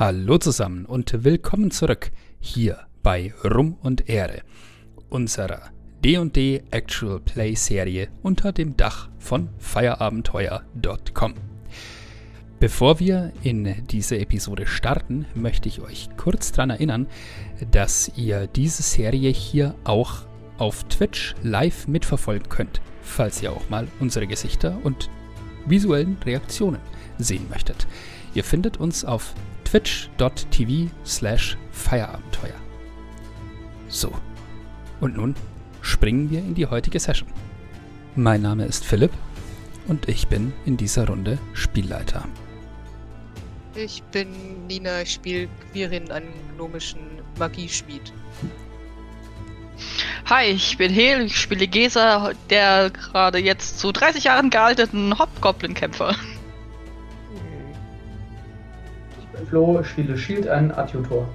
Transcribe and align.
Hallo 0.00 0.38
zusammen 0.38 0.86
und 0.86 1.24
willkommen 1.24 1.70
zurück 1.70 2.10
hier 2.38 2.86
bei 3.02 3.34
Rum 3.44 3.76
und 3.82 4.08
Ehre, 4.08 4.40
unserer 5.10 5.72
D&D 6.02 6.62
Actual 6.70 7.20
Play 7.20 7.54
Serie 7.54 8.08
unter 8.22 8.50
dem 8.50 8.78
Dach 8.78 9.10
von 9.18 9.50
feierabenteuer.com. 9.58 11.34
Bevor 12.58 12.98
wir 12.98 13.34
in 13.42 13.86
diese 13.88 14.18
Episode 14.18 14.66
starten, 14.66 15.26
möchte 15.34 15.68
ich 15.68 15.82
euch 15.82 16.08
kurz 16.16 16.50
daran 16.50 16.70
erinnern, 16.70 17.06
dass 17.70 18.10
ihr 18.16 18.46
diese 18.46 18.82
Serie 18.82 19.28
hier 19.28 19.74
auch 19.84 20.22
auf 20.56 20.82
Twitch 20.84 21.34
live 21.42 21.88
mitverfolgen 21.88 22.48
könnt, 22.48 22.80
falls 23.02 23.42
ihr 23.42 23.52
auch 23.52 23.68
mal 23.68 23.86
unsere 24.00 24.26
Gesichter 24.26 24.78
und 24.82 25.10
visuellen 25.66 26.16
Reaktionen 26.24 26.80
sehen 27.18 27.46
möchtet. 27.50 27.86
Ihr 28.32 28.44
findet 28.44 28.78
uns 28.78 29.04
auf 29.04 29.34
twitch.tv 29.70 30.90
slash 31.04 31.56
Feierabenteuer. 31.70 32.58
So, 33.88 34.12
und 35.00 35.16
nun 35.16 35.36
springen 35.80 36.28
wir 36.28 36.40
in 36.40 36.54
die 36.54 36.66
heutige 36.66 36.98
Session. 36.98 37.28
Mein 38.16 38.42
Name 38.42 38.64
ist 38.64 38.84
Philipp 38.84 39.12
und 39.86 40.08
ich 40.08 40.26
bin 40.26 40.52
in 40.66 40.76
dieser 40.76 41.06
Runde 41.06 41.38
Spielleiter. 41.54 42.26
Ich 43.76 44.02
bin 44.10 44.66
Nina, 44.66 45.02
ich 45.02 45.12
spiele 45.12 45.48
Quirin, 45.72 46.10
einen 46.10 46.32
gnomischen 46.56 47.00
Magieschmied. 47.38 48.12
Hi, 50.26 50.46
ich 50.46 50.76
bin 50.78 50.92
Hel, 50.92 51.26
ich 51.26 51.36
spiele 51.36 51.68
Gesa, 51.68 52.32
der 52.50 52.90
gerade 52.90 53.38
jetzt 53.38 53.78
zu 53.78 53.92
30 53.92 54.24
Jahren 54.24 54.50
gealteten 54.50 55.16
Hobgoblin-Kämpfer. 55.16 56.16
Flo, 59.46 59.82
spiele 59.82 60.16
Shield 60.16 60.48
an 60.48 60.70
Adjutor. 60.72 61.28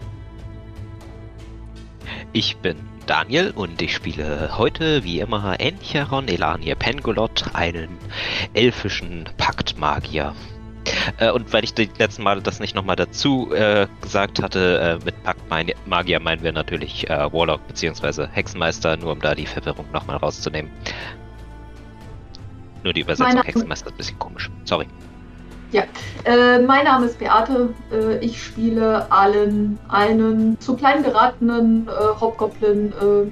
Ich 2.33 2.57
bin 2.57 2.77
Daniel 3.05 3.51
und 3.51 3.81
ich 3.81 3.95
spiele 3.95 4.57
heute 4.57 5.03
wie 5.03 5.19
immer 5.19 5.59
Encheron 5.59 6.27
Elanie 6.27 6.75
Pengolot, 6.75 7.45
einen 7.53 7.89
elfischen 8.53 9.29
Paktmagier. 9.37 10.33
Äh, 11.17 11.31
und 11.31 11.51
weil 11.53 11.63
ich 11.63 11.73
die 11.73 11.89
letzten 11.97 12.23
Male 12.23 12.41
das 12.41 12.59
nicht 12.59 12.75
nochmal 12.75 12.95
dazu 12.95 13.53
äh, 13.53 13.87
gesagt 14.01 14.41
hatte, 14.41 14.99
äh, 15.01 15.05
mit 15.05 15.21
Paktmagier 15.23 16.19
meinen 16.19 16.43
wir 16.43 16.51
natürlich 16.51 17.09
äh, 17.09 17.31
Warlock 17.31 17.65
bzw. 17.67 18.27
Hexenmeister, 18.31 18.97
nur 18.97 19.13
um 19.13 19.19
da 19.19 19.35
die 19.35 19.45
Verwirrung 19.45 19.85
nochmal 19.91 20.17
rauszunehmen. 20.17 20.71
Nur 22.83 22.93
die 22.93 23.01
Übersetzung 23.01 23.41
Hexenmeister 23.41 23.87
ist 23.87 23.93
ein 23.93 23.97
bisschen 23.97 24.19
komisch. 24.19 24.49
Sorry. 24.63 24.87
Ja, 25.75 25.83
äh, 26.23 26.59
mein 26.59 26.85
Name 26.85 27.05
ist 27.05 27.19
Beate. 27.19 27.73
Äh, 27.91 28.19
ich 28.19 28.41
spiele 28.41 29.11
allen 29.11 29.77
einen 29.89 30.57
zu 30.61 30.77
klein 30.77 31.03
geratenen 31.03 31.89
äh, 31.89 31.91
Hobgoblin 32.21 32.93
äh, 32.93 33.29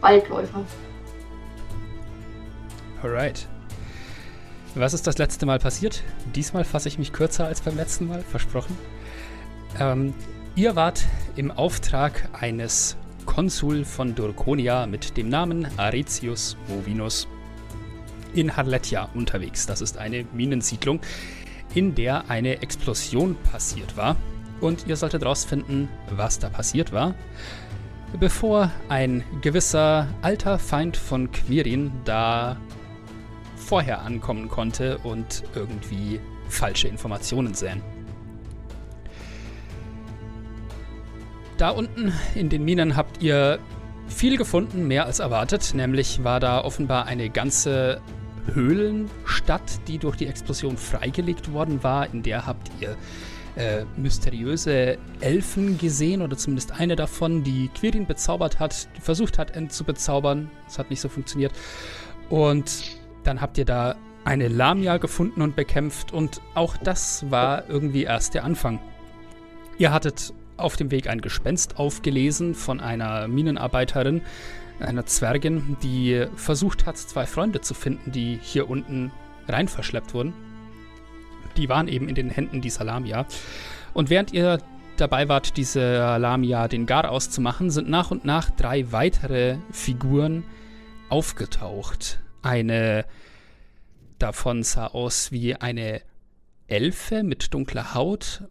Waldläufer. 0.00 0.64
Alright. 3.02 3.46
Was 4.74 4.94
ist 4.94 5.06
das 5.06 5.18
letzte 5.18 5.44
Mal 5.44 5.58
passiert? 5.58 6.02
Diesmal 6.34 6.64
fasse 6.64 6.88
ich 6.88 6.98
mich 6.98 7.12
kürzer 7.12 7.44
als 7.44 7.60
beim 7.60 7.76
letzten 7.76 8.08
Mal, 8.08 8.22
versprochen. 8.22 8.78
Ähm, 9.78 10.14
ihr 10.54 10.76
wart 10.76 11.04
im 11.36 11.50
Auftrag 11.50 12.26
eines 12.32 12.96
Konsul 13.26 13.84
von 13.84 14.14
Dorkonia 14.14 14.86
mit 14.86 15.18
dem 15.18 15.28
Namen 15.28 15.68
Aretius 15.76 16.56
Movinus 16.68 17.28
in 18.34 18.56
Harletja 18.56 19.08
unterwegs. 19.14 19.66
Das 19.66 19.80
ist 19.80 19.98
eine 19.98 20.24
Minensiedlung, 20.32 21.00
in 21.74 21.94
der 21.94 22.30
eine 22.30 22.62
Explosion 22.62 23.36
passiert 23.50 23.96
war. 23.96 24.16
Und 24.60 24.86
ihr 24.86 24.96
solltet 24.96 25.24
rausfinden, 25.24 25.88
was 26.10 26.38
da 26.38 26.48
passiert 26.48 26.92
war, 26.92 27.14
bevor 28.18 28.70
ein 28.88 29.24
gewisser 29.42 30.08
alter 30.22 30.58
Feind 30.58 30.96
von 30.96 31.30
Quirin 31.32 31.92
da 32.04 32.56
vorher 33.56 34.02
ankommen 34.02 34.48
konnte 34.48 34.98
und 34.98 35.42
irgendwie 35.54 36.20
falsche 36.48 36.88
Informationen 36.88 37.54
säen. 37.54 37.82
Da 41.56 41.70
unten 41.70 42.12
in 42.34 42.48
den 42.48 42.64
Minen 42.64 42.96
habt 42.96 43.22
ihr 43.22 43.58
viel 44.08 44.36
gefunden, 44.36 44.86
mehr 44.86 45.06
als 45.06 45.18
erwartet. 45.20 45.72
Nämlich 45.74 46.24
war 46.24 46.40
da 46.40 46.62
offenbar 46.64 47.06
eine 47.06 47.30
ganze 47.30 48.00
Höhlenstadt, 48.52 49.80
die 49.88 49.98
durch 49.98 50.16
die 50.16 50.26
Explosion 50.26 50.76
freigelegt 50.76 51.52
worden 51.52 51.82
war. 51.82 52.12
In 52.12 52.22
der 52.22 52.46
habt 52.46 52.70
ihr 52.80 52.96
äh, 53.56 53.84
mysteriöse 53.96 54.98
Elfen 55.20 55.78
gesehen 55.78 56.22
oder 56.22 56.36
zumindest 56.36 56.72
eine 56.72 56.96
davon, 56.96 57.44
die 57.44 57.68
Quirin 57.68 58.06
bezaubert 58.06 58.58
hat, 58.58 58.88
versucht 59.00 59.38
hat, 59.38 59.56
End 59.56 59.72
zu 59.72 59.84
bezaubern. 59.84 60.50
Das 60.66 60.78
hat 60.78 60.90
nicht 60.90 61.00
so 61.00 61.08
funktioniert. 61.08 61.52
Und 62.28 62.98
dann 63.22 63.40
habt 63.40 63.58
ihr 63.58 63.64
da 63.64 63.96
eine 64.24 64.48
Lamia 64.48 64.96
gefunden 64.96 65.42
und 65.42 65.54
bekämpft 65.54 66.12
und 66.12 66.40
auch 66.54 66.76
das 66.76 67.30
war 67.30 67.68
irgendwie 67.68 68.04
erst 68.04 68.34
der 68.34 68.44
Anfang. 68.44 68.80
Ihr 69.76 69.92
hattet 69.92 70.32
auf 70.56 70.76
dem 70.76 70.90
Weg 70.90 71.08
ein 71.08 71.20
Gespenst 71.20 71.78
aufgelesen 71.78 72.54
von 72.54 72.80
einer 72.80 73.28
Minenarbeiterin, 73.28 74.22
einer 74.84 75.06
Zwergin, 75.06 75.76
die 75.82 76.26
versucht 76.36 76.86
hat, 76.86 76.98
zwei 76.98 77.26
Freunde 77.26 77.60
zu 77.60 77.74
finden, 77.74 78.12
die 78.12 78.38
hier 78.42 78.68
unten 78.68 79.12
rein 79.48 79.68
verschleppt 79.68 80.14
wurden. 80.14 80.32
Die 81.56 81.68
waren 81.68 81.88
eben 81.88 82.08
in 82.08 82.14
den 82.14 82.30
Händen 82.30 82.60
dieser 82.60 82.84
Lamia. 82.84 83.26
Und 83.92 84.10
während 84.10 84.32
ihr 84.32 84.58
dabei 84.96 85.28
wart, 85.28 85.56
diese 85.56 86.16
Lamia 86.18 86.68
den 86.68 86.86
Gar 86.86 87.10
auszumachen, 87.10 87.70
sind 87.70 87.88
nach 87.88 88.10
und 88.10 88.24
nach 88.24 88.50
drei 88.50 88.90
weitere 88.92 89.58
Figuren 89.70 90.44
aufgetaucht. 91.08 92.20
Eine 92.42 93.04
davon 94.18 94.62
sah 94.62 94.88
aus 94.88 95.32
wie 95.32 95.54
eine 95.54 96.02
Elfe 96.66 97.22
mit 97.22 97.54
dunkler 97.54 97.94
Haut, 97.94 98.44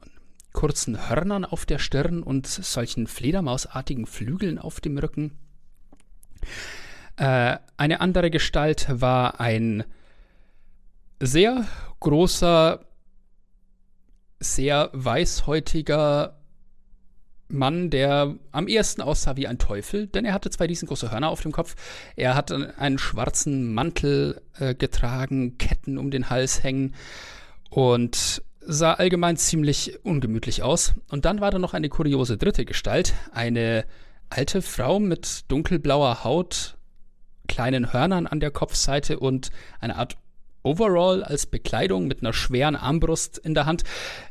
kurzen 0.53 1.09
Hörnern 1.09 1.45
auf 1.45 1.65
der 1.65 1.79
Stirn 1.79 2.23
und 2.23 2.47
solchen 2.47 3.07
Fledermausartigen 3.07 4.05
Flügeln 4.05 4.59
auf 4.59 4.79
dem 4.79 4.97
Rücken. 4.97 5.31
Äh, 7.17 7.57
eine 7.77 8.01
andere 8.01 8.31
Gestalt 8.31 8.87
war 8.89 9.39
ein 9.39 9.83
sehr 11.19 11.65
großer, 11.99 12.85
sehr 14.39 14.89
weißhäutiger 14.93 16.37
Mann, 17.47 17.89
der 17.89 18.35
am 18.51 18.67
ehesten 18.67 19.01
aussah 19.01 19.35
wie 19.37 19.47
ein 19.47 19.59
Teufel, 19.59 20.07
denn 20.07 20.25
er 20.25 20.33
hatte 20.33 20.49
zwei 20.49 20.65
riesengroße 20.65 21.11
Hörner 21.11 21.29
auf 21.29 21.41
dem 21.41 21.51
Kopf. 21.51 21.75
Er 22.15 22.35
hat 22.35 22.51
einen 22.51 22.97
schwarzen 22.97 23.73
Mantel 23.73 24.41
äh, 24.59 24.73
getragen, 24.73 25.57
Ketten 25.57 25.97
um 25.97 26.09
den 26.09 26.29
Hals 26.29 26.63
hängen 26.63 26.95
und 27.69 28.41
sah 28.59 28.93
allgemein 28.93 29.37
ziemlich 29.37 29.99
ungemütlich 30.03 30.63
aus. 30.63 30.93
Und 31.09 31.25
dann 31.25 31.41
war 31.41 31.51
da 31.51 31.59
noch 31.59 31.73
eine 31.73 31.89
kuriose 31.89 32.37
dritte 32.37 32.65
Gestalt, 32.65 33.13
eine 33.31 33.85
alte 34.33 34.61
Frau 34.61 34.99
mit 34.99 35.49
dunkelblauer 35.49 36.23
Haut, 36.23 36.77
kleinen 37.47 37.93
Hörnern 37.93 38.27
an 38.27 38.39
der 38.39 38.51
Kopfseite 38.51 39.19
und 39.19 39.49
eine 39.79 39.95
Art 39.95 40.17
Overall 40.63 41.23
als 41.23 41.45
Bekleidung 41.45 42.07
mit 42.07 42.21
einer 42.21 42.31
schweren 42.31 42.77
Armbrust 42.77 43.37
in 43.37 43.53
der 43.53 43.65
Hand, 43.65 43.83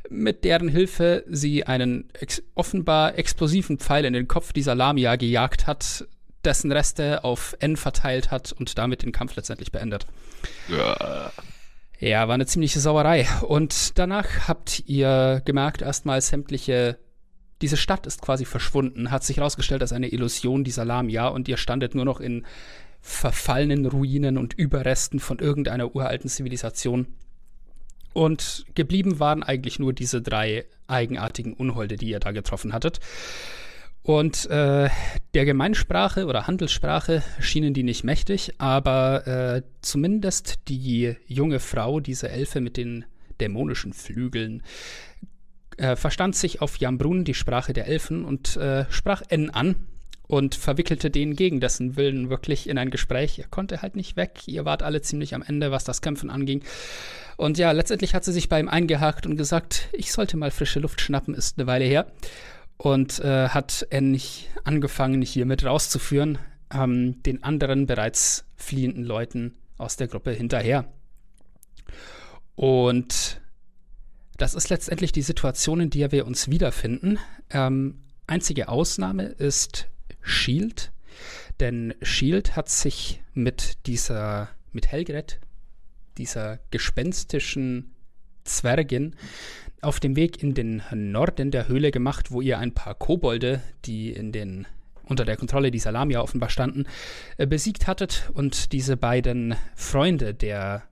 mit 0.08 0.44
deren 0.44 0.68
Hilfe 0.68 1.24
sie 1.28 1.66
einen 1.66 2.08
ex 2.14 2.42
offenbar 2.54 3.18
explosiven 3.18 3.78
Pfeil 3.78 4.06
in 4.06 4.14
den 4.14 4.28
Kopf 4.28 4.54
dieser 4.54 4.74
Lamia 4.74 5.16
gejagt 5.16 5.66
hat, 5.66 6.06
dessen 6.42 6.72
Reste 6.72 7.22
auf 7.22 7.54
N 7.60 7.76
verteilt 7.76 8.30
hat 8.30 8.52
und 8.52 8.78
damit 8.78 9.02
den 9.02 9.12
Kampf 9.12 9.36
letztendlich 9.36 9.72
beendet. 9.72 10.06
Ja. 10.68 11.30
Ja, 11.98 12.26
war 12.26 12.34
eine 12.34 12.46
ziemliche 12.46 12.80
Sauerei. 12.80 13.28
Und 13.42 13.96
danach 13.98 14.48
habt 14.48 14.82
ihr 14.86 15.42
gemerkt, 15.44 15.82
erstmal 15.82 16.20
sämtliche 16.20 16.98
diese 17.62 17.76
Stadt 17.76 18.06
ist 18.06 18.20
quasi 18.20 18.44
verschwunden, 18.44 19.10
hat 19.10 19.24
sich 19.24 19.38
herausgestellt 19.38 19.82
als 19.82 19.92
eine 19.92 20.08
Illusion 20.08 20.64
dieser 20.64 20.84
Lamia 20.84 21.28
und 21.28 21.48
ihr 21.48 21.56
standet 21.56 21.94
nur 21.94 22.04
noch 22.04 22.20
in 22.20 22.44
verfallenen 23.00 23.86
Ruinen 23.86 24.36
und 24.38 24.54
Überresten 24.54 25.20
von 25.20 25.38
irgendeiner 25.38 25.94
uralten 25.94 26.28
Zivilisation. 26.28 27.06
Und 28.12 28.66
geblieben 28.74 29.18
waren 29.18 29.42
eigentlich 29.42 29.78
nur 29.78 29.92
diese 29.92 30.20
drei 30.20 30.66
eigenartigen 30.86 31.54
Unholde, 31.54 31.96
die 31.96 32.10
ihr 32.10 32.20
da 32.20 32.32
getroffen 32.32 32.72
hattet. 32.72 33.00
Und 34.02 34.50
äh, 34.50 34.90
der 35.34 35.44
Gemeinsprache 35.44 36.26
oder 36.26 36.46
Handelssprache 36.46 37.22
schienen 37.40 37.72
die 37.72 37.84
nicht 37.84 38.02
mächtig, 38.02 38.54
aber 38.58 39.26
äh, 39.26 39.62
zumindest 39.80 40.58
die 40.68 41.16
junge 41.26 41.60
Frau, 41.60 42.00
diese 42.00 42.28
Elfe 42.28 42.60
mit 42.60 42.76
den 42.76 43.04
dämonischen 43.40 43.92
Flügeln, 43.92 44.62
äh, 45.76 45.96
verstand 45.96 46.36
sich 46.36 46.60
auf 46.60 46.76
Jambrun, 46.78 47.24
die 47.24 47.34
Sprache 47.34 47.72
der 47.72 47.86
Elfen, 47.86 48.24
und 48.24 48.56
äh, 48.56 48.84
sprach 48.90 49.22
N 49.28 49.50
an. 49.50 49.76
und 50.32 50.54
verwickelte 50.54 51.10
den 51.10 51.36
gegen 51.36 51.60
dessen 51.60 51.96
Willen 51.96 52.30
wirklich 52.30 52.66
in 52.66 52.78
ein 52.78 52.88
Gespräch. 52.88 53.38
Er 53.38 53.48
konnte 53.48 53.82
halt 53.82 53.96
nicht 53.96 54.16
weg. 54.16 54.40
Ihr 54.46 54.64
wart 54.64 54.82
alle 54.82 55.02
ziemlich 55.02 55.34
am 55.34 55.42
Ende, 55.42 55.70
was 55.70 55.84
das 55.84 56.00
Kämpfen 56.00 56.30
anging. 56.30 56.64
Und 57.36 57.58
ja, 57.58 57.70
letztendlich 57.72 58.14
hat 58.14 58.24
sie 58.24 58.32
sich 58.32 58.48
bei 58.48 58.58
ihm 58.58 58.68
eingehakt 58.70 59.26
und 59.26 59.36
gesagt, 59.36 59.90
ich 59.92 60.10
sollte 60.10 60.38
mal 60.38 60.50
frische 60.50 60.80
Luft 60.80 61.02
schnappen, 61.02 61.34
ist 61.34 61.58
eine 61.58 61.66
Weile 61.66 61.84
her. 61.84 62.06
Und 62.78 63.20
äh, 63.20 63.48
hat 63.48 63.86
endlich 63.90 64.48
angefangen, 64.64 65.20
hier 65.20 65.44
mit 65.44 65.66
rauszuführen, 65.66 66.38
ähm, 66.72 67.22
den 67.24 67.42
anderen 67.42 67.84
bereits 67.84 68.46
fliehenden 68.56 69.04
Leuten 69.04 69.58
aus 69.76 69.96
der 69.96 70.08
Gruppe 70.08 70.30
hinterher. 70.30 70.86
Und 72.54 73.41
das 74.42 74.54
ist 74.54 74.70
letztendlich 74.70 75.12
die 75.12 75.22
Situation, 75.22 75.78
in 75.78 75.90
der 75.90 76.10
wir 76.10 76.26
uns 76.26 76.50
wiederfinden. 76.50 77.20
Ähm, 77.50 78.00
einzige 78.26 78.68
Ausnahme 78.68 79.22
ist 79.22 79.88
Shield, 80.20 80.90
denn 81.60 81.94
Shield 82.02 82.56
hat 82.56 82.68
sich 82.68 83.22
mit 83.34 83.86
dieser, 83.86 84.48
mit 84.72 84.88
Helgret, 84.88 85.38
dieser 86.18 86.58
gespenstischen 86.72 87.94
Zwergin, 88.42 89.14
auf 89.80 90.00
dem 90.00 90.16
Weg 90.16 90.42
in 90.42 90.54
den 90.54 90.82
Norden 90.92 91.52
der 91.52 91.68
Höhle 91.68 91.92
gemacht, 91.92 92.32
wo 92.32 92.40
ihr 92.40 92.58
ein 92.58 92.74
paar 92.74 92.96
Kobolde, 92.96 93.62
die 93.84 94.10
in 94.10 94.32
den 94.32 94.66
unter 95.04 95.24
der 95.24 95.36
Kontrolle 95.36 95.70
dieser 95.70 95.92
Lamia 95.92 96.20
offenbar 96.20 96.50
standen, 96.50 96.86
äh, 97.36 97.46
besiegt 97.46 97.86
hattet 97.86 98.28
und 98.34 98.72
diese 98.72 98.96
beiden 98.96 99.54
Freunde 99.76 100.34
der, 100.34 100.82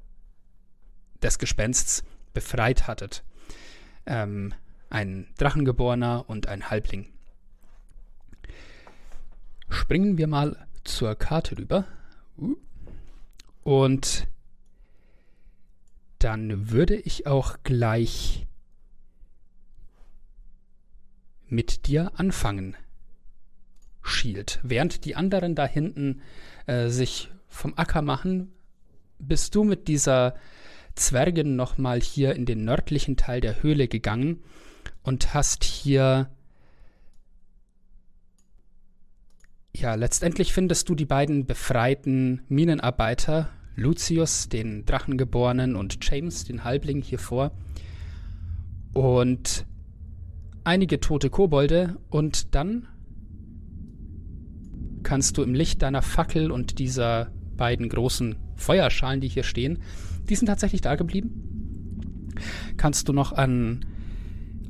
des 1.21 1.41
Gespensts 1.41 2.05
befreit 2.33 2.87
hattet. 2.87 3.25
Ähm, 4.07 4.55
ein 4.89 5.29
Drachengeborener 5.39 6.25
und 6.29 6.49
ein 6.49 6.71
Halbling. 6.71 7.07
Springen 9.69 10.19
wir 10.19 10.27
mal 10.27 10.67
zur 10.85 11.15
Karte 11.15 11.57
rüber. 11.59 11.85
Und 13.63 14.27
dann 16.19 16.71
würde 16.71 16.97
ich 16.97 17.27
auch 17.27 17.59
gleich 17.63 18.47
mit 21.49 21.87
dir 21.87 22.13
anfangen, 22.17 22.77
Shield. 24.03 24.61
Während 24.63 25.05
die 25.05 25.17
anderen 25.17 25.55
da 25.55 25.67
hinten 25.67 26.23
äh, 26.67 26.89
sich 26.89 27.31
vom 27.49 27.77
Acker 27.77 28.03
machen, 28.03 28.53
bist 29.19 29.55
du 29.55 29.65
mit 29.65 29.89
dieser 29.89 30.35
Zwergin 31.01 31.57
nochmal 31.57 32.01
hier 32.01 32.35
in 32.37 32.47
den 32.47 32.65
nördlichen 32.65 33.17
Teil 33.17 33.41
der 33.41 33.63
Höhle 33.63 33.89
gegangen 33.89 34.43
und 35.03 35.35
hast 35.35 35.65
hier 35.65 36.31
ja, 39.75 39.95
letztendlich 39.95 40.53
findest 40.53 40.89
du 40.89 40.95
die 40.95 41.07
beiden 41.07 41.47
befreiten 41.47 42.43
Minenarbeiter, 42.49 43.49
Lucius, 43.77 44.49
den 44.49 44.85
Drachengeborenen, 44.85 45.75
und 45.77 45.99
James, 46.03 46.45
den 46.45 46.65
Halbling, 46.65 47.03
hier 47.03 47.19
vor. 47.19 47.53
Und 48.93 49.65
einige 50.65 51.01
tote 51.01 51.31
Kobolde. 51.31 51.97
Und 52.11 52.55
dann 52.55 52.89
kannst 55.03 55.39
du 55.39 55.43
im 55.43 55.55
Licht 55.55 55.83
deiner 55.83 56.03
Fackel 56.03 56.51
und 56.51 56.79
dieser 56.79 57.31
beiden 57.57 57.89
großen 57.89 58.37
Feuerschalen, 58.57 59.21
die 59.21 59.29
hier 59.29 59.45
stehen, 59.45 59.79
die 60.31 60.37
sind 60.37 60.47
tatsächlich 60.47 60.81
da 60.81 60.95
geblieben. 60.95 62.31
Kannst 62.77 63.09
du 63.09 63.13
noch 63.13 63.33
an 63.33 63.85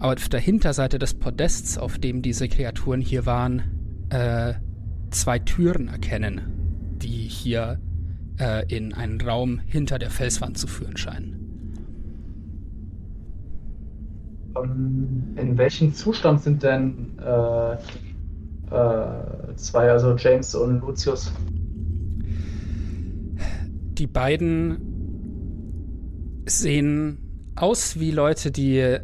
auf 0.01 0.29
der 0.31 0.41
Hinterseite 0.41 0.99
des 0.99 1.15
Podests, 1.15 1.77
auf 1.77 1.99
dem 1.99 2.23
diese 2.23 2.49
Kreaturen 2.49 3.03
hier 3.03 3.27
waren, 3.27 3.63
äh, 4.09 4.55
zwei 5.11 5.39
Türen 5.39 5.89
erkennen, 5.89 6.41
die 6.97 7.29
hier 7.29 7.79
äh, 8.39 8.65
in 8.75 8.95
einen 8.95 9.21
Raum 9.21 9.61
hinter 9.67 9.99
der 9.99 10.11
Felswand 10.11 10.57
zu 10.57 10.67
führen 10.67 10.97
scheinen. 10.97 11.37
Ähm, 14.57 15.37
in 15.37 15.59
welchem 15.59 15.93
Zustand 15.93 16.41
sind 16.41 16.63
denn 16.63 17.19
äh, 17.19 17.75
äh, 17.75 19.55
zwei, 19.57 19.91
also 19.91 20.17
James 20.17 20.55
und 20.55 20.81
Lucius? 20.81 21.31
Die 23.99 24.07
beiden 24.07 24.90
sehen 26.47 27.19
aus 27.57 27.99
wie 27.99 28.11
Leute, 28.11 28.51
die 28.51 28.99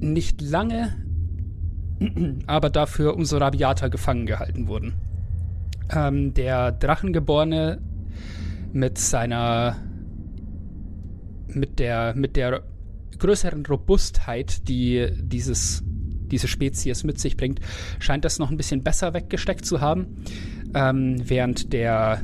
nicht 0.00 0.42
lange 0.42 0.94
aber 2.46 2.70
dafür 2.70 3.14
umso 3.14 3.38
rabiater 3.38 3.90
gefangen 3.90 4.26
gehalten 4.26 4.68
wurden. 4.68 4.94
Ähm, 5.94 6.34
der 6.34 6.72
Drachengeborene 6.72 7.80
mit 8.72 8.98
seiner 8.98 9.76
mit 11.48 11.78
der 11.78 12.14
mit 12.14 12.36
der 12.36 12.62
größeren 13.18 13.64
Robustheit, 13.64 14.68
die 14.68 15.08
dieses 15.16 15.82
diese 15.86 16.48
Spezies 16.48 17.04
mit 17.04 17.20
sich 17.20 17.36
bringt, 17.36 17.60
scheint 18.00 18.24
das 18.24 18.38
noch 18.38 18.50
ein 18.50 18.56
bisschen 18.56 18.82
besser 18.82 19.14
weggesteckt 19.14 19.64
zu 19.64 19.80
haben, 19.80 20.24
ähm, 20.74 21.16
während 21.24 21.72
der 21.72 22.20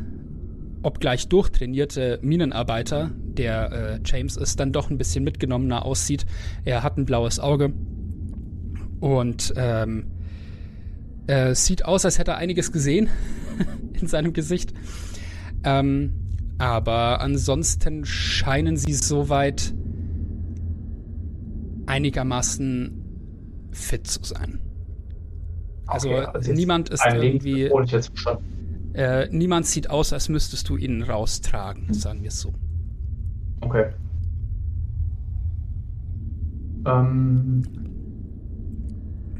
obgleich 0.82 1.28
durchtrainierte 1.28 2.18
Minenarbeiter, 2.22 3.10
der 3.16 3.72
äh, 3.72 4.00
James 4.04 4.36
ist, 4.36 4.58
dann 4.60 4.72
doch 4.72 4.90
ein 4.90 4.98
bisschen 4.98 5.24
mitgenommener 5.24 5.84
aussieht. 5.84 6.26
Er 6.64 6.82
hat 6.82 6.98
ein 6.98 7.04
blaues 7.04 7.38
Auge 7.38 7.72
und 9.00 9.52
ähm, 9.56 10.06
äh, 11.26 11.54
sieht 11.54 11.84
aus, 11.84 12.04
als 12.04 12.18
hätte 12.18 12.32
er 12.32 12.36
einiges 12.38 12.72
gesehen 12.72 13.08
in 14.00 14.06
seinem 14.06 14.32
Gesicht. 14.32 14.72
Ähm, 15.64 16.12
aber 16.58 17.20
ansonsten 17.20 18.04
scheinen 18.04 18.76
sie 18.76 18.92
soweit 18.92 19.74
einigermaßen 21.86 23.68
fit 23.72 24.06
zu 24.06 24.22
sein. 24.22 24.60
Also, 25.86 26.10
okay, 26.10 26.26
also 26.32 26.52
niemand 26.52 26.90
ist 26.90 27.04
irgendwie. 27.04 27.68
Äh, 28.94 29.28
niemand 29.30 29.66
sieht 29.66 29.90
aus, 29.90 30.12
als 30.12 30.28
müsstest 30.28 30.68
du 30.68 30.76
ihn 30.76 31.02
raustragen, 31.02 31.92
sagen 31.94 32.22
wir 32.22 32.28
es 32.28 32.40
so. 32.40 32.52
Okay. 33.60 33.86
Ähm, 36.84 37.62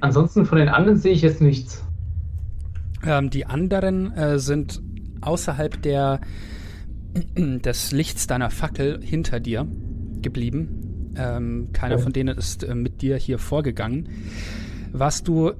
Ansonsten 0.02 0.46
von 0.46 0.58
den 0.58 0.68
anderen 0.68 0.98
sehe 0.98 1.12
ich 1.12 1.22
jetzt 1.22 1.40
nichts. 1.40 1.84
Ähm, 3.06 3.30
die 3.30 3.46
anderen 3.46 4.12
äh, 4.12 4.40
sind 4.40 4.82
außerhalb 5.20 5.80
der, 5.80 6.20
des 7.36 7.92
Lichts 7.92 8.26
deiner 8.26 8.50
Fackel 8.50 9.00
hinter 9.00 9.38
dir 9.38 9.64
geblieben. 10.20 11.12
Ähm, 11.16 11.68
keiner 11.72 11.96
oh. 11.96 11.98
von 11.98 12.12
denen 12.12 12.36
ist 12.36 12.64
äh, 12.64 12.74
mit 12.74 13.00
dir 13.00 13.16
hier 13.16 13.38
vorgegangen. 13.38 14.08
Was 14.90 15.22
du 15.22 15.52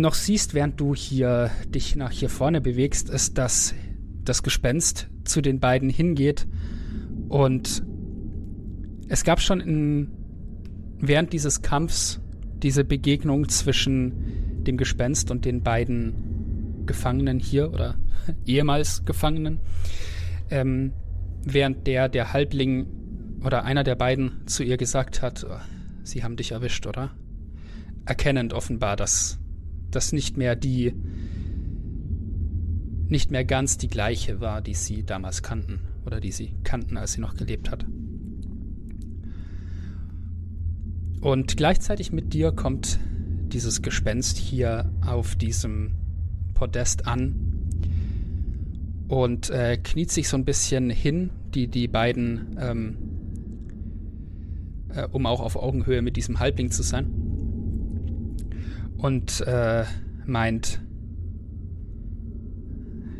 noch 0.00 0.14
siehst, 0.14 0.54
während 0.54 0.80
du 0.80 0.94
hier 0.94 1.50
dich 1.68 1.96
nach 1.96 2.10
hier 2.10 2.28
vorne 2.28 2.60
bewegst, 2.60 3.10
ist, 3.10 3.38
dass 3.38 3.74
das 4.24 4.42
Gespenst 4.42 5.08
zu 5.24 5.40
den 5.40 5.60
beiden 5.60 5.88
hingeht 5.88 6.46
und 7.28 7.82
es 9.08 9.24
gab 9.24 9.40
schon 9.40 9.60
in, 9.60 10.10
während 10.98 11.32
dieses 11.32 11.62
Kampfs 11.62 12.20
diese 12.62 12.84
Begegnung 12.84 13.48
zwischen 13.48 14.64
dem 14.64 14.76
Gespenst 14.76 15.30
und 15.30 15.44
den 15.44 15.62
beiden 15.62 16.84
Gefangenen 16.86 17.38
hier 17.38 17.72
oder 17.72 17.96
ehemals 18.46 19.04
Gefangenen, 19.04 19.60
ähm, 20.50 20.92
während 21.44 21.86
der 21.86 22.08
der 22.08 22.32
Halbling 22.32 22.86
oder 23.44 23.64
einer 23.64 23.84
der 23.84 23.94
beiden 23.94 24.46
zu 24.46 24.64
ihr 24.64 24.76
gesagt 24.76 25.22
hat, 25.22 25.46
oh, 25.48 25.60
sie 26.02 26.24
haben 26.24 26.36
dich 26.36 26.52
erwischt, 26.52 26.86
oder? 26.86 27.14
Erkennend 28.06 28.52
offenbar, 28.52 28.96
dass 28.96 29.38
das 29.90 30.12
nicht 30.12 30.36
mehr 30.36 30.56
die 30.56 30.94
nicht 33.08 33.30
mehr 33.30 33.44
ganz 33.44 33.78
die 33.78 33.88
gleiche 33.88 34.40
war, 34.40 34.60
die 34.60 34.74
sie 34.74 35.04
damals 35.04 35.42
kannten 35.42 35.80
oder 36.04 36.20
die 36.20 36.32
sie 36.32 36.54
kannten, 36.64 36.96
als 36.96 37.12
sie 37.12 37.20
noch 37.20 37.34
gelebt 37.34 37.70
hat. 37.70 37.86
Und 41.20 41.56
gleichzeitig 41.56 42.12
mit 42.12 42.34
dir 42.34 42.52
kommt 42.52 42.98
dieses 43.52 43.82
Gespenst 43.82 44.36
hier 44.36 44.90
auf 45.00 45.36
diesem 45.36 45.92
Podest 46.54 47.06
an 47.06 47.34
und 49.08 49.50
äh, 49.50 49.76
kniet 49.76 50.10
sich 50.10 50.28
so 50.28 50.36
ein 50.36 50.44
bisschen 50.44 50.90
hin, 50.90 51.30
die, 51.54 51.68
die 51.68 51.88
beiden, 51.88 52.56
ähm, 52.60 52.96
äh, 54.94 55.06
um 55.10 55.26
auch 55.26 55.40
auf 55.40 55.56
Augenhöhe 55.56 56.02
mit 56.02 56.16
diesem 56.16 56.40
Halbling 56.40 56.70
zu 56.70 56.82
sein. 56.82 57.25
Und 58.96 59.40
äh, 59.42 59.84
meint, 60.24 60.80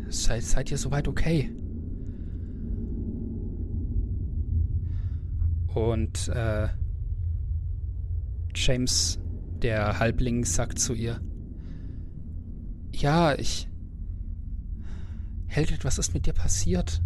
seid, 0.09 0.43
seid 0.43 0.71
ihr 0.71 0.77
soweit 0.77 1.07
okay? 1.07 1.51
Und 5.73 6.27
äh, 6.29 6.69
James, 8.55 9.19
der 9.61 9.99
Halbling, 9.99 10.43
sagt 10.43 10.79
zu 10.79 10.93
ihr: 10.93 11.21
Ja, 12.93 13.35
ich. 13.35 13.69
Helgrid, 15.45 15.85
was 15.85 15.97
ist 15.99 16.13
mit 16.13 16.25
dir 16.25 16.33
passiert? 16.33 17.01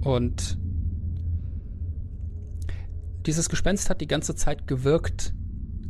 Und 0.00 0.58
dieses 3.26 3.48
Gespenst 3.48 3.90
hat 3.90 4.00
die 4.00 4.06
ganze 4.06 4.36
Zeit 4.36 4.68
gewirkt, 4.68 5.34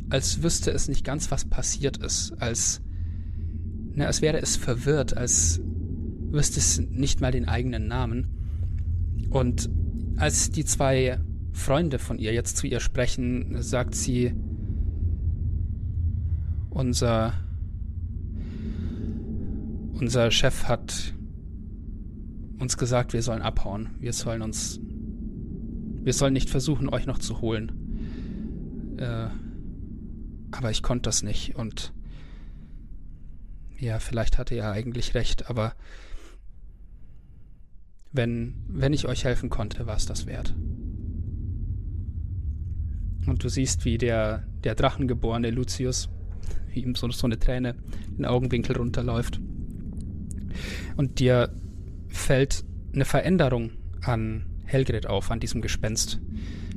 als 0.09 0.41
wüsste 0.43 0.71
es 0.71 0.87
nicht 0.87 1.03
ganz, 1.03 1.31
was 1.31 1.45
passiert 1.45 1.97
ist, 1.97 2.33
als, 2.39 2.81
na, 3.93 4.05
als 4.05 4.21
wäre 4.21 4.41
es 4.41 4.55
verwirrt, 4.55 5.15
als 5.15 5.61
wüsste 6.31 6.59
es 6.59 6.79
nicht 6.79 7.21
mal 7.21 7.31
den 7.31 7.47
eigenen 7.47 7.87
Namen. 7.87 8.27
Und 9.29 9.69
als 10.17 10.51
die 10.51 10.65
zwei 10.65 11.19
Freunde 11.51 11.99
von 11.99 12.19
ihr 12.19 12.33
jetzt 12.33 12.57
zu 12.57 12.67
ihr 12.67 12.79
sprechen, 12.79 13.61
sagt 13.61 13.95
sie, 13.95 14.33
unser, 16.69 17.33
unser 19.93 20.31
Chef 20.31 20.65
hat 20.65 21.13
uns 22.59 22.77
gesagt, 22.77 23.13
wir 23.13 23.21
sollen 23.21 23.41
abhauen. 23.41 23.89
Wir 23.99 24.13
sollen 24.13 24.41
uns, 24.41 24.79
wir 26.03 26.13
sollen 26.13 26.33
nicht 26.33 26.49
versuchen, 26.49 26.89
euch 26.89 27.05
noch 27.05 27.19
zu 27.19 27.41
holen. 27.41 28.95
Äh, 28.97 29.27
aber 30.51 30.71
ich 30.71 30.83
konnte 30.83 31.07
das 31.07 31.23
nicht 31.23 31.55
und 31.55 31.93
ja, 33.79 33.99
vielleicht 33.99 34.37
hatte 34.37 34.55
er 34.55 34.71
eigentlich 34.71 35.13
recht, 35.13 35.49
aber 35.49 35.73
wenn, 38.11 38.55
wenn 38.67 38.93
ich 38.93 39.07
euch 39.07 39.23
helfen 39.23 39.49
konnte, 39.49 39.85
war 39.85 39.95
es 39.95 40.05
das 40.05 40.25
wert. 40.25 40.55
Und 43.27 43.43
du 43.43 43.49
siehst, 43.49 43.85
wie 43.85 43.97
der, 43.97 44.47
der 44.63 44.73
Drachengeborene 44.73 45.51
Lucius, 45.51 46.09
wie 46.69 46.81
ihm 46.81 46.95
so, 46.95 47.09
so 47.11 47.27
eine 47.27 47.37
Träne 47.37 47.75
den 48.17 48.25
Augenwinkel 48.25 48.77
runterläuft. 48.77 49.39
Und 50.95 51.19
dir 51.19 51.53
fällt 52.07 52.63
eine 52.93 53.05
Veränderung 53.05 53.71
an 54.01 54.45
Helgrid 54.65 55.07
auf, 55.07 55.29
an 55.29 55.39
diesem 55.39 55.61
Gespenst, 55.61 56.19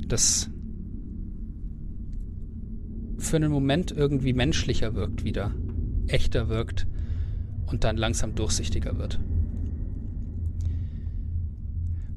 das 0.07 0.49
für 3.21 3.37
einen 3.37 3.51
Moment 3.51 3.91
irgendwie 3.91 4.33
menschlicher 4.33 4.95
wirkt 4.95 5.23
wieder, 5.23 5.51
echter 6.07 6.49
wirkt 6.49 6.87
und 7.67 7.83
dann 7.83 7.97
langsam 7.97 8.35
durchsichtiger 8.35 8.97
wird. 8.97 9.19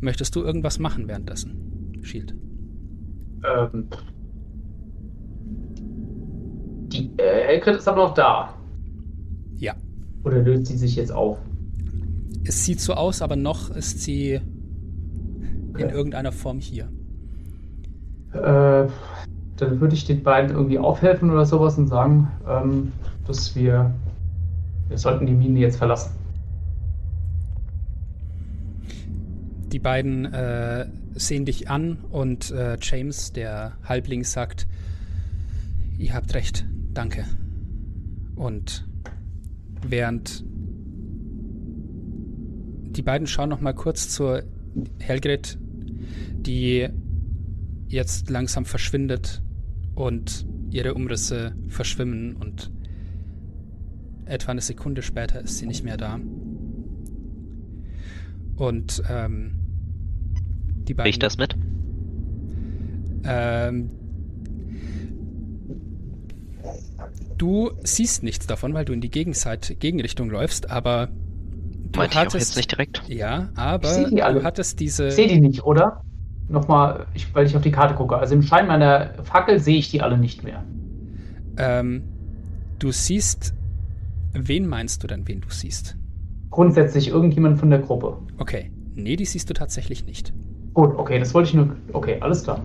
Möchtest 0.00 0.34
du 0.36 0.42
irgendwas 0.42 0.78
machen 0.78 1.08
währenddessen, 1.08 2.00
Shield? 2.02 2.34
Ähm. 3.44 3.88
Die 6.88 7.10
äh, 7.16 7.46
Helgrid 7.46 7.76
ist 7.76 7.88
aber 7.88 8.08
noch 8.08 8.14
da. 8.14 8.54
Ja. 9.56 9.74
Oder 10.24 10.42
löst 10.42 10.66
sie 10.66 10.76
sich 10.76 10.96
jetzt 10.96 11.12
auf? 11.12 11.38
Es 12.44 12.64
sieht 12.64 12.80
so 12.80 12.94
aus, 12.94 13.22
aber 13.22 13.36
noch 13.36 13.70
ist 13.70 14.00
sie 14.00 14.40
in 15.78 15.88
irgendeiner 15.88 16.32
Form 16.32 16.58
hier. 16.60 16.90
Äh, 18.32 18.88
dann 19.56 19.80
würde 19.80 19.94
ich 19.94 20.04
den 20.04 20.22
beiden 20.22 20.50
irgendwie 20.50 20.78
aufhelfen 20.78 21.30
oder 21.30 21.46
sowas 21.46 21.78
und 21.78 21.86
sagen, 21.86 22.30
ähm, 22.48 22.92
dass 23.26 23.54
wir, 23.54 23.94
wir 24.88 24.98
sollten 24.98 25.26
die 25.26 25.32
Mine 25.32 25.60
jetzt 25.60 25.76
verlassen. 25.76 26.12
Die 29.72 29.78
beiden 29.78 30.32
äh, 30.32 30.86
sehen 31.14 31.44
dich 31.44 31.70
an 31.70 31.98
und 32.10 32.50
äh, 32.50 32.76
James, 32.80 33.32
der 33.32 33.72
Halbling, 33.84 34.24
sagt, 34.24 34.66
ihr 35.98 36.14
habt 36.14 36.34
recht, 36.34 36.64
danke. 36.92 37.24
Und 38.36 38.86
während 39.86 40.44
die 42.96 43.02
beiden 43.02 43.26
schauen 43.26 43.48
noch 43.48 43.60
mal 43.60 43.74
kurz 43.74 44.08
zur 44.08 44.44
Helgrid, 45.00 45.58
die 46.36 46.88
jetzt 47.88 48.30
langsam 48.30 48.64
verschwindet 48.64 49.42
und 49.94 50.46
ihre 50.70 50.94
Umrisse 50.94 51.54
verschwimmen 51.68 52.36
und 52.36 52.70
etwa 54.26 54.52
eine 54.52 54.60
Sekunde 54.60 55.02
später 55.02 55.40
ist 55.40 55.58
sie 55.58 55.66
nicht 55.66 55.84
mehr 55.84 55.96
da. 55.96 56.18
Und 58.56 59.02
ähm, 59.08 59.56
die 60.88 60.94
beiden. 60.94 61.10
Ich 61.10 61.18
das 61.18 61.38
mit? 61.38 61.56
Ähm, 63.24 63.90
du 67.38 67.72
siehst 67.82 68.22
nichts 68.22 68.46
davon, 68.46 68.74
weil 68.74 68.84
du 68.84 68.92
in 68.92 69.00
die 69.00 69.10
Gegenseite, 69.10 69.74
Gegenrichtung 69.74 70.30
läufst, 70.30 70.70
aber 70.70 71.08
du 71.92 72.02
ich 72.02 72.10
auch 72.10 72.14
hattest 72.14 72.34
jetzt 72.50 72.56
nicht 72.56 72.70
direkt. 72.70 73.02
ja, 73.08 73.50
Ich 73.52 73.58
aber 73.58 73.88
seh 73.88 74.06
die 74.10 74.22
alle. 74.22 74.40
du 74.40 74.44
hattest 74.44 74.80
diese 74.80 75.08
Ich 75.08 75.14
sehe 75.14 75.28
die 75.28 75.40
nicht, 75.40 75.64
oder? 75.64 76.02
Nochmal, 76.48 77.06
ich, 77.14 77.34
weil 77.34 77.46
ich 77.46 77.56
auf 77.56 77.62
die 77.62 77.70
Karte 77.70 77.94
gucke. 77.94 78.16
Also 78.16 78.34
im 78.34 78.42
Schein 78.42 78.66
meiner 78.66 79.14
Fackel 79.24 79.58
sehe 79.58 79.78
ich 79.78 79.90
die 79.90 80.02
alle 80.02 80.18
nicht 80.18 80.44
mehr. 80.44 80.62
ähm, 81.56 82.02
du 82.78 82.92
siehst 82.92 83.54
wen 84.34 84.66
meinst 84.66 85.02
du 85.02 85.06
denn, 85.06 85.26
wen 85.26 85.40
du 85.40 85.48
siehst? 85.50 85.96
Grundsätzlich 86.50 87.08
irgendjemand 87.08 87.58
von 87.58 87.70
der 87.70 87.78
Gruppe. 87.80 88.18
Okay, 88.38 88.70
nee, 88.94 89.16
die 89.16 89.24
siehst 89.24 89.48
du 89.50 89.54
tatsächlich 89.54 90.06
nicht. 90.06 90.32
Gut, 90.74 90.94
okay, 90.96 91.18
das 91.18 91.34
wollte 91.34 91.48
ich 91.48 91.54
nur. 91.54 91.76
Okay, 91.92 92.18
alles 92.20 92.42
klar. 92.42 92.64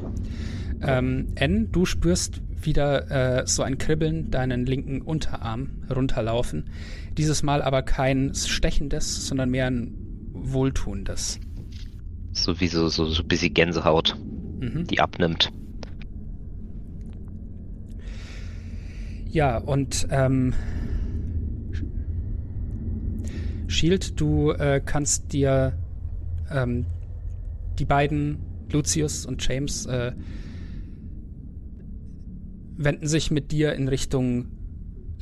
Ähm, 0.82 1.28
N, 1.36 1.72
du 1.72 1.86
spürst 1.86 2.42
wieder 2.62 3.40
äh, 3.40 3.48
so 3.48 3.64
ein 3.64 3.78
Kribbeln 3.78 4.32
deinen 4.32 4.66
linken 4.66 5.02
Unterarm 5.02 5.84
runterlaufen. 5.94 6.70
Dieses 7.18 7.44
Mal 7.44 7.62
aber 7.62 7.84
kein 7.84 8.34
stechendes, 8.34 9.28
sondern 9.28 9.50
mehr 9.50 9.68
ein 9.68 9.94
wohltuendes. 10.34 11.40
So 12.32 12.60
wie 12.60 12.68
so, 12.68 12.88
so, 12.90 13.06
so 13.08 13.22
ein 13.24 13.28
bisschen 13.28 13.54
Gänsehaut, 13.54 14.16
Mhm. 14.60 14.86
die 14.88 15.00
abnimmt. 15.00 15.52
Ja, 19.32 19.58
und 19.58 20.08
ähm, 20.10 20.54
Shield, 23.68 24.20
du 24.20 24.52
äh, 24.52 24.82
kannst 24.84 25.32
dir 25.34 25.74
ähm, 26.52 26.86
die 27.78 27.86
beiden, 27.86 28.40
Lucius 28.72 29.26
und 29.26 29.46
James, 29.48 29.86
äh, 29.86 30.14
wenden 32.78 33.08
sich 33.08 33.30
mit 33.30 33.52
dir 33.52 33.74
in 33.74 33.88
Richtung 33.88 34.48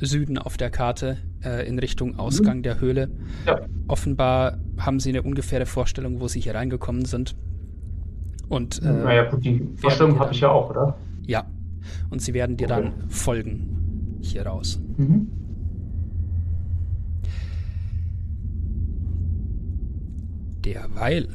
Süden 0.00 0.38
auf 0.38 0.56
der 0.56 0.70
Karte, 0.70 1.18
äh, 1.44 1.68
in 1.68 1.78
Richtung 1.78 2.18
Ausgang 2.18 2.62
der 2.62 2.80
Höhle. 2.80 3.10
Ja. 3.46 3.66
Offenbar 3.88 4.58
haben 4.78 5.00
sie 5.00 5.10
eine 5.10 5.22
ungefähre 5.22 5.66
Vorstellung, 5.66 6.20
wo 6.20 6.28
sie 6.28 6.40
hier 6.40 6.54
reingekommen 6.54 7.04
sind. 7.04 7.36
Und 8.48 8.82
äh, 8.82 8.86
naja, 8.92 9.24
gut, 9.30 9.44
die 9.44 9.66
Vorstellung 9.76 10.18
habe 10.18 10.32
ich 10.32 10.40
ja 10.40 10.50
auch, 10.50 10.70
oder? 10.70 10.96
ja, 11.26 11.44
und 12.10 12.22
sie 12.22 12.34
werden 12.34 12.56
dir 12.56 12.70
Okay. 12.70 12.82
dann 12.82 13.10
folgen 13.10 14.18
hier 14.20 14.46
raus. 14.46 14.80
Mhm. 14.96 15.28
Derweil. 20.64 21.28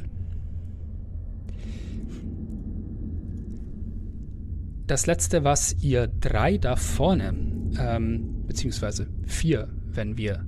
Das 4.86 5.06
letzte, 5.06 5.44
was 5.44 5.82
ihr 5.82 6.06
drei 6.08 6.58
da 6.58 6.76
vorne, 6.76 7.34
ähm, 7.78 8.44
beziehungsweise 8.46 9.06
vier, 9.24 9.68
wenn 9.86 10.18
wir 10.18 10.44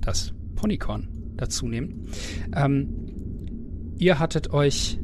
das 0.00 0.32
Ponycorn 0.54 1.08
dazu 1.36 1.68
nehmen, 1.68 2.08
ähm, 2.54 3.94
ihr 3.98 4.18
hattet 4.18 4.52
euch 4.52 4.98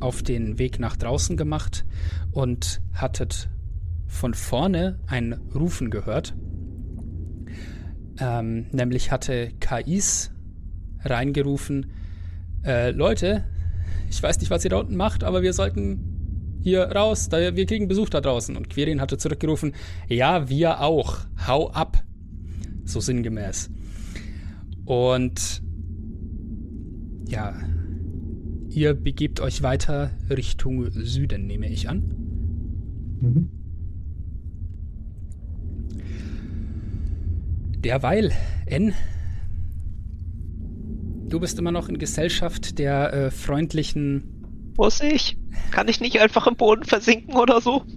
auf 0.00 0.22
den 0.22 0.58
Weg 0.58 0.78
nach 0.78 0.96
draußen 0.96 1.36
gemacht 1.36 1.84
und 2.32 2.80
hattet 2.92 3.48
von 4.06 4.34
vorne 4.34 5.00
ein 5.06 5.34
Rufen 5.54 5.90
gehört. 5.90 6.34
Ähm, 8.20 8.66
nämlich 8.72 9.12
hatte 9.12 9.52
KIs 9.60 10.32
reingerufen, 11.04 11.92
äh, 12.64 12.90
Leute, 12.90 13.44
ich 14.10 14.22
weiß 14.22 14.40
nicht, 14.40 14.50
was 14.50 14.64
ihr 14.64 14.70
da 14.70 14.78
unten 14.78 14.96
macht, 14.96 15.22
aber 15.22 15.42
wir 15.42 15.52
sollten 15.52 16.58
hier 16.62 16.82
raus, 16.82 17.28
da 17.28 17.54
wir 17.54 17.66
kriegen 17.66 17.88
Besuch 17.88 18.08
da 18.08 18.20
draußen. 18.20 18.56
Und 18.56 18.70
Quirin 18.70 19.00
hatte 19.00 19.18
zurückgerufen, 19.18 19.74
ja, 20.08 20.48
wir 20.48 20.80
auch, 20.80 21.18
hau 21.46 21.70
ab. 21.70 22.02
So 22.84 23.00
sinngemäß. 23.00 23.70
Und 24.84 25.62
ja, 27.28 27.54
ihr 28.70 28.94
begebt 28.94 29.40
euch 29.40 29.62
weiter 29.62 30.10
Richtung 30.30 30.90
Süden, 30.90 31.46
nehme 31.46 31.68
ich 31.68 31.88
an. 31.88 32.02
Mhm. 33.20 33.50
Derweil, 37.78 38.32
N, 38.66 38.94
du 41.28 41.38
bist 41.38 41.58
immer 41.58 41.70
noch 41.70 41.88
in 41.88 41.98
Gesellschaft 41.98 42.78
der 42.78 43.12
äh, 43.12 43.30
freundlichen 43.30 44.72
Muss 44.76 45.00
ich? 45.00 45.38
Kann 45.70 45.86
ich 45.88 46.00
nicht 46.00 46.20
einfach 46.20 46.46
im 46.46 46.56
Boden 46.56 46.84
versinken 46.84 47.34
oder 47.34 47.60
so? 47.60 47.84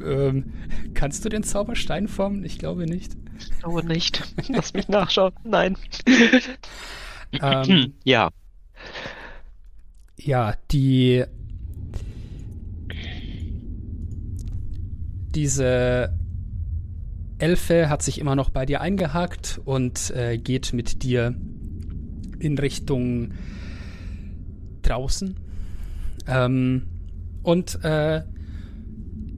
Ähm, 0.00 0.52
kannst 0.94 1.24
du 1.24 1.28
den 1.28 1.42
Zauberstein 1.42 2.06
formen? 2.06 2.44
Ich 2.44 2.60
glaube 2.60 2.86
nicht. 2.86 3.16
Ich 3.40 3.50
glaube 3.58 3.84
nicht. 3.84 4.22
Lass 4.48 4.72
mich 4.72 4.86
nachschauen. 4.86 5.32
Nein. 5.42 5.76
Ähm, 7.32 7.94
ja. 8.04 8.30
ja, 10.16 10.54
die. 10.70 11.24
Diese 15.34 16.12
Elfe 17.38 17.88
hat 17.88 18.02
sich 18.02 18.18
immer 18.18 18.34
noch 18.34 18.50
bei 18.50 18.66
dir 18.66 18.80
eingehakt 18.80 19.60
und 19.64 20.10
äh, 20.10 20.38
geht 20.38 20.72
mit 20.72 21.02
dir 21.02 21.34
in 22.38 22.58
Richtung 22.58 23.34
draußen. 24.82 25.36
Ähm, 26.26 26.86
und 27.42 27.82
äh, 27.84 28.22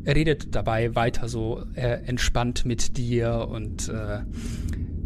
redet 0.07 0.55
dabei 0.55 0.95
weiter 0.95 1.29
so 1.29 1.65
äh, 1.75 2.03
entspannt 2.07 2.65
mit 2.65 2.97
dir 2.97 3.49
und 3.51 3.89
äh, 3.89 4.21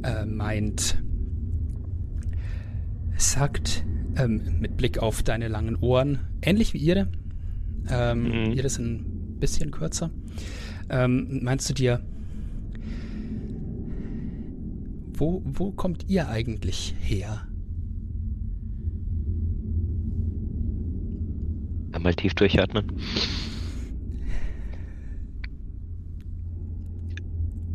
äh, 0.03 0.25
meint, 0.27 0.99
sagt 3.31 3.85
ähm, 4.17 4.43
mit 4.61 4.77
Blick 4.77 4.99
auf 4.99 5.23
deine 5.23 5.49
langen 5.49 5.77
Ohren, 5.77 6.21
ähnlich 6.43 6.75
wie 6.75 6.79
ihre, 6.79 7.09
ähm, 7.89 8.23
Mhm. 8.47 8.53
ihre 8.53 8.69
sind 8.69 9.03
ein 9.03 9.41
bisschen 9.41 9.71
kürzer, 9.71 10.11
ähm, 10.89 11.41
meinst 11.43 11.69
du 11.71 11.75
dir, 11.75 12.01
wo, 15.17 15.43
wo 15.45 15.71
kommt 15.73 16.09
ihr 16.09 16.29
eigentlich 16.29 16.95
her? 17.01 17.47
Einmal 21.93 22.15
tief 22.15 22.35
durchatmen. 22.35 22.87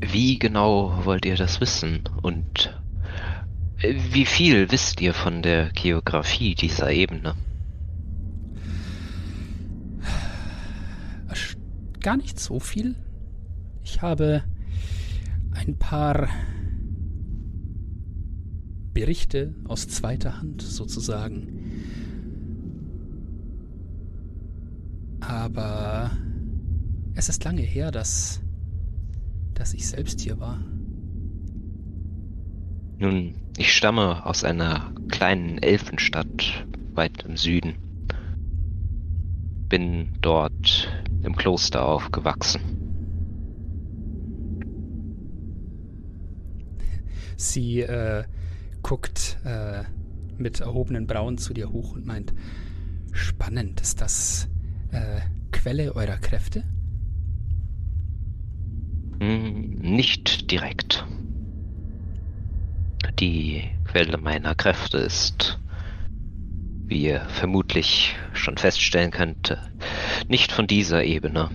Wie 0.02 0.40
genau 0.40 1.06
wollt 1.06 1.26
ihr 1.26 1.36
das 1.36 1.62
wissen? 1.62 2.04
Und 2.22 2.79
wie 3.82 4.26
viel 4.26 4.72
wisst 4.72 5.02
ihr 5.02 5.14
von 5.14 5.42
der 5.42 5.70
Geografie 5.70 6.56
dieser 6.56 6.92
Ebene? 6.92 7.36
Gar 12.02 12.18
nicht 12.18 12.40
so 12.40 12.60
viel. 12.60 12.96
Ich 13.84 14.02
habe 14.02 14.44
ein 15.52 15.78
paar 15.78 16.30
Berichte 18.94 19.54
aus 19.66 19.88
zweiter 19.88 20.40
Hand 20.40 20.62
sozusagen. 20.62 21.48
Aber 25.20 26.12
es 27.16 27.28
ist 27.28 27.44
lange 27.44 27.62
her, 27.62 27.92
dass, 27.92 28.42
dass 29.54 29.74
ich 29.74 29.88
selbst 29.88 30.22
hier 30.22 30.40
war. 30.40 30.64
Nun, 32.98 33.34
ich 33.60 33.74
stamme 33.76 34.26
aus 34.26 34.46
einer 34.46 34.94
kleinen 35.10 35.58
Elfenstadt 35.58 36.66
weit 36.94 37.24
im 37.24 37.36
Süden. 37.36 37.76
Bin 39.68 40.14
dort 40.22 40.90
im 41.24 41.36
Kloster 41.36 41.86
aufgewachsen. 41.86 42.62
Sie 47.36 47.82
äh, 47.82 48.24
guckt 48.82 49.38
äh, 49.44 49.84
mit 50.38 50.62
erhobenen 50.62 51.06
Brauen 51.06 51.38
zu 51.38 51.54
dir 51.54 51.70
hoch 51.72 51.92
und 51.94 52.06
meint, 52.06 52.34
spannend, 53.12 53.82
ist 53.82 54.00
das 54.00 54.48
äh, 54.92 55.20
Quelle 55.52 55.96
eurer 55.96 56.18
Kräfte? 56.18 56.64
Hm, 59.20 59.76
Nicht 59.82 60.50
direkt. 60.50 61.06
Die 63.20 63.64
Quelle 63.84 64.18
meiner 64.18 64.56
Kräfte 64.56 64.98
ist, 64.98 65.60
wie 66.86 67.04
ihr 67.04 67.20
vermutlich 67.28 68.16
schon 68.32 68.56
feststellen 68.56 69.12
könnt, 69.12 69.58
nicht 70.30 70.54
von 70.54 70.68
dieser 70.68 71.04
Ebene, 71.04 71.50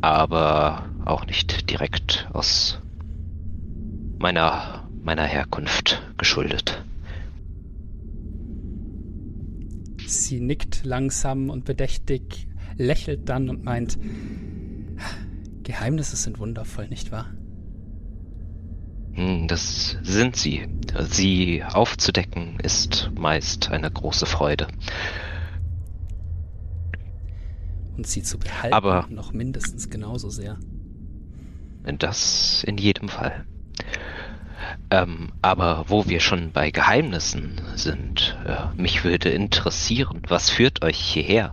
aber 0.00 0.88
auch 1.04 1.26
nicht 1.26 1.70
direkt 1.70 2.28
aus 2.32 2.80
meiner, 4.18 4.88
meiner 5.02 5.24
Herkunft 5.24 6.02
geschuldet. 6.16 6.82
Sie 10.06 10.40
nickt 10.40 10.82
langsam 10.84 11.50
und 11.50 11.66
bedächtig, 11.66 12.48
lächelt 12.78 13.28
dann 13.28 13.50
und 13.50 13.64
meint, 13.64 13.98
Geheimnisse 15.62 16.16
sind 16.16 16.38
wundervoll, 16.38 16.88
nicht 16.88 17.12
wahr? 17.12 17.26
Hm, 19.16 19.48
Das 19.48 19.96
sind 20.02 20.36
sie. 20.36 20.66
Sie 21.08 21.64
aufzudecken 21.64 22.58
ist 22.62 23.10
meist 23.18 23.70
eine 23.70 23.90
große 23.90 24.26
Freude. 24.26 24.68
Und 27.96 28.06
sie 28.06 28.22
zu 28.22 28.38
behalten 28.38 28.74
Aber- 28.74 29.06
noch 29.10 29.32
mindestens 29.32 29.88
genauso 29.90 30.28
sehr. 30.30 30.58
Das 31.98 32.64
in 32.64 32.78
jedem 32.78 33.08
Fall. 33.08 33.44
Ähm, 34.90 35.32
aber 35.42 35.84
wo 35.88 36.06
wir 36.08 36.20
schon 36.20 36.50
bei 36.52 36.70
Geheimnissen 36.70 37.60
sind, 37.76 38.36
äh, 38.44 38.74
mich 38.80 39.04
würde 39.04 39.28
interessieren, 39.30 40.22
was 40.28 40.50
führt 40.50 40.82
euch 40.84 40.98
hierher? 40.98 41.52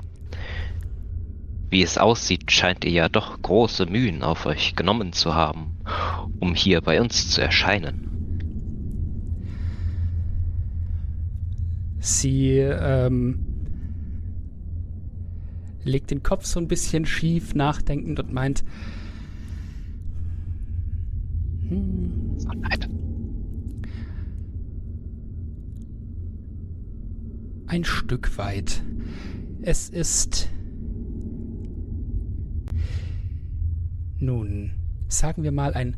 Wie 1.74 1.82
es 1.82 1.98
aussieht, 1.98 2.52
scheint 2.52 2.86
ihr 2.86 2.92
ja 2.92 3.10
doch 3.10 3.42
große 3.42 3.88
Mühen 3.88 4.22
auf 4.22 4.46
euch 4.46 4.76
genommen 4.76 5.12
zu 5.12 5.34
haben, 5.34 5.76
um 6.40 6.54
hier 6.54 6.82
bei 6.82 7.02
uns 7.02 7.32
zu 7.32 7.42
erscheinen. 7.42 8.12
Sie 11.98 12.58
ähm, 12.60 13.40
legt 15.84 16.12
den 16.12 16.22
Kopf 16.22 16.46
so 16.46 16.60
ein 16.60 16.68
bisschen 16.68 17.08
schief, 17.08 17.56
nachdenkend 17.56 18.20
und 18.20 18.32
meint, 18.32 18.64
hm, 21.70 22.36
So, 22.38 22.50
nein. 22.50 22.86
ein 27.66 27.84
Stück 27.84 28.38
weit. 28.38 28.84
Es 29.64 29.90
ist. 29.90 30.53
Nun, 34.24 34.72
sagen 35.10 35.44
wir 35.44 35.52
mal, 35.52 35.74
ein 35.74 35.98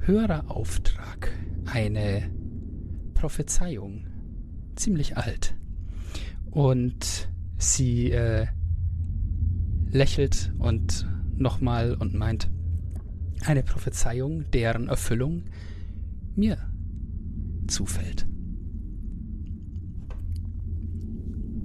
höherer 0.00 0.50
Auftrag, 0.50 1.32
eine 1.64 2.30
Prophezeiung, 3.14 4.04
ziemlich 4.76 5.16
alt. 5.16 5.54
Und 6.50 7.30
sie 7.56 8.10
äh, 8.10 8.46
lächelt 9.88 10.52
und 10.58 11.08
nochmal 11.34 11.94
und 11.94 12.12
meint, 12.12 12.50
eine 13.46 13.62
Prophezeiung, 13.62 14.50
deren 14.50 14.88
Erfüllung 14.88 15.44
mir 16.36 16.58
zufällt. 17.68 18.26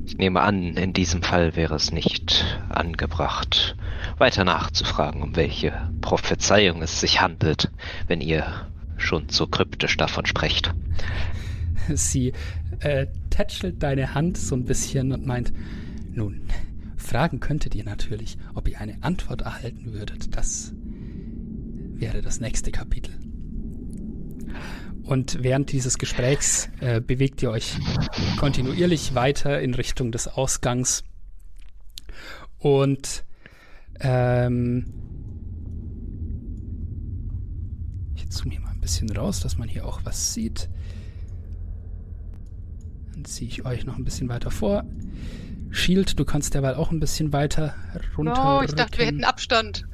Ich 0.08 0.17
nehme 0.17 0.39
an, 0.39 0.78
in 0.78 0.93
diesem 0.93 1.22
Fall 1.22 1.58
wäre 1.58 1.76
es 1.76 1.91
nicht 1.91 2.46
angebracht, 2.70 3.76
weiter 4.17 4.46
nachzufragen, 4.46 5.22
um 5.22 5.36
welche 5.36 5.74
Prophezeiung 6.00 6.82
es 6.82 7.02
sich 7.02 7.20
handelt, 7.20 7.70
wenn 8.08 8.22
ihr 8.22 8.46
schon 8.96 9.28
so 9.28 9.48
kryptisch 9.48 9.98
davon 9.98 10.26
sprecht. 10.26 10.74
Sie 11.93 12.32
äh, 12.80 13.08
tätschelt 13.30 13.84
deine 13.84 14.13
Hand 14.15 14.38
so 14.38 14.56
ein 14.56 14.63
bisschen 14.63 15.12
und 15.12 15.26
meint, 15.26 15.52
nun, 16.13 16.48
fragen 16.96 17.41
könntet 17.41 17.76
ihr 17.76 17.84
natürlich, 17.84 18.38
ob 18.56 18.70
ihr 18.70 18.80
eine 18.80 19.04
Antwort 19.04 19.41
erhalten 19.41 19.91
würdet. 19.91 20.38
Das 20.38 20.72
wäre 21.96 22.22
das 22.22 22.39
nächste 22.39 22.72
Kapitel. 22.72 23.13
Und 25.08 25.41
während 25.41 25.72
dieses 25.72 25.98
Gesprächs 25.98 26.70
äh, 26.82 27.00
bewegt 27.00 27.41
ihr 27.41 27.50
euch 27.50 27.78
kontinuierlich 28.38 29.15
weiter 29.15 29.62
in 29.62 29.74
Richtung 29.74 30.12
des 30.12 30.28
Ausgangs. 30.28 31.06
Und 32.60 33.24
ähm, 34.02 34.93
ich 38.15 38.30
zoome 38.30 38.52
hier 38.52 38.60
mal 38.60 38.72
ein 38.72 38.82
bisschen 38.82 39.10
raus, 39.10 39.39
dass 39.39 39.58
man 39.58 39.70
hier 39.70 39.86
auch 39.86 40.02
was 40.04 40.34
sieht. 40.34 40.67
Dann 43.13 43.24
ziehe 43.24 43.50
ich 43.50 43.63
euch 43.63 43.86
noch 43.86 43.96
ein 43.96 44.04
bisschen 44.04 44.28
weiter 44.28 44.52
vor. 44.52 44.84
Shield, 45.69 46.19
du 46.19 46.25
kannst 46.25 46.53
derweil 46.53 46.75
auch 46.75 46.91
ein 46.91 46.99
bisschen 46.99 47.34
weiter 47.34 47.75
runter. 48.17 48.60
Oh, 48.60 48.63
ich 48.63 48.73
dachte, 48.73 48.97
wir 48.99 49.06
hätten 49.06 49.23
Abstand. 49.23 49.86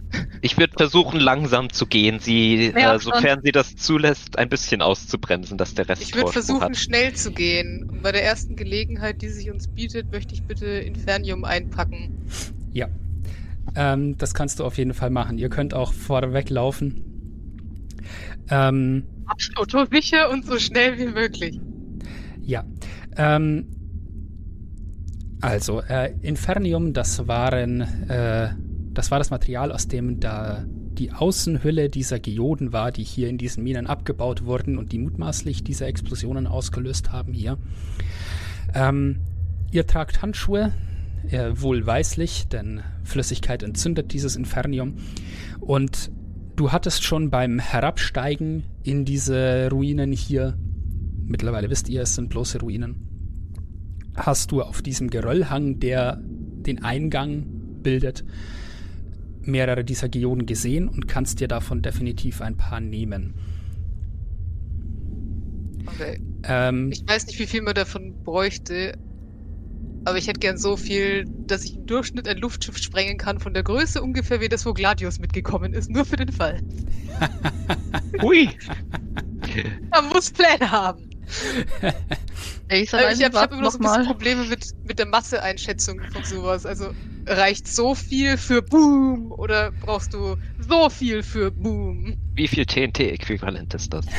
Ich 0.42 0.58
würde 0.58 0.74
versuchen, 0.78 1.20
langsam 1.20 1.72
zu 1.72 1.88
gehen, 1.88 2.20
sie, 2.20 2.68
äh, 2.68 3.00
sofern 3.00 3.42
sie 3.44 3.52
das 3.52 3.76
zulässt, 3.76 4.38
ein 4.38 4.50
bisschen 4.50 4.82
auszubremsen, 4.82 5.58
dass 5.58 5.74
der 5.74 5.90
Rest 5.90 6.04
Ich 6.04 6.16
würde 6.16 6.32
versuchen, 6.32 6.62
hat. 6.62 6.78
schnell 6.78 7.14
zu 7.14 7.32
gehen. 7.32 7.90
Und 7.90 8.04
bei 8.04 8.12
der 8.12 8.24
ersten 8.24 8.56
Gelegenheit, 8.56 9.22
die 9.22 9.30
sich 9.30 9.50
uns 9.50 9.68
bietet, 9.68 10.12
möchte 10.12 10.36
ich 10.36 10.44
bitte 10.44 10.66
Infernium 10.68 11.46
einpacken. 11.46 12.18
Ja. 12.74 12.90
Ähm, 13.76 14.18
das 14.18 14.34
kannst 14.34 14.60
du 14.60 14.66
auf 14.66 14.78
jeden 14.78 14.94
Fall 14.94 15.10
machen. 15.10 15.38
Ihr 15.40 15.50
könnt 15.50 15.74
auch 15.74 15.94
vorweg 15.94 16.50
laufen. 16.50 17.04
Ähm, 18.50 19.06
Absolut 19.26 19.72
so 19.72 19.86
sicher 19.92 20.30
und 20.30 20.46
so 20.46 20.60
schnell 20.60 21.00
wie 21.00 21.08
möglich. 21.08 21.60
Ja. 22.42 22.66
Ähm, 23.18 23.68
also, 25.44 25.82
äh, 25.82 26.14
Infernium, 26.22 26.94
das 26.94 27.28
waren, 27.28 27.82
äh, 28.08 28.50
das 28.94 29.12
war 29.12 29.20
das 29.20 29.30
Material, 29.30 29.74
aus 29.74 29.90
dem 29.90 30.22
da 30.22 30.64
die 30.66 31.12
Außenhülle 31.12 31.90
dieser 31.90 32.18
Geoden 32.20 32.72
war, 32.72 32.94
die 32.94 33.04
hier 33.04 33.28
in 33.28 33.38
diesen 33.38 33.62
Minen 33.62 33.86
abgebaut 33.86 34.46
wurden 34.46 34.78
und 34.78 34.94
die 34.94 35.00
mutmaßlich 35.00 35.66
diese 35.66 35.86
Explosionen 35.86 36.48
ausgelöst 36.48 37.12
haben 37.12 37.34
hier. 37.34 37.58
Ähm, 38.74 39.18
ihr 39.70 39.86
tragt 39.86 40.22
Handschuhe, 40.22 40.72
äh, 41.30 41.52
wohlweislich, 41.56 42.48
denn 42.48 42.82
Flüssigkeit 43.04 43.64
entzündet 43.64 44.14
dieses 44.14 44.38
Infernium. 44.38 44.94
Und 45.60 46.10
du 46.56 46.72
hattest 46.72 47.04
schon 47.04 47.32
beim 47.32 47.60
Herabsteigen 47.60 48.64
in 48.84 49.04
diese 49.04 49.68
Ruinen 49.70 50.14
hier, 50.14 50.58
mittlerweile 51.26 51.70
wisst 51.70 51.90
ihr, 51.90 52.04
es 52.04 52.16
sind 52.16 52.30
bloße 52.30 52.62
Ruinen, 52.62 53.13
hast 54.16 54.52
du 54.52 54.62
auf 54.62 54.82
diesem 54.82 55.10
Geröllhang, 55.10 55.80
der 55.80 56.20
den 56.22 56.84
Eingang 56.84 57.46
bildet, 57.84 58.24
mehrere 59.42 59.84
dieser 59.84 60.10
Geoden 60.10 60.46
gesehen 60.46 60.88
und 60.88 61.08
kannst 61.08 61.40
dir 61.40 61.48
davon 61.48 61.82
definitiv 61.82 62.42
ein 62.42 62.58
paar 62.58 62.80
nehmen. 62.80 63.36
Okay. 65.86 66.22
Ähm, 66.44 66.92
Ich 66.92 67.04
weiß 67.08 67.28
nicht, 67.28 67.40
wie 67.40 67.48
viel 67.48 67.62
man 67.62 67.74
davon 67.76 68.24
bräuchte, 68.24 68.98
aber 70.06 70.18
ich 70.18 70.28
hätte 70.28 70.40
gern 70.40 70.58
so 70.58 70.76
viel, 70.78 71.26
dass 71.48 71.64
ich 71.66 71.76
im 71.76 71.86
Durchschnitt 71.86 72.28
ein 72.28 72.38
Luftschiff 72.38 72.78
sprengen 72.78 73.18
kann 73.18 73.40
von 73.40 73.54
der 73.54 73.64
Größe 73.64 74.02
ungefähr 74.02 74.42
wie 74.42 74.50
das, 74.50 74.66
wo 74.66 74.74
Gladius 74.74 75.20
mitgekommen 75.20 75.74
ist, 75.74 75.90
nur 75.90 76.06
für 76.06 76.18
den 76.18 76.32
Fall. 76.32 76.62
Hui! 78.22 78.58
Man 79.92 80.10
muss 80.10 80.32
Pläne 80.32 80.70
haben. 80.72 81.13
Ace 82.70 82.94
Aber 82.94 83.12
ich 83.12 83.24
habe 83.24 83.40
hab 83.40 83.52
immer 83.52 83.64
noch 83.64 83.72
so 83.72 83.78
ein 83.80 83.84
bisschen. 83.84 84.06
Probleme 84.06 84.44
mit, 84.46 84.72
mit 84.84 85.00
der 85.00 85.06
Masseeinschätzung 85.08 86.02
von 86.12 86.24
sowas. 86.24 86.66
Also 86.66 86.92
reicht 87.26 87.68
so 87.68 87.96
viel 87.96 88.38
für 88.38 88.62
Boom 88.62 89.32
oder 89.32 89.72
brauchst 89.72 90.14
du 90.14 90.38
so 90.60 90.90
viel 90.90 91.24
für 91.24 91.52
Boom? 91.52 92.18
Wie 92.36 92.48
viel 92.48 92.66
TNT-Äquivalent 92.66 93.74
ist 93.74 93.94
das? 93.94 94.06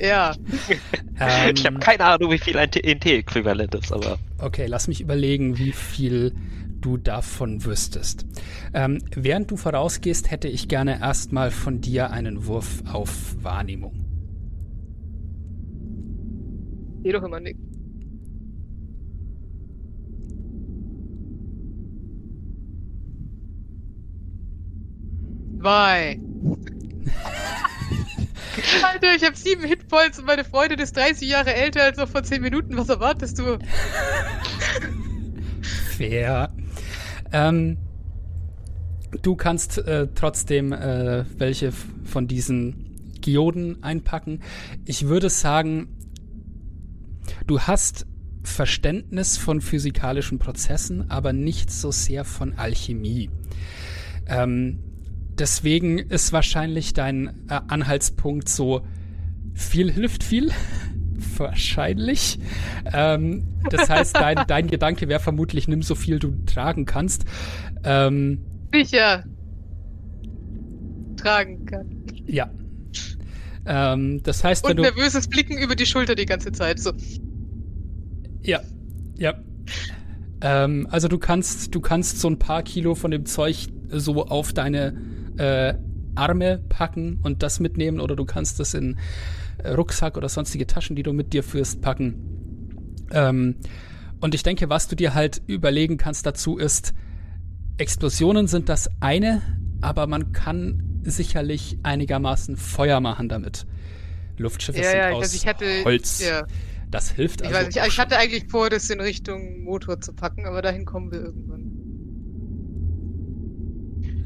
Ja. 0.00 0.32
ähm, 1.20 1.54
ich 1.56 1.66
habe 1.66 1.78
keine 1.80 2.04
Ahnung, 2.04 2.30
wie 2.30 2.38
viel 2.38 2.56
ein 2.56 2.70
TNT-Äquivalent 2.70 3.74
ist, 3.74 3.92
aber 3.92 4.18
Okay, 4.38 4.66
lass 4.66 4.86
mich 4.86 5.00
überlegen, 5.00 5.58
wie 5.58 5.72
viel 5.72 6.32
du 6.80 6.96
davon 6.96 7.64
wüsstest. 7.64 8.24
Ähm, 8.72 9.02
während 9.14 9.50
du 9.50 9.56
vorausgehst, 9.56 10.30
hätte 10.30 10.46
ich 10.46 10.68
gerne 10.68 11.00
erstmal 11.00 11.50
von 11.50 11.80
dir 11.80 12.10
einen 12.10 12.46
Wurf 12.46 12.84
auf 12.92 13.10
Wahrnehmung. 13.42 14.07
Geh 17.02 17.12
doch 17.12 17.22
immer 17.22 17.40
nicht. 17.40 17.58
Zwei. 25.60 26.18
Alter, 28.84 29.14
ich 29.16 29.24
habe 29.24 29.36
sieben 29.36 29.64
Hitpoints 29.64 30.18
und 30.18 30.26
meine 30.26 30.44
Freundin 30.44 30.78
ist 30.78 30.96
30 30.96 31.28
Jahre 31.28 31.54
älter 31.54 31.82
als 31.82 31.98
noch 31.98 32.08
vor 32.08 32.22
10 32.22 32.42
Minuten. 32.42 32.76
Was 32.76 32.88
erwartest 32.88 33.38
du? 33.38 33.58
Fair. 35.96 36.52
Ähm, 37.32 37.78
du 39.22 39.36
kannst 39.36 39.78
äh, 39.78 40.08
trotzdem 40.14 40.72
äh, 40.72 41.24
welche 41.38 41.72
von 42.04 42.26
diesen 42.26 43.12
Geoden 43.20 43.82
einpacken. 43.82 44.40
Ich 44.84 45.08
würde 45.08 45.28
sagen, 45.28 45.97
du 47.48 47.60
hast 47.60 48.06
Verständnis 48.44 49.36
von 49.36 49.60
physikalischen 49.60 50.38
Prozessen, 50.38 51.10
aber 51.10 51.32
nicht 51.32 51.70
so 51.70 51.90
sehr 51.90 52.24
von 52.24 52.54
Alchemie. 52.54 53.30
Ähm, 54.26 54.78
deswegen 55.38 55.98
ist 55.98 56.32
wahrscheinlich 56.32 56.92
dein 56.92 57.48
äh, 57.48 57.60
Anhaltspunkt 57.68 58.48
so, 58.48 58.86
viel 59.54 59.90
hilft 59.90 60.22
viel. 60.22 60.50
wahrscheinlich. 61.36 62.38
Ähm, 62.92 63.44
das 63.70 63.90
heißt, 63.90 64.16
dein, 64.16 64.38
dein 64.46 64.66
Gedanke 64.68 65.08
wäre 65.08 65.20
vermutlich, 65.20 65.68
nimm 65.68 65.82
so 65.82 65.94
viel 65.94 66.18
du 66.18 66.32
tragen 66.46 66.84
kannst. 66.84 67.24
Ähm, 67.84 68.44
Sicher. 68.72 69.24
Tragen 71.16 71.66
kann. 71.66 72.04
ja. 72.26 72.50
Ähm, 73.66 74.22
das 74.22 74.44
heißt, 74.44 74.64
wenn 74.64 74.70
Und 74.70 74.76
du. 74.78 74.82
nervöses 74.82 75.28
Blicken 75.28 75.58
über 75.58 75.76
die 75.76 75.86
Schulter 75.86 76.14
die 76.14 76.26
ganze 76.26 76.52
Zeit. 76.52 76.78
So. 76.80 76.92
Ja, 78.42 78.60
ja. 79.16 79.34
Ähm, 80.40 80.86
also 80.90 81.08
du 81.08 81.18
kannst, 81.18 81.74
du 81.74 81.80
kannst 81.80 82.20
so 82.20 82.28
ein 82.28 82.38
paar 82.38 82.62
Kilo 82.62 82.94
von 82.94 83.10
dem 83.10 83.26
Zeug 83.26 83.66
so 83.90 84.26
auf 84.26 84.52
deine 84.52 84.94
äh, 85.36 85.74
Arme 86.14 86.58
packen 86.68 87.20
und 87.22 87.42
das 87.42 87.60
mitnehmen 87.60 88.00
oder 88.00 88.16
du 88.16 88.24
kannst 88.24 88.60
das 88.60 88.74
in 88.74 88.98
äh, 89.62 89.70
Rucksack 89.70 90.16
oder 90.16 90.28
sonstige 90.28 90.66
Taschen, 90.66 90.96
die 90.96 91.02
du 91.02 91.12
mit 91.12 91.32
dir 91.32 91.42
führst, 91.42 91.80
packen. 91.80 92.96
Ähm, 93.10 93.56
und 94.20 94.34
ich 94.34 94.42
denke, 94.42 94.68
was 94.68 94.88
du 94.88 94.96
dir 94.96 95.14
halt 95.14 95.42
überlegen 95.46 95.96
kannst 95.96 96.26
dazu 96.26 96.58
ist, 96.58 96.92
Explosionen 97.78 98.48
sind 98.48 98.68
das 98.68 98.90
eine, 99.00 99.40
aber 99.80 100.06
man 100.08 100.32
kann 100.32 101.00
sicherlich 101.04 101.78
einigermaßen 101.84 102.56
Feuer 102.56 103.00
machen 103.00 103.28
damit. 103.28 103.66
Luftschiffe 104.36 104.78
Ja, 104.78 104.90
sind 104.90 104.98
ja, 104.98 105.10
aus 105.10 105.34
ich 105.34 105.46
hatte. 105.46 105.64
Holz. 105.84 106.20
Ja. 106.20 106.46
Das 106.90 107.10
hilft 107.10 107.42
Ich 107.42 107.54
also. 107.54 107.58
weiß 107.58 107.66
nicht, 107.68 107.80
auch 107.82 107.86
ich 107.86 107.94
schon. 107.94 108.02
hatte 108.04 108.16
eigentlich 108.18 108.46
vor, 108.48 108.70
das 108.70 108.88
in 108.90 109.00
Richtung 109.00 109.62
Motor 109.64 110.00
zu 110.00 110.12
packen, 110.14 110.46
aber 110.46 110.62
dahin 110.62 110.84
kommen 110.84 111.10
wir 111.12 111.20
irgendwann. 111.20 111.72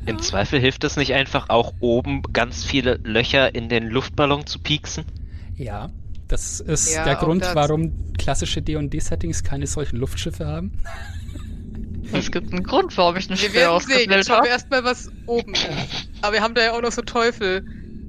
im 0.07 0.19
Zweifel 0.21 0.61
hilft 0.61 0.85
es 0.85 0.97
nicht 0.97 1.15
einfach 1.15 1.49
auch 1.49 1.75
oben 1.81 2.23
ganz 2.33 2.65
viele 2.65 2.99
Löcher 3.05 3.55
in 3.55 3.69
den 3.69 3.87
Luftballon 3.87 4.47
zu 4.47 4.59
pieksen? 4.59 5.05
Ja, 5.57 5.91
das 6.29 6.61
ist 6.61 6.89
Ja, 6.89 7.05
der 7.05 7.17
Grund, 7.17 7.55
warum 7.55 8.13
klassische 8.19 8.63
D&D-Settings 8.63 9.43
keine 9.45 9.67
solchen 9.67 9.97
Luftschiffe 9.99 10.47
haben. 10.47 10.73
Es 12.13 12.31
gibt 12.31 12.53
einen 12.53 12.63
Grund, 12.65 12.97
warum 12.97 13.17
ich 13.17 13.29
einen 13.31 13.39
Wir 13.41 13.51
Speer 13.51 13.55
werden 13.55 13.81
sehen. 13.81 14.11
Jetzt 14.11 14.25
ausgebildet 14.25 14.27
schauen 14.27 14.37
habe. 14.39 14.47
wir 14.47 14.51
erstmal, 14.51 14.85
was 14.85 15.11
oben 15.27 15.55
ist. 15.55 16.09
Aber 16.21 16.35
wir 16.35 16.43
haben 16.43 16.55
da 16.55 16.63
ja 16.63 16.73
auch 16.73 16.83
noch 16.83 16.93
so 16.93 17.03
Teufel. 17.03 17.65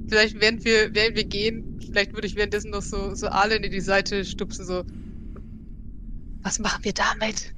Vielleicht, 0.08 0.40
während 0.40 0.64
wir, 0.64 0.94
während 0.94 1.16
wir 1.16 1.24
gehen, 1.24 1.73
vielleicht 1.94 2.12
würde 2.12 2.26
ich 2.26 2.34
währenddessen 2.34 2.72
noch 2.72 2.82
so, 2.82 3.14
so 3.14 3.28
Arlen 3.28 3.62
in 3.62 3.70
die 3.70 3.80
Seite 3.80 4.24
stupsen, 4.24 4.66
so. 4.66 4.84
Was 6.42 6.58
machen 6.58 6.82
wir 6.84 6.92
damit? 6.92 7.54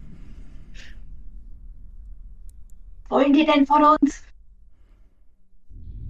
Wollen 3.09 3.33
die 3.33 3.47
denn 3.47 3.67
von 3.67 3.83
uns? 3.83 4.23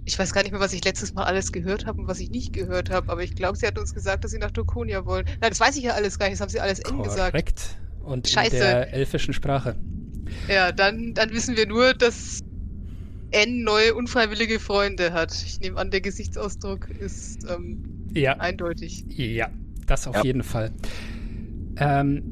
Ich 0.07 0.19
weiß 0.19 0.33
gar 0.33 0.43
nicht 0.43 0.51
mehr, 0.51 0.61
was 0.61 0.73
ich 0.73 0.85
letztes 0.85 1.15
Mal 1.15 1.23
alles 1.23 1.53
gehört 1.53 1.87
habe 1.87 2.01
und 2.01 2.09
was 2.09 2.19
ich 2.19 2.31
nicht 2.31 2.53
gehört 2.53 2.91
habe, 2.91 3.13
aber 3.13 3.23
ich 3.23 3.37
glaube, 3.37 3.57
sie 3.57 3.67
hat 3.67 3.79
uns 3.79 3.95
gesagt, 3.95 4.25
dass 4.25 4.33
sie 4.33 4.39
nach 4.39 4.51
Dokonia 4.51 5.07
wollen. 5.07 5.25
Nein, 5.41 5.51
das 5.51 5.61
weiß 5.61 5.77
ich 5.77 5.85
ja 5.85 5.93
alles 5.93 6.19
gar 6.19 6.27
nicht, 6.27 6.35
das 6.35 6.41
haben 6.41 6.51
sie 6.51 6.61
alles 6.61 6.81
eng 6.81 7.03
gesagt. 7.05 7.31
Korrekt. 7.31 7.77
Und 8.03 8.29
Scheiße. 8.29 8.57
in 8.57 8.61
der 8.61 8.93
elfischen 8.93 9.35
Sprache. 9.35 9.77
Ja, 10.49 10.73
dann, 10.73 11.15
dann 11.15 11.31
wissen 11.31 11.57
wir 11.57 11.67
nur, 11.67 11.95
dass 11.95 12.41
N 13.31 13.63
neue 13.63 13.95
unfreiwillige 13.95 14.59
Freunde 14.59 15.13
hat. 15.13 15.33
Ich 15.33 15.61
nehme 15.61 15.79
an, 15.79 15.93
der 15.93 16.01
Gesichtsausdruck 16.01 16.89
ist 16.91 17.49
ähm, 17.49 17.96
Ja, 18.17 18.39
eindeutig. 18.39 19.05
ja, 19.09 19.51
das 19.87 20.07
auf 20.07 20.17
Ja. 20.17 20.23
jeden 20.25 20.43
Fall. 20.43 20.73
Ähm, 21.77 22.23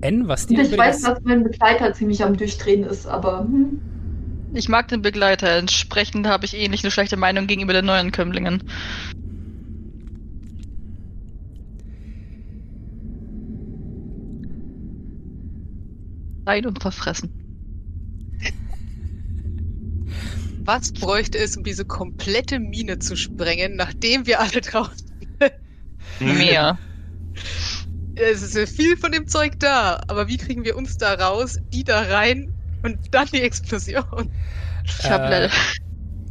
N, 0.00 0.28
was 0.28 0.46
Und 0.48 0.58
dir 0.58 0.58
ich 0.58 0.76
weiß, 0.76 1.00
das, 1.00 1.02
dass 1.02 1.18
mein 1.22 1.44
Begleiter 1.44 1.92
ziemlich 1.94 2.22
am 2.24 2.36
Durchdrehen 2.36 2.82
ist, 2.84 3.06
aber 3.06 3.40
hm, 3.40 3.80
Ich 4.50 4.68
mag 4.68 4.88
den 4.88 5.00
Begleiter, 5.00 5.48
entsprechend 5.56 6.26
habe 6.26 6.44
ich 6.44 6.52
ähnlich 6.52 6.84
eine 6.84 6.90
schlechte 6.90 7.16
Meinung 7.16 7.46
gegenüber 7.46 7.72
den 7.72 7.86
neuen 7.86 8.12
Kömmlingen. 8.12 8.62
Rein 16.48 16.66
und 16.66 16.82
verfressen. 16.82 17.30
Was 20.64 20.92
bräuchte 20.92 21.36
es, 21.38 21.56
um 21.56 21.64
diese 21.64 21.84
komplette 21.84 22.60
Mine 22.60 23.00
zu 23.00 23.16
sprengen, 23.16 23.74
nachdem 23.74 24.24
wir 24.26 24.38
alle 24.38 24.60
draußen. 24.60 25.07
Mehr. 26.20 26.78
Es 28.20 28.42
ist 28.42 28.76
viel 28.76 28.96
von 28.96 29.12
dem 29.12 29.28
Zeug 29.28 29.60
da, 29.60 30.00
aber 30.08 30.26
wie 30.26 30.38
kriegen 30.38 30.64
wir 30.64 30.76
uns 30.76 30.96
da 30.98 31.14
raus, 31.14 31.60
die 31.72 31.84
da 31.84 32.00
rein 32.02 32.52
und 32.82 32.98
dann 33.14 33.28
die 33.32 33.42
Explosion? 33.42 34.32
Ich 34.84 35.08
habe 35.08 35.26
Äh, 35.26 35.30
leider. 35.30 35.50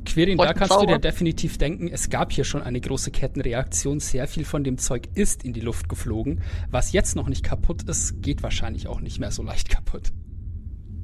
Quirin, 0.04 0.38
da 0.38 0.54
kannst 0.54 0.74
du 0.82 0.86
dir 0.86 0.94
Zauber. 0.94 1.00
definitiv 1.00 1.58
denken, 1.58 1.88
es 1.88 2.10
gab 2.10 2.32
hier 2.34 2.44
schon 2.44 2.62
eine 2.62 2.82
große 2.82 3.12
Kettenreaktion. 3.12 4.00
Sehr 4.02 4.28
viel 4.28 4.44
von 4.46 4.64
dem 4.66 4.78
Zeug 4.78 5.08
ist 5.16 5.44
in 5.44 5.54
die 5.54 5.62
Luft 5.62 5.88
geflogen. 5.90 6.42
Was 6.72 6.92
jetzt 6.92 7.16
noch 7.16 7.30
nicht 7.30 7.44
kaputt 7.44 7.84
ist, 7.84 8.22
geht 8.22 8.44
wahrscheinlich 8.44 8.88
auch 8.88 9.00
nicht 9.00 9.20
mehr 9.20 9.32
so 9.32 9.44
leicht 9.44 9.70
kaputt. 9.70 10.12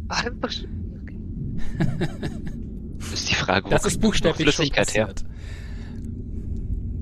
Ah, 0.09 0.23
das 0.41 0.63
ist 3.13 3.29
die 3.29 3.35
Frage, 3.35 3.65
wo 3.65 3.69
Das 3.69 3.85
ist 3.85 4.01
buchstäblich 4.01 4.53
Flüssigkeit 4.55 4.93
her? 4.93 5.13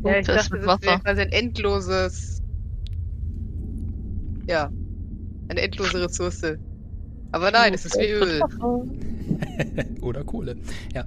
Passiert. 0.03 0.13
Ja, 0.13 0.19
ich 0.19 0.27
Das 0.27 0.49
dachte, 0.49 0.53
mit 0.53 0.67
das 0.67 0.81
wäre 0.81 0.91
Wasser. 0.93 1.03
quasi 1.03 1.21
ein 1.21 1.31
endloses. 1.31 2.41
Ja. 4.47 4.71
Eine 5.49 5.61
endlose 5.61 6.01
Ressource. 6.01 6.41
Aber 7.31 7.51
nein, 7.51 7.73
es 7.73 7.85
ist 7.85 7.97
wie 7.97 8.09
Öl. 8.11 8.41
Oder 10.01 10.23
Kohle, 10.23 10.57
ja. 10.93 11.05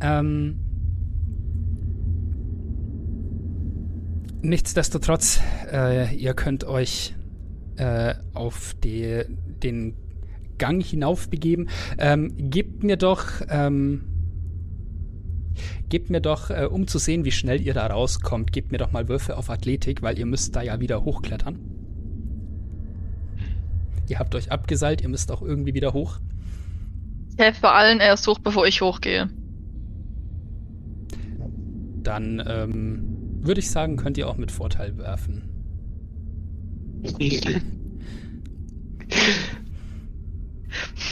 Ähm, 0.00 0.58
nichtsdestotrotz, 4.42 5.40
äh, 5.72 6.14
ihr 6.14 6.34
könnt 6.34 6.64
euch 6.64 7.14
äh, 7.76 8.14
auf 8.34 8.74
die, 8.82 9.22
den 9.62 9.96
Gang 10.58 10.82
hinauf 10.82 11.28
begeben. 11.28 11.68
Ähm, 11.98 12.32
gebt 12.50 12.82
mir 12.84 12.96
doch, 12.96 13.26
ähm, 13.48 14.04
gebt 15.90 16.08
mir 16.08 16.20
doch, 16.20 16.48
äh, 16.50 16.66
um 16.70 16.86
zu 16.86 16.98
sehen, 16.98 17.24
wie 17.24 17.32
schnell 17.32 17.60
ihr 17.60 17.74
da 17.74 17.86
rauskommt, 17.86 18.52
gebt 18.52 18.72
mir 18.72 18.78
doch 18.78 18.92
mal 18.92 19.08
Würfe 19.08 19.36
auf 19.36 19.50
Athletik, 19.50 20.00
weil 20.02 20.18
ihr 20.18 20.26
müsst 20.26 20.56
da 20.56 20.62
ja 20.62 20.80
wieder 20.80 21.04
hochklettern. 21.04 21.58
Ihr 24.08 24.18
habt 24.18 24.34
euch 24.34 24.50
abgeseilt, 24.50 25.02
ihr 25.02 25.08
müsst 25.08 25.30
auch 25.30 25.42
irgendwie 25.42 25.74
wieder 25.74 25.92
hoch. 25.92 26.18
Ich 27.32 27.38
helfe 27.38 27.60
bei 27.60 27.70
allen 27.70 28.00
erst 28.00 28.26
hoch, 28.26 28.38
bevor 28.38 28.66
ich 28.66 28.80
hochgehe. 28.80 29.28
Dann 32.02 32.42
ähm, 32.46 33.38
würde 33.42 33.60
ich 33.60 33.70
sagen, 33.70 33.96
könnt 33.96 34.16
ihr 34.16 34.28
auch 34.28 34.36
mit 34.36 34.50
Vorteil 34.50 34.96
werfen. 34.96 35.42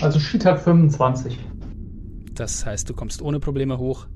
Also 0.01 0.21
Sheet 0.21 0.45
hat 0.45 0.61
25. 0.61 1.39
Das 2.35 2.65
heißt, 2.65 2.89
du 2.89 2.95
kommst 2.95 3.21
ohne 3.23 3.41
Probleme 3.41 3.79
hoch. 3.79 4.07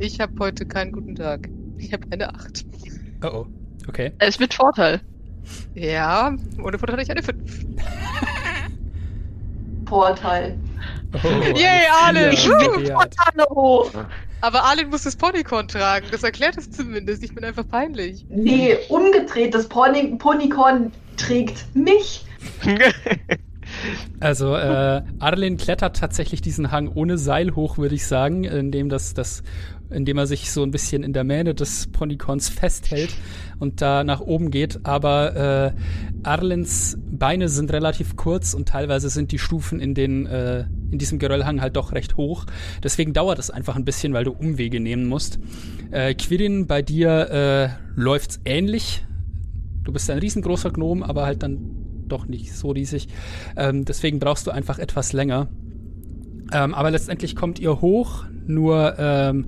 Ich 0.00 0.18
habe 0.18 0.32
heute 0.40 0.64
keinen 0.64 0.92
guten 0.92 1.14
Tag. 1.14 1.50
Ich 1.76 1.92
habe 1.92 2.06
eine 2.10 2.30
8. 2.34 2.64
Oh 3.22 3.26
oh, 3.26 3.46
okay. 3.86 4.12
Er 4.18 4.28
ist 4.28 4.40
mit 4.40 4.54
Vorteil. 4.54 5.02
Ja, 5.74 6.34
ohne 6.62 6.78
Vorteil 6.78 6.94
hatte 6.94 7.02
ich 7.02 7.10
eine 7.10 7.22
5. 7.22 7.66
Vorteil. 9.86 10.58
Oh, 11.12 11.28
Yay, 11.54 11.82
Arlen! 12.02 12.32
Woo! 12.32 12.78
Beat. 12.78 12.92
Alle 12.94 13.44
hoch. 13.50 13.92
Aber 14.40 14.62
Arlen 14.62 14.88
muss 14.88 15.02
das 15.02 15.16
Ponycorn 15.16 15.68
tragen. 15.68 16.06
Das 16.10 16.22
erklärt 16.22 16.56
es 16.56 16.70
zumindest. 16.70 17.22
Ich 17.22 17.34
bin 17.34 17.44
einfach 17.44 17.68
peinlich. 17.68 18.24
Nee, 18.30 18.78
umgedreht. 18.88 19.54
Das 19.54 19.68
Pony 19.68 20.16
Ponycorn 20.16 20.92
trägt 21.18 21.66
mich. 21.74 22.24
Also, 24.18 24.56
äh, 24.56 25.02
Arlen 25.20 25.56
klettert 25.56 25.96
tatsächlich 25.96 26.42
diesen 26.42 26.72
Hang 26.72 26.88
ohne 26.88 27.18
Seil 27.18 27.54
hoch, 27.54 27.78
würde 27.78 27.94
ich 27.94 28.04
sagen, 28.04 28.42
indem 28.42 28.88
das, 28.88 29.14
das, 29.14 29.44
indem 29.90 30.18
er 30.18 30.26
sich 30.26 30.50
so 30.50 30.62
ein 30.62 30.70
bisschen 30.70 31.02
in 31.02 31.12
der 31.12 31.24
Mähne 31.24 31.54
des 31.54 31.88
Ponycorns 31.88 32.48
festhält 32.48 33.14
und 33.58 33.80
da 33.80 34.04
nach 34.04 34.20
oben 34.20 34.50
geht. 34.50 34.80
Aber 34.84 35.36
äh, 35.36 35.72
Arlens 36.22 36.98
Beine 37.10 37.48
sind 37.48 37.72
relativ 37.72 38.16
kurz 38.16 38.54
und 38.54 38.68
teilweise 38.68 39.10
sind 39.10 39.32
die 39.32 39.38
Stufen 39.38 39.80
in 39.80 39.94
den, 39.94 40.26
äh, 40.26 40.64
in 40.90 40.98
diesem 40.98 41.18
Geröllhang 41.18 41.60
halt 41.60 41.76
doch 41.76 41.92
recht 41.92 42.16
hoch. 42.16 42.46
Deswegen 42.82 43.12
dauert 43.12 43.38
es 43.38 43.50
einfach 43.50 43.76
ein 43.76 43.84
bisschen, 43.84 44.12
weil 44.12 44.24
du 44.24 44.32
Umwege 44.32 44.80
nehmen 44.80 45.06
musst. 45.06 45.38
Äh, 45.90 46.14
Quirin, 46.14 46.66
bei 46.66 46.82
dir 46.82 47.30
äh, 47.30 48.00
läuft's 48.00 48.40
ähnlich. 48.44 49.04
Du 49.82 49.92
bist 49.92 50.10
ein 50.10 50.18
riesengroßer 50.18 50.70
Gnom, 50.70 51.02
aber 51.02 51.24
halt 51.24 51.42
dann 51.42 51.58
doch 52.06 52.26
nicht 52.26 52.54
so 52.54 52.70
riesig. 52.70 53.08
Ähm, 53.56 53.84
deswegen 53.84 54.18
brauchst 54.18 54.46
du 54.46 54.50
einfach 54.50 54.78
etwas 54.78 55.12
länger. 55.12 55.48
Ähm, 56.52 56.74
aber 56.74 56.90
letztendlich 56.90 57.36
kommt 57.36 57.58
ihr 57.58 57.80
hoch, 57.80 58.24
nur 58.46 58.96
ähm, 58.98 59.46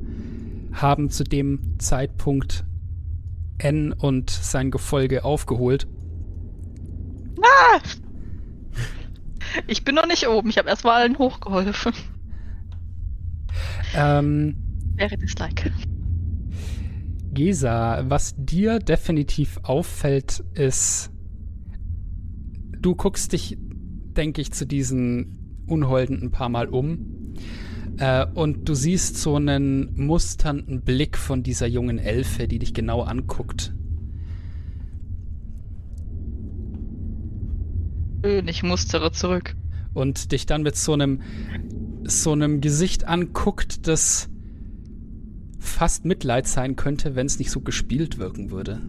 haben 0.73 1.11
zu 1.11 1.25
dem 1.25 1.79
Zeitpunkt 1.79 2.65
N 3.59 3.93
und 3.93 4.31
sein 4.31 4.71
Gefolge 4.71 5.25
aufgeholt. 5.25 5.87
Ich 9.67 9.85
bin 9.85 9.95
noch 9.95 10.07
nicht 10.07 10.27
oben. 10.29 10.49
Ich 10.51 10.59
habe 10.59 10.69
erstmal 10.69 11.03
allen 11.03 11.19
hochgeholfen. 11.19 11.93
Ähm, 13.95 14.57
Wäre 14.97 15.19
das 15.19 15.35
like. 15.39 15.71
Gesa, 17.33 18.05
was 18.09 18.35
dir 18.37 18.79
definitiv 18.79 19.59
auffällt, 19.63 20.45
ist, 20.55 21.11
du 22.79 22.95
guckst 22.95 23.33
dich, 23.33 23.57
denke 23.59 24.41
ich, 24.41 24.53
zu 24.53 24.67
diesen 24.67 25.65
Unholden 25.67 26.23
ein 26.23 26.31
paar 26.31 26.49
Mal 26.49 26.69
um. 26.69 27.35
Äh, 28.03 28.27
und 28.35 28.69
du 28.69 28.75
siehst 28.75 29.17
so 29.17 29.37
einen 29.37 29.95
musternden 29.95 30.81
Blick 30.81 31.17
von 31.17 31.45
dieser 31.45 31.69
jungen 31.69 32.01
Elfe, 32.01 32.49
die 32.49 32.59
dich 32.59 32.75
genau 32.75 33.03
anguckt. 33.03 33.73
Ich 38.25 38.65
mustere 38.65 39.13
zurück. 39.13 39.55
Und 39.95 40.33
dich 40.33 40.47
dann 40.47 40.63
mit 40.63 40.75
so 40.75 40.95
einem, 40.95 41.21
so 42.03 42.33
einem 42.33 42.61
Gesicht 42.61 43.07
anguckt, 43.07 43.87
das 43.87 44.29
fast 45.61 46.05
Mitleid 46.05 46.49
sein 46.49 46.75
könnte, 46.75 47.15
wenn 47.15 47.27
es 47.27 47.39
nicht 47.39 47.53
so 47.53 47.61
gespielt 47.61 48.19
wirken 48.19 48.51
würde. 48.51 48.81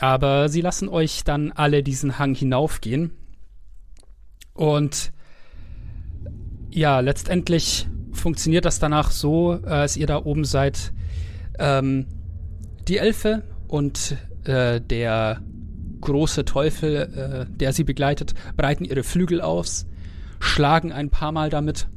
Aber 0.00 0.48
sie 0.48 0.60
lassen 0.60 0.88
euch 0.88 1.24
dann 1.24 1.52
alle 1.52 1.82
diesen 1.82 2.18
Hang 2.18 2.34
hinaufgehen. 2.34 3.12
Und 4.54 5.12
ja, 6.70 7.00
letztendlich 7.00 7.88
funktioniert 8.12 8.64
das 8.64 8.78
danach 8.78 9.10
so, 9.10 9.54
äh, 9.54 9.68
als 9.68 9.96
ihr 9.96 10.06
da 10.06 10.24
oben 10.24 10.44
seid. 10.44 10.92
Ähm, 11.58 12.06
die 12.86 12.98
Elfe 12.98 13.42
und 13.66 14.16
äh, 14.44 14.80
der 14.80 15.42
große 16.00 16.44
Teufel, 16.44 17.46
äh, 17.48 17.56
der 17.56 17.72
sie 17.72 17.84
begleitet, 17.84 18.34
breiten 18.56 18.84
ihre 18.84 19.02
Flügel 19.02 19.40
aus, 19.40 19.86
schlagen 20.40 20.92
ein 20.92 21.10
paar 21.10 21.32
Mal 21.32 21.50
damit 21.50 21.88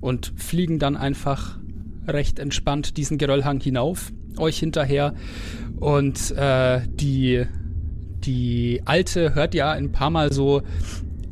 und 0.00 0.32
fliegen 0.36 0.78
dann 0.78 0.96
einfach 0.96 1.58
recht 2.06 2.38
entspannt 2.38 2.96
diesen 2.96 3.18
Geröllhang 3.18 3.60
hinauf, 3.60 4.12
euch 4.36 4.58
hinterher. 4.58 5.14
Und 5.82 6.30
äh, 6.36 6.82
die, 6.86 7.44
die 8.20 8.82
Alte 8.84 9.34
hört 9.34 9.52
ja 9.52 9.72
ein 9.72 9.90
paar 9.90 10.10
Mal 10.10 10.32
so 10.32 10.62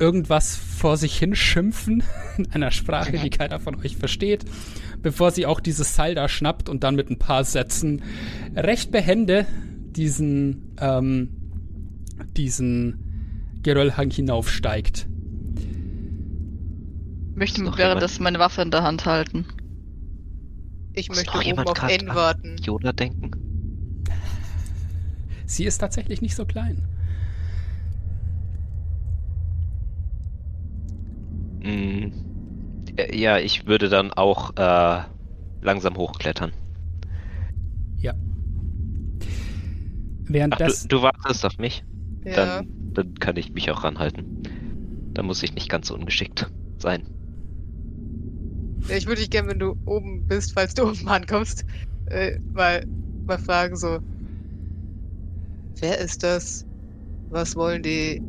irgendwas 0.01 0.57
vor 0.57 0.97
sich 0.97 1.17
hin 1.17 1.37
schimpfen 1.37 2.03
in 2.37 2.51
einer 2.51 2.73
Sprache, 2.73 3.17
die 3.17 3.31
keiner 3.31 3.61
von 3.61 3.77
euch 3.77 3.97
versteht, 3.97 4.45
bevor 5.03 5.31
sie 5.31 5.47
auch 5.47 5.61
dieses 5.61 5.95
Seil 5.95 6.17
da 6.17 6.29
schnappt 6.29 6.69
und 6.69 6.83
dann 6.83 6.97
mit 6.97 7.11
ein 7.11 7.19
paar 7.21 7.45
Sätzen 7.45 8.03
recht 8.57 8.91
behende 8.91 9.47
diesen, 9.95 10.75
ähm, 10.81 11.29
diesen 12.37 13.61
Geröllhang 13.63 14.11
hinaufsteigt. 14.11 15.07
Ich 17.31 17.37
möchte 17.37 17.79
währenddessen 17.79 18.25
meine 18.25 18.41
Waffe 18.41 18.63
in 18.63 18.73
der 18.73 18.83
Hand 18.83 19.07
halten. 19.07 19.47
Ich 20.93 21.09
Muss 21.09 21.19
möchte 21.19 21.37
noch 21.37 21.47
oben 21.47 21.69
auf 21.69 21.83
N 21.89 22.09
warten. 22.09 22.57
Yoda 22.65 22.93
denken? 22.93 23.40
Sie 25.51 25.67
ist 25.67 25.77
tatsächlich 25.79 26.23
nicht 26.23 26.35
so 26.35 26.47
klein. 26.47 26.87
Mm, 31.63 32.13
äh, 32.97 33.17
Ja, 33.19 33.39
ich 33.39 33.67
würde 33.67 33.89
dann 33.91 34.13
auch 34.13 34.53
äh, 34.57 35.05
langsam 35.63 35.97
hochklettern. 35.97 36.53
Ja. 38.01 38.15
Ach, 40.51 40.59
Während 40.59 40.61
du, 40.67 40.77
das, 40.77 40.89
du 40.89 41.03
wartest 41.03 41.45
auf 41.45 41.59
mich? 41.59 41.85
Ja. 42.25 42.63
Dann, 42.63 42.69
dann 42.95 43.13
kann 43.21 43.37
ich 43.37 43.55
mich 43.55 43.71
auch 43.71 43.85
ranhalten. 43.85 44.27
Da 45.15 45.23
muss 45.25 45.43
ich 45.45 45.55
nicht 45.57 45.69
ganz 45.71 45.89
so 45.89 45.95
ungeschickt 45.95 46.51
sein. 46.79 47.05
Ja, 48.87 48.97
Ich 48.97 49.07
würde 49.07 49.21
dich 49.21 49.31
gerne, 49.31 49.49
wenn 49.49 49.59
du 49.59 49.77
oben 49.85 50.27
bist, 50.27 50.53
falls 50.53 50.75
du 50.75 50.83
oben 50.91 51.09
ankommst, 51.09 51.65
äh, 52.07 52.39
mal, 52.53 52.85
mal 53.27 53.39
fragen 53.39 53.77
so. 53.77 54.01
Wer 55.81 55.99
ist 55.99 56.23
das? 56.23 56.67
Was 57.31 57.57
wollen 57.57 57.83
die? 57.83 58.21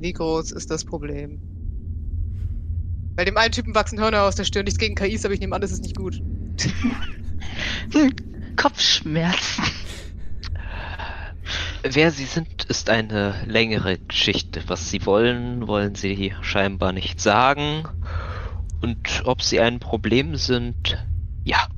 Wie 0.00 0.12
groß 0.12 0.50
ist 0.52 0.70
das 0.70 0.84
Problem? 0.84 1.40
Bei 3.16 3.24
dem 3.24 3.36
einen 3.36 3.52
Typen 3.52 3.74
wachsen 3.74 4.00
Hörner 4.00 4.24
aus 4.24 4.34
der 4.34 4.44
Stirn. 4.44 4.64
Nichts 4.64 4.78
gegen 4.78 4.96
KIs, 4.96 5.24
aber 5.24 5.34
ich 5.34 5.40
nehme 5.40 5.54
an, 5.54 5.62
das 5.62 5.70
ist 5.72 5.82
nicht 5.82 5.96
gut. 5.96 6.20
Hm, 7.92 8.12
Kopfschmerzen. 8.56 9.64
Wer 11.82 12.10
sie 12.10 12.24
sind, 12.24 12.64
ist 12.64 12.88
eine 12.88 13.44
längere 13.46 13.98
Geschichte. 14.08 14.62
Was 14.66 14.90
sie 14.90 15.04
wollen, 15.06 15.68
wollen 15.68 15.94
sie 15.94 16.32
scheinbar 16.40 16.92
nicht 16.92 17.20
sagen. 17.20 17.84
Und 18.80 19.22
ob 19.24 19.42
sie 19.42 19.60
ein 19.60 19.80
Problem 19.80 20.36
sind, 20.36 20.98
ja. 21.44 21.68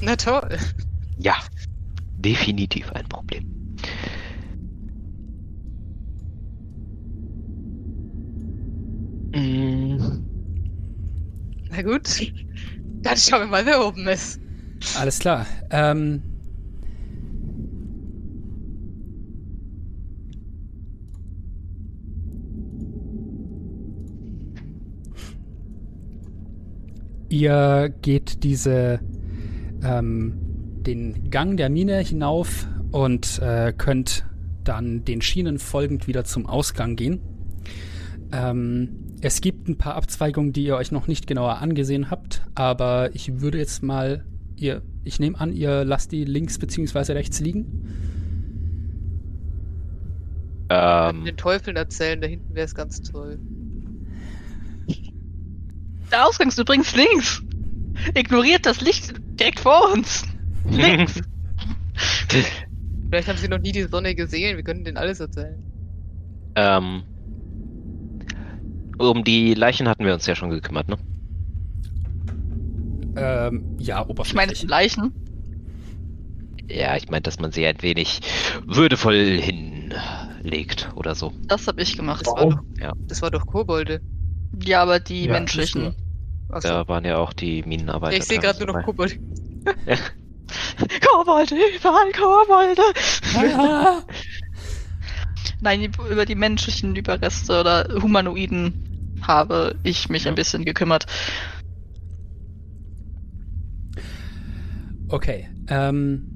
Na 0.00 0.16
toll. 0.16 0.58
Ja, 1.18 1.34
definitiv 2.18 2.90
ein 2.92 3.08
Problem. 3.08 3.44
Mm, 9.34 9.98
Na 11.70 11.82
gut. 11.82 12.32
Dann 13.02 13.16
schauen 13.16 13.42
wir 13.42 13.46
mal, 13.46 13.66
wer 13.66 13.84
oben 13.86 14.06
ist. 14.08 14.40
Alles 14.98 15.18
klar. 15.18 15.46
Ähm, 15.70 16.22
ihr 27.28 27.94
geht 28.02 28.42
diese 28.42 29.00
ähm, 29.82 30.34
den 30.82 31.30
Gang 31.30 31.56
der 31.56 31.68
Mine 31.68 31.98
hinauf 31.98 32.66
und 32.90 33.40
äh, 33.40 33.72
könnt 33.76 34.24
dann 34.64 35.04
den 35.04 35.20
Schienen 35.22 35.58
folgend 35.58 36.06
wieder 36.06 36.24
zum 36.24 36.46
Ausgang 36.46 36.96
gehen. 36.96 37.20
Ähm, 38.32 39.16
es 39.20 39.40
gibt 39.40 39.68
ein 39.68 39.78
paar 39.78 39.94
Abzweigungen, 39.94 40.52
die 40.52 40.64
ihr 40.64 40.76
euch 40.76 40.92
noch 40.92 41.06
nicht 41.06 41.26
genauer 41.26 41.58
angesehen 41.58 42.10
habt, 42.10 42.42
aber 42.54 43.14
ich 43.14 43.40
würde 43.40 43.58
jetzt 43.58 43.82
mal, 43.82 44.24
ihr, 44.56 44.82
ich 45.04 45.18
nehme 45.18 45.40
an, 45.40 45.52
ihr 45.52 45.84
lasst 45.84 46.12
die 46.12 46.24
links 46.24 46.58
bzw. 46.58 47.12
rechts 47.12 47.40
liegen. 47.40 47.66
ähm, 50.68 51.24
Den 51.24 51.36
Teufeln 51.36 51.76
erzählen, 51.76 52.20
da 52.20 52.26
hinten 52.26 52.54
wäre 52.54 52.66
es 52.66 52.74
ganz 52.74 53.02
toll. 53.02 53.38
Der 56.10 56.26
Ausgang 56.26 56.48
ist 56.48 56.58
übrigens 56.58 56.94
links. 56.94 57.42
Ignoriert 58.14 58.66
das 58.66 58.80
Licht 58.80 59.14
direkt 59.38 59.60
vor 59.60 59.92
uns. 59.92 60.24
Links. 60.70 61.20
Vielleicht 63.10 63.28
haben 63.28 63.38
sie 63.38 63.48
noch 63.48 63.58
nie 63.58 63.72
die 63.72 63.84
Sonne 63.84 64.14
gesehen, 64.14 64.56
wir 64.56 64.62
können 64.64 64.84
denen 64.84 64.96
alles 64.98 65.20
erzählen. 65.20 65.62
ähm, 66.56 67.02
um 68.98 69.24
die 69.24 69.54
Leichen 69.54 69.88
hatten 69.88 70.04
wir 70.04 70.12
uns 70.14 70.26
ja 70.26 70.34
schon 70.34 70.50
gekümmert, 70.50 70.88
ne? 70.88 70.98
Ähm, 73.16 73.76
ja, 73.78 74.00
Ich 74.22 74.34
meine, 74.34 74.52
oberflächlich. 74.52 74.62
Leichen. 74.68 75.12
Ja, 76.68 76.96
ich 76.96 77.08
meine, 77.08 77.22
dass 77.22 77.38
man 77.40 77.50
sie 77.52 77.66
ein 77.66 77.80
wenig 77.80 78.20
würdevoll 78.66 79.40
hinlegt 79.40 80.90
oder 80.94 81.14
so. 81.14 81.32
Das 81.46 81.66
habe 81.66 81.80
ich 81.82 81.96
gemacht. 81.96 82.26
Das 82.26 82.34
war 82.34 82.50
doch, 82.50 82.62
das 83.06 83.22
war 83.22 83.30
doch 83.30 83.46
Kobolde. 83.46 84.00
Ja, 84.62 84.82
aber 84.82 85.00
die 85.00 85.24
Ja, 85.24 85.32
menschlichen. 85.32 85.94
Achso. 86.50 86.68
Da 86.68 86.88
waren 86.88 87.04
ja 87.04 87.18
auch 87.18 87.32
die 87.32 87.62
Minenarbeiter. 87.62 88.16
ich 88.16 88.24
sehe 88.24 88.38
gerade 88.38 88.58
nur 88.64 88.68
noch 88.68 88.84
teilweise 88.84 89.18
Kobolde. 89.18 89.98
Kobolde, 91.06 91.54
überall 91.76 92.12
Kobolde. 92.12 92.82
Nein, 95.60 95.92
über 96.10 96.24
die 96.24 96.34
menschlichen 96.36 96.94
Überreste 96.96 97.60
oder 97.60 97.88
Humanoiden 98.02 99.16
habe 99.22 99.74
ich 99.82 100.08
mich 100.08 100.24
Ja. 100.24 100.30
ein 100.30 100.34
bisschen 100.36 100.64
gekümmert. 100.64 101.06
okay. 105.08 105.48
Ähm, 105.68 106.30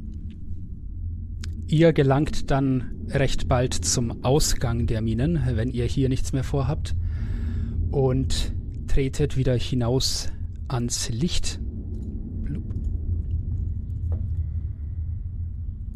ihr 1.68 1.92
gelangt 1.92 2.50
dann 2.50 3.06
recht 3.08 3.48
bald 3.48 3.72
zum 3.74 4.24
Ausgang 4.24 4.86
der 4.86 5.00
Minen, 5.02 5.42
wenn 5.54 5.70
ihr 5.70 5.84
hier 5.86 6.08
nichts 6.08 6.32
mehr 6.32 6.44
vorhabt. 6.44 6.94
Und 7.90 8.52
tretet 8.92 9.38
wieder 9.38 9.56
hinaus 9.56 10.30
ans 10.68 11.08
Licht. 11.08 11.58
Blub. 12.42 12.62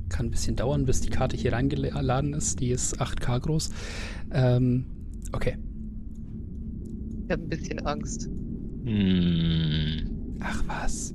Kann 0.08 0.26
ein 0.26 0.30
bisschen 0.30 0.56
dauern, 0.56 0.86
bis 0.86 1.02
die 1.02 1.10
Karte 1.10 1.36
hier 1.36 1.52
reingeladen 1.52 2.32
ist. 2.32 2.58
Die 2.60 2.70
ist 2.70 2.98
8K 2.98 3.40
groß. 3.40 3.70
Ähm, 4.32 4.86
okay. 5.32 5.58
Ich 7.26 7.30
habe 7.30 7.42
ein 7.42 7.48
bisschen 7.50 7.84
Angst. 7.84 8.30
Hm, 8.84 10.38
Ach 10.40 10.64
was. 10.66 11.14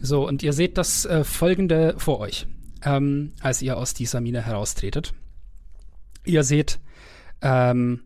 So, 0.00 0.28
und 0.28 0.44
ihr 0.44 0.52
seht 0.52 0.78
das 0.78 1.04
äh, 1.04 1.24
folgende 1.24 1.94
vor 1.98 2.20
euch, 2.20 2.46
ähm, 2.84 3.32
als 3.40 3.60
ihr 3.60 3.76
aus 3.76 3.92
dieser 3.92 4.20
Mine 4.20 4.46
heraustretet. 4.46 5.14
Ihr 6.24 6.44
seht 6.44 6.78
ähm, 7.42 8.02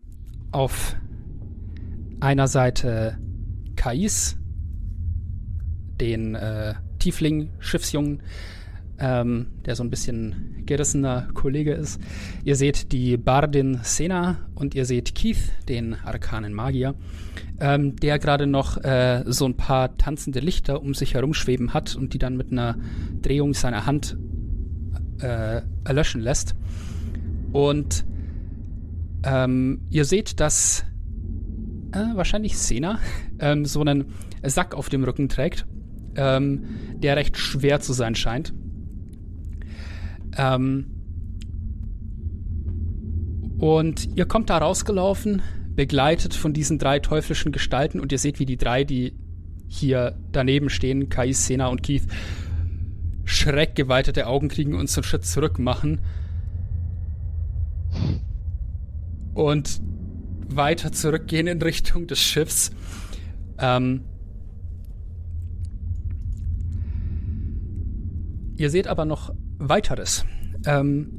auf 0.51 0.95
einer 2.19 2.47
Seite 2.47 3.17
Kais, 3.75 4.37
den 5.99 6.35
äh, 6.35 6.75
Tiefling-Schiffsjungen, 6.99 8.23
ähm, 8.97 9.47
der 9.65 9.75
so 9.75 9.83
ein 9.83 9.89
bisschen 9.89 10.63
gerissener 10.65 11.27
Kollege 11.33 11.73
ist. 11.73 12.01
Ihr 12.43 12.55
seht 12.55 12.91
die 12.91 13.17
Bardin 13.17 13.79
Sena 13.83 14.37
und 14.55 14.75
ihr 14.75 14.85
seht 14.85 15.15
Keith, 15.15 15.51
den 15.67 15.95
arkanen 15.95 16.53
Magier 16.53 16.95
ähm, 17.59 17.95
der 17.95 18.19
gerade 18.19 18.47
noch 18.47 18.77
äh, 18.83 19.23
so 19.25 19.45
ein 19.45 19.55
paar 19.55 19.97
tanzende 19.97 20.39
Lichter 20.39 20.81
um 20.81 20.93
sich 20.93 21.13
herumschweben 21.13 21.73
hat 21.73 21.95
und 21.95 22.13
die 22.13 22.17
dann 22.17 22.37
mit 22.37 22.51
einer 22.51 22.77
Drehung 23.21 23.53
seiner 23.53 23.85
Hand 23.85 24.17
äh, 25.19 25.61
erlöschen 25.83 26.21
lässt. 26.21 26.55
Und 27.51 28.05
ähm, 29.23 29.81
ihr 29.89 30.05
seht, 30.05 30.39
dass 30.39 30.85
äh, 31.95 32.15
wahrscheinlich 32.15 32.57
Sena 32.57 32.99
ähm, 33.39 33.65
so 33.65 33.81
einen 33.81 34.05
Sack 34.43 34.75
auf 34.75 34.89
dem 34.89 35.03
Rücken 35.03 35.29
trägt, 35.29 35.65
ähm, 36.15 36.65
der 36.97 37.15
recht 37.15 37.37
schwer 37.37 37.79
zu 37.79 37.93
sein 37.93 38.15
scheint. 38.15 38.53
Ähm, 40.37 40.87
und 43.57 44.15
ihr 44.17 44.25
kommt 44.25 44.49
da 44.49 44.57
rausgelaufen, 44.57 45.41
begleitet 45.75 46.33
von 46.33 46.53
diesen 46.53 46.77
drei 46.77 46.99
teuflischen 46.99 47.51
Gestalten 47.51 47.99
und 47.99 48.11
ihr 48.11 48.19
seht, 48.19 48.39
wie 48.39 48.45
die 48.45 48.57
drei, 48.57 48.83
die 48.83 49.13
hier 49.67 50.17
daneben 50.31 50.69
stehen, 50.69 51.09
Kai, 51.09 51.31
Sena 51.31 51.67
und 51.67 51.81
Keith, 51.81 52.03
schreckgeweitete 53.23 54.27
Augen 54.27 54.49
kriegen 54.49 54.75
und 54.75 54.89
so 54.89 54.99
einen 54.99 55.05
Schritt 55.05 55.25
zurück 55.25 55.57
machen. 55.57 55.99
Und 59.33 59.81
weiter 60.49 60.91
zurückgehen 60.91 61.47
in 61.47 61.61
Richtung 61.61 62.07
des 62.07 62.19
Schiffs. 62.19 62.71
Ähm, 63.57 64.01
ihr 68.57 68.69
seht 68.69 68.87
aber 68.87 69.05
noch 69.05 69.33
weiteres. 69.57 70.25
Ähm, 70.65 71.09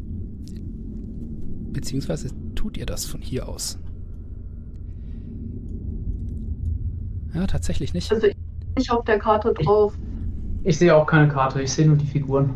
beziehungsweise 1.73 2.31
tut 2.55 2.77
ihr 2.77 2.87
das 2.87 3.05
von 3.05 3.21
hier 3.21 3.49
aus? 3.49 3.79
Ja, 7.35 7.47
tatsächlich 7.47 7.93
nicht. 7.93 8.11
Also 8.13 8.29
ich 8.79 8.91
auf 8.91 9.05
der 9.05 9.19
Karte 9.19 9.53
drauf. 9.55 9.95
Ich 10.65 10.79
sehe 10.79 10.95
auch 10.95 11.07
keine 11.07 11.29
Karte, 11.29 11.63
ich 11.63 11.71
sehe 11.71 11.87
nur 11.87 11.97
die 11.97 12.07
Figuren. 12.07 12.55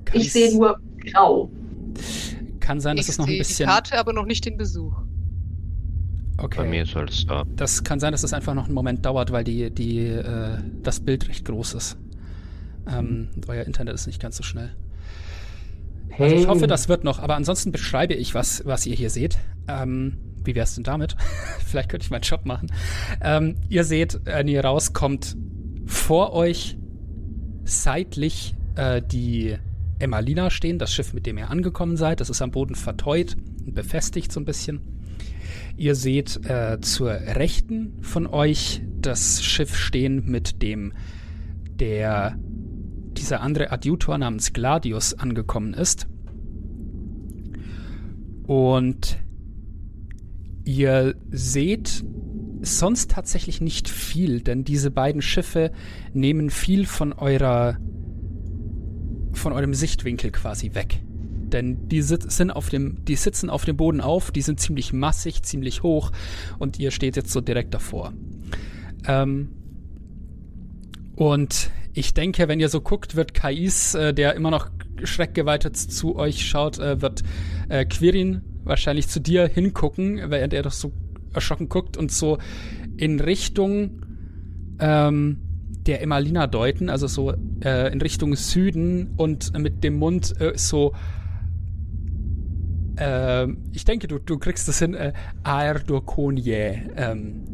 Ich 0.00 0.04
Kann's- 0.04 0.32
sehe 0.32 0.54
nur 0.56 0.78
grau. 1.12 1.50
Kann 2.60 2.80
sein, 2.80 2.96
dass 2.96 3.06
ich 3.06 3.12
es 3.12 3.18
noch 3.18 3.24
ein 3.24 3.28
sehe 3.28 3.34
die 3.36 3.40
bisschen. 3.40 3.68
Karte, 3.68 3.98
aber 3.98 4.12
noch 4.12 4.26
nicht 4.26 4.44
den 4.44 4.56
Besuch. 4.58 4.94
Okay. 6.38 6.58
Bei 6.58 6.68
mir 6.68 6.82
ist 6.84 6.96
alles 6.96 7.26
da. 7.26 7.44
Das 7.56 7.82
kann 7.82 7.98
sein, 7.98 8.12
dass 8.12 8.22
es 8.22 8.32
einfach 8.32 8.54
noch 8.54 8.66
einen 8.66 8.74
Moment 8.74 9.04
dauert, 9.04 9.32
weil 9.32 9.42
die, 9.44 9.70
die, 9.70 10.06
äh, 10.06 10.58
das 10.82 11.00
Bild 11.00 11.28
recht 11.28 11.44
groß 11.44 11.74
ist. 11.74 11.98
Ähm, 12.90 13.28
euer 13.48 13.64
Internet 13.64 13.94
ist 13.94 14.06
nicht 14.06 14.20
ganz 14.22 14.36
so 14.36 14.44
schnell. 14.44 14.70
Hey, 16.10 16.30
Also 16.30 16.36
ich 16.36 16.48
hoffe, 16.48 16.66
das 16.66 16.88
wird 16.88 17.04
noch, 17.04 17.18
aber 17.18 17.34
ansonsten 17.34 17.72
beschreibe 17.72 18.14
ich, 18.14 18.34
was, 18.34 18.64
was 18.64 18.86
ihr 18.86 18.94
hier 18.94 19.10
seht. 19.10 19.38
Ähm, 19.66 20.16
wie 20.44 20.54
wär's 20.54 20.76
denn 20.76 20.84
damit? 20.84 21.16
Vielleicht 21.66 21.88
könnte 21.88 22.04
ich 22.04 22.10
meinen 22.10 22.22
Job 22.22 22.46
machen. 22.46 22.70
Ähm, 23.20 23.56
ihr 23.68 23.84
seht, 23.84 24.20
wenn 24.24 24.48
ihr 24.48 24.64
rauskommt, 24.64 25.36
vor 25.86 26.32
euch 26.32 26.78
seitlich 27.64 28.54
äh, 28.76 29.02
die 29.02 29.56
Emmalina 29.98 30.50
stehen, 30.50 30.78
das 30.78 30.92
Schiff, 30.92 31.12
mit 31.12 31.26
dem 31.26 31.36
ihr 31.38 31.50
angekommen 31.50 31.96
seid. 31.96 32.20
Das 32.20 32.30
ist 32.30 32.40
am 32.42 32.52
Boden 32.52 32.76
verteut 32.76 33.36
und 33.66 33.74
befestigt 33.74 34.30
so 34.32 34.40
ein 34.40 34.44
bisschen. 34.44 34.97
Ihr 35.78 35.94
seht 35.94 36.44
äh, 36.44 36.80
zur 36.80 37.12
Rechten 37.12 38.02
von 38.02 38.26
euch 38.26 38.82
das 39.00 39.44
Schiff 39.44 39.76
stehen, 39.76 40.24
mit 40.26 40.60
dem 40.60 40.92
der 41.78 42.36
dieser 43.12 43.40
andere 43.42 43.70
Adjutor 43.70 44.18
namens 44.18 44.52
Gladius 44.52 45.14
angekommen 45.14 45.74
ist. 45.74 46.08
Und 48.42 49.18
ihr 50.64 51.14
seht 51.30 52.04
sonst 52.60 53.12
tatsächlich 53.12 53.60
nicht 53.60 53.88
viel, 53.88 54.40
denn 54.40 54.64
diese 54.64 54.90
beiden 54.90 55.22
Schiffe 55.22 55.70
nehmen 56.12 56.50
viel 56.50 56.86
von 56.86 57.12
eurer 57.12 57.78
von 59.32 59.52
eurem 59.52 59.74
Sichtwinkel 59.74 60.32
quasi 60.32 60.74
weg. 60.74 61.00
Denn 61.52 61.88
die, 61.88 62.02
sit 62.02 62.30
sind 62.30 62.50
auf 62.50 62.68
dem, 62.68 63.04
die 63.04 63.16
sitzen 63.16 63.50
auf 63.50 63.64
dem 63.64 63.76
Boden 63.76 64.00
auf, 64.00 64.30
die 64.30 64.42
sind 64.42 64.60
ziemlich 64.60 64.92
massig, 64.92 65.42
ziemlich 65.42 65.82
hoch 65.82 66.12
und 66.58 66.78
ihr 66.78 66.90
steht 66.90 67.16
jetzt 67.16 67.32
so 67.32 67.40
direkt 67.40 67.74
davor. 67.74 68.12
Ähm, 69.06 69.48
und 71.16 71.70
ich 71.94 72.14
denke, 72.14 72.48
wenn 72.48 72.60
ihr 72.60 72.68
so 72.68 72.80
guckt, 72.80 73.16
wird 73.16 73.34
Kais, 73.34 73.94
äh, 73.94 74.14
der 74.14 74.34
immer 74.34 74.50
noch 74.50 74.70
schreckgeweitet 75.02 75.76
zu 75.76 76.16
euch 76.16 76.46
schaut, 76.46 76.78
äh, 76.78 77.00
wird 77.00 77.22
äh, 77.68 77.84
Quirin 77.84 78.42
wahrscheinlich 78.64 79.08
zu 79.08 79.20
dir 79.20 79.48
hingucken, 79.48 80.30
während 80.30 80.52
er 80.52 80.62
doch 80.62 80.72
so 80.72 80.92
erschrocken 81.32 81.68
guckt 81.68 81.96
und 81.96 82.12
so 82.12 82.38
in 82.96 83.20
Richtung 83.20 84.02
ähm, 84.78 85.38
der 85.86 86.02
Emalina 86.02 86.46
deuten, 86.46 86.90
also 86.90 87.06
so 87.06 87.32
äh, 87.64 87.92
in 87.92 88.00
Richtung 88.00 88.36
Süden 88.36 89.14
und 89.16 89.56
mit 89.58 89.82
dem 89.82 89.96
Mund 89.96 90.38
äh, 90.40 90.52
so 90.56 90.94
äh, 92.98 93.46
ich 93.72 93.84
denke, 93.84 94.08
du, 94.08 94.18
du 94.18 94.38
kriegst 94.38 94.68
das 94.68 94.78
hin, 94.78 94.94
äh, 94.94 95.12
Aerdurkonie 95.42 96.82
ähm, 96.96 97.44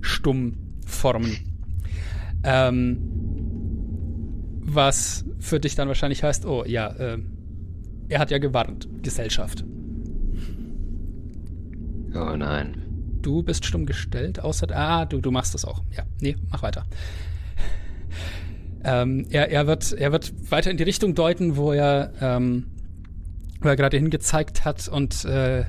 stumm 0.00 0.56
formen. 0.86 1.36
Ähm, 2.44 2.98
was 4.60 5.24
für 5.38 5.60
dich 5.60 5.74
dann 5.74 5.88
wahrscheinlich 5.88 6.22
heißt, 6.22 6.46
oh 6.46 6.64
ja, 6.66 6.88
äh, 6.88 7.18
er 8.08 8.18
hat 8.18 8.30
ja 8.30 8.38
gewarnt, 8.38 8.88
Gesellschaft. 9.02 9.64
Oh 12.14 12.36
nein. 12.36 12.82
Du 13.22 13.42
bist 13.42 13.64
stumm 13.64 13.86
gestellt, 13.86 14.40
außer. 14.40 14.68
Ah, 14.70 15.06
du, 15.06 15.20
du 15.20 15.30
machst 15.30 15.54
das 15.54 15.64
auch. 15.64 15.82
Ja, 15.96 16.04
nee, 16.20 16.36
mach 16.50 16.62
weiter. 16.62 16.84
ähm, 18.84 19.26
er, 19.30 19.50
er, 19.50 19.66
wird, 19.66 19.92
er 19.92 20.12
wird 20.12 20.32
weiter 20.50 20.70
in 20.70 20.76
die 20.76 20.82
Richtung 20.82 21.14
deuten, 21.14 21.56
wo 21.56 21.72
er, 21.72 22.12
ähm, 22.20 22.66
wo 23.64 23.68
er 23.68 23.76
gerade 23.76 23.96
hingezeigt 23.96 24.64
hat 24.64 24.88
und 24.88 25.24
äh, 25.24 25.64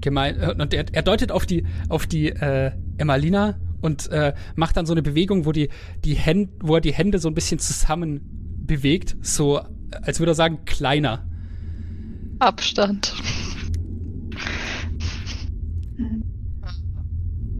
gemein, 0.00 0.40
äh, 0.40 0.54
und 0.58 0.74
er, 0.74 0.86
er 0.92 1.02
deutet 1.02 1.30
auf 1.30 1.46
die, 1.46 1.64
auf 1.88 2.06
die 2.06 2.28
äh, 2.28 2.72
Emmalina 2.98 3.58
und 3.80 4.08
äh, 4.10 4.34
macht 4.54 4.76
dann 4.76 4.86
so 4.86 4.92
eine 4.92 5.02
Bewegung, 5.02 5.44
wo 5.44 5.52
die, 5.52 5.68
die 6.04 6.14
Hände, 6.14 6.52
wo 6.60 6.76
er 6.76 6.80
die 6.80 6.92
Hände 6.92 7.18
so 7.18 7.28
ein 7.28 7.34
bisschen 7.34 7.58
zusammen 7.58 8.20
bewegt, 8.64 9.16
so 9.20 9.60
als 9.90 10.20
würde 10.20 10.32
er 10.32 10.34
sagen, 10.34 10.64
kleiner. 10.64 11.26
Abstand. 12.38 13.14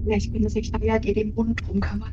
Vielleicht 0.05 0.33
können 0.33 0.49
sich 0.49 0.75
Aya 0.75 0.99
dir 0.99 1.15
den 1.15 1.35
Mund 1.35 1.61
drum 1.67 1.81
kümmern. 1.81 2.13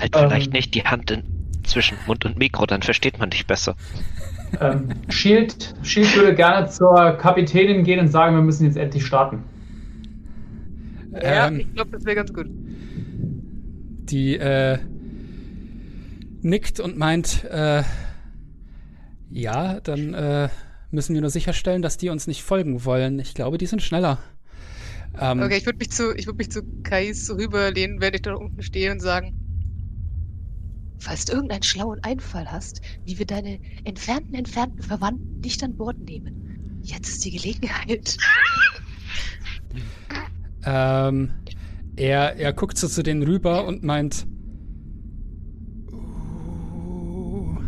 Halt 0.00 0.14
Ähm. 0.16 0.28
vielleicht 0.28 0.52
nicht 0.52 0.74
die 0.74 0.84
Hand 0.84 1.10
in, 1.10 1.22
zwischen 1.62 1.96
Mund 2.06 2.24
und 2.24 2.38
Mikro, 2.38 2.66
dann 2.66 2.82
versteht 2.82 3.18
man 3.18 3.30
dich 3.30 3.46
besser. 3.46 3.76
Ähm, 4.60 5.02
Shield, 5.08 5.74
Shield 5.82 6.14
würde 6.14 6.34
gerne 6.34 6.68
zur 6.68 7.12
Kapitänin 7.18 7.84
gehen 7.84 8.00
und 8.00 8.08
sagen, 8.08 8.34
wir 8.36 8.42
müssen 8.42 8.64
jetzt 8.66 8.76
endlich 8.76 9.04
starten. 9.06 9.44
Ja, 11.20 11.48
Ähm, 11.48 11.60
ich 11.60 11.72
glaube, 11.72 11.90
das 11.92 12.04
wäre 12.04 12.16
ganz 12.16 12.32
gut. 12.32 12.50
die 14.08 14.36
äh, 14.36 14.78
nickt 16.42 16.80
und 16.80 16.96
meint, 16.98 17.44
äh, 17.44 17.82
ja, 19.30 19.80
dann 19.80 20.14
äh, 20.14 20.48
müssen 20.90 21.14
wir 21.14 21.20
nur 21.20 21.30
sicherstellen, 21.30 21.82
dass 21.82 21.96
die 21.96 22.08
uns 22.10 22.26
nicht 22.26 22.42
folgen 22.42 22.84
wollen. 22.84 23.18
Ich 23.18 23.34
glaube, 23.34 23.58
die 23.58 23.66
sind 23.66 23.82
schneller. 23.82 24.18
Ähm, 25.18 25.40
Okay, 25.40 25.58
ich 25.58 25.66
würde 25.66 25.78
mich 25.78 25.90
zu, 25.90 26.14
ich 26.16 26.26
würde 26.26 26.38
mich 26.38 26.50
zu 26.50 26.62
Kais 26.82 27.30
rüberlehnen, 27.30 28.00
während 28.00 28.16
ich 28.16 28.22
da 28.22 28.34
unten 28.34 28.62
stehe 28.62 28.90
und 28.92 29.00
sagen, 29.00 29.34
Falls 31.04 31.26
du 31.26 31.34
irgendeinen 31.34 31.62
schlauen 31.62 32.02
Einfall 32.02 32.50
hast, 32.50 32.80
wie 33.04 33.18
wir 33.18 33.26
deine 33.26 33.58
entfernten, 33.84 34.32
entfernten 34.34 34.80
Verwandten 34.82 35.40
nicht 35.40 35.62
an 35.62 35.76
Bord 35.76 35.98
nehmen. 35.98 36.80
Jetzt 36.82 37.08
ist 37.10 37.24
die 37.26 37.30
Gelegenheit. 37.32 38.16
Ähm, 40.64 41.30
er, 41.96 42.36
er 42.36 42.54
guckt 42.54 42.78
so 42.78 42.88
zu 42.88 43.02
denen 43.02 43.22
rüber 43.22 43.66
und 43.66 43.82
meint. 43.82 44.26
"Uh, 45.92 47.58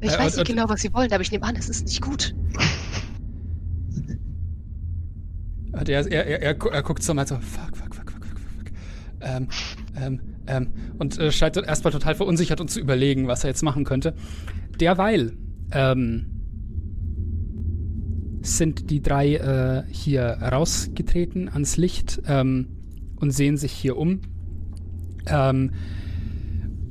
Ich 0.00 0.10
Äh, 0.12 0.18
weiß 0.18 0.32
und- 0.32 0.38
nicht 0.40 0.48
genau, 0.56 0.68
was 0.68 0.80
sie 0.82 0.92
wollen, 0.92 1.12
aber 1.12 1.22
ich 1.22 1.30
nehme 1.30 1.44
an, 1.46 1.54
es 1.54 1.68
ist 1.68 1.84
nicht 1.86 2.02
gut. 2.02 2.34
Er, 5.72 5.88
er, 5.88 6.26
er, 6.26 6.40
er 6.42 6.82
guckt 6.82 7.02
so 7.04 7.14
mal 7.14 7.28
so, 7.28 7.36
fuck, 7.36 7.76
fuck, 7.76 7.94
fuck, 7.94 8.10
fuck, 8.10 8.22
fuck, 8.24 8.38
fuck. 8.58 8.72
Ähm, 9.20 9.46
ähm, 9.96 10.20
ähm, 10.46 10.68
und 10.98 11.18
äh, 11.18 11.32
scheint 11.32 11.56
erstmal 11.56 11.92
total 11.92 12.14
verunsichert 12.14 12.60
und 12.60 12.70
zu 12.70 12.80
überlegen, 12.80 13.26
was 13.26 13.44
er 13.44 13.50
jetzt 13.50 13.62
machen 13.62 13.84
könnte. 13.84 14.14
Derweil 14.80 15.32
ähm, 15.72 16.26
sind 18.42 18.90
die 18.90 19.02
drei 19.02 19.34
äh, 19.34 19.92
hier 19.92 20.24
rausgetreten 20.24 21.48
ans 21.48 21.76
Licht 21.76 22.22
ähm, 22.26 22.68
und 23.16 23.30
sehen 23.30 23.56
sich 23.56 23.72
hier 23.72 23.96
um. 23.96 24.20
Ähm, 25.26 25.72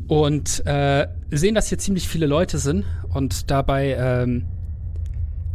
und 0.08 0.66
äh, 0.66 1.08
sehen, 1.32 1.56
dass 1.56 1.70
hier 1.70 1.80
ziemlich 1.80 2.08
viele 2.08 2.28
Leute 2.28 2.58
sind 2.58 2.86
und 3.14 3.50
dabei 3.50 3.96
ähm, 3.98 4.46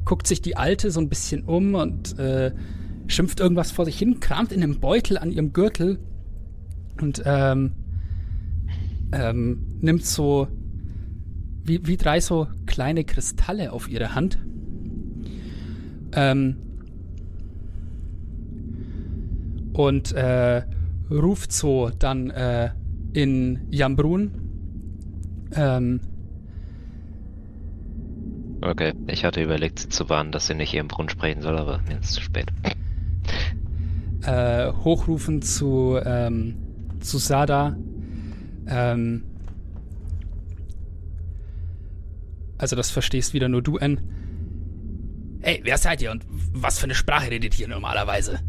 guckt 0.04 0.26
sich 0.26 0.42
die 0.42 0.56
Alte 0.56 0.90
so 0.90 1.00
ein 1.00 1.08
bisschen 1.08 1.44
um 1.44 1.74
und 1.74 2.18
äh, 2.18 2.52
schimpft 3.06 3.40
irgendwas 3.40 3.70
vor 3.70 3.84
sich 3.84 3.98
hin, 3.98 4.18
kramt 4.20 4.52
in 4.52 4.62
einem 4.62 4.80
Beutel 4.80 5.18
an 5.18 5.30
ihrem 5.30 5.52
Gürtel 5.52 5.98
und 7.00 7.22
ähm, 7.24 7.72
ähm, 9.12 9.66
nimmt 9.80 10.04
so 10.04 10.48
wie, 11.64 11.86
wie 11.86 11.96
drei 11.96 12.20
so 12.20 12.48
kleine 12.66 13.04
Kristalle 13.04 13.72
auf 13.72 13.88
ihre 13.88 14.14
Hand. 14.14 14.38
Ähm, 16.12 16.56
und 19.72 20.12
äh, 20.12 20.62
ruft 21.10 21.52
so 21.52 21.90
dann 21.90 22.30
äh, 22.30 22.70
in 23.12 23.60
Jambrun. 23.70 24.32
Ähm, 25.54 26.00
Okay, 28.62 28.92
ich 29.06 29.24
hatte 29.24 29.42
überlegt, 29.42 29.78
sie 29.78 29.88
zu 29.88 30.10
warnen, 30.10 30.32
dass 30.32 30.46
sie 30.46 30.54
nicht 30.54 30.70
hier 30.70 30.80
im 30.80 30.88
Brunnen 30.88 31.08
sprechen 31.08 31.40
soll, 31.40 31.56
aber 31.56 31.80
mir 31.88 31.98
ist 31.98 32.12
zu 32.12 32.20
spät. 32.20 32.52
äh, 34.22 34.70
hochrufen 34.70 35.40
zu, 35.40 35.98
ähm, 36.04 36.56
zu 37.00 37.16
Sada. 37.16 37.76
Ähm, 38.66 39.22
also 42.58 42.76
das 42.76 42.90
verstehst 42.90 43.32
wieder 43.32 43.48
nur 43.48 43.62
du, 43.62 43.78
N. 43.78 44.00
Hey, 45.40 45.60
wer 45.64 45.78
seid 45.78 46.02
ihr 46.02 46.10
und 46.10 46.26
was 46.52 46.78
für 46.78 46.84
eine 46.84 46.94
Sprache 46.94 47.30
redet 47.30 47.58
ihr 47.58 47.68
normalerweise? 47.68 48.40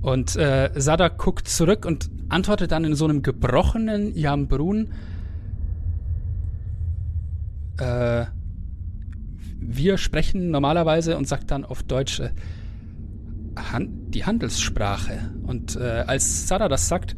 Und 0.00 0.36
äh, 0.36 0.70
Sada 0.74 1.08
guckt 1.08 1.48
zurück 1.48 1.84
und 1.84 2.08
antwortet 2.28 2.72
dann 2.72 2.84
in 2.84 2.94
so 2.94 3.04
einem 3.04 3.22
gebrochenen 3.22 4.16
Jambrun. 4.16 4.92
Äh, 7.78 8.26
wir 9.60 9.98
sprechen 9.98 10.50
normalerweise 10.50 11.16
und 11.16 11.26
sagt 11.26 11.50
dann 11.50 11.64
auf 11.64 11.82
Deutsch 11.82 12.20
äh, 12.20 12.30
Han 13.72 14.10
die 14.10 14.24
Handelssprache. 14.24 15.32
Und 15.42 15.76
äh, 15.76 16.04
als 16.06 16.48
Sada 16.48 16.68
das 16.68 16.88
sagt, 16.88 17.16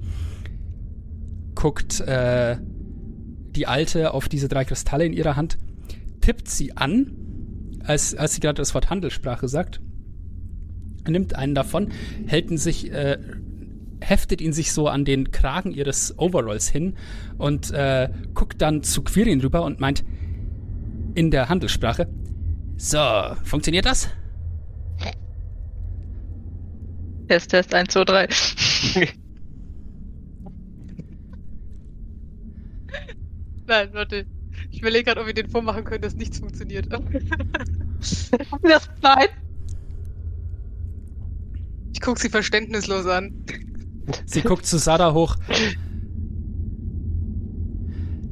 guckt 1.60 2.00
äh, 2.00 2.56
die 2.58 3.66
Alte 3.66 4.14
auf 4.14 4.30
diese 4.30 4.48
drei 4.48 4.64
Kristalle 4.64 5.04
in 5.04 5.12
ihrer 5.12 5.36
Hand, 5.36 5.58
tippt 6.22 6.48
sie 6.48 6.76
an, 6.76 7.12
als, 7.84 8.14
als 8.14 8.34
sie 8.34 8.40
gerade 8.40 8.56
das 8.56 8.74
Wort 8.74 8.88
Handelssprache 8.88 9.46
sagt, 9.46 9.80
nimmt 11.06 11.36
einen 11.36 11.54
davon, 11.54 11.90
hält 12.26 12.50
ihn 12.50 12.56
sich, 12.56 12.90
äh, 12.92 13.18
heftet 14.00 14.40
ihn 14.40 14.54
sich 14.54 14.72
so 14.72 14.88
an 14.88 15.04
den 15.04 15.32
Kragen 15.32 15.72
ihres 15.72 16.18
Overalls 16.18 16.68
hin 16.70 16.94
und 17.36 17.70
äh, 17.72 18.08
guckt 18.32 18.62
dann 18.62 18.82
zu 18.82 19.02
Quirin 19.02 19.42
rüber 19.42 19.62
und 19.62 19.80
meint 19.80 20.02
in 21.14 21.30
der 21.30 21.50
Handelssprache, 21.50 22.08
so, 22.78 22.98
funktioniert 23.44 23.84
das? 23.84 24.08
Test, 27.28 27.50
Test, 27.50 27.74
1, 27.74 27.92
2, 27.92 28.04
3. 28.04 28.28
nein, 33.70 33.88
warte. 33.92 34.26
Ich 34.70 34.80
überlege 34.80 35.04
gerade, 35.04 35.20
ob 35.20 35.26
wir 35.26 35.34
den 35.34 35.48
vormachen 35.48 35.84
können, 35.84 36.02
dass 36.02 36.14
nichts 36.14 36.38
funktioniert. 36.38 36.88
Das, 38.62 38.88
nein. 39.02 39.28
Ich 41.92 42.00
gucke 42.00 42.18
sie 42.18 42.30
verständnislos 42.30 43.04
an. 43.06 43.44
Sie 44.24 44.40
guckt 44.40 44.64
zu 44.64 44.78
Sada 44.78 45.12
hoch. 45.12 45.36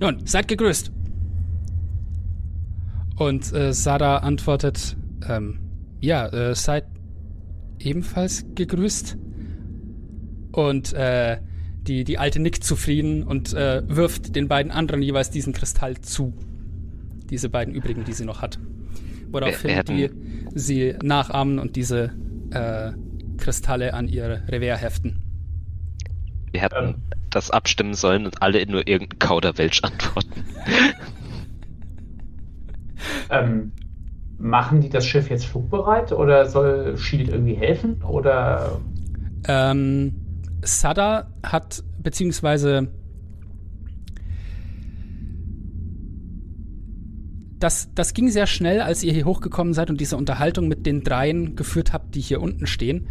Nun, 0.00 0.26
seid 0.26 0.48
gegrüßt. 0.48 0.90
Und 3.16 3.52
äh, 3.52 3.74
Sada 3.74 4.18
antwortet, 4.18 4.96
ähm, 5.28 5.60
ja, 6.00 6.26
äh, 6.28 6.54
seid 6.54 6.86
ebenfalls 7.78 8.46
gegrüßt. 8.54 9.18
Und 10.52 10.94
äh, 10.94 11.42
die, 11.88 12.04
die 12.04 12.18
Alte 12.18 12.38
nickt 12.38 12.62
zufrieden 12.62 13.22
und 13.22 13.54
äh, 13.54 13.82
wirft 13.86 14.36
den 14.36 14.46
beiden 14.46 14.70
anderen 14.70 15.02
jeweils 15.02 15.30
diesen 15.30 15.52
Kristall 15.52 15.98
zu. 16.00 16.34
Diese 17.30 17.48
beiden 17.48 17.74
übrigen, 17.74 18.04
die 18.04 18.12
sie 18.12 18.24
noch 18.24 18.42
hat. 18.42 18.58
Woraufhin 19.30 19.70
wir 19.70 19.82
die 19.84 20.10
sie 20.54 20.94
nachahmen 21.02 21.58
und 21.58 21.76
diese 21.76 22.12
äh, 22.50 22.92
Kristalle 23.38 23.94
an 23.94 24.08
ihr 24.08 24.42
Revers 24.48 24.80
heften. 24.80 25.22
Wir 26.52 26.62
hätten 26.62 26.88
Ähm. 26.88 26.94
das 27.30 27.50
abstimmen 27.50 27.94
sollen 27.94 28.26
und 28.26 28.42
alle 28.42 28.58
in 28.58 28.70
nur 28.70 28.86
irgendein 28.86 29.18
Kauderwelsch 29.18 29.82
antworten. 29.82 30.44
Ähm, 33.30 33.70
machen 34.38 34.80
die 34.80 34.88
das 34.88 35.06
Schiff 35.06 35.30
jetzt 35.30 35.46
flugbereit 35.46 36.10
oder 36.10 36.46
soll 36.46 36.96
Shield 36.96 37.28
irgendwie 37.28 37.54
helfen? 37.54 38.02
Oder 38.02 38.80
Ähm, 39.46 40.27
Sada 40.62 41.32
hat, 41.42 41.82
beziehungsweise 42.02 42.88
das, 47.58 47.90
das 47.94 48.14
ging 48.14 48.30
sehr 48.30 48.46
schnell, 48.46 48.80
als 48.80 49.02
ihr 49.02 49.12
hier 49.12 49.24
hochgekommen 49.24 49.74
seid 49.74 49.90
und 49.90 50.00
diese 50.00 50.16
Unterhaltung 50.16 50.68
mit 50.68 50.86
den 50.86 51.02
dreien 51.02 51.56
geführt 51.56 51.92
habt, 51.92 52.14
die 52.14 52.20
hier 52.20 52.40
unten 52.40 52.66
stehen. 52.66 53.08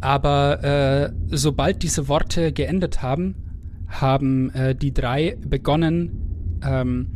Aber 0.00 0.62
äh, 0.62 1.12
sobald 1.28 1.82
diese 1.82 2.08
Worte 2.08 2.52
geendet 2.52 3.02
haben, 3.02 3.34
haben 3.88 4.50
äh, 4.50 4.74
die 4.74 4.92
drei 4.92 5.36
begonnen, 5.40 6.60
ähm, 6.62 7.08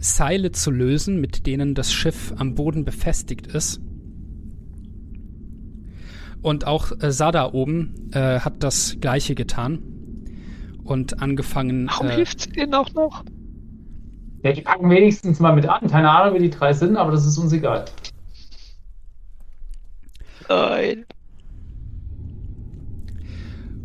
Seile 0.00 0.52
zu 0.52 0.70
lösen, 0.70 1.20
mit 1.20 1.46
denen 1.46 1.74
das 1.74 1.92
Schiff 1.92 2.32
am 2.36 2.54
Boden 2.54 2.84
befestigt 2.84 3.48
ist. 3.48 3.80
Und 6.42 6.66
auch 6.66 6.92
äh, 7.00 7.10
Sada 7.10 7.52
oben 7.52 8.10
äh, 8.12 8.40
hat 8.40 8.62
das 8.62 8.96
gleiche 9.00 9.34
getan 9.34 9.82
und 10.84 11.20
angefangen. 11.20 11.88
Warum 11.88 12.08
äh, 12.08 12.16
hilft 12.16 12.40
sie 12.40 12.50
denen 12.50 12.74
auch 12.74 12.92
noch? 12.94 13.24
ja, 14.42 14.52
die 14.52 14.62
packen 14.62 14.88
wenigstens 14.90 15.40
mal 15.40 15.54
mit 15.54 15.68
an. 15.68 15.88
Keine 15.88 16.10
Ahnung, 16.10 16.34
wer 16.34 16.40
die 16.40 16.50
drei 16.50 16.72
sind, 16.72 16.96
aber 16.96 17.10
das 17.10 17.26
ist 17.26 17.38
uns 17.38 17.52
egal. 17.52 17.84
Nein. 20.48 21.04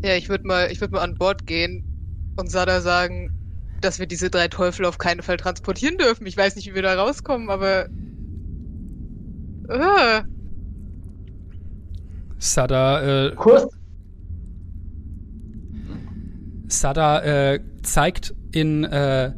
Ja, 0.04 0.16
ich 0.16 0.30
würde 0.30 0.46
mal, 0.46 0.72
ich 0.72 0.80
würde 0.80 0.94
mal 0.94 1.02
an 1.02 1.16
Bord 1.16 1.48
gehen 1.48 1.84
und 2.38 2.52
Sada 2.52 2.82
sagen, 2.82 3.32
dass 3.82 4.00
wir 4.00 4.06
diese 4.06 4.30
drei 4.30 4.48
Teufel 4.48 4.86
auf 4.86 4.98
keinen 4.98 5.22
Fall 5.22 5.38
transportieren 5.38 5.98
dürfen. 5.98 6.26
Ich 6.28 6.38
weiß 6.38 6.56
nicht, 6.56 6.70
wie 6.70 6.76
wir 6.76 6.82
da 6.82 6.96
rauskommen, 6.96 7.50
aber. 7.50 7.88
Äh, 9.70 10.24
Sada, 12.44 13.28
äh, 13.28 13.36
Kurs. 13.36 13.70
Sada 16.68 17.54
äh, 17.54 17.62
zeigt 17.84 18.36
in 18.52 18.84
äh, 18.84 19.32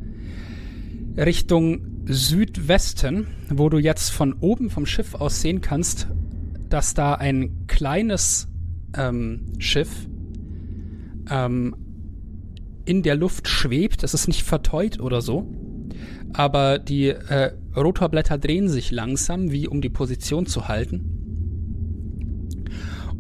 Richtung 1.15 2.07
Südwesten, 2.07 3.27
wo 3.49 3.69
du 3.69 3.77
jetzt 3.77 4.09
von 4.09 4.33
oben 4.33 4.71
vom 4.71 4.87
Schiff 4.87 5.13
aus 5.13 5.39
sehen 5.39 5.61
kannst, 5.61 6.07
dass 6.69 6.95
da 6.95 7.13
ein 7.13 7.67
kleines 7.67 8.47
ähm, 8.97 9.53
Schiff 9.59 10.07
ähm, 11.29 11.75
in 12.85 13.03
der 13.03 13.15
Luft 13.15 13.47
schwebt. 13.47 14.03
Es 14.03 14.15
ist 14.15 14.27
nicht 14.27 14.41
verteut 14.41 14.99
oder 14.99 15.21
so, 15.21 15.47
aber 16.33 16.79
die 16.79 17.09
äh, 17.09 17.51
Rotorblätter 17.75 18.39
drehen 18.39 18.67
sich 18.67 18.89
langsam, 18.89 19.51
wie 19.51 19.67
um 19.67 19.79
die 19.81 19.89
Position 19.89 20.47
zu 20.47 20.67
halten. 20.67 21.15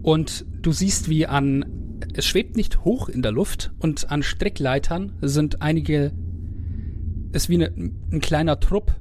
Und 0.05 0.45
du 0.61 0.71
siehst, 0.71 1.09
wie 1.09 1.25
an 1.25 1.65
es 2.13 2.27
schwebt 2.27 2.55
nicht 2.55 2.85
hoch 2.85 3.09
in 3.09 3.23
der 3.23 3.31
Luft 3.31 3.71
und 3.79 4.11
an 4.11 4.21
Strickleitern 4.21 5.17
sind 5.21 5.63
einige, 5.63 6.11
ist 7.31 7.49
wie 7.49 7.55
eine, 7.55 7.73
ein 8.11 8.21
kleiner 8.21 8.59
Trupp 8.59 8.95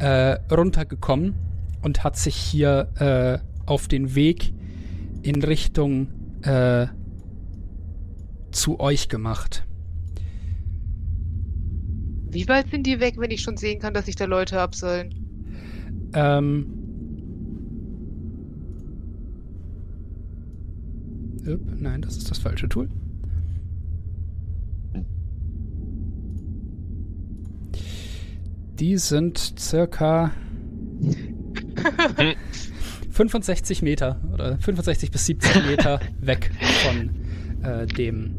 äh, 0.00 0.32
runtergekommen 0.52 1.34
und 1.80 2.02
hat 2.02 2.16
sich 2.16 2.34
hier 2.34 2.90
äh, 2.96 3.38
auf 3.64 3.86
den 3.86 4.16
Weg 4.16 4.52
in 5.22 5.40
Richtung 5.44 6.08
äh, 6.42 6.88
zu 8.50 8.80
euch 8.80 9.08
gemacht. 9.08 9.64
wie 12.32 12.48
weit 12.48 12.70
sind 12.70 12.84
die 12.84 12.98
weg, 12.98 13.14
wenn 13.18 13.30
ich 13.30 13.42
schon 13.42 13.56
sehen 13.56 13.78
kann, 13.78 13.94
dass 13.94 14.06
sich 14.06 14.16
da 14.16 14.24
Leute 14.24 14.58
abseilen? 14.58 16.10
Ähm. 16.14 16.81
Nein, 21.44 22.02
das 22.02 22.16
ist 22.16 22.30
das 22.30 22.38
falsche 22.38 22.68
Tool. 22.68 22.88
Die 28.78 28.96
sind 28.98 29.54
circa 29.58 30.32
65 33.10 33.82
Meter 33.82 34.20
oder 34.32 34.58
65 34.58 35.10
bis 35.10 35.26
70 35.26 35.66
Meter 35.66 36.00
weg 36.20 36.50
von 36.84 37.10
äh, 37.62 37.86
dem 37.86 38.34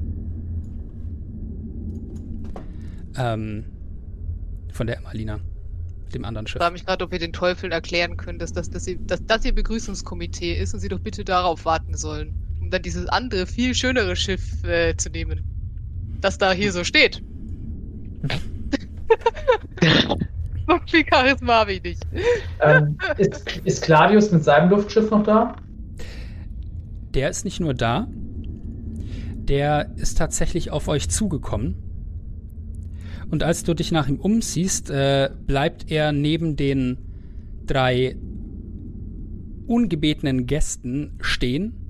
ähm, 3.16 3.66
von 4.72 4.88
der 4.88 4.98
Emmalina, 4.98 5.40
dem 6.16 6.26
anderen 6.26 6.46
Ich 6.48 6.52
Schiff. 6.52 6.60
frage 6.62 6.74
mich 6.74 6.86
gerade, 6.86 7.06
ob 7.06 7.12
wir 7.12 7.20
den 7.20 7.32
Teufeln 7.32 7.72
erklären 7.72 8.18
können, 8.18 8.40
dass 8.40 8.52
das, 8.54 8.72
dass, 8.72 8.86
sie, 8.86 8.98
dass 9.06 9.24
das 9.26 9.46
ihr 9.46 9.54
Begrüßungskomitee 9.54 10.54
ist 10.60 10.74
und 10.74 10.80
sie 10.80 10.88
doch 10.90 11.00
bitte 11.00 11.24
darauf 11.24 11.64
warten 11.66 11.96
sollen, 11.96 12.34
dann 12.74 12.82
dieses 12.82 13.08
andere, 13.08 13.46
viel 13.46 13.76
schönere 13.76 14.16
Schiff 14.16 14.64
äh, 14.64 14.96
zu 14.98 15.10
nehmen, 15.10 15.44
das 16.22 16.38
da 16.38 16.52
hier 16.52 16.72
so 16.72 16.84
steht. 16.84 17.22
so 20.68 20.80
viel 20.88 21.06
Charisma 21.10 21.54
habe 21.60 21.74
ich 21.74 21.84
nicht. 21.84 22.02
Ähm, 22.62 22.98
ist, 23.18 23.62
ist 23.64 23.84
Claudius 23.84 24.32
mit 24.32 24.44
seinem 24.44 24.70
Luftschiff 24.70 25.12
noch 25.12 25.24
da? 25.24 25.56
Der 27.14 27.30
ist 27.30 27.46
nicht 27.46 27.60
nur 27.60 27.76
da, 27.76 28.08
der 29.36 29.92
ist 29.98 30.18
tatsächlich 30.18 30.72
auf 30.72 30.88
euch 30.88 31.10
zugekommen. 31.10 31.76
Und 33.30 33.44
als 33.44 33.64
du 33.64 33.74
dich 33.74 33.92
nach 33.92 34.08
ihm 34.08 34.20
umsiehst, 34.20 34.90
äh, 34.90 35.30
bleibt 35.46 35.92
er 35.92 36.12
neben 36.12 36.56
den 36.56 36.98
drei 37.66 38.16
ungebetenen 39.68 40.46
Gästen 40.46 41.18
stehen, 41.22 41.83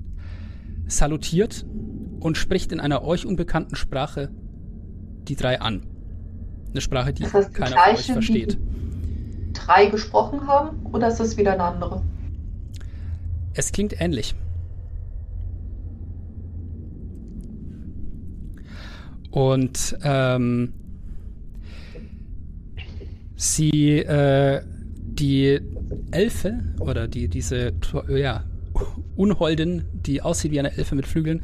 salutiert 0.86 1.64
und 2.20 2.36
spricht 2.36 2.72
in 2.72 2.80
einer 2.80 3.02
euch 3.02 3.26
unbekannten 3.26 3.76
Sprache 3.76 4.30
die 5.28 5.36
drei 5.36 5.60
an. 5.60 5.86
Eine 6.70 6.80
Sprache, 6.80 7.12
die 7.12 7.22
Das 7.22 7.34
heißt, 7.34 7.50
die 7.50 7.54
keiner 7.54 7.70
von 7.70 7.78
euch 7.78 7.84
gleiche, 7.84 8.12
versteht. 8.12 8.58
die 8.58 9.52
drei 9.52 9.86
gesprochen 9.86 10.46
haben? 10.46 10.84
Oder 10.86 11.08
ist 11.08 11.18
das 11.18 11.36
wieder 11.36 11.52
eine 11.52 11.62
andere? 11.64 12.02
Es 13.54 13.72
klingt 13.72 14.00
ähnlich. 14.00 14.34
Und 19.30 19.96
ähm, 20.02 20.72
sie, 23.36 23.98
äh, 23.98 24.62
die 24.64 25.60
Elfe 26.10 26.60
oder 26.78 27.08
die, 27.08 27.28
diese, 27.28 27.72
ja, 28.08 28.44
Unholden, 29.16 29.84
die 29.92 30.22
aussieht 30.22 30.52
wie 30.52 30.58
eine 30.58 30.76
Elfe 30.76 30.94
mit 30.94 31.06
Flügeln, 31.06 31.42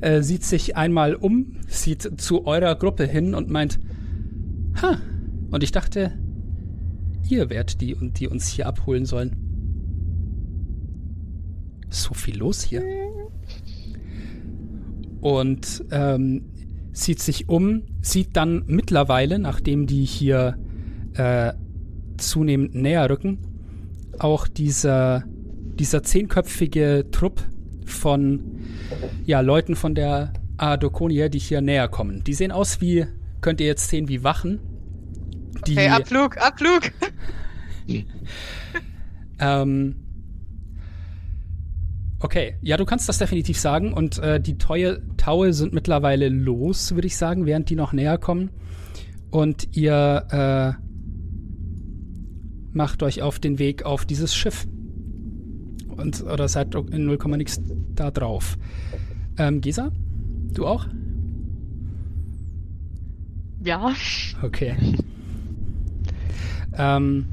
äh, 0.00 0.22
sieht 0.22 0.44
sich 0.44 0.76
einmal 0.76 1.14
um, 1.14 1.56
sieht 1.68 2.20
zu 2.20 2.46
eurer 2.46 2.74
Gruppe 2.74 3.06
hin 3.06 3.34
und 3.34 3.50
meint, 3.50 3.78
ha, 4.80 4.98
und 5.50 5.62
ich 5.62 5.72
dachte, 5.72 6.12
ihr 7.28 7.50
wärt 7.50 7.80
die, 7.80 7.96
die 8.12 8.28
uns 8.28 8.48
hier 8.48 8.66
abholen 8.66 9.04
sollen. 9.04 9.36
So 11.90 12.14
viel 12.14 12.38
los 12.38 12.62
hier. 12.62 12.82
Und 15.20 15.84
ähm, 15.90 16.46
sieht 16.92 17.20
sich 17.20 17.48
um, 17.48 17.82
sieht 18.00 18.36
dann 18.36 18.64
mittlerweile, 18.66 19.38
nachdem 19.38 19.86
die 19.86 20.04
hier 20.04 20.58
äh, 21.14 21.52
zunehmend 22.16 22.74
näher 22.74 23.08
rücken, 23.08 23.38
auch 24.18 24.48
dieser, 24.48 25.24
dieser 25.78 26.02
zehnköpfige 26.02 27.06
Trupp 27.10 27.42
von 27.86 28.60
ja, 29.24 29.40
Leuten 29.40 29.76
von 29.76 29.94
der 29.94 30.32
Adokonia, 30.56 31.28
die 31.28 31.38
hier 31.38 31.60
näher 31.60 31.88
kommen. 31.88 32.22
Die 32.24 32.34
sehen 32.34 32.52
aus 32.52 32.80
wie, 32.80 33.06
könnt 33.40 33.60
ihr 33.60 33.66
jetzt 33.66 33.88
sehen, 33.88 34.08
wie 34.08 34.22
Wachen. 34.22 34.60
Die, 35.66 35.76
Hey, 35.76 35.88
Abflug, 35.88 36.38
Abflug! 36.38 36.92
ähm, 39.40 39.96
okay, 42.20 42.56
ja, 42.62 42.76
du 42.76 42.84
kannst 42.84 43.08
das 43.08 43.18
definitiv 43.18 43.58
sagen. 43.58 43.92
Und 43.92 44.18
äh, 44.18 44.40
die 44.40 44.58
Taue, 44.58 45.02
Taue 45.16 45.52
sind 45.52 45.72
mittlerweile 45.72 46.28
los, 46.28 46.94
würde 46.94 47.06
ich 47.06 47.16
sagen, 47.16 47.46
während 47.46 47.70
die 47.70 47.76
noch 47.76 47.92
näher 47.92 48.18
kommen. 48.18 48.50
Und 49.30 49.76
ihr 49.76 50.26
äh, 50.30 50.82
macht 52.72 53.02
euch 53.02 53.22
auf 53.22 53.38
den 53.38 53.58
Weg 53.58 53.84
auf 53.84 54.04
dieses 54.04 54.34
Schiff. 54.34 54.66
Und, 55.96 56.22
oder 56.24 56.48
seid 56.48 56.74
in 56.74 57.04
0, 57.06 57.18
nix 57.36 57.60
da 57.94 58.10
drauf. 58.10 58.56
Ähm, 59.38 59.60
Gesa? 59.60 59.90
Du 60.52 60.66
auch? 60.66 60.86
Ja. 63.64 63.92
Okay. 64.42 64.74
ähm, 66.76 67.26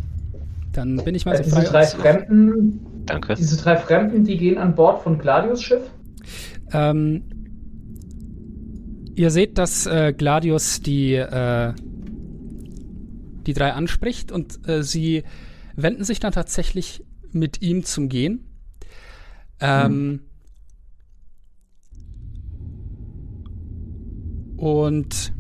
dann 0.74 0.98
bin 0.98 1.16
ich 1.16 1.26
mal 1.26 1.34
Äh, 1.36 1.44
so 1.44 1.50
frei. 1.50 1.60
diese 1.62 1.72
drei 1.72 1.86
Fremden, 1.86 2.80
Danke. 3.06 3.34
diese 3.36 3.58
drei 3.58 3.78
Fremden, 3.78 4.24
die 4.26 4.38
gehen 4.38 4.58
an 4.58 4.76
Bord 4.76 5.02
von 5.02 5.18
Claudius 5.18 5.62
Schiff? 5.64 5.90
Ähm, 6.72 7.24
Ihr 9.16 9.32
seht, 9.32 9.58
dass 9.58 9.86
äh, 9.86 10.14
Gladius 10.18 10.82
die, 10.82 11.16
äh, 11.16 11.74
die 13.46 13.54
drei 13.54 13.74
anspricht 13.74 14.32
und 14.32 14.66
äh, 14.66 14.82
sie 14.82 15.24
wenden 15.76 16.06
sich 16.06 16.22
dann 16.22 16.32
tatsächlich 16.32 17.04
mit 17.34 17.62
ihm 17.62 17.84
zum 17.84 18.08
Gehen. 18.08 18.46
Ähm, 19.62 20.22
Und 24.60 25.32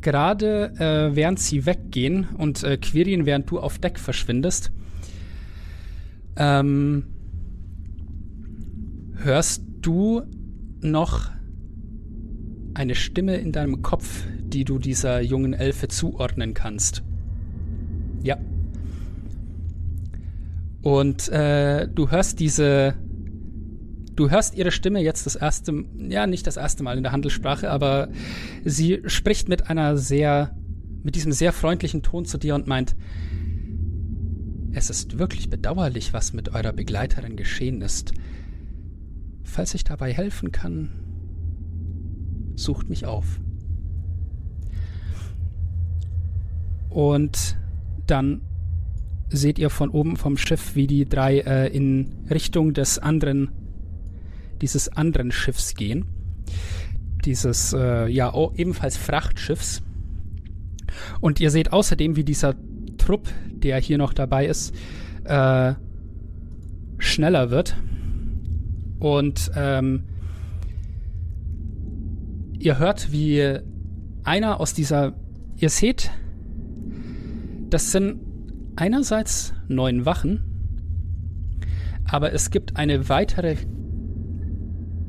gerade 0.00 0.72
äh, 0.78 1.14
während 1.14 1.38
sie 1.38 1.66
weggehen 1.66 2.28
und 2.38 2.64
äh, 2.64 2.78
Quirin, 2.78 3.26
während 3.26 3.50
du 3.50 3.60
auf 3.60 3.78
Deck 3.78 3.98
verschwindest, 3.98 4.72
ähm, 6.36 7.04
hörst 9.16 9.64
du 9.82 10.22
noch 10.80 11.30
eine 12.72 12.94
Stimme 12.94 13.36
in 13.36 13.52
deinem 13.52 13.82
Kopf, 13.82 14.24
die 14.40 14.64
du 14.64 14.78
dieser 14.78 15.20
jungen 15.20 15.52
Elfe 15.52 15.88
zuordnen 15.88 16.54
kannst. 16.54 17.02
Ja. 18.22 18.38
Und 20.82 21.28
äh, 21.28 21.88
du 21.88 22.10
hörst 22.10 22.38
diese 22.40 22.94
Du 24.16 24.30
hörst 24.30 24.54
ihre 24.54 24.70
Stimme 24.70 25.02
jetzt 25.02 25.26
das 25.26 25.36
erste, 25.36 25.84
ja, 25.98 26.26
nicht 26.26 26.46
das 26.46 26.56
erste 26.56 26.82
Mal 26.82 26.96
in 26.96 27.02
der 27.02 27.12
Handelssprache, 27.12 27.70
aber 27.70 28.08
sie 28.64 29.02
spricht 29.04 29.50
mit 29.50 29.68
einer 29.68 29.98
sehr, 29.98 30.56
mit 31.02 31.16
diesem 31.16 31.32
sehr 31.32 31.52
freundlichen 31.52 32.02
Ton 32.02 32.24
zu 32.24 32.38
dir 32.38 32.54
und 32.54 32.66
meint, 32.66 32.96
es 34.72 34.88
ist 34.88 35.18
wirklich 35.18 35.50
bedauerlich, 35.50 36.14
was 36.14 36.32
mit 36.32 36.48
eurer 36.48 36.72
Begleiterin 36.72 37.36
geschehen 37.36 37.82
ist. 37.82 38.12
Falls 39.42 39.74
ich 39.74 39.84
dabei 39.84 40.14
helfen 40.14 40.50
kann, 40.50 40.88
sucht 42.54 42.88
mich 42.88 43.04
auf. 43.04 43.38
Und 46.88 47.58
dann 48.06 48.40
seht 49.28 49.58
ihr 49.58 49.70
von 49.70 49.90
oben 49.90 50.16
vom 50.16 50.36
Schiff, 50.36 50.76
wie 50.76 50.86
die 50.86 51.04
drei 51.04 51.40
äh, 51.40 51.68
in 51.68 52.26
Richtung 52.30 52.74
des 52.74 52.98
anderen 52.98 53.50
dieses 54.60 54.88
anderen 54.88 55.32
Schiffs 55.32 55.74
gehen. 55.74 56.06
Dieses, 57.24 57.72
äh, 57.72 58.08
ja, 58.08 58.32
oh, 58.32 58.52
ebenfalls 58.56 58.96
Frachtschiffs. 58.96 59.82
Und 61.20 61.40
ihr 61.40 61.50
seht 61.50 61.72
außerdem, 61.72 62.16
wie 62.16 62.24
dieser 62.24 62.54
Trupp, 62.96 63.28
der 63.50 63.78
hier 63.80 63.98
noch 63.98 64.12
dabei 64.12 64.46
ist, 64.46 64.74
äh, 65.24 65.74
schneller 66.98 67.50
wird. 67.50 67.76
Und 68.98 69.50
ähm, 69.56 70.04
ihr 72.58 72.78
hört, 72.78 73.12
wie 73.12 73.58
einer 74.24 74.60
aus 74.60 74.72
dieser, 74.72 75.14
ihr 75.56 75.68
seht, 75.68 76.10
das 77.70 77.92
sind 77.92 78.20
einerseits 78.76 79.54
neun 79.68 80.04
Wachen, 80.04 80.40
aber 82.04 82.32
es 82.32 82.50
gibt 82.50 82.76
eine 82.76 83.08
weitere 83.08 83.56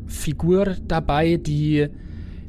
Figur 0.07 0.75
dabei, 0.87 1.37
die 1.37 1.87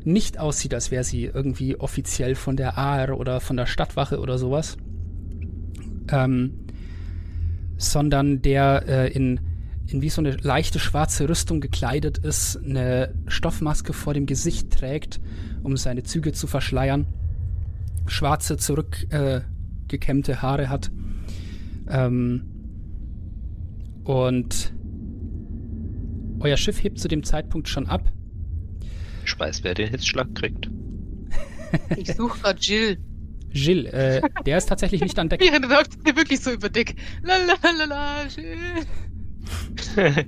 nicht 0.05 0.39
aussieht, 0.39 0.73
als 0.75 0.91
wäre 0.91 1.05
sie 1.05 1.25
irgendwie 1.25 1.77
offiziell 1.77 2.35
von 2.35 2.57
der 2.57 2.79
AR 2.79 3.19
oder 3.19 3.41
von 3.41 3.57
der 3.57 3.67
Stadtwache 3.67 4.21
oder 4.21 4.39
sowas. 4.39 4.77
Ähm, 6.11 6.67
sondern 7.77 8.41
der 8.43 8.85
äh, 8.89 9.13
in, 9.13 9.41
in 9.87 10.01
wie 10.01 10.09
so 10.09 10.21
eine 10.23 10.37
leichte 10.37 10.79
schwarze 10.79 11.29
Rüstung 11.29 11.61
gekleidet 11.61 12.19
ist, 12.19 12.57
eine 12.57 13.15
Stoffmaske 13.27 13.93
vor 13.93 14.15
dem 14.15 14.27
Gesicht 14.27 14.71
trägt, 14.71 15.21
um 15.63 15.77
seine 15.77 16.03
Züge 16.05 16.33
zu 16.33 16.47
verschleiern, 16.47 17.07
schwarze 18.07 18.57
zurückgekämmte 18.57 19.45
äh, 19.45 19.58
Haare 20.43 20.69
hat 20.69 20.91
ähm, 21.89 22.43
und 24.05 24.73
euer 26.41 26.57
Schiff 26.57 26.83
hebt 26.83 26.99
zu 26.99 27.09
dem 27.09 27.25
Zeitpunkt 27.25 27.69
schon 27.69 27.87
ab. 27.87 28.13
Ich 29.25 29.39
weiß, 29.39 29.65
wer 29.65 29.75
den 29.75 29.91
Hitzschlag 29.91 30.35
kriegt. 30.35 30.71
Ich 31.97 32.15
suche 32.15 32.39
gerade 32.41 32.61
Jill. 32.61 32.99
Jill, 33.51 33.87
äh, 33.87 34.23
der 34.47 34.59
ist 34.59 34.69
tatsächlich 34.69 35.01
nicht 35.01 35.19
an 35.19 35.29
Deck. 35.29 35.45
Ja, 35.45 35.59
der 35.59 35.69
läuft 35.69 36.05
wirklich 36.05 36.41
so 36.41 36.51
über 36.53 36.69
Deck. 36.69 36.95
Lalalala, 37.23 38.27
Jill. 38.27 38.57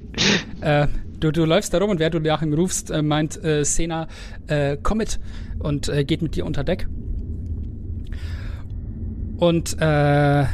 äh, 0.60 0.86
du, 1.20 1.30
du 1.30 1.44
läufst 1.44 1.72
da 1.72 1.78
rum 1.78 1.90
und 1.90 1.98
wer 1.98 2.10
du 2.10 2.18
nach 2.18 2.42
ihm 2.42 2.52
rufst, 2.54 2.90
äh, 2.90 3.02
meint 3.02 3.42
äh, 3.44 3.64
Sena, 3.64 4.08
äh, 4.46 4.76
komm 4.82 4.98
mit 4.98 5.20
und 5.58 5.88
äh, 5.88 6.04
geht 6.04 6.22
mit 6.22 6.36
dir 6.36 6.46
unter 6.46 6.64
Deck. 6.64 6.88
Und 9.40 9.80
äh, 9.80 10.44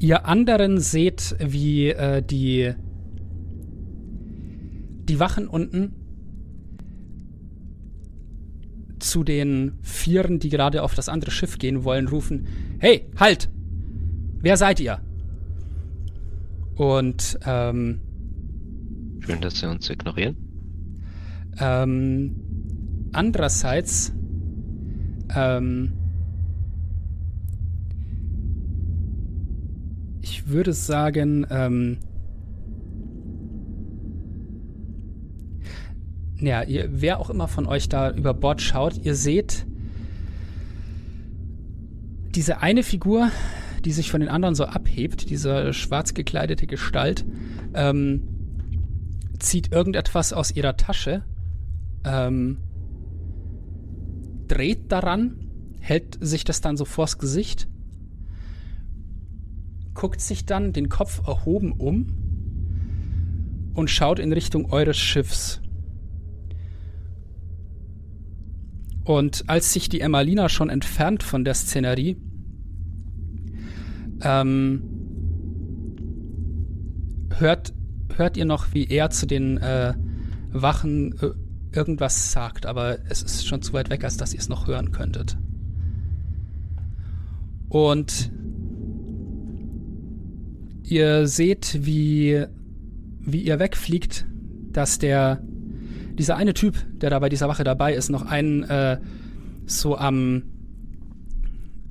ihr 0.00 0.26
anderen 0.26 0.80
seht, 0.80 1.36
wie 1.38 1.90
äh, 1.90 2.20
die 2.20 2.74
die 5.08 5.20
Wachen 5.20 5.46
unten 5.46 5.94
zu 8.98 9.22
den 9.22 9.78
Vieren, 9.82 10.40
die 10.40 10.48
gerade 10.48 10.82
auf 10.82 10.96
das 10.96 11.08
andere 11.08 11.30
Schiff 11.30 11.58
gehen 11.58 11.84
wollen, 11.84 12.08
rufen: 12.08 12.48
Hey, 12.80 13.06
halt! 13.16 13.48
Wer 14.40 14.56
seid 14.56 14.80
ihr? 14.80 15.00
Und 16.74 17.38
ähm, 17.46 18.00
Schön, 19.20 19.40
dass 19.40 19.60
sie 19.60 19.70
uns 19.70 19.88
ignorieren. 19.88 20.36
Ähm, 21.60 22.34
andererseits 23.12 24.12
ähm, 25.32 25.99
ich 30.22 30.48
würde 30.48 30.72
sagen, 30.72 31.46
ähm, 31.50 31.98
ja, 36.40 36.62
ihr, 36.62 36.88
wer 36.90 37.18
auch 37.18 37.30
immer 37.30 37.48
von 37.48 37.66
euch 37.66 37.88
da 37.88 38.10
über 38.10 38.34
Bord 38.34 38.60
schaut, 38.62 38.98
ihr 39.04 39.14
seht 39.14 39.66
diese 42.34 42.60
eine 42.60 42.82
Figur, 42.82 43.30
die 43.84 43.92
sich 43.92 44.10
von 44.10 44.20
den 44.20 44.28
anderen 44.28 44.54
so 44.54 44.64
abhebt, 44.64 45.30
diese 45.30 45.72
schwarz 45.72 46.14
gekleidete 46.14 46.66
Gestalt, 46.66 47.24
ähm, 47.74 48.22
zieht 49.38 49.72
irgendetwas 49.72 50.32
aus 50.32 50.50
ihrer 50.50 50.76
Tasche, 50.76 51.24
ähm, 52.04 52.58
dreht 54.48 54.92
daran, 54.92 55.48
hält 55.80 56.18
sich 56.20 56.44
das 56.44 56.60
dann 56.60 56.76
so 56.76 56.84
vors 56.84 57.18
Gesicht, 57.18 57.68
guckt 60.00 60.22
sich 60.22 60.46
dann 60.46 60.72
den 60.72 60.88
Kopf 60.88 61.20
erhoben 61.26 61.72
um 61.72 62.06
und 63.74 63.90
schaut 63.90 64.18
in 64.18 64.32
Richtung 64.32 64.72
eures 64.72 64.96
Schiffs. 64.96 65.60
Und 69.04 69.44
als 69.50 69.74
sich 69.74 69.90
die 69.90 70.00
Emmalina 70.00 70.48
schon 70.48 70.70
entfernt 70.70 71.22
von 71.22 71.44
der 71.44 71.52
Szenerie, 71.52 72.16
ähm, 74.22 74.84
hört, 77.36 77.74
hört 78.16 78.38
ihr 78.38 78.46
noch, 78.46 78.72
wie 78.72 78.86
er 78.86 79.10
zu 79.10 79.26
den 79.26 79.58
äh, 79.58 79.92
Wachen 80.50 81.12
äh, 81.20 81.32
irgendwas 81.76 82.32
sagt, 82.32 82.64
aber 82.64 83.00
es 83.10 83.22
ist 83.22 83.46
schon 83.46 83.60
zu 83.60 83.74
weit 83.74 83.90
weg, 83.90 84.02
als 84.02 84.16
dass 84.16 84.32
ihr 84.32 84.40
es 84.40 84.48
noch 84.48 84.66
hören 84.66 84.92
könntet. 84.92 85.36
Und 87.68 88.32
ihr 90.90 91.26
seht, 91.26 91.84
wie, 91.84 92.44
wie 93.20 93.42
ihr 93.42 93.58
wegfliegt, 93.58 94.26
dass 94.72 94.98
der 94.98 95.42
dieser 96.20 96.36
eine 96.36 96.52
Typ, 96.52 96.76
der 96.92 97.08
da 97.10 97.18
bei 97.18 97.28
dieser 97.28 97.48
Wache 97.48 97.64
dabei 97.64 97.94
ist, 97.94 98.10
noch 98.10 98.26
einen 98.26 98.64
äh, 98.64 98.98
so 99.64 99.96
am, 99.96 100.42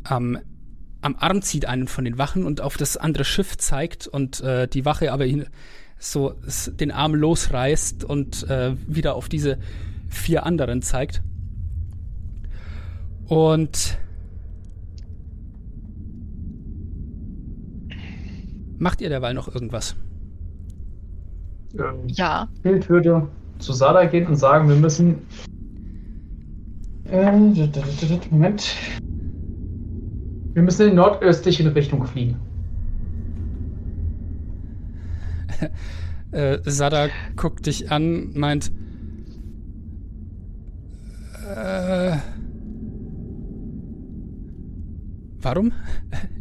am, 0.03 0.37
am 1.01 1.15
Arm 1.15 1.41
zieht, 1.41 1.65
einen 1.65 1.87
von 1.87 2.05
den 2.05 2.17
Wachen 2.17 2.45
und 2.45 2.61
auf 2.61 2.77
das 2.77 2.95
andere 2.97 3.23
Schiff 3.23 3.57
zeigt 3.57 4.07
und 4.07 4.41
äh, 4.41 4.67
die 4.67 4.85
Wache 4.85 5.11
aber 5.11 5.25
ihn 5.25 5.45
so 5.97 6.35
den 6.79 6.91
Arm 6.91 7.15
losreißt 7.15 8.03
und 8.03 8.47
äh, 8.49 8.75
wieder 8.87 9.15
auf 9.15 9.29
diese 9.29 9.57
vier 10.07 10.45
anderen 10.45 10.81
zeigt. 10.81 11.21
Und 13.27 13.97
macht 18.79 19.01
ihr 19.01 19.09
derweil 19.09 19.33
noch 19.33 19.53
irgendwas? 19.53 19.95
Ähm, 21.77 22.07
ja. 22.07 22.47
Bildhürde 22.63 23.27
zu 23.59 23.73
Sada 23.73 24.05
gehen 24.05 24.27
und 24.27 24.37
sagen, 24.37 24.67
wir 24.69 24.75
müssen. 24.75 25.19
Äh, 27.05 27.31
Moment. 28.31 28.75
Wir 30.53 30.63
müssen 30.63 30.89
in 30.89 30.95
nordöstliche 30.95 31.73
Richtung 31.75 32.05
fliegen. 32.05 32.37
Äh, 36.31 36.59
Sada 36.63 37.07
guckt 37.35 37.65
dich 37.65 37.91
an, 37.91 38.31
meint. 38.35 38.71
Äh, 41.55 42.17
warum? 45.41 45.71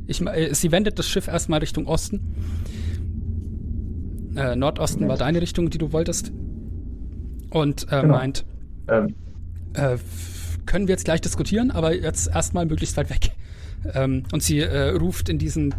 Ich, 0.07 0.21
äh, 0.25 0.55
sie 0.55 0.73
wendet 0.73 0.99
das 0.99 1.09
Schiff 1.09 1.29
erstmal 1.29 1.61
Richtung 1.61 1.87
Osten. 1.87 2.35
Äh, 4.37 4.57
Nordosten 4.57 5.09
war 5.09 5.17
deine 5.17 5.41
Richtung, 5.43 5.71
die 5.71 5.79
du 5.79 5.93
wolltest. 5.93 6.33
Und 7.51 7.85
äh, 7.93 8.03
Genau. 8.03 8.15
meint, 8.17 8.45
Ähm, 8.89 9.15
äh, 9.75 9.97
können 10.67 10.87
wir 10.87 10.93
jetzt 10.93 11.05
gleich 11.05 11.21
diskutieren, 11.21 11.71
aber 11.71 11.95
jetzt 11.95 12.29
erstmal 12.29 12.67
möglichst 12.67 12.97
weit 12.97 13.11
weg. 13.11 13.33
Ähm, 13.95 14.25
und 14.33 14.43
sie 14.43 14.61
äh, 14.61 14.91
ruft 14.91 15.29
in 15.29 15.39
diesen 15.39 15.75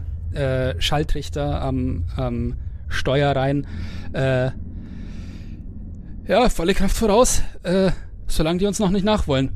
Schaltrichter 0.77 1.59
am, 1.59 2.03
am 2.15 2.53
Steuer 2.87 3.35
rein. 3.35 3.65
Ja, 4.13 4.53
volle 6.49 6.75
Kraft 6.75 6.95
voraus, 6.95 7.41
solange 8.27 8.59
die 8.59 8.67
uns 8.67 8.77
noch 8.77 8.91
nicht 8.91 9.03
nachwollen. 9.03 9.49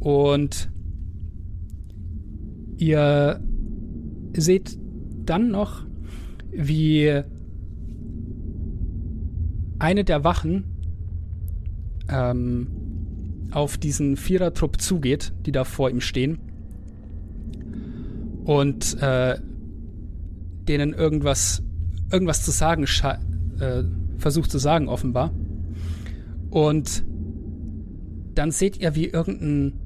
Und 0.00 0.70
ihr 2.76 3.40
seht 4.34 4.78
dann 5.24 5.50
noch, 5.50 5.86
wie 6.50 7.22
eine 9.78 10.04
der 10.04 10.24
Wachen 10.24 10.64
ähm, 12.08 12.68
auf 13.50 13.78
diesen 13.78 14.16
Vierertrupp 14.16 14.80
zugeht, 14.80 15.32
die 15.46 15.52
da 15.52 15.64
vor 15.64 15.90
ihm 15.90 16.00
stehen. 16.00 16.38
Und 18.44 19.00
äh, 19.00 19.38
denen 20.68 20.92
irgendwas, 20.92 21.62
irgendwas 22.10 22.44
zu 22.44 22.50
sagen 22.50 22.86
äh, 23.60 23.84
versucht 24.18 24.50
zu 24.50 24.58
sagen, 24.58 24.88
offenbar. 24.88 25.32
Und 26.50 27.04
dann 28.34 28.50
seht 28.50 28.78
ihr, 28.78 28.94
wie 28.94 29.06
irgendein 29.06 29.81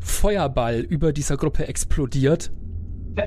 Feuerball 0.00 0.80
über 0.80 1.12
dieser 1.12 1.36
Gruppe 1.36 1.68
explodiert. 1.68 2.50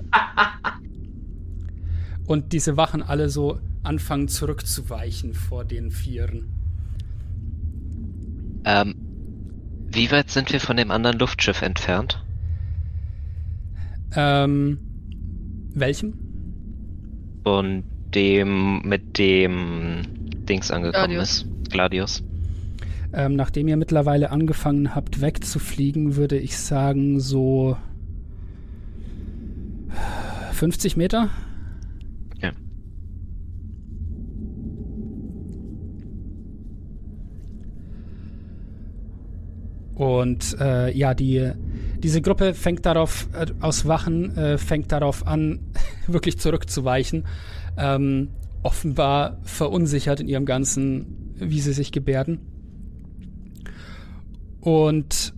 Und 2.26 2.54
diese 2.54 2.78
Wachen 2.78 3.04
alle 3.04 3.30
so 3.30 3.60
anfangen 3.84 4.28
zurückzuweichen 4.28 5.34
vor 5.34 5.66
den 5.66 5.92
Vieren. 5.92 6.50
Ähm, 8.66 8.96
wie 9.92 10.10
weit 10.12 10.30
sind 10.30 10.52
wir 10.52 10.60
von 10.60 10.78
dem 10.78 10.90
anderen 10.90 11.20
Luftschiff 11.20 11.62
entfernt? 11.62 12.24
Ähm, 14.16 14.80
welchem? 15.74 16.14
Von 17.44 17.84
dem 18.16 18.82
mit 18.84 19.18
dem 19.18 20.04
Dings 20.48 20.72
angekommen 20.72 21.10
Gladius. 21.10 21.44
ist. 21.44 21.72
Gladius. 21.72 22.24
Ähm, 23.14 23.36
nachdem 23.36 23.68
ihr 23.68 23.78
mittlerweile 23.78 24.32
angefangen 24.32 24.96
habt 24.96 25.22
wegzufliegen, 25.22 26.16
würde 26.16 26.38
ich 26.38 26.58
sagen 26.58 27.20
so 27.20 27.78
50 30.54 30.98
Meter. 30.98 31.30
Okay. 32.36 32.52
Und 39.96 40.58
äh, 40.60 40.92
ja, 40.98 41.14
die, 41.14 41.52
diese 42.00 42.22
Gruppe 42.22 42.56
fängt 42.56 42.86
darauf, 42.86 43.28
äh, 43.34 43.46
aus 43.60 43.88
Wachen, 43.88 44.36
äh, 44.36 44.58
fängt 44.58 44.92
darauf 44.92 45.28
an, 45.28 45.60
wirklich 46.08 46.40
zurückzuweichen. 46.40 47.26
Ähm, 47.78 48.30
offenbar 48.64 49.38
verunsichert 49.44 50.20
in 50.20 50.28
ihrem 50.28 50.46
Ganzen, 50.46 51.34
wie 51.36 51.60
sie 51.60 51.74
sich 51.74 51.92
gebärden. 51.92 52.53
Und 54.64 55.34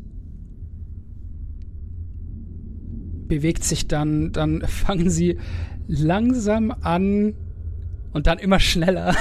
bewegt 3.27 3.63
sich 3.63 3.87
dann, 3.87 4.31
dann 4.31 4.61
fangen 4.67 5.09
sie 5.09 5.37
langsam 5.87 6.71
an 6.71 7.33
und 8.13 8.27
dann 8.27 8.37
immer 8.37 8.59
schneller 8.59 9.15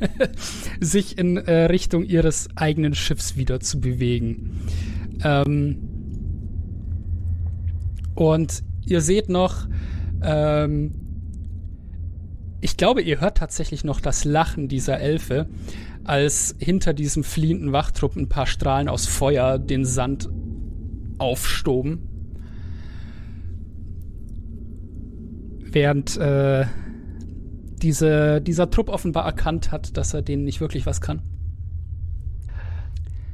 sich 0.80 1.18
in 1.18 1.36
äh, 1.36 1.64
Richtung 1.66 2.04
ihres 2.04 2.48
eigenen 2.56 2.94
Schiffs 2.94 3.36
wieder 3.36 3.60
zu 3.60 3.80
bewegen. 3.80 4.62
Ähm, 5.22 5.76
und 8.14 8.62
ihr 8.86 9.02
seht 9.02 9.28
noch, 9.28 9.66
ähm, 10.22 10.94
ich 12.60 12.78
glaube, 12.78 13.02
ihr 13.02 13.20
hört 13.20 13.36
tatsächlich 13.36 13.84
noch 13.84 14.00
das 14.00 14.24
Lachen 14.24 14.68
dieser 14.68 14.98
Elfe, 14.98 15.48
als 16.04 16.54
hinter 16.58 16.92
diesem 16.92 17.24
fliehenden 17.24 17.72
Wachtrupp 17.72 18.16
ein 18.16 18.28
paar 18.28 18.46
Strahlen 18.46 18.88
aus 18.88 19.06
Feuer 19.06 19.58
den 19.58 19.84
Sand 19.84 20.28
aufstoben. 21.18 22.08
Während 25.60 26.16
äh, 26.16 26.66
diese, 27.82 28.40
dieser 28.40 28.70
Trupp 28.70 28.88
offenbar 28.88 29.24
erkannt 29.24 29.72
hat, 29.72 29.96
dass 29.96 30.14
er 30.14 30.22
denen 30.22 30.44
nicht 30.44 30.60
wirklich 30.60 30.86
was 30.86 31.00
kann. 31.00 31.22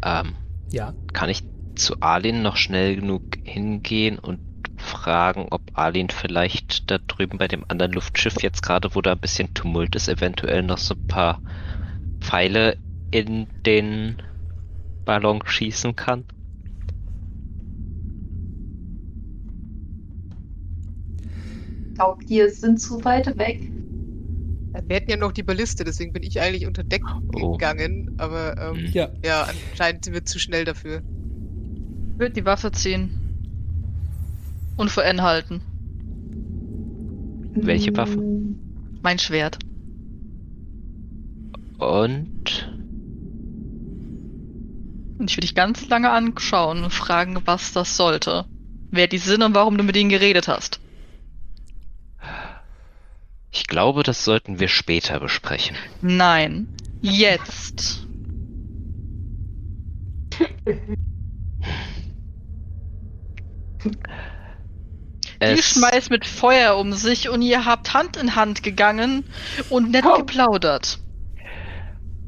Ähm, 0.02 0.32
Ja. 0.70 0.94
kann 1.12 1.28
ich 1.28 1.42
zu 1.74 2.00
Arlin 2.00 2.42
noch 2.42 2.56
schnell 2.56 2.96
genug 2.96 3.22
hingehen 3.44 4.18
und 4.18 4.40
fragen, 4.76 5.48
ob 5.50 5.62
Arlin 5.74 6.08
vielleicht 6.08 6.90
da 6.90 6.98
drüben 6.98 7.38
bei 7.38 7.48
dem 7.48 7.64
anderen 7.68 7.92
Luftschiff 7.92 8.42
jetzt 8.42 8.62
gerade, 8.62 8.94
wo 8.94 9.02
da 9.02 9.12
ein 9.12 9.18
bisschen 9.18 9.52
Tumult 9.54 9.94
ist, 9.94 10.08
eventuell 10.08 10.62
noch 10.62 10.78
so 10.78 10.94
ein 10.94 11.06
paar 11.06 11.40
Pfeile 12.30 12.76
in 13.10 13.48
den 13.66 14.16
Ballon 15.04 15.42
schießen 15.44 15.96
kann? 15.96 16.24
Glaubt 21.96 22.30
ihr, 22.30 22.46
es 22.46 22.60
sind 22.60 22.80
zu 22.80 23.04
weit 23.04 23.26
weg? 23.36 23.60
Wir 24.86 24.96
hätten 24.96 25.10
ja 25.10 25.16
noch 25.16 25.32
die 25.32 25.42
Balliste, 25.42 25.82
deswegen 25.82 26.12
bin 26.12 26.22
ich 26.22 26.40
eigentlich 26.40 26.66
unter 26.66 26.84
Deck 26.84 27.02
Oh. 27.34 27.52
gegangen. 27.52 28.08
Aber 28.18 28.56
ähm, 28.58 28.76
Hm. 28.76 28.92
Ja. 28.94 29.08
ja, 29.24 29.42
anscheinend 29.42 30.04
sind 30.04 30.14
wir 30.14 30.24
zu 30.24 30.38
schnell 30.38 30.64
dafür. 30.64 31.02
Wird 32.16 32.36
die 32.36 32.44
Waffe 32.44 32.70
ziehen. 32.70 33.10
Und 34.76 34.90
vor 34.90 35.04
N 35.04 35.22
halten. 35.22 35.60
Welche 37.54 37.94
Waffe? 37.96 38.14
Hm, 38.14 39.00
Mein 39.02 39.18
Schwert. 39.18 39.58
Und 41.80 42.70
Und 45.18 45.30
ich 45.30 45.36
will 45.36 45.42
dich 45.42 45.54
ganz 45.54 45.88
lange 45.88 46.10
anschauen 46.10 46.84
und 46.84 46.90
fragen, 46.92 47.40
was 47.46 47.72
das 47.72 47.96
sollte. 47.96 48.44
Wer 48.90 49.06
die 49.06 49.18
sind 49.18 49.42
und 49.42 49.54
warum 49.54 49.76
du 49.78 49.84
mit 49.84 49.96
ihnen 49.96 50.10
geredet 50.10 50.48
hast. 50.48 50.80
ich 53.50 53.66
glaube, 53.66 54.02
das 54.02 54.24
sollten 54.24 54.60
wir 54.60 54.68
später 54.68 55.20
besprechen. 55.20 55.76
Nein. 56.02 56.68
Jetzt. 57.00 58.06
Die 65.24 65.36
Es 65.38 65.72
schmeißt 65.72 66.10
mit 66.10 66.26
Feuer 66.26 66.76
um 66.76 66.92
sich 66.92 67.28
und 67.30 67.40
ihr 67.42 67.64
habt 67.64 67.94
Hand 67.94 68.16
in 68.16 68.36
Hand 68.36 68.62
gegangen 68.62 69.24
und 69.70 69.90
nett 69.90 70.04
Oh. 70.06 70.18
geplaudert. 70.18 70.98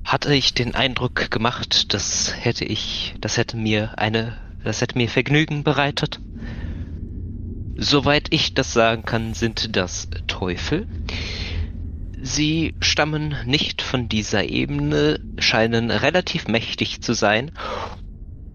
Hatte 0.05 0.34
ich 0.34 0.55
den 0.55 0.74
Eindruck 0.74 1.30
gemacht, 1.30 1.94
das 1.94 2.34
hätte 2.38 2.64
ich, 2.64 3.14
das 3.20 3.36
hätte 3.36 3.57
mir 3.57 3.98
eine, 3.98 4.36
das 4.64 4.80
hätte 4.80 4.98
mir 4.98 5.09
Vergnügen 5.09 5.64
bereitet. 5.64 6.20
Soweit 7.76 8.28
ich 8.30 8.55
das 8.55 8.72
sagen 8.72 9.05
kann, 9.05 9.34
sind 9.34 9.76
das 9.76 10.09
Teufel. 10.26 10.86
Sie 12.20 12.74
stammen 12.80 13.36
nicht 13.46 13.82
von 13.82 14.09
dieser 14.09 14.44
Ebene, 14.44 15.18
scheinen 15.38 15.90
relativ 15.90 16.46
mächtig 16.46 17.00
zu 17.00 17.14
sein. 17.14 17.50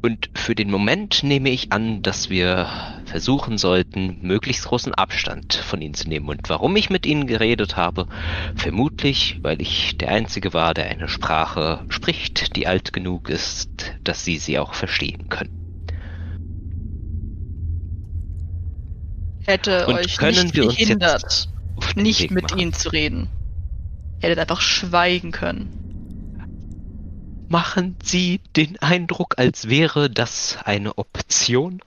Und 0.07 0.29
für 0.35 0.55
den 0.55 0.71
Moment 0.71 1.21
nehme 1.23 1.49
ich 1.49 1.73
an, 1.73 2.01
dass 2.01 2.29
wir 2.29 2.69
versuchen 3.03 3.57
sollten, 3.57 4.19
möglichst 4.21 4.63
großen 4.63 4.93
Abstand 4.93 5.55
von 5.55 5.81
ihnen 5.81 5.95
zu 5.95 6.07
nehmen. 6.07 6.29
Und 6.29 6.47
warum 6.47 6.77
ich 6.77 6.89
mit 6.89 7.05
ihnen 7.05 7.27
geredet 7.27 7.75
habe, 7.75 8.07
vermutlich, 8.55 9.37
weil 9.41 9.61
ich 9.61 9.97
der 9.97 10.07
Einzige 10.07 10.53
war, 10.53 10.73
der 10.73 10.89
eine 10.89 11.09
Sprache 11.09 11.83
spricht, 11.89 12.55
die 12.55 12.67
alt 12.67 12.93
genug 12.93 13.27
ist, 13.27 13.95
dass 14.05 14.23
sie 14.23 14.37
sie 14.37 14.59
auch 14.59 14.75
verstehen 14.75 15.27
können. 15.27 15.51
Hätte 19.45 19.87
Und 19.87 19.95
euch 19.95 20.21
nicht 20.21 20.55
den 20.55 20.99
nicht 21.97 22.31
mit 22.31 22.43
machen? 22.43 22.59
ihnen 22.59 22.71
zu 22.71 22.87
reden. 22.93 23.27
Hättet 24.21 24.39
einfach 24.39 24.61
schweigen 24.61 25.33
können. 25.33 25.76
Machen 27.49 27.95
Sie 28.03 28.39
den 28.55 28.77
Eindruck, 28.79 29.35
als 29.37 29.69
wäre 29.69 30.09
das 30.09 30.57
eine 30.63 30.97
Option? 30.97 31.81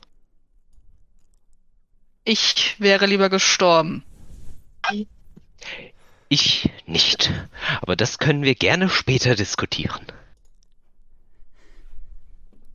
Ich 2.25 2.77
wäre 2.79 3.07
lieber 3.07 3.29
gestorben. 3.29 4.03
Ich 6.29 6.71
nicht. 6.87 7.31
Aber 7.83 7.97
das 7.97 8.19
können 8.19 8.43
wir 8.43 8.55
gerne 8.55 8.89
später 8.89 9.35
diskutieren. 9.35 10.07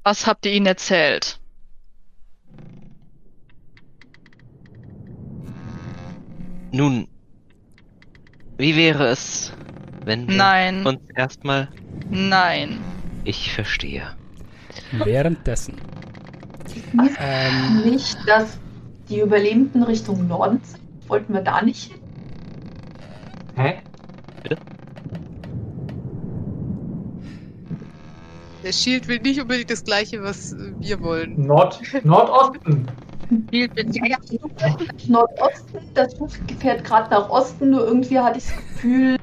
Was 0.04 0.28
habt 0.28 0.46
ihr 0.46 0.52
ihnen 0.52 0.68
erzählt? 0.68 1.40
Nun, 6.72 7.08
wie 8.58 8.76
wäre 8.76 9.08
es, 9.08 9.54
wenn 10.06 10.28
wir 10.28 10.36
Nein. 10.38 10.86
uns 10.86 11.00
erstmal... 11.16 11.70
Nein. 12.10 12.80
Ich 13.24 13.52
verstehe. 13.54 14.04
Währenddessen. 14.92 15.76
Hieß 16.72 17.16
Ähm, 17.20 17.82
nicht, 17.90 18.18
dass 18.28 18.60
die 19.10 19.20
Überlebenden 19.20 19.84
Richtung 19.84 20.28
Norden 20.28 20.60
sind? 20.64 20.82
Wollten 21.08 21.34
wir 21.34 21.42
da 21.42 21.62
nicht 21.62 21.92
hin? 21.92 22.02
Hä? 23.56 23.76
Der 28.64 28.72
Shield 28.72 29.08
will 29.08 29.20
nicht 29.20 29.40
unbedingt 29.40 29.70
das 29.70 29.84
gleiche, 29.84 30.24
was 30.24 30.56
wir 30.80 31.00
wollen. 31.02 31.46
Nord 31.46 31.80
Nordosten. 32.04 32.88
Bitte. 33.30 33.86
Ja, 33.94 34.06
ja, 34.08 34.18
Nordosten, 35.08 35.80
das 35.94 36.14
Schiff 36.18 36.40
fährt 36.60 36.84
gerade 36.84 37.12
nach 37.12 37.30
Osten, 37.30 37.72
nur 37.72 37.86
irgendwie 37.86 38.20
hatte 38.20 38.40
ich 38.40 38.46
das 38.46 38.56
Gefühl, 38.56 39.18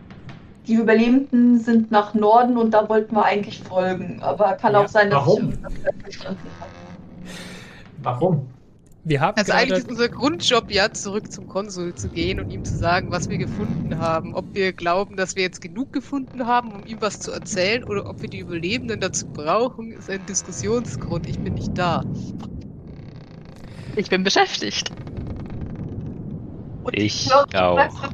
die 0.66 0.74
Überlebenden 0.74 1.58
sind 1.60 1.90
nach 1.90 2.14
Norden 2.14 2.56
und 2.58 2.72
da 2.72 2.88
wollten 2.88 3.14
wir 3.16 3.24
eigentlich 3.24 3.62
folgen. 3.62 4.22
Aber 4.22 4.54
kann 4.56 4.74
Ja, 4.74 4.76
auch 4.76 4.88
sein, 4.88 5.10
dass 5.10 5.26
warum? 5.26 5.52
ich 5.72 5.80
das 5.82 5.94
verstanden 6.02 6.54
habe. 6.60 6.72
Warum? 7.96 8.54
wir 9.04 9.20
haben 9.20 9.36
Also 9.36 9.52
eigentlich 9.52 9.78
gerade, 9.78 9.84
ist 9.84 9.88
unser 9.88 10.08
Grundjob 10.08 10.70
ja, 10.70 10.92
zurück 10.92 11.30
zum 11.32 11.46
Konsul 11.46 11.94
zu 11.94 12.10
gehen 12.10 12.38
und 12.40 12.50
ihm 12.50 12.64
zu 12.64 12.76
sagen, 12.76 13.10
was 13.10 13.28
wir 13.28 13.38
gefunden 13.38 13.98
haben. 13.98 14.34
Ob 14.34 14.54
wir 14.54 14.72
glauben, 14.72 15.16
dass 15.16 15.36
wir 15.36 15.42
jetzt 15.42 15.60
genug 15.60 15.92
gefunden 15.92 16.46
haben, 16.46 16.72
um 16.72 16.84
ihm 16.86 17.00
was 17.00 17.20
zu 17.20 17.30
erzählen, 17.32 17.84
oder 17.84 18.08
ob 18.08 18.22
wir 18.22 18.28
die 18.28 18.38
Überlebenden 18.40 19.00
dazu 19.00 19.26
brauchen, 19.32 19.92
ist 19.92 20.08
ein 20.10 20.26
Diskussionsgrund. 20.26 21.26
Ich 21.26 21.40
bin 21.42 21.54
nicht 21.54 21.76
da. 21.78 22.04
Ich 23.94 24.10
bin 24.10 24.22
beschäftigt. 24.22 24.92
Und 26.82 26.94
Ich 26.94 27.28
höre 27.28 27.46
auch. 27.54 28.12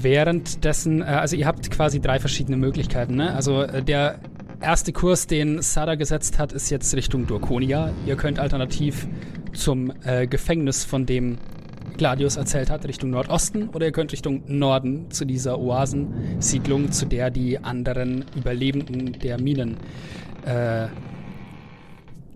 Währenddessen, 0.00 1.02
äh, 1.02 1.04
also 1.04 1.36
ihr 1.36 1.46
habt 1.46 1.70
quasi 1.70 2.00
drei 2.00 2.18
verschiedene 2.18 2.56
Möglichkeiten. 2.56 3.16
Ne? 3.16 3.34
Also 3.34 3.62
äh, 3.62 3.82
der 3.82 4.20
erste 4.60 4.92
Kurs, 4.92 5.26
den 5.26 5.60
Sada 5.62 5.96
gesetzt 5.96 6.38
hat, 6.38 6.52
ist 6.52 6.70
jetzt 6.70 6.94
Richtung 6.94 7.26
Dorkonia. 7.26 7.92
Ihr 8.06 8.16
könnt 8.16 8.38
alternativ 8.38 9.08
zum 9.52 9.92
äh, 10.04 10.26
Gefängnis, 10.26 10.84
von 10.84 11.06
dem 11.06 11.38
Gladius 11.96 12.36
erzählt 12.36 12.70
hat, 12.70 12.86
Richtung 12.86 13.10
Nordosten 13.10 13.68
oder 13.68 13.86
ihr 13.86 13.92
könnt 13.92 14.12
Richtung 14.12 14.42
Norden 14.46 15.10
zu 15.10 15.24
dieser 15.24 15.58
Oasensiedlung, 15.58 16.90
zu 16.90 17.06
der 17.06 17.30
die 17.30 17.58
anderen 17.58 18.24
Überlebenden 18.34 19.12
der 19.12 19.40
Minen 19.40 19.76
äh, 20.44 20.86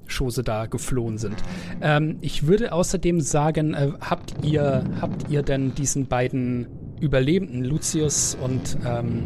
Chose 0.08 0.44
da 0.44 0.66
geflohen 0.66 1.18
sind. 1.18 1.36
Ähm, 1.80 2.18
ich 2.20 2.46
würde 2.46 2.72
außerdem 2.72 3.20
sagen, 3.20 3.74
äh, 3.74 3.90
habt 4.00 4.34
ihr 4.44 4.84
habt 5.00 5.30
ihr 5.30 5.42
denn 5.42 5.74
diesen 5.74 6.06
beiden 6.06 6.66
Überlebenden, 7.00 7.64
Lucius 7.64 8.36
und 8.40 8.78
ähm, 8.86 9.24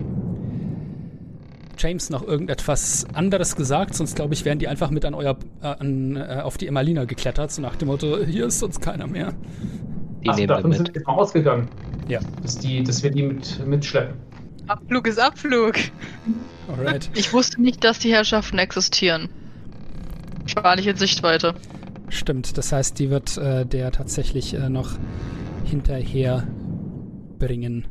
James, 1.78 2.10
noch 2.10 2.26
irgendetwas 2.26 3.06
anderes 3.14 3.56
gesagt? 3.56 3.94
Sonst 3.94 4.16
glaube 4.16 4.34
ich, 4.34 4.44
wären 4.44 4.58
die 4.58 4.68
einfach 4.68 4.90
mit 4.90 5.04
an 5.04 5.14
euer 5.14 5.36
äh, 5.62 5.66
an, 5.66 6.16
äh, 6.16 6.40
auf 6.42 6.58
die 6.58 6.66
Emmalina 6.66 7.04
geklettert, 7.04 7.50
so 7.52 7.62
nach 7.62 7.76
dem 7.76 7.88
Motto, 7.88 8.18
hier 8.24 8.46
ist 8.46 8.58
sonst 8.58 8.80
keiner 8.80 9.06
mehr. 9.06 9.32
Die 10.22 10.36
wir 10.36 10.46
davon 10.46 10.70
mit. 10.70 10.76
sind 10.78 10.94
wir 10.94 11.08
ausgegangen. 11.08 11.68
Ja. 12.08 12.20
Dass, 12.42 12.58
die, 12.58 12.82
dass 12.82 13.02
wir 13.02 13.10
die 13.10 13.22
mit, 13.22 13.66
mitschleppen. 13.66 14.16
Abflug 14.66 15.06
ist 15.06 15.18
Abflug. 15.18 15.74
Alright. 16.68 17.10
Ich 17.14 17.32
wusste 17.32 17.60
nicht, 17.60 17.82
dass 17.82 17.98
die 17.98 18.12
Herrschaften 18.12 18.58
existieren. 18.58 19.28
Spärliche 20.46 20.96
Sichtweite. 20.96 21.54
Stimmt, 22.08 22.58
das 22.58 22.72
heißt, 22.72 22.98
die 22.98 23.10
wird 23.10 23.38
äh, 23.38 23.64
der 23.64 23.92
tatsächlich 23.92 24.54
äh, 24.54 24.68
noch 24.68 24.90
hinterher 25.64 26.46
bringen. 27.40 27.88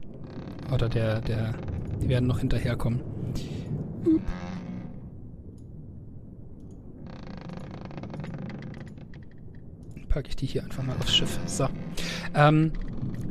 Oder 0.73 0.87
der, 0.87 1.19
der, 1.19 1.53
die 2.01 2.07
werden 2.07 2.27
noch 2.27 2.39
hinterherkommen. 2.39 3.01
Packe 10.07 10.29
ich 10.29 10.35
die 10.37 10.45
hier 10.45 10.63
einfach 10.63 10.83
mal 10.83 10.95
aufs 10.99 11.13
Schiff. 11.13 11.37
So. 11.45 11.67
Ähm, 12.33 12.71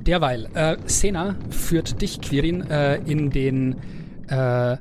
derweil, 0.03 0.49
äh, 0.55 0.77
Sena 0.85 1.37
führt 1.49 2.03
dich, 2.03 2.21
Quirin, 2.21 2.61
äh, 2.69 2.97
in 2.99 3.31
den, 3.31 3.77
äh, 4.29 4.77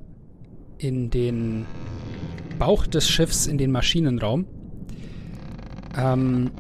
in 0.78 1.10
den 1.10 1.66
Bauch 2.60 2.86
des 2.86 3.10
Schiffs, 3.10 3.48
in 3.48 3.58
den 3.58 3.72
Maschinenraum. 3.72 4.46
Ähm, 5.98 6.52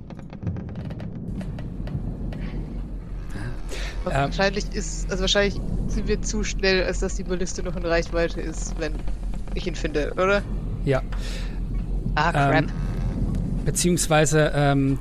Aber 3.36 3.97
Ähm. 4.14 4.24
wahrscheinlich 4.26 4.66
ist, 4.74 5.10
also 5.10 5.22
wahrscheinlich 5.22 5.60
sind 5.88 6.08
wir 6.08 6.22
zu 6.22 6.44
schnell, 6.44 6.84
als 6.84 7.00
dass 7.00 7.16
die 7.16 7.24
Balliste 7.24 7.64
noch 7.64 7.76
in 7.76 7.86
Reichweite 7.86 8.42
ist, 8.42 8.80
wenn 8.80 8.94
ich 9.54 9.68
ihn 9.68 9.76
finde, 9.76 10.14
oder? 10.14 10.42
ja. 10.86 11.02
Ah, 12.16 12.32
crap. 12.32 12.56
Ähm, 12.56 12.68
beziehungsweise 13.66 14.52
ähm, 14.56 14.98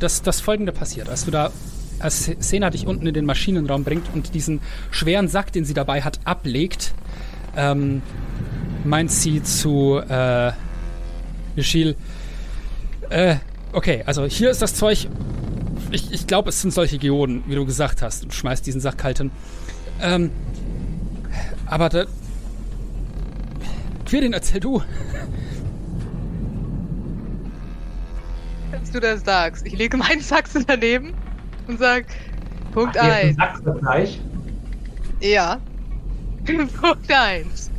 das, 0.00 0.22
das 0.22 0.40
folgende 0.40 0.72
passiert. 0.72 1.08
Als 1.08 1.24
du 1.24 1.30
da, 1.30 1.52
als 2.00 2.30
Sena 2.38 2.70
dich 2.70 2.86
unten 2.86 3.06
in 3.06 3.14
den 3.14 3.26
Maschinenraum 3.26 3.84
bringt 3.84 4.06
und 4.14 4.34
diesen 4.34 4.60
schweren 4.90 5.28
Sack, 5.28 5.52
den 5.52 5.64
sie 5.64 5.74
dabei 5.74 6.02
hat, 6.02 6.18
ablegt, 6.24 6.94
ähm, 7.56 8.02
meint 8.84 9.12
sie 9.12 9.42
zu 9.42 10.00
äh, 10.08 10.52
Michil, 11.54 11.94
äh, 13.10 13.36
okay, 13.72 14.02
also 14.06 14.24
hier 14.24 14.50
ist 14.50 14.62
das 14.62 14.74
Zeug. 14.74 15.08
Ich, 15.90 16.12
ich 16.12 16.26
glaube, 16.26 16.48
es 16.50 16.60
sind 16.60 16.72
solche 16.72 16.98
Geoden, 16.98 17.44
wie 17.46 17.54
du 17.54 17.64
gesagt 17.64 18.02
hast, 18.02 18.24
und 18.24 18.34
schmeißt 18.34 18.66
diesen 18.66 18.80
Sack 18.80 18.98
kalt 18.98 19.18
hin. 19.18 19.30
Ähm, 20.00 20.30
aber 21.66 21.88
da. 21.88 22.04
Quirin, 24.06 24.32
erzähl 24.32 24.60
du. 24.60 24.82
Dass 28.72 28.90
du 28.90 29.00
das 29.00 29.24
sagst. 29.24 29.66
Ich 29.66 29.76
lege 29.76 29.96
meinen 29.96 30.20
Sachsen 30.20 30.64
daneben 30.66 31.14
und 31.66 31.78
sag, 31.78 32.06
Punkt 32.72 32.96
Ach, 32.98 33.04
hier 33.04 33.12
ist 33.12 33.18
1. 33.20 33.26
ein 33.28 33.36
Sachsvergleich. 33.36 34.20
Ja. 35.20 35.60
Punkt 36.80 37.12
1. 37.12 37.70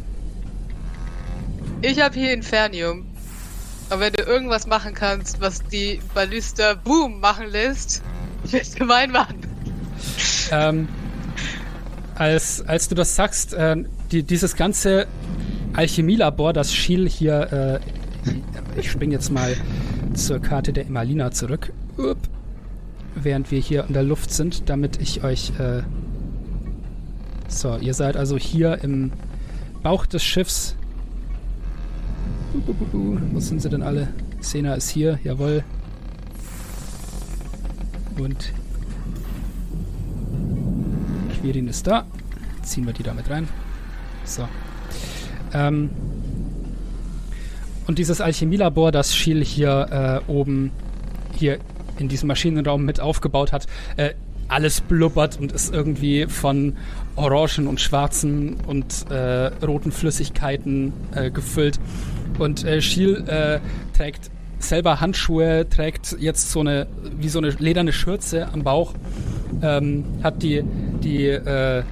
Ich 1.81 2.01
habe 2.01 2.15
hier 2.15 2.33
Infernium. 2.33 3.05
Aber 3.89 4.01
wenn 4.01 4.13
du 4.13 4.23
irgendwas 4.23 4.65
machen 4.67 4.93
kannst, 4.93 5.41
was 5.41 5.63
die 5.63 5.99
Ballista 6.13 6.73
Boom 6.73 7.19
machen 7.19 7.47
lässt, 7.49 8.01
wirst 8.43 8.79
du 8.79 8.85
mein 8.85 9.11
Mann. 9.11 9.35
ähm, 10.51 10.87
als, 12.15 12.61
als 12.67 12.87
du 12.87 12.95
das 12.95 13.15
sagst, 13.15 13.53
äh, 13.53 13.75
die, 14.11 14.23
dieses 14.23 14.55
ganze 14.55 15.07
Alchemielabor, 15.73 16.53
das 16.53 16.73
Schiel 16.73 17.07
hier, 17.07 17.81
äh, 18.25 18.79
ich 18.79 18.89
spring 18.89 19.11
jetzt 19.11 19.31
mal 19.31 19.55
zur 20.13 20.39
Karte 20.39 20.73
der 20.73 20.85
Emalina 20.85 21.31
zurück, 21.31 21.73
Upp. 21.97 22.17
während 23.15 23.51
wir 23.51 23.59
hier 23.59 23.85
in 23.87 23.93
der 23.93 24.03
Luft 24.03 24.31
sind, 24.31 24.69
damit 24.69 25.01
ich 25.01 25.23
euch, 25.23 25.51
äh, 25.59 25.83
so, 27.47 27.77
ihr 27.77 27.93
seid 27.93 28.17
also 28.17 28.37
hier 28.37 28.83
im 28.83 29.11
Bauch 29.83 30.05
des 30.05 30.23
Schiffs. 30.23 30.75
Wo 32.53 33.39
sind 33.39 33.61
sie 33.61 33.69
denn 33.69 33.81
alle? 33.81 34.09
Sena 34.39 34.75
ist 34.75 34.89
hier, 34.89 35.19
jawohl. 35.23 35.63
Und 38.17 38.53
Quirin 41.33 41.67
ist 41.67 41.87
da. 41.87 42.05
Ziehen 42.63 42.85
wir 42.85 42.93
die 42.93 43.03
damit 43.03 43.29
rein. 43.29 43.47
So. 44.23 44.47
Ähm, 45.53 45.89
und 47.87 47.99
dieses 47.99 48.21
Alchemielabor, 48.21 48.91
das 48.91 49.15
Schiel 49.15 49.43
hier 49.43 50.21
äh, 50.27 50.31
oben 50.31 50.71
hier 51.33 51.59
in 51.97 52.07
diesem 52.07 52.27
Maschinenraum 52.27 52.83
mit 52.83 52.99
aufgebaut 52.99 53.51
hat, 53.51 53.67
äh, 53.97 54.11
alles 54.47 54.81
blubbert 54.81 55.39
und 55.39 55.51
ist 55.51 55.73
irgendwie 55.73 56.27
von 56.27 56.77
orangen 57.15 57.67
und 57.67 57.81
schwarzen 57.81 58.55
und 58.67 59.09
äh, 59.09 59.47
roten 59.65 59.91
Flüssigkeiten 59.91 60.93
äh, 61.13 61.31
gefüllt. 61.31 61.79
Und 62.37 62.63
äh, 62.63 62.81
Schiel 62.81 63.23
äh, 63.27 63.59
trägt 63.95 64.29
selber 64.59 64.99
Handschuhe, 64.99 65.67
trägt 65.69 66.15
jetzt 66.19 66.51
so 66.51 66.61
eine, 66.61 66.87
wie 67.17 67.29
so 67.29 67.39
eine 67.39 67.49
lederne 67.49 67.93
Schürze 67.93 68.47
am 68.51 68.63
Bauch, 68.63 68.93
ähm, 69.61 70.05
hat 70.23 70.41
die, 70.41 70.63
die 71.03 71.27
äh, 71.27 71.83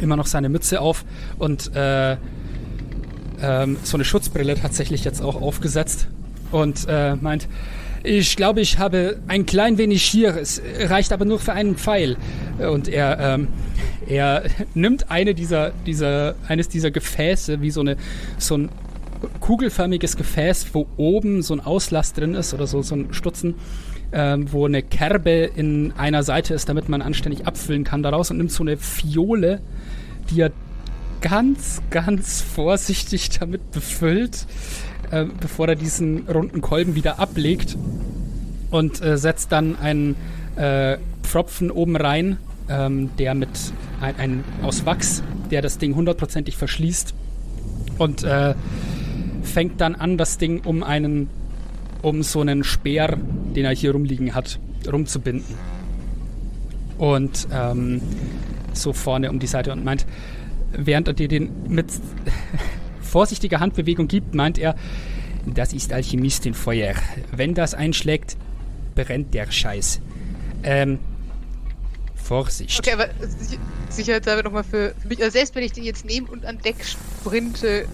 immer 0.00 0.16
noch 0.16 0.26
seine 0.26 0.48
Mütze 0.48 0.80
auf 0.80 1.04
und 1.38 1.74
äh, 1.74 2.16
ähm, 3.40 3.76
so 3.82 3.96
eine 3.96 4.04
Schutzbrille 4.04 4.56
tatsächlich 4.56 5.04
jetzt 5.04 5.22
auch 5.22 5.40
aufgesetzt 5.40 6.08
und 6.50 6.86
äh, 6.88 7.16
meint, 7.16 7.48
Ich 8.02 8.36
glaube, 8.36 8.60
ich 8.60 8.78
habe 8.78 9.18
ein 9.26 9.46
klein 9.46 9.78
wenig 9.78 10.04
hier. 10.04 10.36
Es 10.36 10.62
reicht 10.78 11.12
aber 11.12 11.24
nur 11.24 11.40
für 11.40 11.52
einen 11.52 11.76
Pfeil. 11.76 12.16
Und 12.58 12.88
er, 12.88 13.18
ähm, 13.18 13.48
er 14.06 14.44
nimmt 14.74 15.10
eine 15.10 15.34
dieser, 15.34 15.72
dieser, 15.86 16.36
eines 16.46 16.68
dieser 16.68 16.90
Gefäße, 16.90 17.60
wie 17.62 17.70
so 17.70 17.80
eine, 17.80 17.96
so 18.38 18.56
ein 18.56 18.68
kugelförmiges 19.40 20.16
Gefäß, 20.16 20.68
wo 20.72 20.86
oben 20.96 21.42
so 21.42 21.54
ein 21.54 21.60
Auslass 21.60 22.12
drin 22.12 22.34
ist 22.34 22.54
oder 22.54 22.66
so, 22.66 22.82
so 22.82 22.94
ein 22.94 23.12
Stutzen, 23.12 23.54
ähm, 24.12 24.52
wo 24.52 24.66
eine 24.66 24.82
Kerbe 24.82 25.50
in 25.54 25.92
einer 25.92 26.22
Seite 26.22 26.54
ist, 26.54 26.68
damit 26.68 26.88
man 26.88 27.02
anständig 27.02 27.46
abfüllen 27.46 27.84
kann. 27.84 28.02
Daraus 28.02 28.30
und 28.30 28.38
nimmt 28.38 28.52
so 28.52 28.62
eine 28.62 28.76
Fiole, 28.76 29.60
die 30.30 30.40
er 30.40 30.52
ganz, 31.20 31.82
ganz 31.90 32.40
vorsichtig 32.40 33.30
damit 33.40 33.70
befüllt, 33.70 34.46
äh, 35.10 35.26
bevor 35.40 35.68
er 35.68 35.76
diesen 35.76 36.28
runden 36.28 36.60
Kolben 36.60 36.94
wieder 36.94 37.18
ablegt 37.18 37.76
und 38.70 39.02
äh, 39.02 39.16
setzt 39.16 39.52
dann 39.52 39.76
einen 39.78 40.16
äh, 40.56 40.98
Pfropfen 41.22 41.70
oben 41.70 41.96
rein, 41.96 42.38
ähm, 42.68 43.10
der 43.18 43.34
mit 43.34 43.48
ein, 44.00 44.16
ein, 44.16 44.44
aus 44.62 44.86
Wachs, 44.86 45.22
der 45.50 45.62
das 45.62 45.78
Ding 45.78 45.94
hundertprozentig 45.94 46.56
verschließt 46.56 47.14
und 47.98 48.24
äh, 48.24 48.54
fängt 49.46 49.80
dann 49.80 49.94
an, 49.94 50.18
das 50.18 50.38
Ding 50.38 50.60
um 50.64 50.82
einen, 50.82 51.28
um 52.02 52.22
so 52.22 52.40
einen 52.40 52.64
Speer, 52.64 53.16
den 53.54 53.64
er 53.64 53.74
hier 53.74 53.92
rumliegen 53.92 54.34
hat, 54.34 54.58
rumzubinden. 54.90 55.54
Und 56.98 57.48
ähm, 57.52 58.00
so 58.72 58.92
vorne 58.92 59.30
um 59.30 59.38
die 59.38 59.46
Seite 59.46 59.72
und 59.72 59.84
meint, 59.84 60.06
während 60.72 61.08
er 61.08 61.14
dir 61.14 61.28
den 61.28 61.50
mit 61.68 61.86
vorsichtiger 63.00 63.60
Handbewegung 63.60 64.08
gibt, 64.08 64.34
meint 64.34 64.58
er, 64.58 64.74
das 65.46 65.72
ist 65.72 65.92
Alchemistin-Feuer. 65.92 66.94
Wenn 67.34 67.54
das 67.54 67.74
einschlägt, 67.74 68.36
brennt 68.94 69.32
der 69.34 69.50
Scheiß. 69.50 70.00
Ähm, 70.62 70.98
Vorsicht. 72.14 72.78
Okay, 72.80 72.92
aber 72.94 73.06
sich- 73.38 73.58
sicherheitshalber 73.90 74.42
nochmal 74.42 74.64
für, 74.64 74.94
für 75.00 75.08
mich. 75.08 75.22
Also 75.22 75.32
selbst 75.38 75.54
wenn 75.54 75.62
ich 75.62 75.72
den 75.72 75.84
jetzt 75.84 76.04
nehme 76.04 76.26
und 76.28 76.44
an 76.44 76.58
Deck 76.58 76.76
sprinte, 76.84 77.86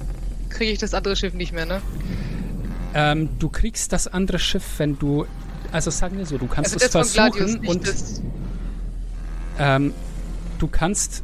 kriege 0.52 0.72
ich 0.72 0.78
das 0.78 0.94
andere 0.94 1.16
Schiff 1.16 1.34
nicht 1.34 1.52
mehr, 1.52 1.66
ne? 1.66 1.82
Ähm, 2.94 3.28
du 3.38 3.48
kriegst 3.48 3.92
das 3.92 4.06
andere 4.06 4.38
Schiff, 4.38 4.64
wenn 4.78 4.98
du. 4.98 5.26
Also 5.72 5.90
sagen 5.90 6.18
wir 6.18 6.26
so, 6.26 6.36
du 6.36 6.46
kannst 6.46 6.74
Also 6.74 6.84
es 6.84 7.12
Gladius, 7.14 7.52
versuchen 7.52 7.60
nicht 7.60 7.70
und 7.70 7.94
ähm, 9.58 9.94
du 10.58 10.68
kannst 10.68 11.22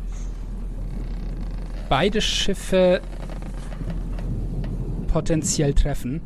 beide 1.89 2.21
Schiffe 2.21 3.01
potenziell 5.09 5.75
treffen. 5.75 6.21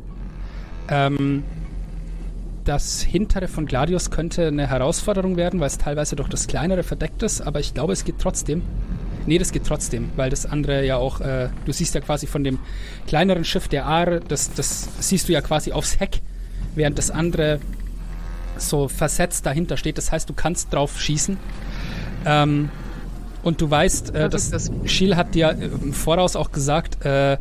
Ähm, 0.89 1.43
das 2.63 3.01
hintere 3.01 3.47
von 3.47 3.65
Gladius 3.65 4.09
könnte 4.09 4.47
eine 4.47 4.67
Herausforderung 4.67 5.35
werden, 5.35 5.59
weil 5.59 5.67
es 5.67 5.77
teilweise 5.77 6.15
durch 6.15 6.29
das 6.29 6.47
kleinere 6.47 6.83
verdeckt 6.83 7.23
ist, 7.23 7.41
aber 7.41 7.59
ich 7.59 7.73
glaube, 7.73 7.93
es 7.93 8.05
geht 8.05 8.19
trotzdem. 8.19 8.61
Nee, 9.25 9.37
das 9.37 9.51
geht 9.51 9.65
trotzdem, 9.65 10.09
weil 10.15 10.29
das 10.29 10.45
andere 10.45 10.85
ja 10.85 10.97
auch, 10.97 11.21
äh, 11.21 11.49
du 11.65 11.71
siehst 11.71 11.95
ja 11.95 12.01
quasi 12.01 12.27
von 12.27 12.43
dem 12.43 12.59
kleineren 13.07 13.45
Schiff 13.45 13.67
der 13.67 13.85
Aare, 13.85 14.19
das, 14.27 14.51
das 14.53 14.89
siehst 14.99 15.29
du 15.29 15.33
ja 15.33 15.41
quasi 15.41 15.71
aufs 15.71 15.99
Heck, 15.99 16.21
während 16.75 16.97
das 16.97 17.09
andere 17.11 17.59
so 18.57 18.87
versetzt 18.87 19.45
dahinter 19.45 19.77
steht. 19.77 19.97
Das 19.97 20.11
heißt, 20.11 20.29
du 20.29 20.33
kannst 20.33 20.73
drauf 20.73 20.99
schießen. 20.99 21.37
Ähm, 22.25 22.69
und 23.43 23.59
du 23.61 23.69
weißt, 23.69 24.13
äh, 24.15 24.29
dass 24.29 24.49
das? 24.51 24.71
Schiel 24.85 25.15
hat 25.15 25.35
dir 25.35 25.49
äh, 25.49 25.65
im 25.65 25.93
Voraus 25.93 26.35
auch 26.35 26.51
gesagt, 26.51 27.03
äh, 27.05 27.37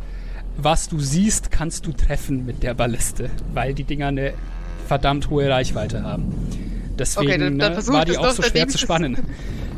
was 0.56 0.88
du 0.88 0.98
siehst, 1.00 1.50
kannst 1.50 1.86
du 1.86 1.92
treffen 1.92 2.44
mit 2.44 2.62
der 2.62 2.74
Balliste, 2.74 3.30
weil 3.54 3.74
die 3.74 3.84
Dinger 3.84 4.08
eine 4.08 4.34
verdammt 4.86 5.30
hohe 5.30 5.48
Reichweite 5.48 6.02
haben. 6.02 6.24
Deswegen 6.98 7.28
Okay, 7.30 7.38
dann- 7.38 7.58
dann 7.58 7.72
ne, 7.74 7.86
war 7.88 8.04
die 8.04 8.18
auch 8.18 8.30
so 8.30 8.42
schwer 8.42 8.68
zu 8.68 8.78
spannen. 8.78 9.16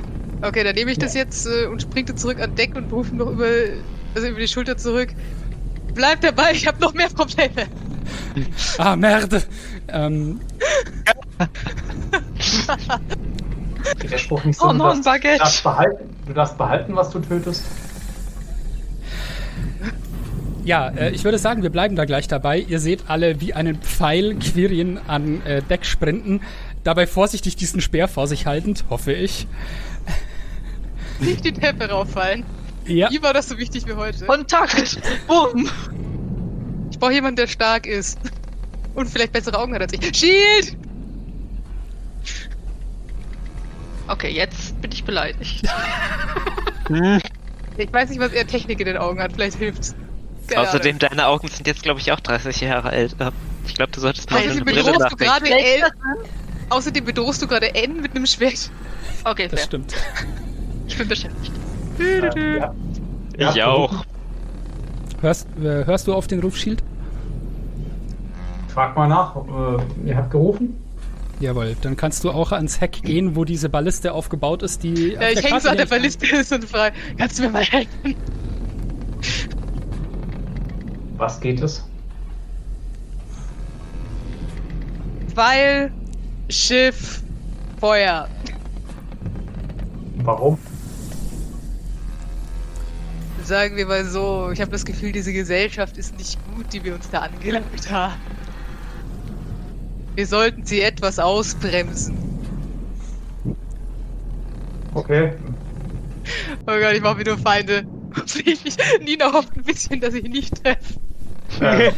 Okay, 0.46 0.62
dann 0.62 0.74
nehme 0.74 0.90
ich 0.92 0.98
das 0.98 1.14
jetzt 1.14 1.46
äh, 1.46 1.66
und 1.66 1.80
springte 1.80 2.14
zurück 2.14 2.38
an 2.40 2.54
Deck 2.54 2.76
und 2.76 2.92
rufe 2.92 3.14
noch 3.16 3.30
über, 3.30 3.48
also 4.14 4.28
über 4.28 4.40
die 4.40 4.48
Schulter 4.48 4.76
zurück. 4.76 5.08
Bleib 5.94 6.20
dabei, 6.20 6.52
ich 6.52 6.66
habe 6.66 6.78
noch 6.80 6.92
mehr 6.92 7.08
Probleme. 7.08 7.66
ah, 8.78 8.94
Merde! 8.94 9.42
Ähm, 9.88 10.40
der 14.10 14.18
Spruch 14.18 14.44
nicht 14.44 14.58
so, 14.58 14.66
Oh, 14.66 14.72
du, 14.72 14.78
noch 14.78 14.94
ein 14.94 15.02
darfst, 15.02 15.06
du, 15.06 15.10
Baguette. 15.10 15.38
darfst 15.38 15.62
behalten, 15.62 16.16
du 16.26 16.32
darfst 16.34 16.58
behalten, 16.58 16.96
was 16.96 17.10
du 17.10 17.20
tötest? 17.20 17.64
ja, 20.64 20.88
äh, 20.88 21.10
ich 21.10 21.24
würde 21.24 21.38
sagen, 21.38 21.62
wir 21.62 21.70
bleiben 21.70 21.96
da 21.96 22.04
gleich 22.04 22.28
dabei. 22.28 22.58
Ihr 22.58 22.80
seht 22.80 23.04
alle 23.08 23.40
wie 23.40 23.54
einen 23.54 23.76
Pfeil 23.80 24.34
Quirien 24.36 24.98
an 25.06 25.40
äh, 25.46 25.62
Deck 25.62 25.86
sprinten, 25.86 26.40
dabei 26.82 27.06
vorsichtig 27.06 27.56
diesen 27.56 27.80
Speer 27.80 28.08
vor 28.08 28.26
sich 28.26 28.46
haltend, 28.46 28.84
hoffe 28.90 29.12
ich. 29.12 29.46
Nicht 31.20 31.44
die 31.44 31.52
Treppe 31.52 31.88
rauffallen. 31.88 32.44
Ja, 32.86 33.10
Wie 33.10 33.22
war 33.22 33.32
das 33.32 33.48
so 33.48 33.56
wichtig 33.58 33.86
wie 33.86 33.94
heute? 33.94 34.26
Kontakt! 34.26 34.98
Bumm! 35.26 35.68
Ich 36.90 36.98
brauche 36.98 37.12
jemanden, 37.12 37.36
der 37.36 37.46
stark 37.46 37.86
ist. 37.86 38.18
Und 38.94 39.08
vielleicht 39.08 39.32
bessere 39.32 39.58
Augen 39.58 39.74
hat 39.74 39.82
als 39.82 39.92
ich. 39.92 40.16
Shield! 40.16 40.76
Okay, 44.06 44.30
jetzt 44.30 44.80
bin 44.80 44.92
ich 44.92 45.04
beleidigt. 45.04 45.66
Ich 47.76 47.92
weiß 47.92 48.10
nicht, 48.10 48.20
was 48.20 48.30
er 48.32 48.46
Technik 48.46 48.78
in 48.78 48.86
den 48.86 48.96
Augen 48.98 49.20
hat. 49.20 49.32
Vielleicht 49.32 49.56
hilft's. 49.56 49.96
Keine 50.46 50.60
Außerdem, 50.68 50.98
deine 51.00 51.26
Augen 51.26 51.48
sind 51.48 51.66
jetzt, 51.66 51.82
glaube 51.82 51.98
ich, 51.98 52.12
auch 52.12 52.20
30 52.20 52.60
Jahre 52.60 52.90
alt. 52.90 53.16
Äh, 53.18 53.30
Ich 53.66 53.74
glaube, 53.74 53.90
du 53.90 54.00
solltest 54.00 54.30
mal 54.30 54.36
Ahnung. 54.36 54.50
eine 54.50 54.60
Außerdem 54.60 54.74
Brille 54.74 54.92
bedrohst 54.92 55.20
du 55.20 55.24
nachdenken. 55.24 55.48
gerade 55.48 55.64
L. 55.64 55.82
Außerdem 56.70 57.04
bedrohst 57.04 57.42
du 57.42 57.46
gerade 57.48 57.74
N 57.74 58.00
mit 58.02 58.14
einem 58.14 58.26
Schwert. 58.26 58.70
Okay, 59.24 59.48
das 59.48 59.60
fair. 59.60 59.66
stimmt. 59.66 59.94
Ich 60.86 60.98
bin 60.98 61.08
beschäftigt. 61.08 61.52
Äh, 61.98 62.58
ja. 62.58 62.74
Ja, 63.38 63.50
Ich 63.50 63.62
auch. 63.62 64.04
Hörst, 65.20 65.48
äh, 65.58 65.84
hörst 65.86 66.06
du 66.06 66.14
auf 66.14 66.26
den 66.26 66.40
Ruf, 66.40 66.56
Shield? 66.56 66.82
Frag 68.68 68.96
mal 68.96 69.08
nach. 69.08 69.36
Äh, 69.36 70.08
ihr 70.08 70.16
habt 70.16 70.30
gerufen? 70.30 70.76
Jawohl, 71.40 71.76
dann 71.80 71.96
kannst 71.96 72.24
du 72.24 72.30
auch 72.30 72.52
ans 72.52 72.80
Heck 72.80 73.02
gehen, 73.02 73.34
wo 73.36 73.44
diese 73.44 73.68
Balliste 73.68 74.12
aufgebaut 74.12 74.62
ist, 74.62 74.82
die. 74.82 75.12
Ja, 75.12 75.30
ich 75.30 75.42
hänge 75.42 75.60
so 75.60 75.68
an 75.68 75.76
der 75.76 75.86
Balliste 75.86 76.26
ist 76.26 76.52
und 76.54 76.64
frage, 76.64 76.94
kannst 77.18 77.38
du 77.38 77.42
mir 77.44 77.50
mal 77.50 77.64
helfen? 77.64 78.16
Was 81.16 81.40
geht 81.40 81.60
es? 81.60 81.84
Weil 85.34 85.90
Schiff 86.48 87.22
Feuer. 87.80 88.28
Warum? 90.18 90.58
Sagen 93.44 93.76
wir 93.76 93.86
mal 93.86 94.04
so, 94.06 94.50
ich 94.52 94.60
habe 94.60 94.70
das 94.70 94.84
Gefühl, 94.84 95.12
diese 95.12 95.32
Gesellschaft 95.32 95.98
ist 95.98 96.16
nicht 96.16 96.38
gut, 96.54 96.72
die 96.72 96.82
wir 96.82 96.94
uns 96.94 97.10
da 97.10 97.20
angelangt 97.20 97.90
haben. 97.90 98.14
Wir 100.14 100.26
sollten 100.26 100.64
sie 100.64 100.80
etwas 100.80 101.18
ausbremsen. 101.18 102.16
Okay. 104.94 105.32
Oh 106.62 106.78
Gott, 106.80 106.94
ich 106.94 107.02
mache 107.02 107.16
mir 107.18 107.24
nur 107.24 107.38
Feinde. 107.38 107.84
Ich, 108.44 108.76
Nina 109.04 109.32
hofft 109.32 109.56
ein 109.56 109.64
bisschen, 109.64 110.00
dass 110.00 110.14
ich 110.14 110.24
ihn 110.24 110.30
nicht 110.30 110.62
treffe. 110.62 110.94
Äh, 111.60 111.90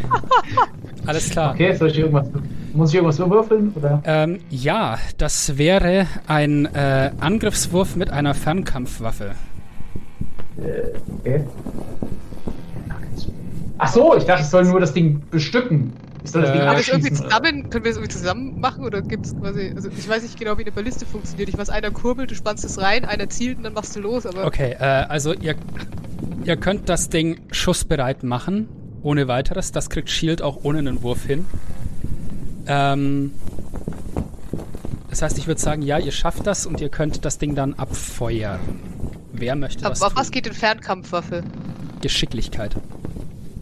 Alles 1.07 1.29
klar. 1.31 1.53
okay, 1.53 1.75
soll 1.75 1.91
ich 1.91 1.99
irgendwas. 1.99 2.27
Muss 2.73 2.91
ich 2.91 2.97
irgendwas 2.97 3.19
würfeln? 3.19 3.73
Oder? 3.75 4.03
Ähm, 4.05 4.41
ja, 4.51 4.99
das 5.19 5.59
wäre 5.59 6.07
ein 6.27 6.67
äh, 6.75 7.11
Angriffswurf 7.21 7.97
mit 7.97 8.11
einer 8.11 8.35
Fernkampfwaffe. 8.35 9.35
Äh, 10.59 10.99
okay. 11.21 11.45
Ach 13.79 13.93
so, 13.93 14.17
ich 14.17 14.25
dachte, 14.25 14.43
ich 14.43 14.49
soll 14.49 14.65
nur 14.65 14.81
das 14.81 14.93
Ding 14.95 15.23
bestücken. 15.31 15.93
Ich 16.25 16.31
soll 16.31 16.43
das 16.43 16.51
Äh, 16.51 16.55
Ding 16.55 16.63
Aber 16.63 16.77
das 16.77 16.89
irgendwie 16.89 17.09
abschießen. 17.11 17.29
zusammen, 17.31 17.71
können 17.71 17.85
wir 17.85 17.91
das 17.91 17.99
irgendwie 17.99 18.13
zusammen 18.17 18.61
machen 18.61 18.85
oder 18.85 19.03
gibt's 19.03 19.37
quasi, 19.39 19.73
also 19.77 19.89
ich 19.97 20.09
weiß 20.09 20.23
nicht 20.23 20.39
genau, 20.39 20.57
wie 20.57 20.63
eine 20.63 20.73
Balliste 20.73 21.05
funktioniert. 21.05 21.49
Ich 21.51 21.59
weiß, 21.59 21.69
einer 21.69 21.91
kurbelt, 21.91 22.31
du 22.31 22.35
spannst 22.35 22.65
es 22.65 22.81
rein, 22.81 23.05
einer 23.05 23.29
zielt 23.29 23.59
und 23.59 23.65
dann 23.65 23.75
machst 23.75 23.95
du 23.95 24.01
los, 24.01 24.25
aber 24.27 24.47
Okay, 24.47 24.77
äh, 24.79 24.83
also 24.85 25.35
ihr, 25.35 25.55
ihr 26.45 26.57
könnt 26.57 26.89
das 26.89 27.11
Ding 27.11 27.39
schussbereit 27.53 28.23
machen, 28.23 28.69
ohne 29.03 29.29
weiteres. 29.29 29.73
Das 29.73 29.91
kriegt 29.91 30.09
Shield 30.11 30.41
auch 30.41 30.61
ohne 30.63 30.79
einen 30.79 31.03
Wurf 31.03 31.25
hin. 31.27 31.45
Ähm, 32.67 33.33
das 35.11 35.21
heißt, 35.23 35.37
ich 35.39 35.47
würde 35.47 35.61
sagen, 35.61 35.83
ja, 35.83 35.99
ihr 35.99 36.13
schafft 36.13 36.47
das 36.47 36.67
und 36.67 36.81
ihr 36.81 36.89
könnt 36.89 37.25
das 37.27 37.39
Ding 37.39 37.55
dann 37.55 37.75
abfeuern. 37.75 38.59
Wer 39.39 39.57
möchte 39.57 39.85
aber 39.85 39.91
das 39.95 40.03
auf 40.03 40.13
tun? 40.13 40.21
was 40.21 40.31
geht 40.31 40.47
denn 40.47 40.53
Fernkampfwaffe? 40.55 41.45
Geschicklichkeit 42.01 42.77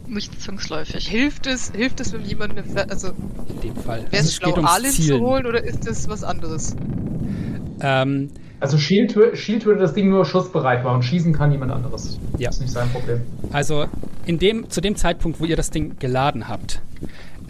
Nicht 0.07 0.41
zwangsläufig. 0.41 1.09
Hilft 1.09 1.47
es, 1.47 1.72
hilft 1.75 2.01
es, 2.01 2.12
wenn 2.12 2.25
jemand 2.25 2.53
eine 2.53 2.64
Fer 2.64 2.91
also 2.91 3.09
in 3.49 3.61
dem 3.62 3.77
Fall. 3.77 4.01
wäre 4.11 4.16
Also 4.16 4.29
es 4.29 4.35
schlau, 4.35 4.55
Alin 4.55 4.91
zu 4.93 5.20
holen 5.20 5.47
oder 5.47 5.62
ist 5.62 5.87
das 5.87 6.09
was 6.09 6.22
anderes? 6.25 6.77
Ähm, 7.81 8.31
Also 8.61 8.79
Shield, 8.79 9.16
Shield 9.37 9.66
würde 9.66 9.81
das 9.81 9.95
Ding 9.95 10.09
nur 10.11 10.25
schussbereit 10.25 10.85
machen. 10.85 11.03
Schießen 11.03 11.33
kann 11.33 11.53
jemand 11.53 11.72
anderes. 11.72 12.18
Ja. 12.39 12.49
Das 12.49 12.57
ist 12.57 12.62
nicht 12.62 12.72
sein 12.72 12.89
Problem. 12.91 13.20
Also 13.53 13.87
in 14.27 14.39
dem, 14.39 14.70
zu 14.70 14.81
dem 14.81 14.97
Zeitpunkt, 14.97 15.41
wo 15.41 15.45
ihr 15.45 15.57
das 15.57 15.70
Ding 15.70 15.97
geladen 15.99 16.49
habt, 16.49 16.81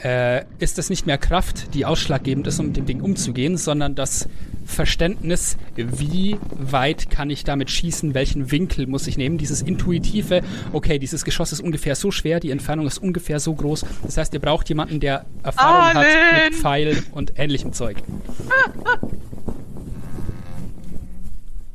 äh, 0.03 0.45
ist 0.59 0.79
es 0.79 0.91
nicht 0.91 1.07
mehr 1.07 1.18
Kraft, 1.18 1.75
die 1.75 1.87
ausschlaggebend 1.87 2.47
ist, 2.47 2.59
um 2.59 2.66
mit 2.66 2.77
dem 2.77 2.87
Ding 2.87 3.01
umzugehen, 3.01 3.57
sondern 3.57 3.95
das 3.95 4.29
Verständnis, 4.65 5.57
wie 5.77 6.39
weit 6.59 7.11
kann 7.11 7.31
ich 7.31 7.45
damit 7.45 7.71
schießen, 7.71 8.15
welchen 8.15 8.51
Winkel 8.51 8.87
muss 8.87 9.07
ich 9.07 9.17
nehmen, 9.17 9.39
dieses 9.39 9.62
intuitive, 9.62 10.43
okay, 10.73 10.99
dieses 10.99 11.25
Geschoss 11.25 11.53
ist 11.53 11.61
ungefähr 11.61 11.95
so 11.95 12.11
schwer, 12.11 12.41
die 12.41 12.51
Entfernung 12.51 12.87
ist 12.87 12.99
ungefähr 12.99 13.41
so 13.41 13.55
groß. 13.55 13.85
Das 14.03 14.17
heißt, 14.17 14.35
ihr 14.35 14.41
braucht 14.41 14.69
jemanden, 14.69 15.01
der 15.01 15.27
Erfahrung 15.43 15.85
hat 15.85 15.97
Arlen! 15.97 16.51
mit 16.51 16.55
Pfeilen 16.55 17.07
und 17.12 17.33
ähnlichem 17.37 17.73
Zeug. 17.73 17.97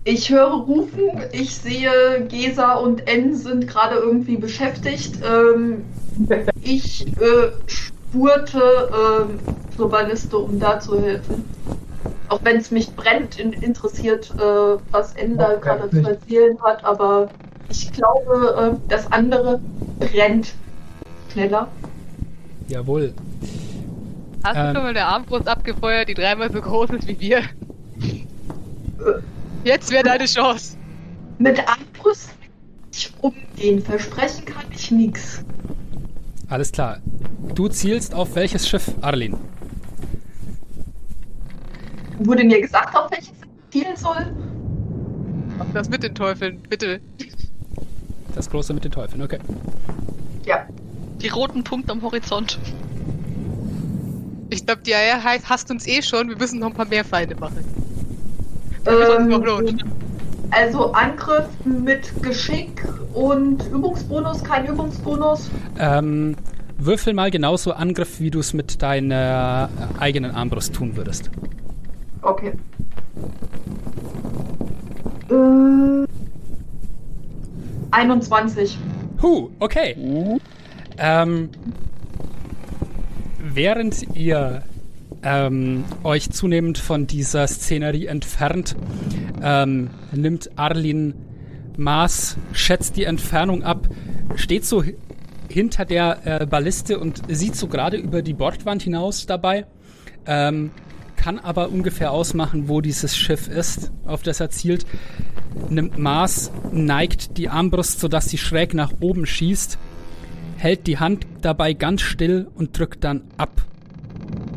Ich 0.05 0.29
höre 0.31 0.53
Rufen, 0.53 1.11
ich 1.33 1.55
sehe 1.55 2.25
Gesa 2.29 2.75
und 2.75 3.07
N 3.07 3.35
sind 3.35 3.67
gerade 3.67 3.95
irgendwie 3.95 4.37
beschäftigt. 4.37 5.19
Ähm, 5.23 5.83
ich 6.63 7.05
äh, 7.07 7.51
spurte 7.67 8.61
ähm, 8.91 9.39
zur 9.75 9.89
Balliste, 9.89 10.37
um 10.37 10.59
da 10.59 10.79
zu 10.79 10.99
helfen. 11.01 11.45
Auch 12.29 12.39
wenn 12.43 12.57
es 12.57 12.71
mich 12.71 12.95
brennt 12.95 13.39
in, 13.39 13.53
interessiert, 13.53 14.31
äh, 14.37 14.77
was 14.91 15.13
da 15.37 15.53
Okay, 15.53 15.59
gerade 15.61 15.89
zu 15.89 16.07
erzählen 16.07 16.57
hat, 16.63 16.83
aber 16.83 17.29
ich 17.69 17.91
glaube, 17.91 18.77
äh, 18.77 18.89
das 18.89 19.11
andere 19.11 19.59
brennt 19.99 20.53
schneller. 21.31 21.67
Jawohl. 22.67 23.13
Hast 24.43 24.55
du 24.55 24.59
Ähm. 24.59 24.73
schon 24.75 24.83
mal 24.83 24.89
eine 24.89 25.05
Armbrust 25.05 25.47
abgefeuert, 25.47 26.07
die 26.07 26.13
dreimal 26.13 26.51
so 26.51 26.61
groß 26.61 26.91
ist 26.91 27.07
wie 27.07 27.19
wir? 27.19 27.41
Jetzt 29.63 29.91
wäre 29.91 30.03
deine 30.03 30.25
Chance. 30.25 30.77
Mit 31.39 31.59
Armbrust 31.67 32.29
nicht 32.91 33.13
umgehen, 33.21 33.81
versprechen 33.81 34.45
kann 34.45 34.65
ich 34.71 34.91
nichts. 34.91 35.43
Alles 36.47 36.71
klar. 36.71 36.99
Du 37.55 37.67
zielst 37.67 38.13
auf 38.13 38.35
welches 38.35 38.67
Schiff, 38.67 38.91
Arlin? 39.01 39.37
Wurde 42.19 42.43
mir 42.43 42.61
gesagt, 42.61 42.95
auf 42.95 43.09
welches 43.11 43.29
ich 43.29 43.71
zielen 43.71 43.95
soll? 43.95 44.33
Mach 45.57 45.65
das 45.73 45.89
mit 45.89 46.03
den 46.03 46.15
Teufeln, 46.15 46.61
bitte. 46.69 46.99
Das 48.35 48.49
große 48.49 48.73
mit 48.73 48.83
den 48.83 48.91
Teufeln, 48.91 49.21
okay. 49.21 49.39
Ja. 50.45 50.65
Die 51.21 51.27
roten 51.27 51.63
Punkte 51.63 51.91
am 51.91 52.01
Horizont. 52.01 52.59
Ich 54.49 54.65
glaube, 54.65 54.81
die 54.83 54.93
AR 54.93 55.23
heißt, 55.23 55.49
hasst 55.49 55.69
uns 55.71 55.87
eh 55.87 56.01
schon, 56.01 56.29
wir 56.29 56.37
müssen 56.37 56.59
noch 56.59 56.67
ein 56.67 56.73
paar 56.73 56.87
mehr 56.87 57.05
Feinde 57.05 57.35
machen. 57.35 57.63
Ähm, 58.85 59.43
also 60.51 60.91
Angriff 60.93 61.47
mit 61.65 62.11
Geschick 62.23 62.83
und 63.13 63.65
Übungsbonus, 63.71 64.43
kein 64.43 64.65
Übungsbonus. 64.65 65.49
Ähm, 65.77 66.35
würfel 66.77 67.13
mal 67.13 67.29
genauso 67.29 67.73
Angriff, 67.73 68.19
wie 68.19 68.31
du 68.31 68.39
es 68.39 68.53
mit 68.53 68.81
deiner 68.81 69.69
eigenen 69.99 70.31
Armbrust 70.31 70.73
tun 70.73 70.95
würdest. 70.95 71.29
Okay. 72.21 72.53
Äh, 75.29 76.05
21. 77.91 78.77
Huh, 79.21 79.49
okay. 79.59 79.95
Ähm, 80.97 81.49
während 83.39 84.15
ihr 84.15 84.63
ähm, 85.23 85.83
euch 86.03 86.29
zunehmend 86.29 86.77
von 86.77 87.07
dieser 87.07 87.47
Szenerie 87.47 88.05
entfernt, 88.07 88.75
ähm, 89.41 89.89
nimmt 90.11 90.51
Arlin 90.57 91.13
Maß, 91.77 92.37
schätzt 92.53 92.95
die 92.97 93.05
Entfernung 93.05 93.63
ab, 93.63 93.87
steht 94.35 94.65
so 94.65 94.83
hi- 94.83 94.95
hinter 95.49 95.85
der 95.85 96.41
äh, 96.41 96.45
Balliste 96.45 96.99
und 96.99 97.21
sieht 97.27 97.55
so 97.55 97.67
gerade 97.67 97.97
über 97.97 98.21
die 98.21 98.33
Bordwand 98.33 98.83
hinaus 98.83 99.25
dabei, 99.25 99.65
ähm, 100.27 100.71
kann 101.19 101.37
aber 101.37 101.69
ungefähr 101.69 102.11
ausmachen, 102.11 102.69
wo 102.69 102.79
dieses 102.79 103.17
Schiff 103.17 103.47
ist, 103.47 103.91
auf 104.05 104.23
das 104.23 104.39
er 104.39 104.49
zielt 104.49 104.85
nimmt 105.69 105.97
Maß, 105.97 106.51
neigt 106.71 107.37
die 107.37 107.49
Armbrust, 107.49 107.99
sodass 107.99 108.29
sie 108.29 108.37
schräg 108.37 108.73
nach 108.73 108.93
oben 108.99 109.25
schießt, 109.25 109.77
hält 110.57 110.87
die 110.87 110.99
Hand 110.99 111.25
dabei 111.41 111.73
ganz 111.73 112.01
still 112.01 112.47
und 112.55 112.77
drückt 112.77 113.03
dann 113.03 113.21
ab. 113.37 113.65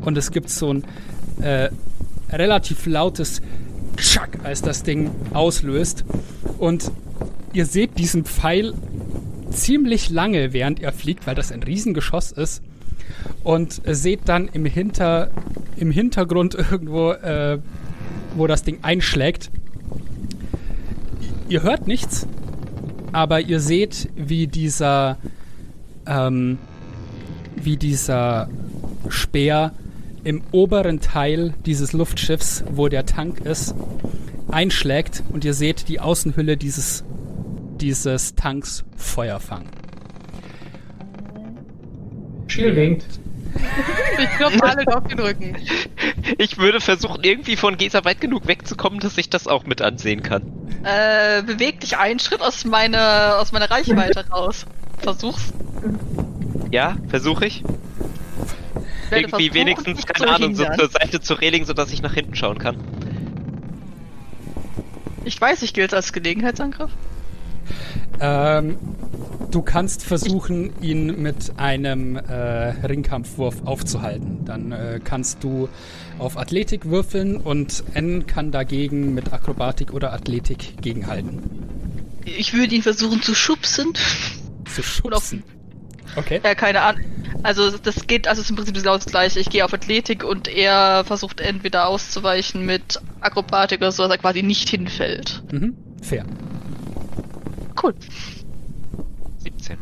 Und 0.04 0.18
es 0.18 0.30
gibt 0.30 0.50
so 0.50 0.72
ein 0.72 0.84
äh, 1.40 1.70
relativ 2.30 2.86
lautes 2.86 3.40
Tschack, 3.96 4.38
als 4.42 4.62
das 4.62 4.82
Ding 4.82 5.10
auslöst. 5.32 6.04
Und 6.58 6.90
ihr 7.52 7.66
seht 7.66 7.98
diesen 7.98 8.24
Pfeil 8.24 8.74
ziemlich 9.50 10.10
lange, 10.10 10.52
während 10.52 10.80
er 10.80 10.92
fliegt, 10.92 11.26
weil 11.26 11.34
das 11.34 11.52
ein 11.52 11.62
Riesengeschoss 11.62 12.32
ist. 12.32 12.62
Und 13.44 13.80
seht 13.86 14.20
dann 14.26 14.48
im, 14.48 14.64
Hinter, 14.64 15.30
im 15.76 15.90
Hintergrund 15.90 16.54
irgendwo, 16.70 17.12
äh, 17.12 17.58
wo 18.36 18.46
das 18.46 18.62
Ding 18.62 18.78
einschlägt, 18.82 19.50
ihr 21.48 21.62
hört 21.62 21.86
nichts, 21.86 22.26
aber 23.12 23.40
ihr 23.40 23.60
seht, 23.60 24.08
wie 24.16 24.46
dieser, 24.46 25.18
ähm, 26.06 26.58
wie 27.56 27.76
dieser 27.76 28.48
Speer 29.08 29.72
im 30.24 30.42
oberen 30.52 31.00
Teil 31.00 31.54
dieses 31.66 31.92
Luftschiffs, 31.92 32.64
wo 32.70 32.88
der 32.88 33.06
Tank 33.06 33.40
ist, 33.40 33.74
einschlägt 34.48 35.22
und 35.30 35.44
ihr 35.44 35.54
seht 35.54 35.88
die 35.88 36.00
Außenhülle 36.00 36.56
dieses, 36.56 37.04
dieses 37.80 38.34
Tanks 38.34 38.84
Feuer 38.96 39.40
fangen. 39.40 39.68
Schiel 42.52 42.76
winkt. 42.76 43.04
Ich 44.18 44.30
klopfe 44.36 44.62
alle 44.62 44.86
auf 44.96 45.08
den 45.08 45.18
Rücken. 45.18 45.56
Ich 46.38 46.58
würde 46.58 46.80
versuchen, 46.80 47.22
irgendwie 47.22 47.56
von 47.56 47.76
Gesa 47.76 48.04
weit 48.04 48.20
genug 48.20 48.46
wegzukommen, 48.46 49.00
dass 49.00 49.18
ich 49.18 49.30
das 49.30 49.46
auch 49.46 49.64
mit 49.64 49.82
ansehen 49.82 50.22
kann. 50.22 50.42
Äh, 50.84 51.42
beweg 51.42 51.80
dich 51.80 51.96
einen 51.96 52.18
Schritt 52.18 52.40
aus 52.40 52.64
meiner, 52.64 53.38
aus 53.38 53.52
meiner 53.52 53.70
Reichweite 53.70 54.28
raus. 54.32 54.66
Versuch's. 54.98 55.52
Ja, 56.70 56.96
versuche 57.08 57.46
ich. 57.46 57.62
Ich 59.10 59.18
Irgendwie 59.18 59.52
wenigstens, 59.52 60.06
keine 60.06 60.32
Ahnung, 60.32 60.54
so 60.54 60.64
zur 60.64 60.88
Seite 60.88 61.20
zu 61.20 61.34
reling, 61.34 61.66
sodass 61.66 61.92
ich 61.92 62.02
nach 62.02 62.14
hinten 62.14 62.34
schauen 62.34 62.58
kann. 62.58 62.76
Ich 65.24 65.40
weiß, 65.40 65.62
ich 65.62 65.74
gilt 65.74 65.92
als 65.94 66.12
Gelegenheitsangriff. 66.12 66.90
Ähm, 68.20 68.76
du 69.50 69.62
kannst 69.62 70.04
versuchen, 70.04 70.72
ihn 70.80 71.20
mit 71.20 71.52
einem 71.56 72.16
äh, 72.16 72.70
Ringkampfwurf 72.86 73.66
aufzuhalten. 73.66 74.44
Dann 74.44 74.72
äh, 74.72 75.00
kannst 75.02 75.42
du 75.42 75.68
auf 76.18 76.36
Athletik 76.36 76.86
würfeln 76.86 77.36
und 77.36 77.82
N 77.94 78.26
kann 78.26 78.50
dagegen 78.50 79.14
mit 79.14 79.32
Akrobatik 79.32 79.92
oder 79.92 80.12
Athletik 80.12 80.80
gegenhalten. 80.80 81.40
Ich 82.24 82.54
würde 82.54 82.74
ihn 82.74 82.82
versuchen 82.82 83.22
zu 83.22 83.34
schubsen. 83.34 83.92
Zu 84.72 84.82
schubsen. 84.82 85.42
Okay. 86.16 86.40
Ja, 86.44 86.54
keine 86.54 86.82
Ahnung. 86.82 87.02
Also 87.42 87.76
das 87.76 88.06
geht, 88.06 88.28
also 88.28 88.40
es 88.40 88.46
ist 88.46 88.50
im 88.50 88.56
Prinzip 88.56 88.74
genau 88.76 88.94
das 88.94 89.06
gleiche. 89.06 89.40
Ich 89.40 89.50
gehe 89.50 89.64
auf 89.64 89.74
Athletik 89.74 90.22
und 90.22 90.46
er 90.46 91.04
versucht 91.04 91.40
entweder 91.40 91.88
auszuweichen 91.88 92.64
mit 92.64 93.00
Akrobatik 93.20 93.80
oder 93.80 93.90
so, 93.90 94.04
dass 94.04 94.12
er 94.12 94.18
quasi 94.18 94.42
nicht 94.42 94.68
hinfällt. 94.68 95.42
Mhm. 95.50 95.76
Fair. 96.00 96.24
Cool. 97.82 97.94
17. 99.38 99.78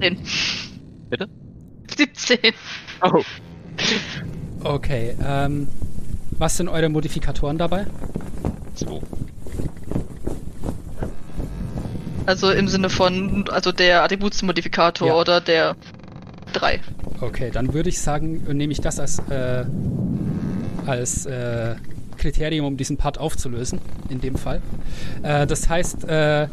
Den. 0.00 0.16
Bitte? 1.10 1.28
17. 1.96 2.38
Oh. 3.02 3.22
Okay. 4.64 5.14
Ähm, 5.22 5.68
was 6.38 6.56
sind 6.56 6.68
eure 6.68 6.88
Modifikatoren 6.88 7.58
dabei? 7.58 7.86
So. 8.74 9.02
Also 12.26 12.50
im 12.50 12.68
Sinne 12.68 12.88
von, 12.88 13.48
also 13.50 13.72
der 13.72 14.02
Attributsmodifikator 14.04 15.08
Ja. 15.08 15.14
oder 15.14 15.40
der 15.40 15.76
3. 16.52 16.80
Okay, 17.20 17.50
dann 17.52 17.74
würde 17.74 17.88
ich 17.88 18.00
sagen, 18.00 18.42
nehme 18.56 18.72
ich 18.72 18.80
das 18.80 18.98
als, 19.00 19.18
äh, 19.30 19.64
als 20.86 21.26
äh, 21.26 21.76
Kriterium, 22.16 22.66
um 22.66 22.76
diesen 22.76 22.96
Part 22.96 23.18
aufzulösen, 23.18 23.80
in 24.08 24.20
dem 24.20 24.36
Fall. 24.36 24.60
Äh, 25.22 25.46
das 25.46 25.68
heißt, 25.68 26.04
äh, 26.04 26.48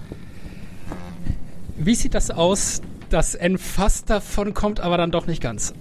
wie 1.78 1.95
sieht 1.95 2.14
das 2.14 2.32
aus, 2.32 2.82
dass 3.10 3.36
N 3.36 3.58
fast 3.58 4.10
davon 4.10 4.54
kommt, 4.54 4.80
aber 4.80 4.98
dann 4.98 5.12
doch 5.12 5.28
nicht 5.28 5.41
ganz? 5.41 5.74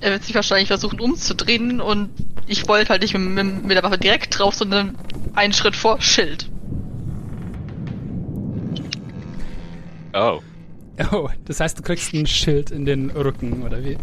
Er 0.00 0.12
wird 0.12 0.24
sich 0.24 0.34
wahrscheinlich 0.34 0.68
versuchen 0.68 1.00
umzudrehen 1.00 1.80
und 1.80 2.10
ich 2.46 2.66
wollte 2.68 2.90
halt 2.90 3.02
nicht 3.02 3.14
mit, 3.14 3.22
mit, 3.22 3.64
mit 3.64 3.76
der 3.76 3.82
Waffe 3.82 3.98
direkt 3.98 4.38
drauf, 4.38 4.54
sondern 4.54 4.96
einen 5.34 5.52
Schritt 5.52 5.76
vor 5.76 6.00
Schild. 6.00 6.48
Oh. 10.14 10.40
Oh, 11.12 11.28
das 11.44 11.60
heißt, 11.60 11.78
du 11.78 11.82
kriegst 11.82 12.12
ein 12.12 12.26
Schild 12.26 12.70
in 12.70 12.84
den 12.84 13.10
Rücken, 13.10 13.62
oder 13.62 13.84
wie? 13.84 13.96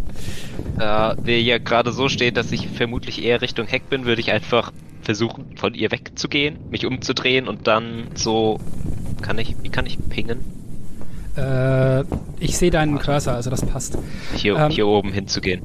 Da 0.78 1.16
wir 1.22 1.42
ja 1.42 1.58
gerade 1.58 1.92
so 1.92 2.08
steht, 2.10 2.38
dass 2.38 2.52
ich 2.52 2.68
vermutlich 2.70 3.24
eher 3.24 3.42
Richtung 3.42 3.68
Heck 3.68 3.90
bin, 3.90 4.06
würde 4.06 4.22
ich 4.22 4.32
einfach 4.32 4.72
versuchen, 5.02 5.58
von 5.58 5.74
ihr 5.74 5.92
wegzugehen, 5.92 6.58
mich 6.72 6.86
umzudrehen 6.86 7.48
und 7.48 7.68
dann 7.68 8.06
so 8.16 8.60
Kann 9.22 9.38
ich, 9.40 9.56
wie 9.62 9.70
kann 9.70 9.86
ich 9.86 9.98
pingen? 10.10 10.40
Äh, 11.38 12.04
ich 12.40 12.58
sehe 12.58 12.72
deinen 12.72 12.98
Cursor, 12.98 13.34
also 13.34 13.50
das 13.50 13.66
passt. 13.66 13.98
Hier, 14.36 14.56
Ähm, 14.56 14.72
hier 14.72 14.88
oben 14.88 15.12
hinzugehen. 15.12 15.62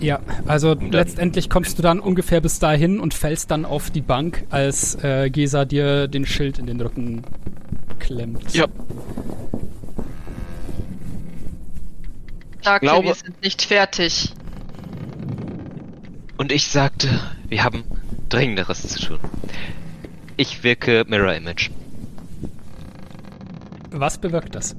Ja, 0.00 0.20
also 0.46 0.74
dann- 0.76 0.92
letztendlich 0.92 1.50
kommst 1.50 1.76
du 1.78 1.82
dann 1.82 1.98
ungefähr 1.98 2.40
bis 2.40 2.60
dahin 2.60 3.00
und 3.00 3.14
fällst 3.14 3.50
dann 3.50 3.64
auf 3.64 3.90
die 3.90 4.00
Bank, 4.00 4.44
als 4.50 4.94
äh, 5.02 5.28
Gesa 5.28 5.64
dir 5.64 6.06
den 6.06 6.24
Schild 6.24 6.58
in 6.60 6.66
den 6.66 6.80
Rücken 6.80 7.22
klemmt. 7.98 8.54
Ja. 8.54 8.66
Sagte, 12.62 12.86
Glaube- 12.86 13.08
wir 13.08 13.14
sind 13.14 13.40
nicht 13.42 13.62
fertig. 13.62 14.32
Und 16.36 16.52
ich 16.52 16.68
sagte, 16.68 17.08
wir 17.48 17.64
haben 17.64 17.84
Dringenderes 18.28 18.86
zu 18.86 19.00
tun. 19.00 19.18
Ich 20.36 20.62
wirke 20.62 21.04
Mirror 21.08 21.34
Image. 21.34 21.70
Was 23.90 24.18
bewirkt 24.18 24.54
das? 24.54 24.76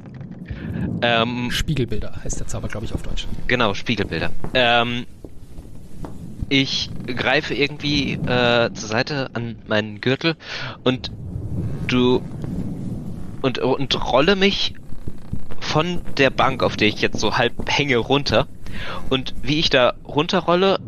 Ähm, 1.01 1.51
Spiegelbilder 1.51 2.13
heißt 2.23 2.39
der 2.39 2.47
Zauber, 2.47 2.67
glaube 2.67 2.85
ich, 2.85 2.93
auf 2.93 3.01
Deutsch. 3.01 3.27
Genau, 3.47 3.73
Spiegelbilder. 3.73 4.31
Ähm, 4.53 5.05
ich 6.47 6.89
greife 7.07 7.53
irgendwie 7.53 8.13
äh, 8.13 8.71
zur 8.73 8.89
Seite 8.89 9.29
an 9.33 9.57
meinen 9.67 10.01
Gürtel 10.01 10.35
und 10.83 11.11
du 11.87 12.21
und, 13.41 13.59
und 13.59 14.11
rolle 14.11 14.35
mich 14.35 14.73
von 15.69 16.01
der 16.17 16.31
Bank, 16.31 16.63
auf 16.63 16.77
der 16.77 16.87
ich 16.87 16.99
jetzt 16.99 17.19
so 17.19 17.37
halb 17.37 17.53
hänge, 17.69 17.97
runter. 17.97 18.47
Und 19.09 19.35
wie 19.43 19.59
ich 19.59 19.69
da 19.69 19.93
runterrolle, 20.03 20.79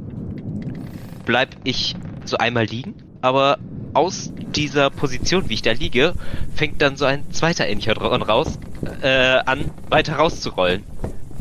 bleib 1.26 1.50
ich 1.64 1.96
so 2.26 2.38
einmal 2.38 2.66
liegen, 2.66 2.96
aber 3.22 3.60
aus 3.94 4.34
dieser 4.56 4.90
Position, 4.90 5.50
wie 5.50 5.54
ich 5.54 5.62
da 5.62 5.72
liege, 5.72 6.14
fängt 6.56 6.82
dann 6.82 6.98
so 6.98 7.06
ein 7.06 7.32
zweiter 7.32 7.68
Enchadron 7.68 8.24
raus, 8.24 8.58
äh, 9.02 9.08
an, 9.46 9.70
weiter 9.90 10.16
rauszurollen. 10.16 10.84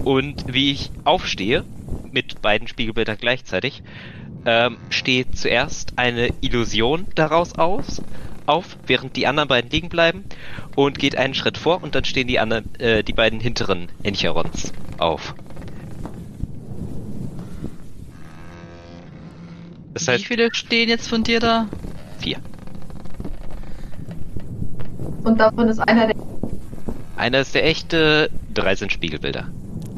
Und 0.05 0.53
wie 0.53 0.73
ich 0.73 0.91
aufstehe, 1.05 1.65
mit 2.13 2.43
beiden 2.43 2.69
Spiegelbildern 2.69 3.17
gleichzeitig, 3.19 3.83
ähm, 4.45 4.77
steht 4.91 5.39
zuerst 5.39 5.95
eine 5.97 6.29
Illusion 6.43 7.07
daraus 7.15 7.55
aus, 7.55 8.03
auf, 8.51 8.77
während 8.87 9.17
die 9.17 9.27
anderen 9.27 9.49
beiden 9.49 9.71
liegen 9.71 9.89
bleiben 9.89 10.25
und 10.77 10.99
geht 10.99 11.17
einen 11.17 11.35
Schritt 11.35 11.59
vor 11.59 11.83
und 11.83 11.95
dann 11.95 12.05
stehen 12.05 12.27
die 12.27 12.39
anderen, 12.39 12.75
äh, 12.79 13.03
die 13.03 13.13
beiden 13.13 13.41
hinteren 13.41 13.89
Encherons 14.03 14.73
auf. 14.99 15.35
Das 19.95 20.07
Wie 20.07 20.11
heißt 20.13 20.25
viele 20.27 20.55
stehen 20.55 20.89
jetzt 20.89 21.09
von 21.09 21.25
dir 21.25 21.41
da? 21.41 21.67
vier. 22.19 22.39
Und 25.25 25.39
davon 25.39 25.69
ist 25.69 25.79
einer 25.81 26.07
der. 26.07 26.17
Einer 27.17 27.41
ist 27.41 27.55
der 27.55 27.67
echte, 27.67 28.31
drei 28.55 28.75
sind 28.75 28.93
Spiegelbilder. 28.93 29.49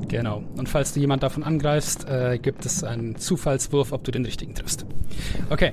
Genau. 0.09 0.43
Und 0.57 0.69
falls 0.69 0.93
du 0.93 1.01
jemand 1.01 1.23
davon 1.23 1.43
angreifst, 1.43 2.07
äh, 2.09 2.39
gibt 2.39 2.67
es 2.67 2.85
einen 2.85 3.17
Zufallswurf, 3.17 3.93
ob 3.93 4.05
du 4.05 4.11
den 4.11 4.25
richtigen 4.25 4.55
triffst. 4.55 4.85
Okay. 5.49 5.73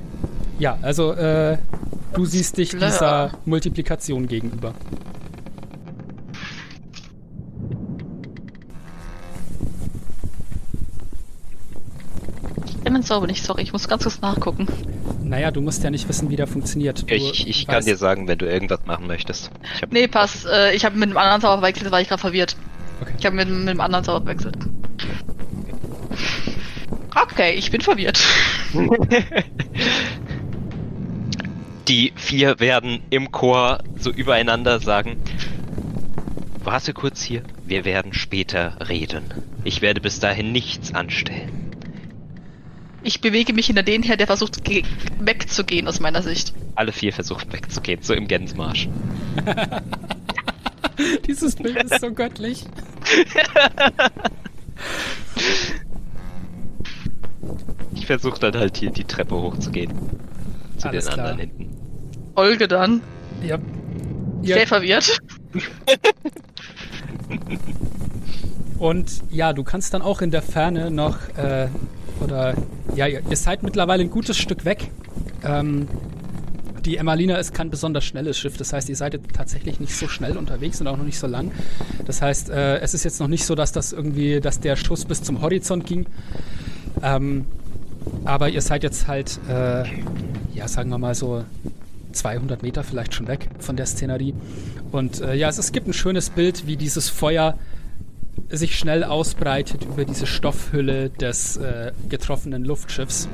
Ja, 0.59 0.77
also 0.81 1.13
äh, 1.13 1.57
du 2.13 2.25
siehst 2.25 2.57
dich 2.57 2.71
Blur. 2.71 2.85
dieser 2.85 3.31
Multiplikation 3.45 4.27
gegenüber. 4.27 4.73
Ich 12.65 12.83
kenn 12.83 12.93
den 12.93 13.03
Zauber 13.03 13.25
nicht, 13.27 13.43
sorry, 13.43 13.61
ich 13.61 13.71
muss 13.71 13.87
ganz 13.87 14.03
kurz 14.03 14.19
nachgucken. 14.19 14.67
Naja, 15.23 15.51
du 15.51 15.61
musst 15.61 15.83
ja 15.83 15.91
nicht 15.91 16.09
wissen, 16.09 16.29
wie 16.29 16.35
der 16.35 16.47
funktioniert. 16.47 17.09
Du 17.09 17.15
Ich, 17.15 17.47
ich 17.47 17.65
kann 17.65 17.85
dir 17.85 17.95
sagen, 17.95 18.27
wenn 18.27 18.37
du 18.37 18.45
irgendwas 18.45 18.85
machen 18.85 19.07
möchtest. 19.07 19.51
Ich 19.75 19.81
hab, 19.81 19.93
Nee, 19.93 20.07
passt. 20.07 20.45
Äh, 20.45 20.73
ich 20.73 20.83
habe 20.83 20.97
mit 20.97 21.07
einem 21.07 21.17
anderen 21.17 21.41
Zauber 21.41 21.59
verwechselt, 21.59 21.87
da 21.87 21.91
war 21.91 22.01
ich 22.01 22.09
gerade 22.09 22.19
verwirrt. 22.19 22.57
Okay. 23.01 23.13
Ich 23.17 23.25
habe 23.25 23.35
mit, 23.37 23.47
mit 23.47 23.69
einem 23.69 23.79
anderen 23.79 24.03
Zauber 24.03 24.25
verwechselt. 24.25 24.57
Okay, 27.15 27.53
ich 27.53 27.71
bin 27.71 27.79
verwirrt. 27.79 28.19
Die 31.89 32.13
vier 32.15 32.59
werden 32.59 33.01
im 33.09 33.31
Chor 33.31 33.79
so 33.97 34.11
übereinander 34.11 34.79
sagen: 34.79 35.17
Warte 36.63 36.93
kurz 36.93 37.21
hier, 37.21 37.41
wir 37.65 37.83
werden 37.83 38.13
später 38.13 38.77
reden. 38.87 39.23
Ich 39.63 39.81
werde 39.81 39.99
bis 39.99 40.19
dahin 40.19 40.51
nichts 40.51 40.93
anstellen. 40.93 41.51
Ich 43.01 43.21
bewege 43.21 43.53
mich 43.53 43.67
hinter 43.67 43.81
den 43.83 44.03
her, 44.03 44.17
der 44.17 44.27
versucht 44.27 44.63
ge- 44.63 44.83
wegzugehen 45.19 45.87
aus 45.87 45.99
meiner 45.99 46.21
Sicht. 46.21 46.53
Alle 46.75 46.91
vier 46.91 47.11
versuchen 47.13 47.51
wegzugehen, 47.51 48.01
so 48.03 48.13
im 48.13 48.27
Gänsemarsch. 48.27 48.87
Dieses 51.27 51.55
Bild 51.55 51.81
ist 51.83 52.01
so 52.01 52.11
göttlich. 52.13 52.65
Ich 57.95 58.05
versuche 58.05 58.39
dann 58.39 58.55
halt 58.55 58.77
hier 58.77 58.91
die 58.91 59.05
Treppe 59.05 59.35
hochzugehen. 59.35 59.93
Zu 60.77 60.89
Alles 60.89 61.05
den 61.05 61.13
klar. 61.13 61.27
anderen 61.29 61.49
hinten. 61.49 61.78
Folge 62.39 62.69
dann. 62.69 63.01
Ja. 63.43 63.57
Sehr 64.43 64.65
verwirrt. 64.65 65.19
Und 68.79 69.11
ja, 69.29 69.51
du 69.51 69.65
kannst 69.65 69.93
dann 69.93 70.01
auch 70.01 70.21
in 70.21 70.31
der 70.31 70.41
Ferne 70.41 70.89
noch, 70.89 71.17
äh, 71.35 71.67
oder 72.21 72.53
ja, 72.95 73.07
ihr 73.07 73.35
seid 73.35 73.61
mittlerweile 73.61 74.03
ein 74.03 74.09
gutes 74.09 74.37
Stück 74.37 74.63
weg. 74.63 74.89
Ähm, 75.43 75.89
die 76.85 76.95
Emmalina 76.95 77.35
ist 77.35 77.53
kein 77.53 77.69
besonders 77.69 78.05
schnelles 78.05 78.39
Schiff, 78.39 78.55
das 78.55 78.71
heißt, 78.71 78.87
ihr 78.87 78.95
seid 78.95 79.15
jetzt 79.15 79.33
tatsächlich 79.33 79.81
nicht 79.81 79.93
so 79.93 80.07
schnell 80.07 80.37
unterwegs 80.37 80.79
und 80.79 80.87
auch 80.87 80.95
noch 80.95 81.03
nicht 81.03 81.19
so 81.19 81.27
lang. 81.27 81.51
Das 82.05 82.21
heißt, 82.21 82.51
äh, 82.51 82.77
es 82.77 82.93
ist 82.93 83.03
jetzt 83.03 83.19
noch 83.19 83.27
nicht 83.27 83.43
so, 83.43 83.53
dass 83.53 83.73
das 83.73 83.91
irgendwie, 83.91 84.39
dass 84.39 84.61
der 84.61 84.77
Schuss 84.77 85.03
bis 85.03 85.21
zum 85.21 85.41
Horizont 85.41 85.85
ging. 85.85 86.05
Ähm, 87.03 87.47
aber 88.23 88.47
ihr 88.47 88.61
seid 88.61 88.83
jetzt 88.83 89.09
halt, 89.09 89.41
äh, 89.49 89.83
ja, 90.53 90.69
sagen 90.69 90.89
wir 90.89 90.97
mal 90.97 91.15
so 91.15 91.43
200 92.11 92.63
Meter 92.63 92.83
vielleicht 92.83 93.13
schon 93.13 93.27
weg 93.27 93.49
von 93.59 93.75
der 93.75 93.85
Szenerie. 93.85 94.33
Und 94.91 95.21
äh, 95.21 95.35
ja, 95.35 95.49
es, 95.49 95.57
es 95.57 95.71
gibt 95.71 95.87
ein 95.87 95.93
schönes 95.93 96.29
Bild, 96.29 96.67
wie 96.67 96.77
dieses 96.77 97.09
Feuer 97.09 97.57
sich 98.49 98.77
schnell 98.77 99.03
ausbreitet 99.03 99.85
über 99.85 100.05
diese 100.05 100.25
Stoffhülle 100.25 101.09
des 101.09 101.57
äh, 101.57 101.91
getroffenen 102.07 102.63
Luftschiffs. 102.63 103.27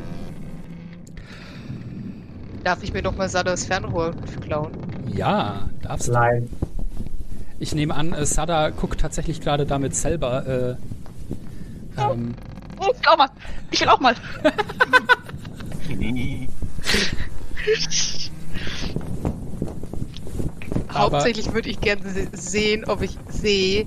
Darf 2.64 2.84
ich 2.84 2.94
mir 2.94 3.04
doch 3.04 3.16
mal 3.16 3.30
Sadas 3.30 3.66
Fernrohr 3.66 4.12
klauen? 4.42 4.72
Ja, 5.14 5.70
darfst 5.82 6.08
du. 6.08 6.14
Nein. 6.14 6.50
Ich 7.60 7.76
nehme 7.76 7.94
an, 7.94 8.14
äh, 8.14 8.26
Sada 8.26 8.72
guckt 8.72 9.00
tatsächlich 9.00 9.40
gerade 9.40 9.66
damit 9.66 9.96
selber. 9.96 10.48
Äh, 10.48 10.76
ähm, 12.02 12.34
Oh, 12.78 12.92
ich 12.92 13.00
will 13.00 13.08
auch 13.08 13.18
mal. 13.18 13.30
Ich 13.72 13.82
will 13.82 13.88
auch 13.88 14.00
mal. 14.02 14.16
Aber- 20.88 21.18
Hauptsächlich 21.18 21.54
würde 21.54 21.70
ich 21.70 21.80
gerne 21.82 22.02
se 22.10 22.28
sehen, 22.34 22.86
ob 22.86 23.02
ich 23.02 23.18
sehe, 23.30 23.86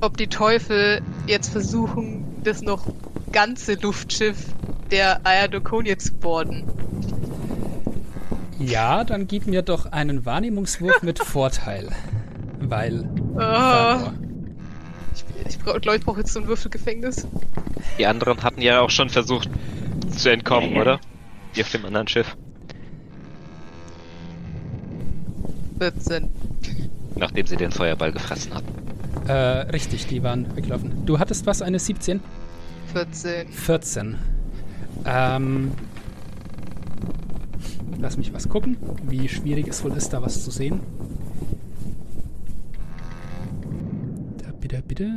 ob 0.00 0.16
die 0.16 0.28
Teufel 0.28 1.00
jetzt 1.26 1.50
versuchen, 1.50 2.24
das 2.44 2.62
noch 2.62 2.86
ganze 3.32 3.74
Luftschiff 3.74 4.36
der 4.90 5.26
Ayadokonie 5.26 5.96
zu 5.98 6.14
boarden. 6.14 6.62
ja, 8.60 9.04
dann 9.04 9.26
gib 9.26 9.46
mir 9.46 9.62
doch 9.62 9.86
einen 9.86 10.24
Wahrnehmungswurf 10.24 11.02
mit 11.02 11.18
Vorteil. 11.24 11.88
Weil. 12.60 13.08
Ah, 13.36 14.12
ich 15.14 15.24
ich 15.48 15.62
glaube, 15.64 15.96
ich 15.96 16.04
brauche 16.04 16.20
jetzt 16.20 16.32
so 16.32 16.40
ein 16.40 16.48
Würfelgefängnis. 16.48 17.26
Die 17.98 18.06
anderen 18.06 18.42
hatten 18.42 18.60
ja 18.60 18.80
auch 18.80 18.90
schon 18.90 19.08
versucht 19.10 19.48
zu 20.16 20.30
entkommen, 20.30 20.76
oder? 20.76 21.00
Die 21.54 21.62
auf 21.62 21.70
dem 21.70 21.84
anderen 21.84 22.08
Schiff. 22.08 22.36
14. 25.78 26.28
Nachdem 27.16 27.46
sie 27.46 27.56
den 27.56 27.72
Feuerball 27.72 28.12
gefressen 28.12 28.54
hatten. 28.54 28.72
Äh, 29.28 29.32
richtig, 29.72 30.06
die 30.06 30.22
waren 30.22 30.54
weggelaufen. 30.56 31.04
Du 31.04 31.18
hattest 31.18 31.46
was, 31.46 31.62
eine 31.62 31.78
17? 31.78 32.20
14. 32.92 33.48
14. 33.48 34.16
Ähm. 35.04 35.72
Lass 38.00 38.16
mich 38.16 38.32
was 38.32 38.48
gucken, 38.48 38.76
wie 39.08 39.28
schwierig 39.28 39.66
es 39.68 39.82
wohl 39.82 39.92
ist, 39.92 40.12
da 40.12 40.22
was 40.22 40.44
zu 40.44 40.50
sehen. 40.50 40.80
Da, 44.38 44.52
bitte, 44.52 44.82
bitte. 44.86 45.10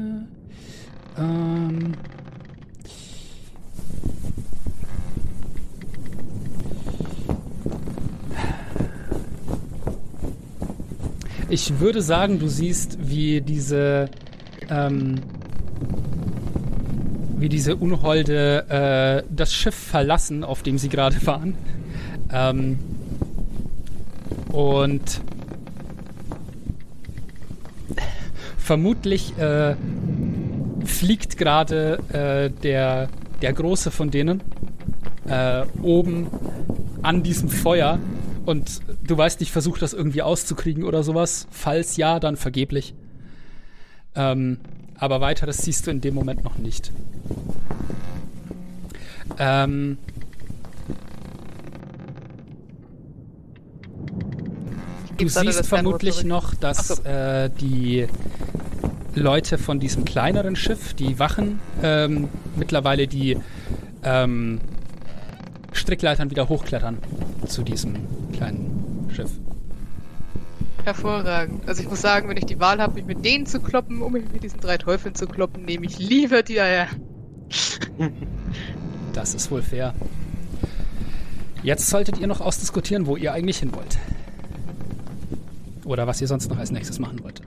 Ähm. 1.17 1.93
Ich 11.51 11.81
würde 11.81 12.01
sagen, 12.01 12.39
du 12.39 12.47
siehst, 12.47 12.97
wie 13.01 13.41
diese 13.41 14.09
ähm, 14.69 15.15
wie 17.35 17.49
diese 17.49 17.75
Unholde 17.75 18.69
äh, 18.69 19.27
das 19.29 19.53
Schiff 19.53 19.75
verlassen, 19.75 20.45
auf 20.45 20.63
dem 20.63 20.77
sie 20.77 20.87
gerade 20.87 21.17
waren. 21.27 21.55
Ähm, 22.31 22.79
und 24.47 25.19
vermutlich 28.57 29.37
äh, 29.37 29.75
fliegt 30.85 31.37
gerade 31.37 31.99
äh, 32.13 32.61
der, 32.61 33.09
der 33.41 33.51
Große 33.51 33.91
von 33.91 34.09
denen 34.09 34.39
äh, 35.27 35.65
oben 35.81 36.27
an 37.01 37.23
diesem 37.23 37.49
Feuer 37.49 37.99
und 38.45 38.81
du 39.05 39.17
weißt 39.17 39.39
nicht, 39.39 39.51
versucht 39.51 39.81
das 39.81 39.93
irgendwie 39.93 40.21
auszukriegen 40.21 40.83
oder 40.83 41.03
sowas. 41.03 41.47
Falls 41.51 41.97
ja, 41.97 42.19
dann 42.19 42.37
vergeblich. 42.37 42.93
Ähm, 44.15 44.57
aber 44.95 45.21
weiteres 45.21 45.57
siehst 45.57 45.87
du 45.87 45.91
in 45.91 46.01
dem 46.01 46.13
Moment 46.13 46.43
noch 46.43 46.57
nicht. 46.57 46.91
Ähm, 49.37 49.97
du 55.17 55.27
siehst 55.27 55.65
vermutlich 55.65 56.23
noch, 56.23 56.53
dass 56.53 56.89
so. 56.89 57.03
äh, 57.03 57.49
die 57.49 58.07
Leute 59.15 59.57
von 59.57 59.79
diesem 59.79 60.05
kleineren 60.05 60.55
Schiff, 60.55 60.93
die 60.93 61.19
Wachen, 61.19 61.59
ähm, 61.81 62.29
mittlerweile 62.55 63.07
die 63.07 63.37
ähm, 64.03 64.59
Strickleitern 65.71 66.29
wieder 66.31 66.49
hochklettern 66.49 66.97
zu 67.47 67.63
diesem 67.63 67.95
kleinen 68.33 69.09
Schiff. 69.13 69.31
Hervorragend. 70.83 71.67
Also 71.67 71.83
ich 71.83 71.89
muss 71.89 72.01
sagen, 72.01 72.27
wenn 72.27 72.37
ich 72.37 72.45
die 72.45 72.59
Wahl 72.59 72.81
habe, 72.81 72.95
mich 72.95 73.05
mit 73.05 73.23
denen 73.23 73.45
zu 73.45 73.59
kloppen, 73.59 74.01
um 74.01 74.13
mich 74.13 74.23
mit 74.31 74.43
diesen 74.43 74.59
drei 74.59 74.77
Teufeln 74.77 75.13
zu 75.15 75.27
kloppen, 75.27 75.63
nehme 75.65 75.85
ich 75.85 75.99
lieber 75.99 76.43
die 76.43 76.55
daher. 76.55 76.87
Das 79.13 79.33
ist 79.35 79.51
wohl 79.51 79.61
fair. 79.61 79.93
Jetzt 81.63 81.89
solltet 81.89 82.17
ihr 82.17 82.27
noch 82.27 82.39
ausdiskutieren, 82.39 83.07
wo 83.07 83.17
ihr 83.17 83.33
eigentlich 83.33 83.57
hin 83.57 83.73
wollt. 83.75 83.97
Oder 85.83 86.07
was 86.07 86.21
ihr 86.21 86.27
sonst 86.27 86.49
noch 86.49 86.57
als 86.57 86.71
nächstes 86.71 86.97
machen 86.97 87.21
wollt. 87.21 87.41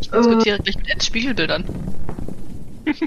Ich 0.00 0.12
Äh, 0.12 0.16
diskutiere 0.18 0.58
gleich 0.58 0.76
mit 0.76 0.90
Eds 0.90 1.06
Spiegelbildern. 1.06 1.64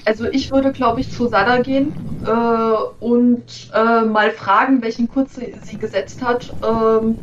Also 0.04 0.26
ich 0.26 0.50
würde, 0.50 0.72
glaube 0.72 1.00
ich, 1.00 1.10
zu 1.10 1.28
Sada 1.28 1.58
gehen 1.58 1.92
äh, 2.24 3.04
und 3.04 3.70
äh, 3.74 4.02
mal 4.02 4.30
fragen, 4.30 4.82
welchen 4.82 5.08
Kurs 5.08 5.34
sie, 5.34 5.54
sie 5.62 5.78
gesetzt 5.78 6.22
hat. 6.22 6.54
Ähm, 6.62 7.18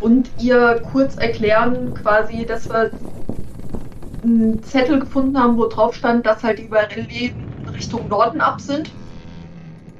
und 0.00 0.30
ihr 0.40 0.80
kurz 0.90 1.16
erklären, 1.16 1.92
quasi, 1.94 2.46
dass 2.46 2.68
wir 2.68 2.92
einen 4.22 4.62
Zettel 4.62 5.00
gefunden 5.00 5.38
haben, 5.38 5.56
wo 5.56 5.66
drauf 5.66 5.94
stand, 5.94 6.26
dass 6.26 6.42
halt 6.42 6.58
die 6.58 6.64
Überleben 6.66 7.34
Richtung 7.74 8.08
Norden 8.08 8.40
ab 8.40 8.60
sind. 8.60 8.90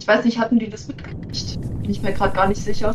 Ich 0.00 0.06
weiß 0.06 0.24
nicht, 0.24 0.38
hatten 0.38 0.58
die 0.58 0.70
das 0.70 0.88
mitgekriegt? 0.88 1.56
Bin 1.82 1.90
ich 1.90 2.02
mir 2.02 2.12
gerade 2.12 2.34
gar 2.34 2.48
nicht 2.48 2.62
sicher. 2.62 2.94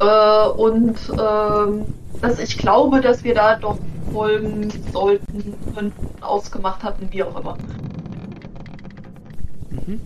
Äh, 0.00 0.48
und 0.48 0.98
ähm, 1.18 1.86
dass 2.20 2.38
ich 2.38 2.58
glaube, 2.58 3.00
dass 3.00 3.24
wir 3.24 3.34
da 3.34 3.56
doch 3.56 3.78
folgen 4.12 4.70
sollten, 4.92 5.54
könnten, 5.74 6.22
ausgemacht 6.22 6.82
hatten, 6.82 7.08
wie 7.10 7.22
auch 7.22 7.38
immer. 7.38 7.56
Mhm. 9.70 10.00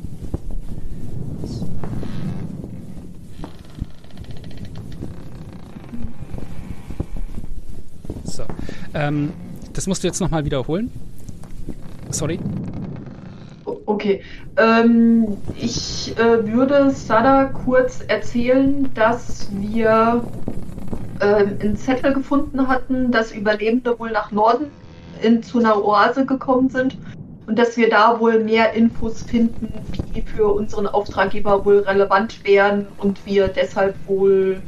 So. 8.24 8.44
Ähm, 8.94 9.32
das 9.72 9.86
musst 9.86 10.02
du 10.02 10.08
jetzt 10.08 10.20
nochmal 10.20 10.44
wiederholen. 10.44 10.90
Sorry. 12.10 12.38
Okay. 13.86 14.22
Ähm, 14.56 15.36
ich 15.54 16.14
äh, 16.18 16.46
würde 16.52 16.90
Sada 16.90 17.44
kurz 17.44 18.00
erzählen, 18.06 18.90
dass 18.94 19.48
wir 19.52 20.24
ähm, 21.20 21.58
einen 21.60 21.76
Zettel 21.76 22.12
gefunden 22.12 22.68
hatten, 22.68 23.10
dass 23.10 23.32
Überlebende 23.32 23.98
wohl 23.98 24.10
nach 24.10 24.30
Norden 24.32 24.66
in, 25.22 25.42
zu 25.42 25.58
einer 25.58 25.82
Oase 25.84 26.26
gekommen 26.26 26.68
sind 26.68 26.96
und 27.46 27.58
dass 27.58 27.76
wir 27.76 27.88
da 27.88 28.18
wohl 28.20 28.42
mehr 28.42 28.72
Infos 28.72 29.22
finden, 29.22 29.72
die 30.14 30.22
für 30.22 30.48
unseren 30.48 30.86
Auftraggeber 30.86 31.64
wohl 31.64 31.78
relevant 31.80 32.44
wären 32.44 32.86
und 32.98 33.24
wir 33.24 33.48
deshalb 33.48 33.94
wohl 34.06 34.60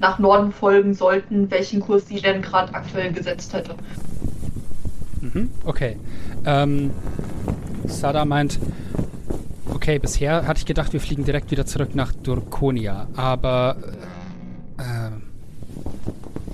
nach 0.00 0.18
Norden 0.18 0.52
folgen 0.52 0.94
sollten, 0.94 1.50
welchen 1.50 1.80
Kurs 1.80 2.08
sie 2.08 2.20
denn 2.20 2.42
gerade 2.42 2.74
aktuell 2.74 3.12
gesetzt 3.12 3.52
hätte. 3.54 3.74
Mhm, 5.20 5.50
okay. 5.64 5.96
Ähm, 6.44 6.90
Sada 7.86 8.24
meint, 8.24 8.58
okay, 9.72 9.98
bisher 9.98 10.46
hatte 10.46 10.58
ich 10.58 10.66
gedacht, 10.66 10.92
wir 10.92 11.00
fliegen 11.00 11.24
direkt 11.24 11.50
wieder 11.50 11.66
zurück 11.66 11.94
nach 11.94 12.12
Durkonia, 12.12 13.06
aber 13.14 13.76
äh, 13.80 14.11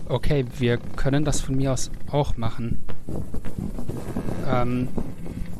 okay, 0.08 0.44
wir 0.58 0.78
können 0.96 1.24
das 1.24 1.40
von 1.40 1.56
mir 1.56 1.72
aus 1.72 1.90
auch 2.10 2.36
machen. 2.36 2.82
Ähm, 4.50 4.88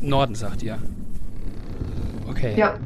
Norden, 0.01 0.35
sagt 0.35 0.63
ihr. 0.63 0.79
Okay. 2.29 2.55
Ja, 2.57 2.79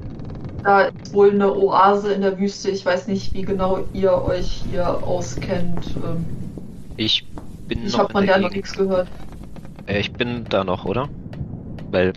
da 0.62 0.82
ist 0.82 1.12
wohl 1.12 1.30
eine 1.30 1.52
Oase 1.54 2.12
in 2.12 2.22
der 2.22 2.38
Wüste. 2.38 2.70
Ich 2.70 2.84
weiß 2.84 3.06
nicht, 3.08 3.34
wie 3.34 3.42
genau 3.42 3.84
ihr 3.92 4.12
euch 4.22 4.64
hier 4.70 5.02
auskennt. 5.02 5.96
Ähm, 6.04 6.26
Ich 6.96 7.26
bin 7.68 7.86
Ich 7.86 7.92
noch 7.92 7.98
habe 7.98 8.14
in 8.14 8.18
von 8.18 8.26
der 8.26 8.38
der 8.38 8.38
noch 8.38 8.50
nichts 8.50 8.74
gehört. 8.74 9.08
Äh, 9.86 10.00
Ich 10.00 10.12
bin 10.12 10.48
da 10.48 10.64
noch, 10.64 10.84
oder? 10.84 11.08
Weil 11.90 12.12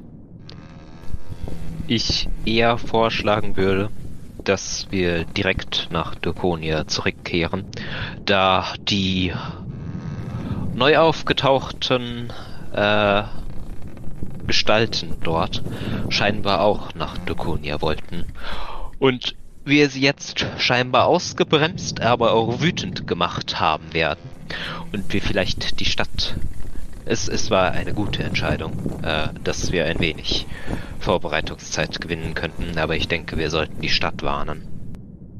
ich 1.88 2.30
eher 2.45 2.77
vorschlagen 2.77 3.57
würde, 3.57 3.89
dass 4.45 4.88
wir 4.91 5.26
direkt 5.26 5.89
nach 5.91 6.15
Durkonia 6.15 6.88
zurückkehren, 6.88 7.65
da 8.26 8.73
die 8.80 9.34
neu 10.73 10.97
aufgetauchten 10.97 12.31
äh, 12.73 13.23
Gestalten 14.47 15.17
dort 15.23 15.63
scheinbar 16.09 16.61
auch 16.61 16.93
nach 16.93 17.17
Durkonia 17.17 17.81
wollten. 17.81 18.26
Und 18.99 19.35
wir 19.65 19.89
sie 19.89 20.01
jetzt 20.01 20.45
scheinbar 20.57 21.05
ausgebremst, 21.05 22.01
aber 22.01 22.34
auch 22.34 22.61
wütend 22.61 23.07
gemacht 23.07 23.59
haben 23.59 23.93
werden. 23.93 24.30
Und 24.93 25.11
wir 25.11 25.22
vielleicht 25.22 25.80
die 25.80 25.85
Stadt 25.85 26.35
es, 27.06 27.27
es 27.27 27.52
war 27.52 27.72
eine 27.72 27.94
gute 27.94 28.23
Entscheidung, 28.23 28.73
äh, 29.03 29.30
dass 29.44 29.72
wir 29.72 29.86
ein 29.86 29.99
wenig 29.99 30.48
Vorbereitungszeit 30.99 32.02
gewinnen 32.02 32.34
könnten, 32.34 32.77
aber 32.77 32.95
ich 32.95 33.07
denke, 33.07 33.38
wir 33.38 33.49
sollten 33.49 33.82
die 33.82 33.90
Stadt 33.90 34.23
warnen. 34.23 34.68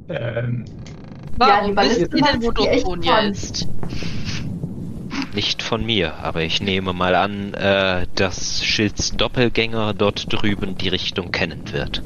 Ähm, 0.10 0.66
Warum 1.38 1.68
die 1.68 1.74
Ballisten 1.74 2.12
wisst 2.12 2.26
ihr 2.26 2.32
denn, 2.32 2.44
wo 2.86 2.96
die 2.96 3.10
ist? 3.30 3.68
Nicht 5.34 5.64
von 5.64 5.86
mir, 5.86 6.16
aber 6.16 6.44
ich 6.44 6.62
nehme 6.62 6.94
mal 6.94 7.16
an, 7.16 7.54
äh, 7.56 8.06
dass 8.16 8.64
Schilds 8.64 9.12
Doppelgänger 9.18 9.94
dort 9.94 10.32
drüben 10.32 10.78
die 10.78 10.88
Richtung 10.88 11.32
kennen 11.32 11.74
wird. 11.74 12.04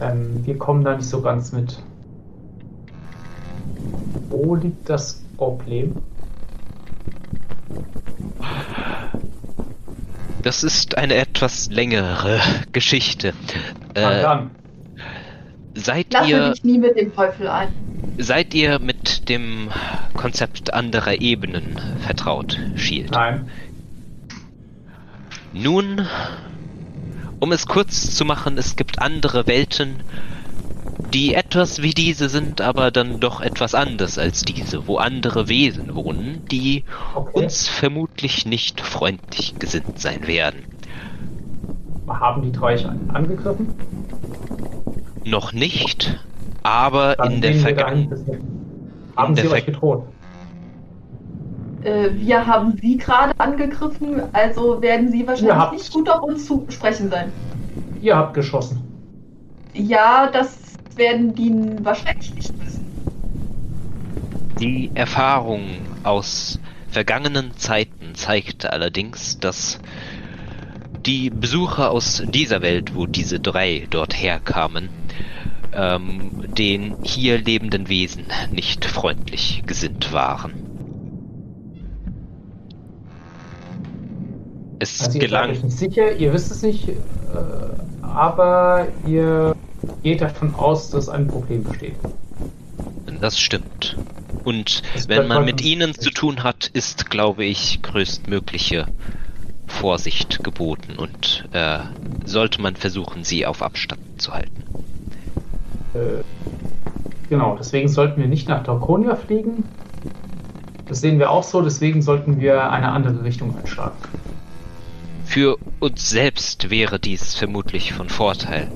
ähm, 0.00 0.44
wir 0.44 0.58
kommen 0.58 0.82
da 0.84 0.96
nicht 0.96 1.08
so 1.08 1.20
ganz 1.22 1.52
mit. 1.52 1.80
Wo 4.30 4.54
liegt 4.56 4.88
das 4.88 5.22
Problem? 5.36 5.96
Das 10.42 10.64
ist 10.64 10.98
eine 10.98 11.14
etwas 11.14 11.70
längere 11.70 12.40
Geschichte. 12.72 13.32
Äh, 13.94 14.02
an. 14.02 14.50
seid 15.74 16.12
Lasse 16.12 16.30
ihr 16.30 16.50
dich 16.50 16.64
nie 16.64 16.78
mit 16.78 16.96
dem 16.96 17.14
Teufel 17.14 17.48
ein. 17.48 17.68
seid 18.18 18.52
ihr 18.54 18.78
mit 18.78 19.28
dem 19.28 19.70
Konzept 20.14 20.74
anderer 20.74 21.20
Ebenen 21.20 21.80
vertraut, 22.04 22.58
Shield? 22.76 23.12
Nein. 23.12 23.48
Nun, 25.52 26.06
um 27.38 27.52
es 27.52 27.66
kurz 27.66 28.14
zu 28.14 28.24
machen, 28.24 28.58
es 28.58 28.76
gibt 28.76 29.00
andere 29.00 29.46
Welten, 29.46 30.00
die 30.96 31.34
etwas 31.34 31.82
wie 31.82 31.94
diese 31.94 32.28
sind, 32.28 32.60
aber 32.60 32.90
dann 32.90 33.20
doch 33.20 33.40
etwas 33.40 33.74
anders 33.74 34.18
als 34.18 34.42
diese, 34.42 34.86
wo 34.86 34.96
andere 34.98 35.48
Wesen 35.48 35.94
wohnen, 35.94 36.44
die 36.50 36.84
Okay. 37.14 37.30
uns 37.32 37.68
vermutlich 37.68 38.46
nicht 38.46 38.80
freundlich 38.80 39.58
gesinnt 39.58 39.98
sein 39.98 40.26
werden. 40.26 40.66
Haben 42.08 42.42
die 42.42 42.52
drei 42.52 42.74
euch 42.74 42.86
angegriffen? 43.08 43.74
Noch 45.24 45.52
nicht, 45.52 46.26
aber 46.62 47.16
Dann 47.16 47.32
in 47.34 47.40
der 47.40 47.54
Vergangenheit. 47.54 48.18
Haben 49.16 49.34
sie 49.36 49.48
Ver- 49.48 49.52
euch 49.52 49.66
bedroht? 49.66 50.08
Äh, 51.80 52.10
wir 52.14 52.46
haben 52.46 52.76
sie 52.80 52.96
gerade 52.96 53.32
angegriffen, 53.38 54.22
also 54.32 54.80
werden 54.82 55.10
sie 55.10 55.26
wahrscheinlich 55.26 55.70
nicht 55.72 55.92
gut 55.92 56.08
auf 56.08 56.22
uns 56.22 56.46
zu 56.46 56.66
sprechen 56.70 57.10
sein. 57.10 57.32
Ihr 58.00 58.16
habt 58.16 58.34
geschossen. 58.34 58.88
Ja, 59.74 60.30
das 60.30 60.61
werden 60.96 61.34
die 61.34 61.52
wahrscheinlich 61.84 62.34
nicht 62.34 62.52
wissen. 62.60 62.84
Die 64.60 64.90
Erfahrung 64.94 65.62
aus 66.02 66.60
vergangenen 66.90 67.56
Zeiten 67.56 68.14
zeigt 68.14 68.66
allerdings, 68.66 69.38
dass 69.38 69.80
die 71.06 71.30
Besucher 71.30 71.90
aus 71.90 72.22
dieser 72.28 72.62
Welt, 72.62 72.94
wo 72.94 73.06
diese 73.06 73.40
drei 73.40 73.86
dort 73.90 74.14
herkamen, 74.14 74.88
ähm, 75.74 76.30
den 76.56 76.96
hier 77.02 77.38
lebenden 77.38 77.88
Wesen 77.88 78.26
nicht 78.52 78.84
freundlich 78.84 79.62
gesinnt 79.66 80.12
waren. 80.12 80.52
Es 84.78 85.00
also 85.00 85.18
gelang. 85.18 85.50
Ich 85.50 85.60
bin 85.60 85.68
nicht 85.68 85.78
sicher, 85.78 86.12
ihr 86.16 86.32
wisst 86.32 86.50
es 86.50 86.62
nicht, 86.62 86.88
äh, 86.88 86.94
aber 88.02 88.88
ihr 89.06 89.54
geht 90.02 90.20
davon 90.20 90.54
aus, 90.54 90.90
dass 90.90 91.08
ein 91.08 91.28
Problem 91.28 91.64
besteht. 91.64 91.96
Das 93.20 93.38
stimmt. 93.38 93.96
Und 94.44 94.82
Das 94.94 95.08
wenn 95.08 95.28
man 95.28 95.44
mit 95.44 95.60
ihnen 95.60 95.94
zu 95.94 96.10
tun 96.10 96.42
hat, 96.42 96.70
ist, 96.72 97.10
glaube 97.10 97.44
ich, 97.44 97.80
größtmögliche 97.82 98.86
Vorsicht 99.66 100.42
geboten 100.42 100.96
und 100.96 101.44
äh, 101.52 101.78
sollte 102.24 102.60
man 102.60 102.76
versuchen, 102.76 103.24
sie 103.24 103.46
auf 103.46 103.62
Abstand 103.62 104.00
zu 104.20 104.32
halten. 104.32 104.64
Äh, 105.94 106.22
genau, 107.28 107.56
deswegen 107.56 107.88
sollten 107.88 108.20
wir 108.20 108.28
nicht 108.28 108.48
nach 108.48 108.64
Draconia 108.64 109.16
fliegen. 109.16 109.64
Das 110.88 111.00
sehen 111.00 111.18
wir 111.18 111.30
auch 111.30 111.44
so, 111.44 111.62
deswegen 111.62 112.02
sollten 112.02 112.40
wir 112.40 112.70
eine 112.70 112.90
andere 112.90 113.24
Richtung 113.24 113.56
einschlagen. 113.56 113.96
Für 115.32 115.56
uns 115.80 116.10
selbst 116.10 116.68
wäre 116.68 117.00
dies 117.00 117.34
vermutlich 117.34 117.94
von 117.94 118.10
Vorteil, 118.10 118.70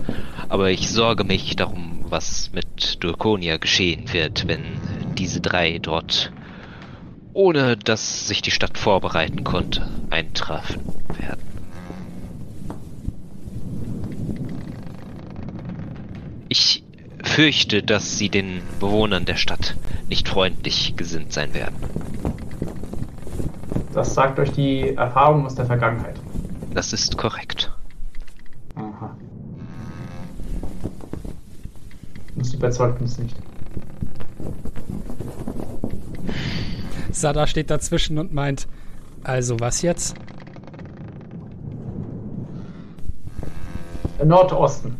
aber 0.48 0.70
ich 0.70 0.88
sorge 0.88 1.22
mich 1.22 1.54
darum, 1.54 2.06
was 2.08 2.50
mit 2.54 3.04
Durkonia 3.04 3.58
geschehen 3.58 4.10
wird, 4.14 4.48
wenn 4.48 4.62
diese 5.18 5.42
drei 5.42 5.78
dort, 5.78 6.32
ohne 7.34 7.76
dass 7.76 8.26
sich 8.26 8.40
die 8.40 8.52
Stadt 8.52 8.78
vorbereiten 8.78 9.44
konnte, 9.44 9.86
eintreffen 10.08 10.80
werden. 11.18 11.42
Ich 16.48 16.84
fürchte, 17.22 17.82
dass 17.82 18.16
sie 18.16 18.30
den 18.30 18.62
Bewohnern 18.80 19.26
der 19.26 19.36
Stadt 19.36 19.76
nicht 20.08 20.26
freundlich 20.26 20.94
gesinnt 20.96 21.34
sein 21.34 21.52
werden. 21.52 21.76
Das 23.92 24.14
sagt 24.14 24.38
euch 24.38 24.52
die 24.52 24.94
Erfahrung 24.94 25.44
aus 25.44 25.54
der 25.54 25.66
Vergangenheit. 25.66 26.16
Das 26.76 26.92
ist 26.92 27.16
korrekt. 27.16 27.72
Aha. 28.74 29.16
Muss 32.34 32.52
überzeugt 32.52 33.00
uns 33.00 33.16
nicht. 33.18 33.34
Sada 37.12 37.46
steht 37.46 37.70
dazwischen 37.70 38.18
und 38.18 38.34
meint, 38.34 38.68
also 39.24 39.58
was 39.58 39.80
jetzt? 39.80 40.16
Nordosten. 44.22 44.96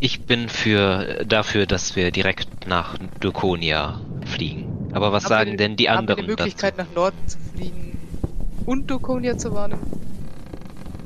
Ich 0.00 0.22
bin 0.24 0.48
für 0.48 1.26
dafür, 1.26 1.66
dass 1.66 1.94
wir 1.94 2.10
direkt 2.10 2.66
nach 2.66 2.96
Durkonia 3.20 4.00
fliegen. 4.24 4.88
Aber 4.94 5.12
was 5.12 5.24
Haben 5.24 5.28
sagen 5.28 5.50
wir- 5.50 5.56
denn 5.58 5.76
die 5.76 5.90
haben 5.90 5.98
anderen 5.98 6.20
wir 6.20 6.24
die 6.24 6.30
Möglichkeit, 6.42 6.78
nach 6.78 6.86
Norden 6.94 7.18
zu 7.26 7.36
fliegen 7.54 7.98
und 8.64 8.90
Dokonia 8.90 9.36
zu 9.36 9.52
warnen? 9.52 9.78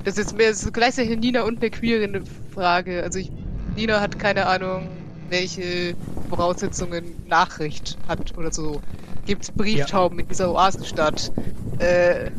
Das 0.05 0.17
ist 0.17 0.37
mehr 0.37 0.55
so 0.55 0.71
gleichzeitig 0.71 1.13
eine 1.13 1.21
Nina 1.21 1.43
und 1.43 1.61
eine 1.61 1.71
queere 1.71 2.09
Frage. 2.55 3.03
Also 3.03 3.19
ich, 3.19 3.31
Nina 3.77 4.01
hat 4.01 4.19
keine 4.19 4.47
Ahnung, 4.47 4.89
welche 5.29 5.95
Voraussetzungen 6.29 7.05
Nachricht 7.29 7.99
hat 8.09 8.37
oder 8.37 8.53
so. 8.53 8.81
Gibt's 9.27 9.51
Brieftauben 9.51 10.19
in 10.19 10.29
dieser 10.29 10.53
Oasenstadt? 10.53 11.31
Äh, 11.79 12.31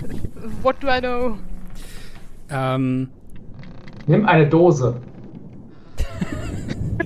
what 0.62 0.76
do 0.82 0.88
I 0.88 1.00
know? 1.00 1.38
Ähm, 2.50 3.10
Nimm 4.08 4.26
eine 4.26 4.48
Dose. 4.48 5.00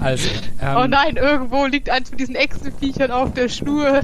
also, 0.00 0.28
ähm, 0.60 0.76
oh 0.76 0.86
nein, 0.86 1.16
irgendwo 1.16 1.66
liegt 1.66 1.90
eins 1.90 2.08
von 2.08 2.18
diesen 2.18 2.34
Echsenviechern 2.34 3.10
auf 3.10 3.32
der 3.34 3.48
Schnur. 3.48 4.00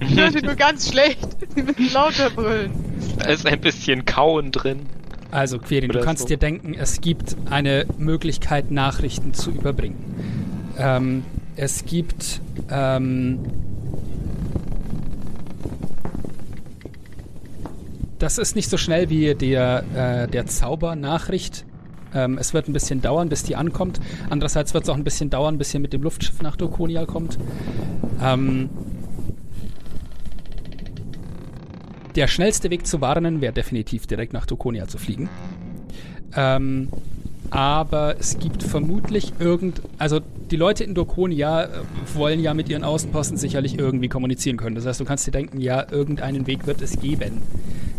Ich 0.00 0.16
höre 0.16 0.30
sie 0.30 0.40
nur 0.40 0.54
ganz 0.54 0.88
schlecht. 0.88 1.28
Sie 1.54 1.62
müssen 1.62 1.92
lauter 1.92 2.30
brüllen. 2.30 2.70
Da 3.18 3.26
ist 3.26 3.46
ein 3.46 3.60
bisschen 3.60 4.04
Kauen 4.04 4.52
drin. 4.52 4.86
Also, 5.30 5.58
Quirin, 5.58 5.90
du 5.90 6.00
kannst 6.00 6.22
so. 6.22 6.28
dir 6.28 6.38
denken, 6.38 6.74
es 6.74 7.00
gibt 7.00 7.36
eine 7.50 7.86
Möglichkeit, 7.98 8.70
Nachrichten 8.70 9.34
zu 9.34 9.50
überbringen. 9.50 10.74
Ähm, 10.78 11.24
es 11.56 11.84
gibt 11.84 12.40
ähm, 12.70 13.40
das 18.18 18.38
ist 18.38 18.56
nicht 18.56 18.68
so 18.68 18.76
schnell 18.76 19.10
wie 19.10 19.34
der, 19.34 19.84
äh, 19.94 20.28
der 20.28 20.46
Zaubernachricht. 20.46 21.64
Ähm, 22.14 22.38
es 22.38 22.54
wird 22.54 22.68
ein 22.68 22.72
bisschen 22.72 23.00
dauern, 23.02 23.28
bis 23.28 23.42
die 23.42 23.56
ankommt. 23.56 24.00
Andererseits 24.30 24.74
wird 24.74 24.84
es 24.84 24.90
auch 24.90 24.96
ein 24.96 25.04
bisschen 25.04 25.30
dauern, 25.30 25.58
bis 25.58 25.72
ihr 25.74 25.80
mit 25.80 25.92
dem 25.92 26.02
Luftschiff 26.02 26.42
nach 26.42 26.56
Dokonia 26.56 27.06
kommt. 27.06 27.38
Ähm, 28.22 28.70
der 32.18 32.26
schnellste 32.26 32.68
Weg 32.70 32.84
zu 32.84 33.00
warnen 33.00 33.40
wäre 33.40 33.52
definitiv 33.52 34.08
direkt 34.08 34.32
nach 34.32 34.44
Dokonia 34.44 34.88
zu 34.88 34.98
fliegen. 34.98 35.28
Ähm, 36.34 36.88
aber 37.50 38.16
es 38.18 38.40
gibt 38.40 38.64
vermutlich 38.64 39.34
irgend, 39.38 39.80
also 39.98 40.18
die 40.50 40.56
Leute 40.56 40.82
in 40.82 40.94
Dokonia 40.94 41.62
äh, 41.62 41.68
wollen 42.14 42.40
ja 42.40 42.54
mit 42.54 42.68
ihren 42.68 42.82
Außenposten 42.82 43.38
sicherlich 43.38 43.78
irgendwie 43.78 44.08
kommunizieren 44.08 44.56
können. 44.56 44.74
Das 44.74 44.84
heißt, 44.84 44.98
du 44.98 45.04
kannst 45.04 45.28
dir 45.28 45.30
denken, 45.30 45.60
ja, 45.60 45.86
irgendeinen 45.92 46.48
Weg 46.48 46.66
wird 46.66 46.82
es 46.82 46.98
geben, 46.98 47.40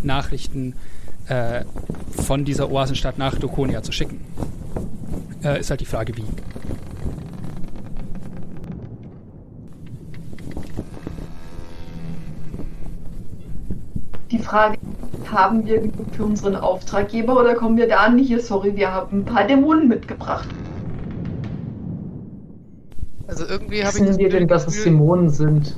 Nachrichten 0.03 0.73
äh, 1.29 1.63
von 2.11 2.43
dieser 2.43 2.69
Oasenstadt 2.69 3.17
nach 3.17 3.39
Dokonia 3.39 3.83
zu 3.83 3.93
schicken. 3.93 4.19
Äh, 5.45 5.61
ist 5.61 5.69
halt 5.69 5.79
die 5.79 5.85
Frage, 5.85 6.17
wie. 6.17 6.25
Die 14.31 14.39
Frage, 14.39 14.77
haben 15.25 15.65
wir 15.65 15.81
genug 15.81 16.07
für 16.15 16.23
unseren 16.25 16.55
Auftraggeber 16.55 17.39
oder 17.39 17.53
kommen 17.55 17.77
wir 17.77 17.87
da 17.87 18.09
nicht? 18.09 18.27
Hier, 18.27 18.39
sorry, 18.41 18.75
wir 18.75 18.91
haben 18.91 19.19
ein 19.19 19.25
paar 19.25 19.45
Dämonen 19.45 19.87
mitgebracht. 19.87 20.47
Also 23.27 23.45
irgendwie 23.45 23.85
habe 23.85 23.97
ich 23.99 24.03
Wissen 24.03 24.17
wir 24.17 24.29
denn, 24.29 24.47
dass 24.47 24.67
es 24.67 24.83
Dämonen 24.83 25.29
sind? 25.29 25.75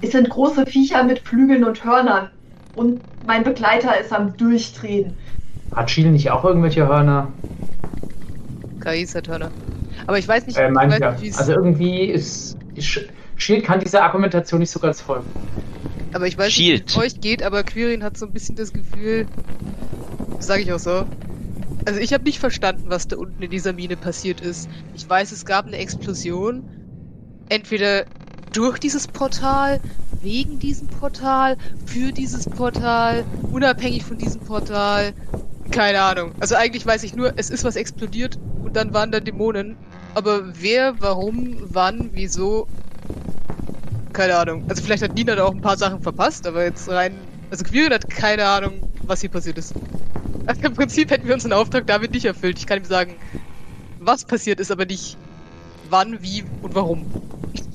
Es 0.00 0.12
sind 0.12 0.30
große 0.30 0.64
Viecher 0.64 1.04
mit 1.04 1.18
Flügeln 1.18 1.62
und 1.64 1.84
Hörnern. 1.84 2.30
Und 2.74 3.02
mein 3.20 3.44
Begleiter 3.44 3.98
ist 4.00 4.10
am 4.12 4.34
Durchdrehen. 4.36 5.16
Hat 5.72 5.90
Schiel 5.90 6.10
nicht 6.10 6.30
auch 6.30 6.44
irgendwelche 6.44 6.86
Hörner? 6.88 7.32
KI 8.80 9.06
Saturner. 9.06 9.52
Aber 10.06 10.18
ich 10.18 10.28
weiß 10.28 10.46
nicht, 10.46 10.58
Äh, 10.58 10.70
ich 10.70 10.74
weiß 10.74 10.98
ja. 11.00 11.12
nicht 11.12 11.22
wie 11.22 11.28
es 11.28 11.38
Also 11.38 11.52
irgendwie 11.52 12.04
ist. 12.06 12.56
Sch- 12.76 13.08
Shield 13.36 13.64
kann 13.64 13.80
dieser 13.80 14.02
Argumentation 14.02 14.60
nicht 14.60 14.70
so 14.70 14.80
ganz 14.80 15.00
folgen. 15.00 15.26
Aber 16.12 16.26
ich 16.26 16.38
weiß 16.38 16.46
nicht, 16.46 16.56
Shield. 16.56 16.88
wie 16.88 16.90
es 16.90 16.96
euch 16.96 17.20
geht, 17.20 17.42
aber 17.42 17.62
Quirin 17.62 18.02
hat 18.02 18.16
so 18.16 18.26
ein 18.26 18.32
bisschen 18.32 18.56
das 18.56 18.72
Gefühl, 18.72 19.26
sage 20.38 20.62
ich 20.62 20.72
auch 20.72 20.78
so. 20.78 21.06
Also 21.84 22.00
ich 22.00 22.12
habe 22.12 22.24
nicht 22.24 22.38
verstanden, 22.38 22.84
was 22.88 23.06
da 23.08 23.16
unten 23.16 23.42
in 23.42 23.50
dieser 23.50 23.72
Mine 23.72 23.96
passiert 23.96 24.40
ist. 24.40 24.68
Ich 24.94 25.08
weiß, 25.08 25.32
es 25.32 25.44
gab 25.44 25.66
eine 25.66 25.76
Explosion. 25.76 26.64
Entweder 27.48 28.06
durch 28.52 28.78
dieses 28.78 29.06
Portal, 29.06 29.80
wegen 30.20 30.58
diesem 30.58 30.88
Portal, 30.88 31.56
für 31.84 32.12
dieses 32.12 32.46
Portal, 32.46 33.24
unabhängig 33.52 34.04
von 34.04 34.18
diesem 34.18 34.40
Portal. 34.40 35.12
Keine 35.70 36.00
Ahnung. 36.00 36.32
Also 36.40 36.54
eigentlich 36.54 36.86
weiß 36.86 37.04
ich 37.04 37.14
nur, 37.14 37.34
es 37.36 37.50
ist 37.50 37.64
was 37.64 37.76
explodiert 37.76 38.38
und 38.64 38.74
dann 38.76 38.94
waren 38.94 39.12
da 39.12 39.20
Dämonen. 39.20 39.76
Aber 40.14 40.42
wer, 40.60 41.00
warum, 41.00 41.58
wann, 41.60 42.10
wieso, 42.14 42.66
keine 44.16 44.34
Ahnung. 44.34 44.64
Also 44.68 44.82
vielleicht 44.82 45.02
hat 45.02 45.14
Nina 45.14 45.34
da 45.34 45.44
auch 45.44 45.52
ein 45.52 45.60
paar 45.60 45.76
Sachen 45.76 46.00
verpasst, 46.00 46.46
aber 46.46 46.64
jetzt 46.64 46.88
rein. 46.88 47.18
Also 47.50 47.64
Quirin 47.64 47.92
hat 47.92 48.08
keine 48.08 48.46
Ahnung, 48.46 48.80
was 49.02 49.20
hier 49.20 49.30
passiert 49.30 49.58
ist. 49.58 49.74
Also 50.48 50.62
Im 50.62 50.74
Prinzip 50.74 51.10
hätten 51.10 51.26
wir 51.26 51.34
unseren 51.34 51.52
Auftrag 51.52 51.88
damit 51.88 52.12
nicht 52.12 52.24
erfüllt. 52.24 52.56
Ich 52.60 52.68
kann 52.68 52.78
ihm 52.78 52.84
sagen, 52.84 53.16
was 53.98 54.24
passiert 54.24 54.60
ist, 54.60 54.70
aber 54.70 54.86
nicht 54.86 55.18
wann, 55.90 56.22
wie 56.22 56.44
und 56.62 56.72
warum. 56.72 57.04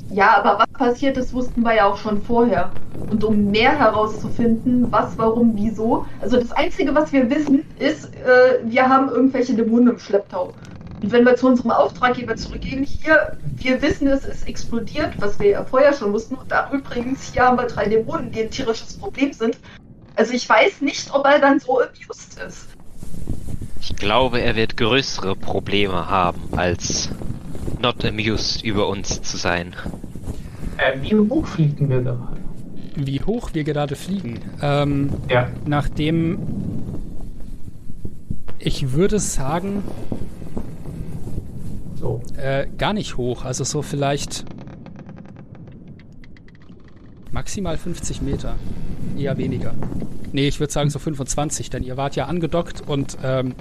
Ja, 0.10 0.38
aber 0.38 0.60
was 0.60 0.70
passiert 0.80 1.18
ist, 1.18 1.34
wussten 1.34 1.64
wir 1.64 1.76
ja 1.76 1.86
auch 1.86 1.98
schon 1.98 2.22
vorher. 2.22 2.72
Und 3.10 3.26
um 3.26 3.52
mehr 3.52 3.78
herauszufinden, 3.78 4.90
was, 4.90 5.18
warum, 5.18 5.52
wieso, 5.56 6.06
also 6.22 6.38
das 6.38 6.54
Einzige, 6.54 6.96
was 6.96 7.12
wir 7.12 7.30
wissen, 7.30 7.66
ist, 7.78 8.06
äh, 8.16 8.60
wir 8.64 8.88
haben 8.88 9.10
irgendwelche 9.10 9.54
Dämonen 9.54 9.90
im 9.90 10.00
Schlepptau. 10.00 10.54
Und 11.02 11.12
wenn 11.12 11.26
wir 11.26 11.36
zu 11.36 11.48
unserem 11.48 11.72
Auftraggeber 11.72 12.36
zurückgehen, 12.36 12.84
hier, 12.84 13.36
wir 13.58 13.82
wissen, 13.82 14.08
es 14.08 14.24
ist 14.26 14.48
explodiert, 14.48 15.14
was 15.18 15.40
wir 15.40 15.50
ja 15.50 15.66
vorher 15.66 15.94
schon 15.94 16.14
wussten. 16.14 16.36
Und 16.36 16.52
da 16.52 16.70
übrigens, 16.72 17.34
hier 17.34 17.44
haben 17.44 17.58
wir 17.58 17.66
drei 17.66 17.86
Dämonen, 17.88 18.32
die 18.32 18.42
ein 18.44 18.52
tierisches 18.52 18.94
Problem 18.98 19.34
sind. 19.34 19.58
Also 20.16 20.34
ich 20.34 20.48
weiß 20.48 20.82
nicht, 20.82 21.12
ob 21.14 21.26
er 21.26 21.40
dann 21.40 21.60
so 21.60 21.80
amused 21.80 22.40
ist. 22.48 22.68
Ich 23.80 23.96
glaube, 23.96 24.42
er 24.42 24.56
wird 24.56 24.78
größere 24.78 25.36
Probleme 25.36 26.08
haben, 26.08 26.42
als 26.56 27.10
not 27.82 28.06
amused 28.06 28.64
über 28.64 28.88
uns 28.88 29.22
zu 29.24 29.38
sein. 29.38 29.76
Äh, 30.78 31.02
wie 31.02 31.16
hoch 31.16 31.48
fliegen 31.48 31.90
wir 31.90 32.02
gerade? 32.02 32.28
Wie 32.96 33.22
hoch 33.22 33.50
wir 33.54 33.64
gerade 33.64 33.96
fliegen. 33.96 34.40
Ähm, 34.62 35.10
Ja. 35.30 35.48
nachdem 35.66 36.38
ich 38.60 38.92
würde 38.94 39.20
sagen, 39.20 39.84
So. 42.02 42.20
äh, 42.36 42.68
gar 42.80 42.94
nicht 42.94 43.18
hoch. 43.18 43.46
Also 43.46 43.64
so 43.64 43.84
vielleicht 43.84 44.44
maximal 47.32 47.78
50 47.78 48.24
Meter. 48.24 48.56
Eher 49.18 49.38
weniger. 49.38 49.74
Nee, 50.34 50.48
ich 50.48 50.60
würde 50.60 50.74
sagen 50.74 50.90
so 50.90 50.98
25, 50.98 51.70
denn 51.70 51.84
ihr 51.84 51.98
wart 51.98 52.16
ja 52.16 52.26
angedockt 52.26 52.82
und 52.88 53.18
ähm, 53.24 53.54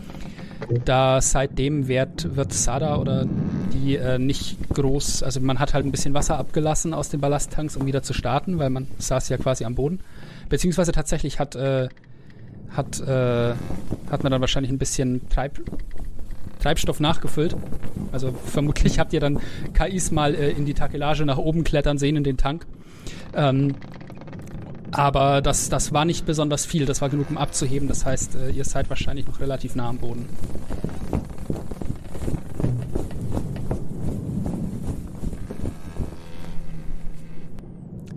da 0.85 1.21
seitdem 1.21 1.87
wird, 1.87 2.35
wird 2.37 2.53
Sada 2.53 2.97
oder 2.97 3.27
die 3.73 3.97
äh, 3.97 4.19
nicht 4.19 4.57
groß, 4.75 5.23
also 5.23 5.41
man 5.41 5.59
hat 5.59 5.75
halt 5.75 5.85
ein 5.85 5.91
bisschen 5.91 6.15
Wasser 6.15 6.39
abgelassen 6.39 6.95
aus 6.95 7.09
den 7.09 7.21
Ballasttanks, 7.21 7.77
um 7.77 7.87
wieder 7.87 8.03
zu 8.03 8.15
starten, 8.15 8.59
weil 8.59 8.71
man 8.71 8.87
saß 8.99 9.29
ja 9.29 9.37
quasi 9.37 9.65
am 9.65 9.75
Boden. 9.75 10.01
Beziehungsweise 10.49 10.93
tatsächlich 10.93 11.39
hat, 11.39 11.57
äh, 11.57 11.89
hat, 12.71 13.01
äh, 13.01 13.55
hat 14.11 14.23
man 14.23 14.33
dann 14.33 14.41
wahrscheinlich 14.41 14.73
ein 14.73 14.79
bisschen 14.79 15.29
Treib, 15.29 15.61
Treibstoff 16.61 17.01
nachgefüllt. 17.01 17.57
Also 18.13 18.33
vermutlich 18.33 18.99
habt 18.99 19.13
ihr 19.13 19.21
dann 19.21 19.41
KIs 19.75 20.11
mal 20.11 20.35
äh, 20.35 20.51
in 20.51 20.67
die 20.67 20.75
Takelage 20.75 21.25
nach 21.25 21.39
oben 21.39 21.65
klettern 21.65 21.99
sehen 21.99 22.17
in 22.17 22.25
den 22.25 22.37
Tank. 22.37 22.67
Ähm, 23.35 23.75
aber 24.93 25.41
das, 25.41 25.69
das 25.69 25.93
war 25.93 26.05
nicht 26.05 26.27
besonders 26.27 26.67
viel, 26.67 26.85
das 26.85 27.01
war 27.01 27.09
genug, 27.09 27.31
um 27.31 27.39
abzuheben. 27.39 27.89
Das 27.89 28.05
heißt, 28.05 28.35
äh, 28.35 28.51
ihr 28.51 28.65
seid 28.65 28.91
wahrscheinlich 28.91 29.27
noch 29.27 29.41
relativ 29.41 29.75
nah 29.77 29.89
am 29.89 29.99
Boden. 29.99 30.29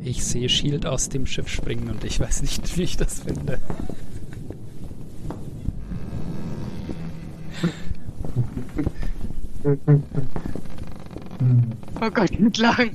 Ich 0.02 0.26
sehe 0.26 0.50
Shield 0.50 0.86
aus 0.86 1.10
dem 1.10 1.26
Schiff 1.26 1.48
springen 1.48 1.90
und 1.90 2.04
ich 2.04 2.20
weiß 2.20 2.42
nicht, 2.42 2.78
wie 2.78 2.84
ich 2.84 2.98
das 2.98 3.22
finde. 3.22 3.60
Oh 9.66 9.78
Gott, 12.14 12.32
entlang. 12.32 12.92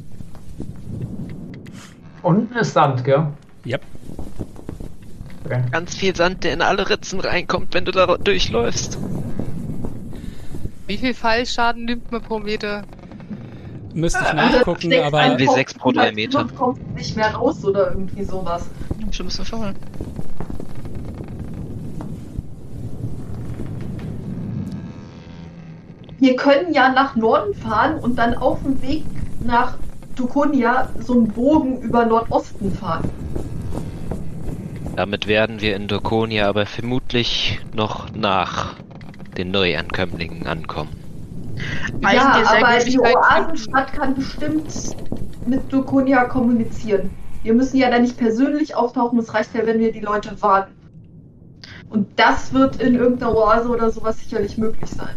Unten 2.23 2.57
ist 2.57 2.73
Sand, 2.75 3.05
gell? 3.05 3.27
Yep. 3.65 3.81
Okay. 5.45 5.63
Ganz 5.71 5.95
viel 5.95 6.15
Sand, 6.15 6.45
der 6.45 6.53
in 6.53 6.63
alle 6.63 6.89
Ritzen 6.91 7.21
reinkommt, 7.21 7.73
wenn 7.75 7.85
du 7.85 7.93
da 7.93 8.17
durchläufst. 8.17 8.99
Wie 10.87 10.99
viel 10.99 11.15
Fallschaden 11.15 11.85
nimmt 11.85 12.11
man 12.11 12.23
pro 12.23 12.39
Meter? 12.39 12.85
Müsste 13.95 14.21
ich 14.21 14.27
Also, 14.27 14.59
nachgucken, 14.59 14.81
steckt 14.83 15.05
aber 15.07 15.19
ein 15.19 15.33
Ein 15.33 15.39
W6 15.39 15.57
Kopf 15.73 15.79
pro 15.79 15.93
drei 15.93 16.09
und 16.09 16.15
Meter. 16.17 16.47
kommt 16.55 16.95
nicht 16.95 17.17
mehr 17.17 17.35
raus 17.35 17.65
oder 17.65 17.91
irgendwie 17.93 18.25
sowas. 18.25 18.69
Schon 19.11 19.27
müssen 19.27 19.45
wir 26.19 26.37
können 26.37 26.73
ja 26.73 26.91
nach 26.93 27.17
Norden 27.17 27.55
fahren 27.55 27.99
und 27.99 28.19
dann 28.19 28.35
auf 28.35 28.63
dem 28.63 28.81
Weg 28.83 29.05
nach 29.45 29.75
Dukonia 30.17 30.89
so 30.99 31.15
einen 31.15 31.29
Bogen 31.29 31.81
über 31.81 32.05
Nordosten 32.05 32.73
fahren. 32.73 33.09
Damit 34.97 35.29
werden 35.29 35.61
wir 35.61 35.77
in 35.77 35.87
Dokonia 35.87 36.49
aber 36.49 36.67
vermutlich 36.67 37.61
noch 37.73 38.13
nach 38.15 38.75
den 39.37 39.53
Neuankömmlingen 39.53 40.47
ankommen. 40.49 40.91
Ja, 42.03 42.43
sehr 42.45 42.67
aber 42.67 42.85
die 42.85 42.99
Oasenstadt 42.99 43.93
kann 43.93 44.15
bestimmt 44.17 44.97
mit 45.47 45.73
Dukonia 45.73 46.25
kommunizieren. 46.25 47.11
Wir 47.45 47.55
müssen 47.55 47.77
ja 47.77 47.91
da 47.91 48.01
nicht 48.01 48.17
persönlich 48.17 48.75
auftauchen, 48.75 49.21
es 49.21 49.33
reicht 49.33 49.55
ja, 49.55 49.65
wenn 49.67 49.79
wir 49.79 49.93
die 49.93 50.01
Leute 50.01 50.41
warten. 50.43 50.73
Und 51.91 52.09
das 52.17 52.53
wird 52.53 52.83
in 52.83 52.97
irgendeiner 52.97 53.35
Oase 53.35 53.69
oder 53.69 53.91
sowas 53.91 54.19
sicherlich 54.19 54.59
möglich 54.59 54.91
sein. 54.91 55.15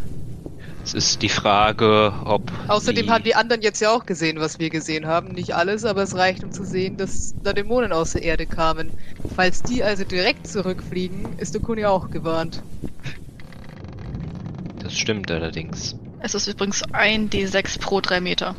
Es 0.84 0.94
ist 0.96 1.22
die 1.22 1.30
Frage, 1.30 2.12
ob. 2.26 2.52
Außerdem 2.68 3.06
die- 3.06 3.12
haben 3.12 3.24
die 3.24 3.36
anderen 3.36 3.62
jetzt 3.62 3.80
ja 3.82 3.92
auch 3.96 4.06
gesehen, 4.06 4.40
was 4.40 4.58
wir 4.60 4.70
gesehen 4.72 5.06
haben. 5.06 5.30
Nicht 5.30 5.54
alles, 5.56 5.86
aber 5.86 6.02
es 6.04 6.16
reicht, 6.16 6.44
um 6.44 6.52
zu 6.52 6.66
sehen, 6.66 6.98
dass 6.98 7.36
da 7.44 7.54
Dämonen 7.54 7.92
aus 7.92 8.14
der 8.14 8.24
Erde 8.24 8.46
kamen. 8.48 8.90
Falls 9.36 9.62
die 9.62 9.84
also 9.84 10.04
direkt 10.04 10.48
zurückfliegen, 10.48 11.38
ist 11.38 11.56
Okuni 11.56 11.86
auch 11.86 12.10
gewarnt. 12.10 12.64
Das 14.80 14.98
stimmt 14.98 15.30
allerdings. 15.30 15.96
Es 16.20 16.34
ist 16.36 16.48
übrigens 16.48 16.84
ein 16.94 17.30
D6 17.30 17.80
pro 17.80 18.02
3 18.02 18.20
Meter. 18.20 18.56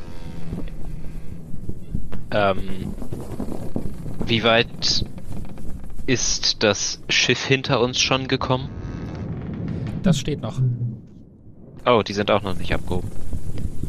Ähm, 2.30 2.94
wie 4.26 4.42
weit 4.44 5.04
ist 6.06 6.62
das 6.62 7.00
Schiff 7.08 7.44
hinter 7.44 7.80
uns 7.80 8.00
schon 8.00 8.28
gekommen? 8.28 8.68
das 10.02 10.18
steht 10.18 10.40
noch. 10.40 10.58
Oh, 11.84 12.02
die 12.02 12.12
sind 12.12 12.30
auch 12.30 12.42
noch 12.42 12.56
nicht 12.56 12.72
abgehoben. 12.74 13.10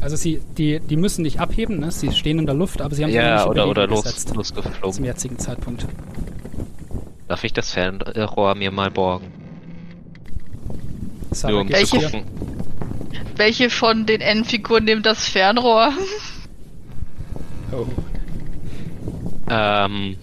Also 0.00 0.16
sie, 0.16 0.40
die, 0.58 0.80
die 0.80 0.96
müssen 0.96 1.22
nicht 1.22 1.40
abheben, 1.40 1.78
ne? 1.78 1.90
Sie 1.90 2.12
stehen 2.12 2.38
in 2.38 2.46
der 2.46 2.54
Luft, 2.54 2.82
aber 2.82 2.94
sie 2.94 3.04
haben 3.04 3.10
Ja, 3.12 3.36
nicht 3.36 3.44
in 3.44 3.50
oder, 3.50 3.68
oder 3.68 3.86
los, 3.86 4.02
gesetzt. 4.04 4.34
losgeflogen. 4.34 4.92
Zum 4.92 5.04
jetzigen 5.04 5.38
Zeitpunkt. 5.38 5.86
Darf 7.28 7.42
ich 7.44 7.52
das 7.52 7.72
Fernrohr 7.72 8.54
mir 8.54 8.70
mal 8.70 8.90
borgen? 8.90 9.26
Sarah, 11.30 11.52
Nur 11.52 11.60
um 11.62 11.68
Welche-. 11.70 12.24
Welche 13.36 13.70
von 13.70 14.06
den 14.06 14.20
N-Figuren 14.20 14.84
nimmt 14.84 15.06
das 15.06 15.26
Fernrohr? 15.26 15.92
Oh. 17.72 17.86
Ähm, 19.50 20.16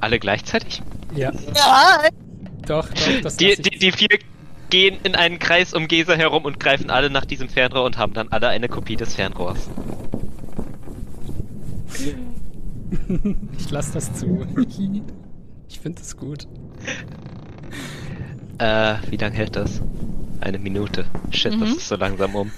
alle 0.00 0.18
gleichzeitig? 0.18 0.82
Ja, 1.14 1.30
Ja! 1.54 2.02
doch, 2.66 2.88
doch, 2.88 3.20
das 3.22 3.36
Die, 3.36 3.54
die, 3.56 3.78
die 3.78 3.92
vier 3.92 4.08
gehen 4.72 4.98
in 5.04 5.14
einen 5.14 5.38
Kreis 5.38 5.74
um 5.74 5.86
Gesa 5.86 6.14
herum 6.14 6.46
und 6.46 6.58
greifen 6.58 6.88
alle 6.90 7.10
nach 7.10 7.26
diesem 7.26 7.50
Fernrohr 7.50 7.84
und 7.84 7.98
haben 7.98 8.14
dann 8.14 8.28
alle 8.28 8.48
eine 8.48 8.68
Kopie 8.70 8.96
des 8.96 9.14
Fernrohrs. 9.14 9.68
Ich 13.58 13.70
lasse 13.70 13.92
das 13.94 14.12
zu. 14.14 14.46
Ich 15.68 15.80
finde 15.80 16.02
es 16.02 16.16
gut. 16.16 16.46
Äh, 18.58 18.94
wie 19.08 19.16
lange 19.16 19.34
hält 19.36 19.56
das? 19.56 19.80
Eine 20.40 20.58
Minute. 20.58 21.06
Shit, 21.30 21.54
das 21.54 21.70
Mhm. 21.70 21.76
ist 21.76 21.88
so 21.88 21.96
langsam 21.96 22.34
um. 22.34 22.50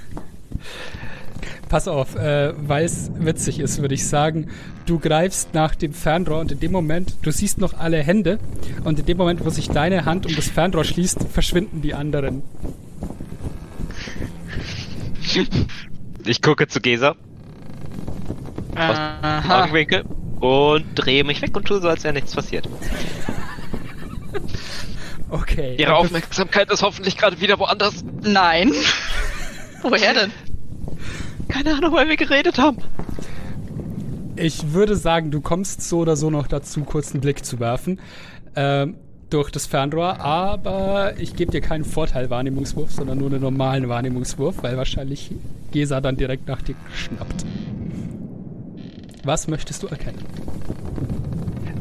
Pass 1.75 1.89
auf, 1.89 2.15
äh, 2.15 2.53
weil 2.57 2.85
es 2.85 3.11
witzig 3.17 3.59
ist, 3.59 3.81
würde 3.81 3.97
ich 3.97 4.07
sagen, 4.07 4.49
du 4.87 5.01
greifst 5.01 5.55
nach 5.55 5.75
dem 5.75 5.93
Fernrohr 5.93 6.39
und 6.39 6.53
in 6.53 6.61
dem 6.61 6.71
Moment, 6.71 7.17
du 7.23 7.33
siehst 7.33 7.59
noch 7.59 7.75
alle 7.77 8.01
Hände 8.01 8.39
und 8.85 9.01
in 9.01 9.07
dem 9.07 9.17
Moment, 9.17 9.45
wo 9.45 9.51
sich 9.51 9.71
deine 9.71 10.05
Hand 10.05 10.25
um 10.25 10.37
das 10.37 10.49
Fernrohr 10.49 10.85
schließt, 10.85 11.27
verschwinden 11.33 11.83
die 11.83 11.93
anderen. 11.93 12.45
Ich 16.25 16.41
gucke 16.41 16.69
zu 16.69 16.81
Gesa, 16.81 17.17
Aha. 18.77 19.65
Augenwinkel 19.65 20.05
und 20.39 20.85
drehe 20.95 21.25
mich 21.25 21.43
weg 21.43 21.57
und 21.57 21.65
tue 21.65 21.81
so, 21.81 21.89
als 21.89 22.05
wäre 22.05 22.15
nichts 22.15 22.37
passiert. 22.37 22.69
Okay. 25.29 25.75
Ihre 25.79 25.97
Aufmerksamkeit 25.97 26.71
ist 26.71 26.83
hoffentlich 26.83 27.17
gerade 27.17 27.41
wieder 27.41 27.59
woanders. 27.59 28.05
Nein. 28.23 28.73
Woher 29.83 30.15
denn? 30.15 30.31
Keine 31.55 31.77
Ahnung, 31.77 31.93
weil 31.93 32.09
wir 32.09 32.17
geredet 32.17 32.59
haben. 32.59 32.79
Ich 34.35 34.73
würde 34.73 34.97
sagen, 34.97 35.31
du 35.31 35.41
kommst 35.41 35.89
so 35.89 35.99
oder 35.99 36.17
so 36.17 36.29
noch 36.29 36.49
dazu, 36.49 36.83
kurz 36.83 37.13
einen 37.13 37.21
Blick 37.21 37.45
zu 37.45 37.61
werfen. 37.61 38.01
Ähm, 38.57 38.97
durch 39.31 39.51
das 39.51 39.67
Fernrohr, 39.67 40.21
aber 40.21 41.15
ich 41.19 41.35
gebe 41.35 41.53
dir 41.53 41.61
keinen 41.61 41.85
Vorteil-Wahrnehmungswurf, 41.85 42.91
sondern 42.91 43.19
nur 43.19 43.31
einen 43.31 43.41
normalen 43.41 43.89
Wahrnehmungswurf, 43.89 44.63
weil 44.63 44.77
wahrscheinlich 44.77 45.31
Gesa 45.73 46.01
dann 46.01 46.17
direkt 46.17 46.49
nach 46.49 46.63
dir 46.63 46.75
schnappt. 46.93 47.45
Was 49.25 49.49
möchtest 49.49 49.83
du 49.83 49.87
erkennen? 49.87 50.19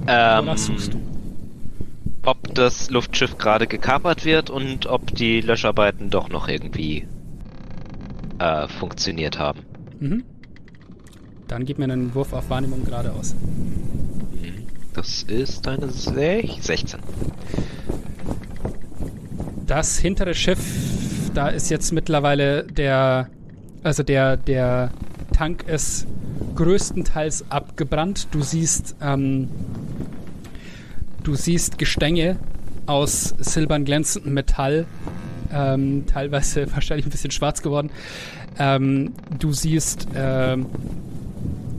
Ähm, 0.08 0.45
Wonach 0.45 0.58
suchst 0.58 0.94
du? 0.94 1.02
ob 2.26 2.56
das 2.56 2.90
Luftschiff 2.90 3.38
gerade 3.38 3.68
gekapert 3.68 4.24
wird 4.24 4.50
und 4.50 4.86
ob 4.86 5.14
die 5.14 5.41
Löscharbeiten 5.41 6.10
doch 6.10 6.30
noch 6.30 6.48
irgendwie 6.48 7.06
äh, 8.44 8.68
funktioniert 8.68 9.40
haben. 9.40 9.61
Mhm. 9.99 10.24
Dann 11.48 11.65
gib 11.65 11.78
mir 11.78 11.86
einen 11.86 12.14
Wurf 12.14 12.34
auf 12.34 12.49
Wahrnehmung 12.49 12.84
geradeaus. 12.84 13.36
Das 14.94 15.24
ist 15.24 15.68
eine 15.68 15.90
Sech 15.90 16.60
16. 16.61 16.99
Das 19.65 19.98
hintere 19.98 20.36
Schiff, 20.36 20.60
da 21.34 21.48
ist 21.48 21.70
jetzt 21.70 21.94
mittlerweile 21.94 22.64
der, 22.64 23.30
also 23.82 24.03
der, 24.03 24.38
der 24.38 24.91
Tank 25.32 25.64
ist 25.68 26.06
größtenteils 26.56 27.49
abgebrannt. 27.49 28.28
Du 28.32 28.41
siehst, 28.41 28.95
ähm, 29.02 29.49
du 31.24 31.36
siehst 31.36 31.78
Gestänge 31.78 32.38
aus 32.86 33.34
silbern 33.40 33.86
glänzendem 33.86 34.34
Metall, 34.34 34.86
ähm, 35.54 36.06
teilweise 36.06 36.72
wahrscheinlich 36.74 37.06
ein 37.06 37.12
bisschen 37.12 37.32
schwarz 37.32 37.62
geworden. 37.62 37.90
Ähm, 38.60 39.14
du 39.40 39.52
siehst 39.52 40.08
ähm, 40.16 40.68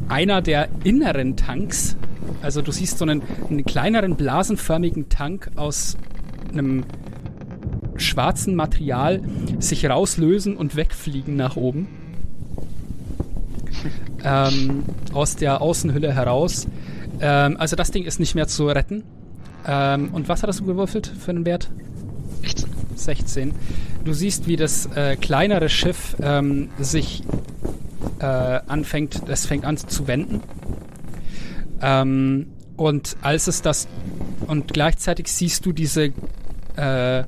einer 0.09 0.43
der 0.43 0.69
inneren 0.85 1.37
Tanks, 1.37 1.97
also 2.43 2.63
du 2.63 2.73
siehst 2.73 2.99
so 2.99 3.05
einen, 3.05 3.23
einen 3.49 3.65
kleineren 3.65 4.17
blasenförmigen 4.17 5.09
Tank 5.09 5.51
aus 5.57 5.97
einem 6.53 6.85
schwarzen 7.97 8.55
Material 8.55 9.21
sich 9.59 9.87
rauslösen 9.87 10.57
und 10.57 10.77
wegfliegen 10.77 11.37
nach 11.37 11.57
oben. 11.57 11.89
ähm, 14.25 14.85
aus 15.13 15.37
der 15.37 15.61
Außenhülle 15.61 16.13
heraus. 16.15 16.67
Ähm, 17.21 17.57
also 17.59 17.77
das 17.77 17.91
Ding 17.91 18.05
ist 18.05 18.19
nicht 18.21 18.35
mehr 18.35 18.47
zu 18.47 18.67
retten. 18.67 19.05
Ähm, 19.67 20.11
und 20.13 20.29
was 20.29 20.43
hattest 20.43 20.61
du 20.61 20.65
gewürfelt 20.65 21.07
für 21.07 21.31
einen 21.31 21.47
Wert? 21.47 21.71
16. 23.05 23.15
16. 23.15 23.53
Du 24.05 24.13
siehst, 24.13 24.47
wie 24.47 24.57
das 24.57 24.87
äh, 24.95 25.17
kleinere 25.17 25.69
Schiff 25.69 26.17
ähm, 26.21 26.71
sich 26.79 27.23
äh, 28.19 28.25
anfängt, 28.25 29.23
es 29.29 29.47
fängt 29.47 29.65
an 29.65 29.77
zu 29.77 30.07
wenden. 30.07 30.43
Ähm, 31.81 32.47
und 32.77 33.17
als 33.23 33.47
es 33.47 33.63
das 33.63 33.89
und 34.47 34.73
gleichzeitig 34.73 35.29
siehst 35.29 35.65
du 35.65 35.73
diese 35.73 36.13
äh, 36.77 37.25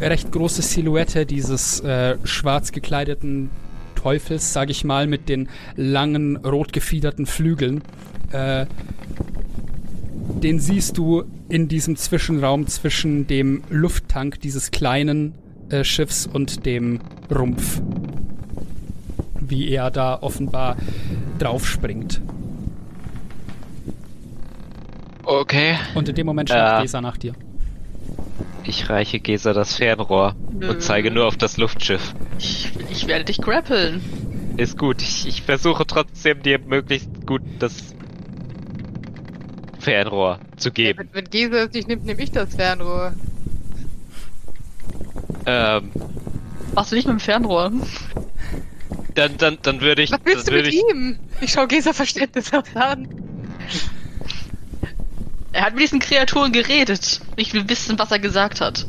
recht 0.00 0.32
große 0.32 0.62
Silhouette 0.62 1.26
dieses 1.26 1.80
äh, 1.80 2.16
schwarz 2.24 2.72
gekleideten 2.72 3.50
Teufels, 3.94 4.52
sage 4.52 4.72
ich 4.72 4.84
mal, 4.84 5.06
mit 5.06 5.28
den 5.28 5.48
langen 5.76 6.36
rot 6.38 6.72
gefiederten 6.72 7.26
Flügeln. 7.26 7.82
Äh, 8.32 8.66
den 10.42 10.58
siehst 10.58 10.98
du 10.98 11.24
in 11.48 11.68
diesem 11.68 11.96
Zwischenraum 11.96 12.66
zwischen 12.66 13.26
dem 13.26 13.62
Lufttank 13.70 14.40
dieses 14.40 14.70
kleinen 14.70 15.34
äh, 15.70 15.84
Schiffs 15.84 16.26
und 16.26 16.66
dem 16.66 17.00
Rumpf. 17.34 17.80
Wie 19.40 19.68
er 19.70 19.90
da 19.90 20.18
offenbar 20.20 20.76
draufspringt. 21.38 22.20
Okay. 25.24 25.76
Und 25.94 26.08
in 26.08 26.14
dem 26.14 26.26
Moment 26.26 26.48
schaut 26.48 26.78
Äh. 26.78 26.82
Gesa 26.82 27.00
nach 27.00 27.16
dir. 27.16 27.34
Ich 28.64 28.88
reiche 28.88 29.18
Gesa 29.18 29.52
das 29.52 29.76
Fernrohr 29.76 30.36
Nö. 30.52 30.70
und 30.70 30.82
zeige 30.82 31.10
nur 31.10 31.26
auf 31.26 31.36
das 31.36 31.56
Luftschiff. 31.56 32.14
Ich, 32.38 32.70
ich 32.90 33.06
werde 33.08 33.24
dich 33.24 33.38
grappeln. 33.38 34.00
Ist 34.56 34.78
gut. 34.78 35.02
Ich, 35.02 35.26
ich 35.26 35.42
versuche 35.42 35.86
trotzdem 35.86 36.42
dir 36.42 36.58
möglichst 36.60 37.26
gut 37.26 37.42
das 37.58 37.94
Fernrohr 39.82 40.38
zu 40.56 40.70
geben. 40.70 41.08
Wenn, 41.12 41.14
wenn 41.14 41.30
Gesa 41.30 41.64
es 41.64 41.72
nicht 41.72 41.88
nimmt, 41.88 42.04
nehme 42.06 42.22
ich 42.22 42.30
das 42.30 42.54
Fernrohr. 42.54 43.14
Ähm, 45.44 45.90
Machst 46.74 46.92
du 46.92 46.96
nicht 46.96 47.06
mit 47.06 47.18
dem 47.18 47.20
Fernrohr? 47.20 47.72
dann, 49.14 49.36
dann, 49.36 49.58
dann 49.62 49.80
würde 49.80 50.02
ich. 50.02 50.12
Was 50.12 50.20
willst 50.24 50.48
du 50.48 50.52
mit 50.52 50.68
ich, 50.68 50.82
ihm? 50.90 51.18
Ich 51.40 51.52
schau 51.52 51.66
Gesa 51.66 51.92
verständnislos 51.92 52.64
an. 52.74 53.08
Er 55.52 55.66
hat 55.66 55.74
mit 55.74 55.82
diesen 55.82 55.98
Kreaturen 55.98 56.52
geredet. 56.52 57.20
Ich 57.36 57.52
will 57.52 57.68
wissen, 57.68 57.98
was 57.98 58.10
er 58.10 58.18
gesagt 58.18 58.60
hat. 58.60 58.86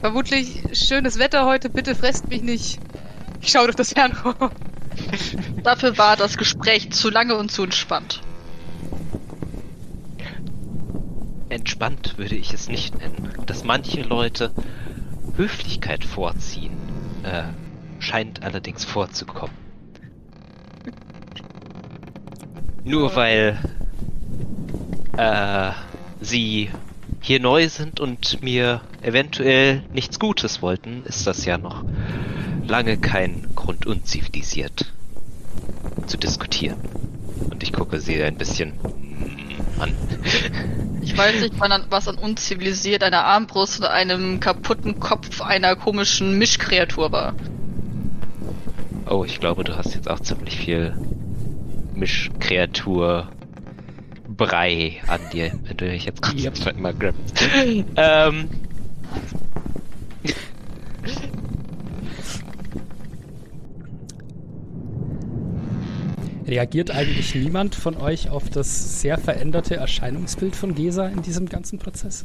Vermutlich 0.00 0.62
schönes 0.72 1.18
Wetter 1.18 1.46
heute, 1.46 1.70
bitte 1.70 1.94
fresst 1.94 2.28
mich 2.28 2.42
nicht. 2.42 2.78
Ich 3.40 3.50
schau 3.50 3.64
durch 3.64 3.76
das 3.76 3.92
Fernrohr. 3.92 4.50
Dafür 5.62 5.96
war 5.96 6.16
das 6.16 6.36
Gespräch 6.36 6.90
zu 6.90 7.08
lange 7.08 7.36
und 7.36 7.50
zu 7.50 7.62
entspannt. 7.62 8.20
Entspannt 11.48 12.18
würde 12.18 12.36
ich 12.36 12.52
es 12.52 12.68
nicht 12.68 12.98
nennen. 12.98 13.32
Dass 13.46 13.64
manche 13.64 14.02
Leute 14.02 14.52
Höflichkeit 15.36 16.04
vorziehen, 16.04 16.76
äh, 17.22 17.44
scheint 18.00 18.42
allerdings 18.42 18.84
vorzukommen. 18.84 19.54
Nur 22.84 23.14
weil 23.16 23.58
äh, 25.16 25.72
sie 26.20 26.70
hier 27.20 27.40
neu 27.40 27.68
sind 27.68 28.00
und 28.00 28.42
mir 28.42 28.80
eventuell 29.02 29.82
nichts 29.92 30.18
Gutes 30.18 30.62
wollten, 30.62 31.02
ist 31.04 31.26
das 31.26 31.44
ja 31.44 31.58
noch 31.58 31.84
lange 32.66 32.98
kein 32.98 33.46
Grund 33.54 33.86
unzivilisiert 33.86 34.92
zu 36.06 36.16
diskutieren. 36.16 36.78
Und 37.50 37.62
ich 37.62 37.72
gucke 37.72 38.00
sie 38.00 38.22
ein 38.22 38.36
bisschen 38.36 38.70
mm, 38.70 39.80
an. 39.80 39.94
Ich 41.18 41.24
weiß 41.24 41.40
nicht, 41.42 41.54
wann 41.58 41.72
an, 41.72 41.84
was 41.90 42.06
an 42.06 42.14
unzivilisiert 42.14 43.02
einer 43.02 43.24
Armbrust 43.24 43.80
oder 43.80 43.90
einem 43.90 44.38
kaputten 44.38 45.00
Kopf 45.00 45.40
einer 45.40 45.74
komischen 45.74 46.38
Mischkreatur 46.38 47.10
war. 47.10 47.34
Oh, 49.10 49.24
ich 49.24 49.40
glaube, 49.40 49.64
du 49.64 49.76
hast 49.76 49.96
jetzt 49.96 50.08
auch 50.08 50.20
ziemlich 50.20 50.56
viel 50.56 50.96
Mischkreatur 51.92 53.32
Brei 54.28 55.00
an 55.08 55.20
dir, 55.32 55.50
wenn 55.64 55.76
du 55.76 55.90
dich 55.90 56.04
jetzt 56.04 56.22
kurz 56.22 56.40
Yep. 56.40 56.76
mal 56.78 56.94
grabbst. 56.94 57.42
ähm. 57.96 58.48
Reagiert 66.48 66.90
eigentlich 66.90 67.34
niemand 67.34 67.74
von 67.74 67.98
euch 67.98 68.30
auf 68.30 68.48
das 68.48 69.02
sehr 69.02 69.18
veränderte 69.18 69.76
Erscheinungsbild 69.76 70.56
von 70.56 70.74
Gesa 70.74 71.06
in 71.06 71.20
diesem 71.20 71.46
ganzen 71.46 71.78
Prozess? 71.78 72.24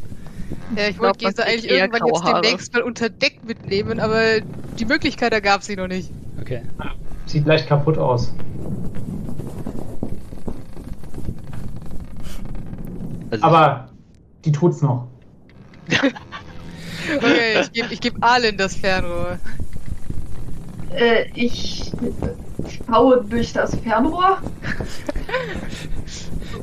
Ja, 0.77 0.87
ich 0.87 0.97
wollte 0.97 1.25
Gesa 1.25 1.43
eigentlich 1.43 1.69
irgendwann 1.69 2.07
jetzt 2.07 2.25
demnächst 2.25 2.73
mal 2.73 2.83
unter 2.83 3.09
Deck 3.09 3.43
mitnehmen, 3.45 3.99
aber 3.99 4.39
die 4.79 4.85
Möglichkeit 4.85 5.33
ergab 5.33 5.63
sie 5.63 5.75
noch 5.75 5.89
nicht. 5.89 6.09
Okay. 6.39 6.61
Sieht 7.25 7.45
leicht 7.45 7.67
kaputt 7.67 7.97
aus. 7.97 8.33
Also 13.29 13.43
Aber 13.43 13.89
die 14.45 14.51
tut's 14.51 14.81
noch. 14.81 15.07
Okay, 17.17 17.59
ich 17.59 17.71
gebe 17.73 17.93
ich 17.93 17.99
geb 17.99 18.15
Arlen 18.21 18.55
das 18.55 18.75
Fernrohr. 18.77 19.37
Äh, 20.95 21.25
ich 21.35 21.91
schaue 22.87 23.23
durch 23.29 23.53
das 23.53 23.75
Fernrohr. 23.75 24.37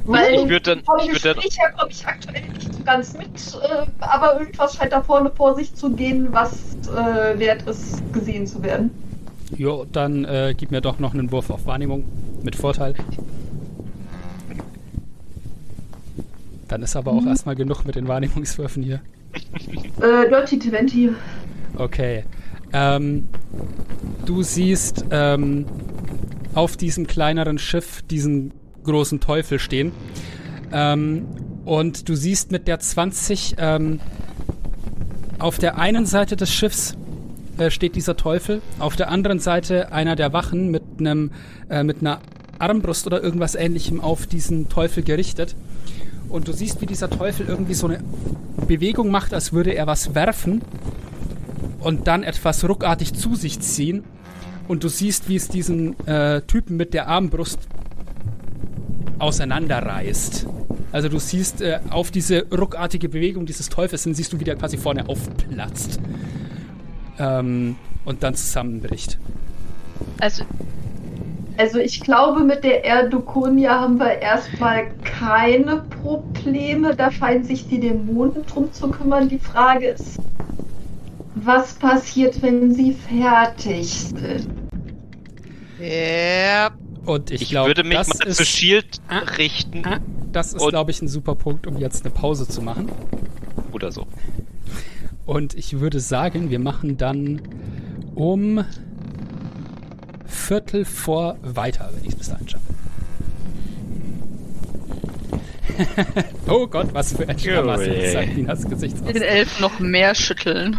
Weil 0.04 0.34
Ich 0.34 0.48
würd 0.48 0.66
dann- 0.66 0.82
vom 0.84 0.98
ich 1.00 1.08
würd 1.12 1.24
dann- 1.24 1.34
Gespräch 1.36 1.58
her 1.58 1.72
komme 1.78 1.90
ich 1.90 2.06
aktuell 2.06 2.42
nicht 2.48 2.74
so 2.74 2.82
ganz 2.84 3.12
mit, 3.14 3.28
äh, 3.62 3.86
aber 4.00 4.40
irgendwas 4.40 4.74
scheint 4.76 4.92
da 4.92 5.02
vorne 5.02 5.30
vor 5.30 5.54
sich 5.54 5.74
zu 5.74 5.90
gehen, 5.90 6.28
was 6.32 6.52
äh, 6.88 7.38
wert 7.38 7.62
ist, 7.68 8.00
gesehen 8.12 8.46
zu 8.46 8.62
werden. 8.62 8.90
Jo, 9.56 9.84
dann 9.92 10.24
äh, 10.24 10.54
gib 10.56 10.70
mir 10.70 10.80
doch 10.80 10.98
noch 11.00 11.12
einen 11.12 11.30
Wurf 11.32 11.50
auf 11.50 11.66
Wahrnehmung 11.66 12.04
mit 12.42 12.56
Vorteil. 12.56 12.94
Dann 16.68 16.82
ist 16.82 16.94
aber 16.96 17.12
auch 17.12 17.26
erstmal 17.26 17.56
genug 17.56 17.84
mit 17.84 17.96
den 17.96 18.06
Wahrnehmungswürfen 18.06 18.82
hier. 18.82 19.00
Äh, 20.00 20.28
Dirty 20.28 20.58
20. 20.58 21.10
Okay. 21.76 22.24
Ähm, 22.72 23.28
du 24.26 24.42
siehst 24.42 25.04
ähm, 25.10 25.66
auf 26.54 26.76
diesem 26.76 27.06
kleineren 27.06 27.58
Schiff 27.58 28.02
diesen 28.02 28.52
großen 28.84 29.20
Teufel 29.20 29.58
stehen. 29.58 29.92
Ähm, 30.72 31.26
und 31.64 32.08
du 32.08 32.14
siehst 32.14 32.52
mit 32.52 32.68
der 32.68 32.78
20 32.80 33.56
ähm, 33.58 34.00
auf 35.38 35.58
der 35.58 35.78
einen 35.78 36.06
Seite 36.06 36.36
des 36.36 36.52
Schiffs 36.52 36.96
äh, 37.58 37.70
steht 37.70 37.96
dieser 37.96 38.16
Teufel, 38.16 38.60
auf 38.78 38.96
der 38.96 39.10
anderen 39.10 39.38
Seite 39.38 39.92
einer 39.92 40.16
der 40.16 40.32
Wachen 40.32 40.70
mit 40.70 40.82
einem 40.98 41.30
äh, 41.68 41.82
mit 41.82 42.00
einer 42.00 42.20
Armbrust 42.58 43.06
oder 43.06 43.22
irgendwas 43.22 43.54
ähnlichem 43.54 44.00
auf 44.00 44.26
diesen 44.26 44.68
Teufel 44.68 45.02
gerichtet. 45.02 45.56
Und 46.28 46.46
du 46.46 46.52
siehst, 46.52 46.80
wie 46.80 46.86
dieser 46.86 47.10
Teufel 47.10 47.46
irgendwie 47.48 47.74
so 47.74 47.86
eine 47.86 48.02
Bewegung 48.68 49.10
macht, 49.10 49.34
als 49.34 49.52
würde 49.52 49.72
er 49.72 49.86
was 49.86 50.14
werfen 50.14 50.62
und 51.80 52.06
dann 52.06 52.22
etwas 52.22 52.68
ruckartig 52.68 53.14
zu 53.14 53.34
sich 53.34 53.60
ziehen. 53.60 54.04
Und 54.68 54.84
du 54.84 54.88
siehst, 54.88 55.28
wie 55.28 55.36
es 55.36 55.48
diesen 55.48 55.98
äh, 56.06 56.42
Typen 56.42 56.76
mit 56.76 56.94
der 56.94 57.08
Armbrust 57.08 57.58
auseinanderreißt. 59.18 60.46
Also 60.92 61.08
du 61.08 61.18
siehst 61.18 61.60
äh, 61.60 61.80
auf 61.90 62.10
diese 62.10 62.46
ruckartige 62.50 63.08
Bewegung 63.08 63.46
dieses 63.46 63.68
Teufels, 63.68 64.04
dann 64.04 64.14
siehst 64.14 64.32
du, 64.32 64.40
wie 64.40 64.44
der 64.44 64.56
quasi 64.56 64.76
vorne 64.76 65.08
aufplatzt. 65.08 66.00
Ähm, 67.18 67.76
und 68.04 68.22
dann 68.22 68.34
zusammenbricht. 68.34 69.18
Also, 70.20 70.44
Also 71.56 71.78
ich 71.78 72.00
glaube, 72.00 72.42
mit 72.42 72.64
der 72.64 72.84
Erdokonia 72.86 73.80
haben 73.80 73.98
wir 73.98 74.12
erstmal 74.20 74.86
keine 75.04 75.82
Probleme. 76.02 76.94
Da 76.96 77.10
scheinen 77.12 77.44
sich 77.44 77.68
die 77.68 77.80
Dämonen 77.80 78.46
drum 78.46 78.72
zu 78.72 78.88
kümmern. 78.88 79.28
Die 79.28 79.38
Frage 79.38 79.88
ist, 79.88 80.18
was 81.44 81.74
passiert, 81.74 82.42
wenn 82.42 82.74
sie 82.74 82.92
fertig 82.92 83.88
sind? 83.88 84.48
Ja. 85.78 86.70
Und 87.06 87.30
ich, 87.30 87.42
ich 87.42 87.48
glaube, 87.50 87.70
würde 87.70 87.84
mich 87.84 87.96
das 87.96 88.08
mal 88.08 88.26
ist, 88.28 88.36
zu 88.36 88.44
Shield 88.44 89.00
Ah, 89.08 89.20
richten 89.38 89.84
ah, 89.86 90.00
das 90.32 90.52
ist, 90.52 90.68
glaube 90.68 90.90
ich, 90.90 91.00
ein 91.02 91.08
super 91.08 91.34
Punkt, 91.34 91.66
um 91.66 91.78
jetzt 91.78 92.04
eine 92.04 92.14
Pause 92.14 92.46
zu 92.46 92.62
machen. 92.62 92.90
oder 93.72 93.90
so. 93.90 94.06
Und 95.26 95.54
ich 95.54 95.80
würde 95.80 96.00
sagen, 96.00 96.50
wir 96.50 96.58
machen 96.58 96.96
dann 96.96 97.40
um 98.14 98.64
Viertel 100.26 100.84
vor 100.84 101.36
weiter, 101.42 101.90
wenn 101.94 102.02
ich 102.04 102.10
es 102.10 102.16
bis 102.16 102.28
dahin 102.28 102.48
schaffe. 102.48 102.64
oh 106.48 106.66
Gott, 106.66 106.92
was 106.92 107.14
für 107.14 107.28
ein 107.28 107.38
Schlamassel, 107.38 107.92
Ui. 107.92 108.10
sagt 108.10 108.36
Ninas 108.36 108.66
den. 108.66 109.22
Elfen 109.22 109.62
noch 109.62 109.78
mehr 109.78 110.14
schütteln. 110.14 110.78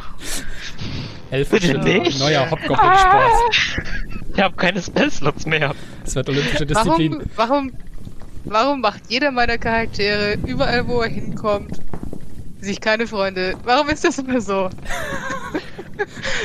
Elfische, 1.31 1.77
nicht. 1.77 2.19
neuer 2.19 2.49
Hobgoblin-Sport. 2.51 3.85
Ich 4.33 4.39
habe 4.39 4.55
keine 4.55 4.81
Spellslots 4.81 5.45
mehr. 5.45 5.73
Es 6.05 6.15
wird 6.15 6.29
olympische 6.29 6.65
Disziplin. 6.65 7.23
Warum, 7.35 7.71
warum 7.71 7.71
Warum 8.45 8.81
macht 8.81 9.03
jeder 9.09 9.31
meiner 9.31 9.57
Charaktere 9.57 10.33
überall, 10.45 10.87
wo 10.87 11.01
er 11.01 11.09
hinkommt, 11.09 11.79
sich 12.59 12.81
keine 12.81 13.07
Freunde? 13.07 13.55
Warum 13.63 13.89
ist 13.89 14.03
das 14.03 14.17
immer 14.17 14.41
so? 14.41 14.69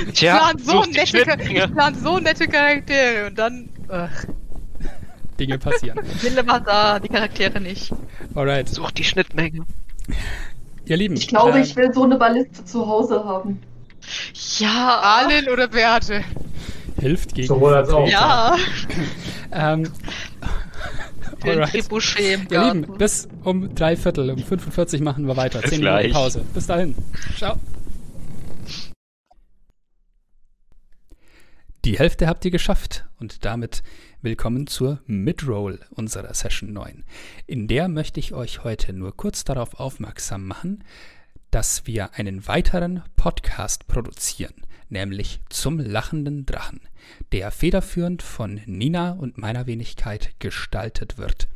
ich 0.07 0.21
Tja, 0.21 0.37
plan 0.37 0.59
so, 0.59 0.83
nette, 0.83 1.43
ich 1.43 1.73
plan 1.73 1.95
so 1.95 2.19
nette 2.19 2.47
Charaktere 2.47 3.29
und 3.29 3.39
dann. 3.39 3.69
Ach, 3.89 4.25
Dinge 5.41 5.59
passieren. 5.59 5.99
Wille 6.21 6.47
war 6.47 6.61
da, 6.61 6.99
die 6.99 7.09
Charaktere 7.09 7.61
nicht. 7.61 7.93
Alright. 8.35 8.69
Such 8.69 8.91
die 8.91 9.05
Schnittmenge. 9.05 9.65
Ihr 10.85 10.97
Lieben. 10.97 11.17
Ich 11.17 11.29
glaube, 11.29 11.59
ähm, 11.59 11.65
ich 11.65 11.77
will 11.77 11.93
so 11.93 12.05
eine 12.05 12.17
Balliste 12.17 12.65
zu 12.65 12.87
Hause 12.87 13.25
haben. 13.25 13.61
Ja, 14.59 15.01
Arlen 15.01 15.49
oder 15.49 15.69
Beate? 15.69 16.25
Hilft 17.01 17.35
gegen. 17.35 17.49
Sowohl 17.49 17.75
als 17.75 17.91
auch. 17.91 18.09
ja. 18.09 18.57
Ähm, 19.53 19.89
alright. 21.43 21.73
Ihr 21.73 22.37
Lieben, 22.51 22.99
bis 22.99 23.29
um 23.45 23.73
drei 23.75 23.97
Viertel, 23.97 24.31
um 24.31 24.39
45 24.39 25.01
machen 25.01 25.27
wir 25.29 25.37
weiter. 25.37 25.61
Bis 25.61 25.71
10 25.71 25.85
Minuten. 25.85 26.13
Pause. 26.13 26.45
Bis 26.53 26.67
dahin. 26.67 26.97
Ciao. 27.37 27.57
Die 31.85 31.99
Hälfte 31.99 32.27
habt 32.27 32.45
ihr 32.45 32.51
geschafft 32.51 33.07
und 33.21 33.45
damit 33.45 33.85
willkommen 34.21 34.67
zur 34.67 35.01
Midroll 35.07 35.79
unserer 35.91 36.35
Session 36.35 36.73
9. 36.73 37.05
In 37.47 37.69
der 37.69 37.87
möchte 37.87 38.19
ich 38.19 38.35
euch 38.35 38.65
heute 38.65 38.93
nur 38.93 39.17
kurz 39.17 39.45
darauf 39.45 39.79
aufmerksam 39.79 40.47
machen, 40.47 40.83
dass 41.51 41.87
wir 41.87 42.15
einen 42.15 42.47
weiteren 42.47 43.03
Podcast 43.17 43.87
produzieren, 43.87 44.55
nämlich 44.89 45.41
zum 45.49 45.79
lachenden 45.79 46.47
Drachen, 46.47 46.81
der 47.33 47.51
federführend 47.51 48.23
von 48.23 48.61
Nina 48.67 49.13
und 49.13 49.39
meiner 49.39 49.67
Wenigkeit 49.67 50.35
gestaltet 50.39 51.19
wird. 51.19 51.49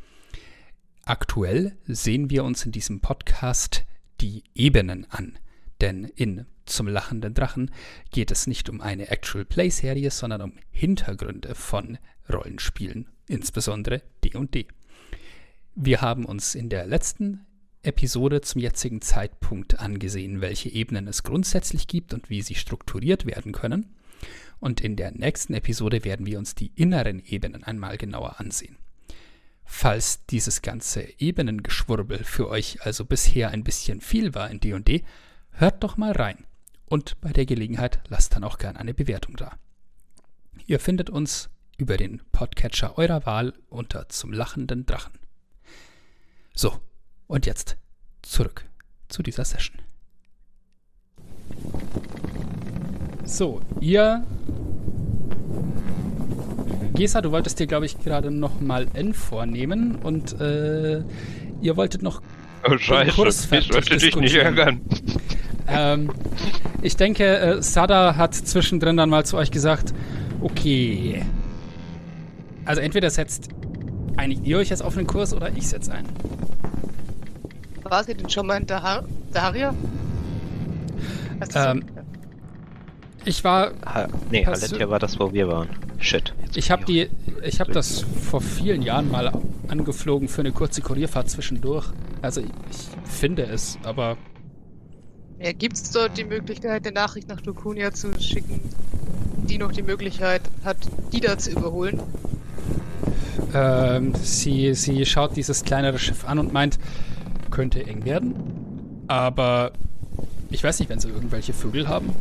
Aktuell 1.04 1.76
sehen 1.86 2.30
wir 2.30 2.44
uns 2.44 2.64
in 2.64 2.72
diesem 2.72 3.00
Podcast 3.00 3.84
die 4.20 4.44
Ebenen 4.54 5.06
an, 5.10 5.38
denn 5.80 6.04
in 6.04 6.46
Zum 6.66 6.86
lachenden 6.86 7.34
Drachen 7.34 7.72
geht 8.12 8.30
es 8.30 8.46
nicht 8.46 8.68
um 8.68 8.80
eine 8.80 9.08
Actual 9.08 9.44
Play 9.44 9.70
Serie, 9.70 10.10
sondern 10.12 10.42
um 10.42 10.52
Hintergründe 10.70 11.56
von 11.56 11.98
Rollenspielen, 12.32 13.08
insbesondere 13.26 14.02
D&D. 14.22 14.68
Wir 15.74 16.00
haben 16.00 16.26
uns 16.26 16.54
in 16.54 16.68
der 16.68 16.86
letzten 16.86 17.46
Episode 17.82 18.40
zum 18.42 18.60
jetzigen 18.60 19.00
Zeitpunkt 19.00 19.80
angesehen, 19.80 20.40
welche 20.40 20.68
Ebenen 20.68 21.08
es 21.08 21.22
grundsätzlich 21.22 21.86
gibt 21.86 22.12
und 22.12 22.28
wie 22.28 22.42
sie 22.42 22.54
strukturiert 22.54 23.26
werden 23.26 23.52
können. 23.52 23.94
Und 24.58 24.80
in 24.80 24.96
der 24.96 25.12
nächsten 25.12 25.54
Episode 25.54 26.04
werden 26.04 26.26
wir 26.26 26.38
uns 26.38 26.54
die 26.54 26.72
inneren 26.74 27.24
Ebenen 27.24 27.64
einmal 27.64 27.96
genauer 27.96 28.38
ansehen. 28.38 28.76
Falls 29.64 30.26
dieses 30.26 30.62
ganze 30.62 31.06
Ebenengeschwurbel 31.18 32.24
für 32.24 32.48
euch 32.48 32.82
also 32.82 33.04
bisher 33.04 33.50
ein 33.50 33.64
bisschen 33.64 34.00
viel 34.00 34.34
war 34.34 34.50
in 34.50 34.60
D&D, 34.60 35.04
hört 35.52 35.82
doch 35.82 35.96
mal 35.96 36.12
rein. 36.12 36.44
Und 36.86 37.20
bei 37.20 37.32
der 37.32 37.46
Gelegenheit 37.46 38.00
lasst 38.08 38.34
dann 38.34 38.44
auch 38.44 38.58
gern 38.58 38.76
eine 38.76 38.92
Bewertung 38.92 39.36
da. 39.36 39.56
Ihr 40.66 40.80
findet 40.80 41.08
uns 41.08 41.48
über 41.78 41.96
den 41.96 42.20
Podcatcher 42.32 42.98
eurer 42.98 43.24
Wahl 43.24 43.54
unter 43.68 44.08
zum 44.08 44.32
lachenden 44.32 44.84
Drachen. 44.84 45.18
So, 46.52 46.78
und 47.30 47.46
jetzt 47.46 47.76
zurück 48.22 48.64
zu 49.08 49.22
dieser 49.22 49.44
Session. 49.44 49.78
So, 53.24 53.60
ihr. 53.80 54.24
Gesa, 56.94 57.20
du 57.22 57.30
wolltest 57.30 57.60
dir, 57.60 57.66
glaube 57.66 57.86
ich, 57.86 57.98
gerade 58.00 58.30
noch 58.30 58.60
mal 58.60 58.88
N 58.94 59.14
vornehmen 59.14 59.96
und 59.96 60.38
äh, 60.40 61.02
ihr 61.62 61.76
wolltet 61.76 62.02
noch. 62.02 62.20
Oh 62.64 62.70
Kurs 62.70 62.82
scheiße, 62.82 63.56
ich 63.56 63.72
wollte 63.72 63.96
dich 63.96 64.16
nicht 64.16 64.34
ärgern. 64.34 64.80
Ähm, 65.68 66.10
ich 66.82 66.96
denke, 66.96 67.38
äh, 67.38 67.62
Sada 67.62 68.16
hat 68.16 68.34
zwischendrin 68.34 68.96
dann 68.96 69.08
mal 69.08 69.24
zu 69.24 69.36
euch 69.36 69.52
gesagt: 69.52 69.94
Okay. 70.40 71.24
Also, 72.64 72.80
entweder 72.80 73.08
setzt 73.08 73.48
einigt 74.16 74.44
ihr 74.46 74.58
euch 74.58 74.70
jetzt 74.70 74.82
auf 74.82 74.94
den 74.94 75.06
Kurs 75.06 75.32
oder 75.32 75.56
ich 75.56 75.68
setze 75.68 75.92
ein. 75.92 76.06
War 77.90 78.04
sie 78.04 78.14
denn 78.14 78.30
schon 78.30 78.46
mal 78.46 78.56
in 78.60 78.66
Dahar 78.66 79.02
du 81.54 81.58
Ähm, 81.58 81.84
Ich 83.24 83.42
war 83.44 83.72
Ha 83.84 84.06
nee, 84.30 84.46
Hast 84.46 84.62
du- 84.62 84.66
Alentia 84.68 84.88
war 84.90 84.98
das, 85.00 85.18
wo 85.18 85.32
wir 85.32 85.48
waren. 85.48 85.68
Shit. 85.98 86.32
Ich 86.54 86.70
habe 86.70 86.84
die, 86.84 87.10
ich 87.42 87.60
habe 87.60 87.72
das 87.72 88.00
vor 88.22 88.40
vielen 88.40 88.80
Jahren 88.82 89.10
mal 89.10 89.32
angeflogen 89.68 90.28
für 90.28 90.40
eine 90.40 90.52
kurze 90.52 90.80
Kurierfahrt 90.82 91.28
zwischendurch. 91.28 91.86
Also 92.22 92.40
ich, 92.40 92.46
ich 92.70 92.88
finde 93.12 93.42
es, 93.46 93.76
aber 93.82 94.16
Ja, 95.42 95.52
Gibt 95.52 95.76
es 95.76 95.90
dort 95.90 96.16
die 96.16 96.24
Möglichkeit, 96.24 96.86
eine 96.86 96.94
Nachricht 96.94 97.28
nach 97.28 97.40
Dukunia 97.40 97.92
zu 97.92 98.18
schicken, 98.20 98.60
die 99.48 99.58
noch 99.58 99.72
die 99.72 99.82
Möglichkeit 99.82 100.42
hat, 100.64 100.76
die 101.12 101.20
da 101.20 101.36
zu 101.36 101.50
überholen? 101.50 102.00
ähm, 103.52 104.14
sie, 104.22 104.74
sie 104.74 105.04
schaut 105.06 105.36
dieses 105.36 105.64
kleinere 105.64 105.98
Schiff 105.98 106.24
an 106.24 106.38
und 106.38 106.52
meint, 106.52 106.78
könnte 107.50 107.84
eng 107.86 108.04
werden. 108.04 108.34
Aber 109.08 109.72
ich 110.50 110.62
weiß 110.62 110.78
nicht, 110.80 110.88
wenn 110.88 111.00
sie 111.00 111.08
irgendwelche 111.08 111.52
Vögel 111.52 111.88
haben. 111.88 112.14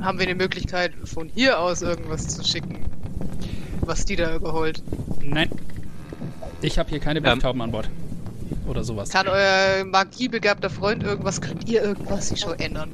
Haben 0.00 0.18
wir 0.18 0.26
eine 0.26 0.34
Möglichkeit, 0.34 0.92
von 1.04 1.28
hier 1.28 1.58
aus 1.58 1.82
irgendwas 1.82 2.28
zu 2.28 2.44
schicken, 2.44 2.84
was 3.80 4.04
die 4.04 4.16
da 4.16 4.34
überholt? 4.34 4.82
Nein. 5.22 5.48
Ich 6.62 6.78
habe 6.78 6.90
hier 6.90 7.00
keine 7.00 7.20
Bergtauben 7.20 7.60
an 7.62 7.70
Bord. 7.70 7.88
Oder 8.68 8.84
sowas. 8.84 9.10
Kann 9.10 9.28
euer 9.28 9.84
magiebegabter 9.84 10.70
Freund 10.70 11.02
irgendwas? 11.02 11.40
Könnt 11.40 11.68
ihr 11.68 11.82
irgendwas 11.82 12.28
die 12.28 12.36
Show 12.36 12.52
ändern? 12.52 12.90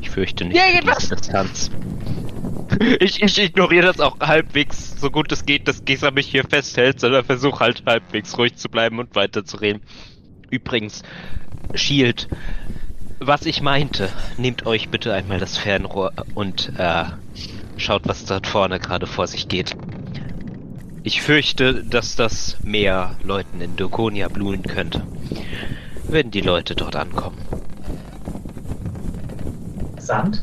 Ich 0.00 0.10
fürchte 0.10 0.44
nicht. 0.44 0.56
Ja, 0.56 0.70
geht 0.72 0.86
was? 0.86 1.08
Distanz. 1.08 1.70
Ich, 3.00 3.22
ich 3.22 3.38
ignoriere 3.38 3.86
das 3.86 4.00
auch 4.00 4.18
halbwegs, 4.20 5.00
so 5.00 5.10
gut 5.10 5.30
es 5.32 5.44
geht, 5.46 5.68
dass 5.68 5.84
Gesa 5.84 6.10
mich 6.10 6.26
hier 6.26 6.44
festhält, 6.44 7.00
sondern 7.00 7.24
versuche 7.24 7.60
halt 7.60 7.82
halbwegs 7.86 8.36
ruhig 8.38 8.56
zu 8.56 8.68
bleiben 8.68 8.98
und 8.98 9.14
weiterzureden. 9.14 9.82
Übrigens, 10.50 11.02
Shield, 11.74 12.28
was 13.18 13.46
ich 13.46 13.62
meinte, 13.62 14.08
nehmt 14.36 14.66
euch 14.66 14.88
bitte 14.88 15.12
einmal 15.12 15.38
das 15.38 15.56
Fernrohr 15.56 16.12
und 16.34 16.72
äh, 16.78 17.04
schaut, 17.76 18.02
was 18.06 18.24
dort 18.24 18.46
vorne 18.46 18.78
gerade 18.78 19.06
vor 19.06 19.26
sich 19.26 19.48
geht. 19.48 19.76
Ich 21.02 21.22
fürchte, 21.22 21.84
dass 21.84 22.16
das 22.16 22.58
mehr 22.62 23.16
Leuten 23.22 23.60
in 23.60 23.76
Dokonia 23.76 24.28
blühen 24.28 24.62
könnte, 24.62 25.06
wenn 26.08 26.30
die 26.30 26.40
Leute 26.40 26.74
dort 26.74 26.96
ankommen. 26.96 27.38
Sand? 29.98 30.42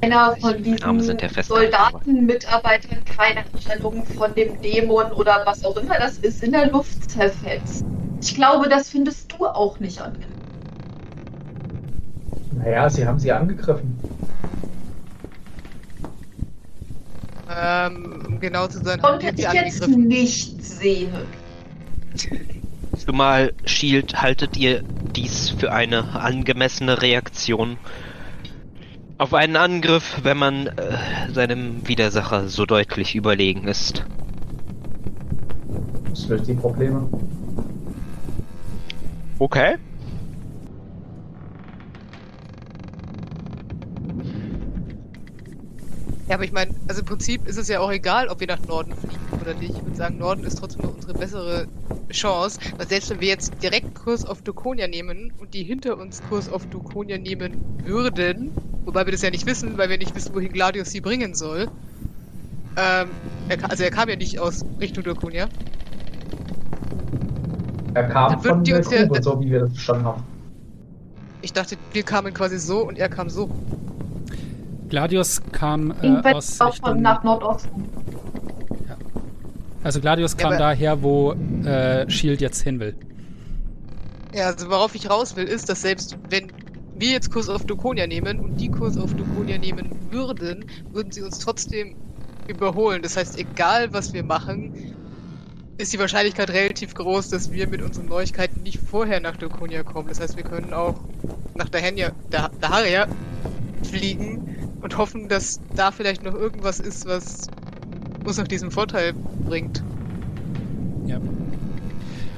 Keiner 0.00 0.36
von 0.36 0.62
diesen 0.62 1.00
sind 1.00 1.22
ja 1.22 1.28
fest 1.28 1.48
Soldaten, 1.48 2.26
Mitarbeitern 2.26 3.04
keine 3.04 3.44
Ahnung 3.72 4.04
von 4.04 4.34
dem 4.34 4.60
Dämon 4.60 5.12
oder 5.12 5.42
was 5.44 5.64
auch 5.64 5.76
immer 5.76 5.98
das 5.98 6.18
ist 6.18 6.42
in 6.42 6.52
der 6.52 6.70
Luft 6.70 7.10
zerfetzt. 7.10 7.84
Ich 8.20 8.34
glaube, 8.34 8.68
das 8.68 8.90
findest 8.90 9.32
du 9.32 9.46
auch 9.46 9.78
nicht 9.78 10.00
angenehm. 10.00 10.28
Naja, 12.52 12.90
sie 12.90 13.06
haben 13.06 13.18
sie 13.18 13.30
angegriffen. 13.30 13.98
Ähm, 17.48 18.24
um 18.26 18.40
genau 18.40 18.66
zu 18.66 18.82
sein, 18.82 19.00
wir 19.00 19.18
ich 19.20 19.36
jetzt 19.36 19.46
angegriffen. 19.46 20.08
nicht 20.08 20.64
sehe. 20.64 21.08
Zumal 22.96 23.52
Shield, 23.64 24.20
haltet 24.20 24.56
ihr 24.56 24.82
dies 25.14 25.50
für 25.50 25.72
eine 25.72 26.20
angemessene 26.20 27.02
Reaktion 27.02 27.78
auf 29.18 29.34
einen 29.34 29.56
Angriff, 29.56 30.20
wenn 30.22 30.36
man 30.36 30.66
äh, 30.66 30.72
seinem 31.32 31.86
Widersacher 31.88 32.48
so 32.48 32.66
deutlich 32.66 33.14
überlegen 33.14 33.66
ist? 33.66 34.04
Das 36.10 36.28
löst 36.28 36.46
die 36.48 36.54
Probleme. 36.54 37.08
Okay. 39.38 39.76
Ja, 46.28 46.34
aber 46.36 46.44
ich 46.44 46.52
meine, 46.52 46.72
also 46.88 47.00
im 47.00 47.04
Prinzip 47.04 47.46
ist 47.46 47.56
es 47.56 47.68
ja 47.68 47.80
auch 47.80 47.90
egal, 47.90 48.28
ob 48.28 48.40
wir 48.40 48.46
nach 48.48 48.60
Norden 48.62 48.94
fliegen 48.94 49.32
oder 49.40 49.54
nicht. 49.54 49.78
Ich 49.78 49.84
würde 49.84 49.96
sagen, 49.96 50.16
Norden 50.18 50.44
ist 50.44 50.56
trotzdem 50.56 50.82
noch 50.82 50.92
unsere 50.92 51.14
bessere 51.14 51.68
Chance. 52.12 52.58
Weil 52.76 52.88
selbst 52.88 53.10
wenn 53.10 53.20
wir 53.20 53.28
jetzt 53.28 53.62
direkt 53.62 53.94
Kurs 53.94 54.24
auf 54.24 54.42
Dukonia 54.42 54.88
nehmen 54.88 55.32
und 55.36 55.54
die 55.54 55.62
hinter 55.64 55.96
uns 55.98 56.22
Kurs 56.22 56.48
auf 56.48 56.66
Dukonia 56.66 57.18
nehmen 57.18 57.56
würden, 57.84 58.52
wobei 58.84 59.06
wir 59.06 59.12
das 59.12 59.22
ja 59.22 59.30
nicht 59.30 59.46
wissen, 59.46 59.78
weil 59.78 59.88
wir 59.88 59.98
nicht 59.98 60.14
wissen, 60.16 60.34
wohin 60.34 60.52
Gladius 60.52 60.90
sie 60.90 61.00
bringen 61.00 61.34
soll. 61.34 61.68
Ähm, 62.76 63.14
er, 63.48 63.70
also 63.70 63.84
er 63.84 63.90
kam 63.90 64.08
ja 64.08 64.16
nicht 64.16 64.38
aus 64.38 64.64
Richtung 64.80 65.04
Dukonia. 65.04 65.48
Er 67.94 68.08
kam 68.08 68.30
Dann 68.32 68.40
von 68.40 68.64
die 68.64 68.72
der 68.72 68.78
uns 68.78 68.90
ja- 68.90 69.04
Grube, 69.06 69.22
so 69.22 69.40
wie 69.40 69.50
wir 69.50 69.60
das 69.60 69.70
verstanden 69.70 70.06
haben. 70.06 70.24
Ich 71.40 71.52
dachte, 71.52 71.76
wir 71.92 72.02
kamen 72.02 72.34
quasi 72.34 72.58
so 72.58 72.86
und 72.86 72.98
er 72.98 73.08
kam 73.08 73.30
so. 73.30 73.48
Gladius 74.88 75.42
kam 75.52 75.90
äh, 76.02 76.32
aus 76.32 76.60
auch 76.60 76.66
von 76.76 76.88
Richtung, 76.90 77.02
nach 77.02 77.22
Nordosten. 77.24 77.84
Also 79.82 80.00
Gladius 80.00 80.32
Ja, 80.32 80.38
kam 80.38 80.46
aber- 80.48 80.58
daher, 80.58 81.02
wo 81.02 81.32
äh, 81.64 82.10
Shield 82.10 82.40
jetzt 82.40 82.62
hin 82.62 82.80
will. 82.80 82.94
Ja, 84.34 84.46
also 84.46 84.68
worauf 84.68 84.94
ich 84.94 85.08
raus 85.08 85.36
will, 85.36 85.44
ist, 85.44 85.68
dass 85.68 85.82
selbst 85.82 86.16
wenn 86.28 86.52
wir 86.98 87.10
jetzt 87.12 87.30
Kurs 87.30 87.48
auf 87.48 87.64
Dukonia 87.64 88.06
nehmen 88.06 88.40
und 88.40 88.60
die 88.60 88.68
Kurs 88.70 88.98
auf 88.98 89.14
Dukonia 89.14 89.58
nehmen 89.58 89.90
würden, 90.10 90.64
würden 90.92 91.12
sie 91.12 91.22
uns 91.22 91.38
trotzdem 91.38 91.94
überholen. 92.48 93.02
Das 93.02 93.16
heißt, 93.16 93.38
egal 93.38 93.92
was 93.92 94.12
wir 94.12 94.24
machen, 94.24 94.72
ist 95.78 95.92
die 95.92 95.98
Wahrscheinlichkeit 95.98 96.50
relativ 96.50 96.94
groß, 96.94 97.28
dass 97.28 97.52
wir 97.52 97.68
mit 97.68 97.82
unseren 97.82 98.06
Neuigkeiten 98.06 98.62
nicht 98.62 98.78
vorher 98.78 99.20
nach 99.20 99.36
Dukonia 99.36 99.82
kommen. 99.82 100.08
Das 100.08 100.20
heißt, 100.20 100.36
wir 100.36 100.42
können 100.44 100.72
auch 100.72 100.94
nach 101.54 101.68
Dahenia, 101.68 102.12
da, 102.30 102.50
Daharia 102.60 103.06
fliegen 103.84 104.55
und 104.80 104.98
hoffen, 104.98 105.28
dass 105.28 105.60
da 105.74 105.90
vielleicht 105.90 106.22
noch 106.22 106.34
irgendwas 106.34 106.80
ist, 106.80 107.06
was 107.06 107.48
uns 108.24 108.38
noch 108.38 108.48
diesen 108.48 108.70
Vorteil 108.70 109.14
bringt. 109.44 109.82
Ja. 111.06 111.18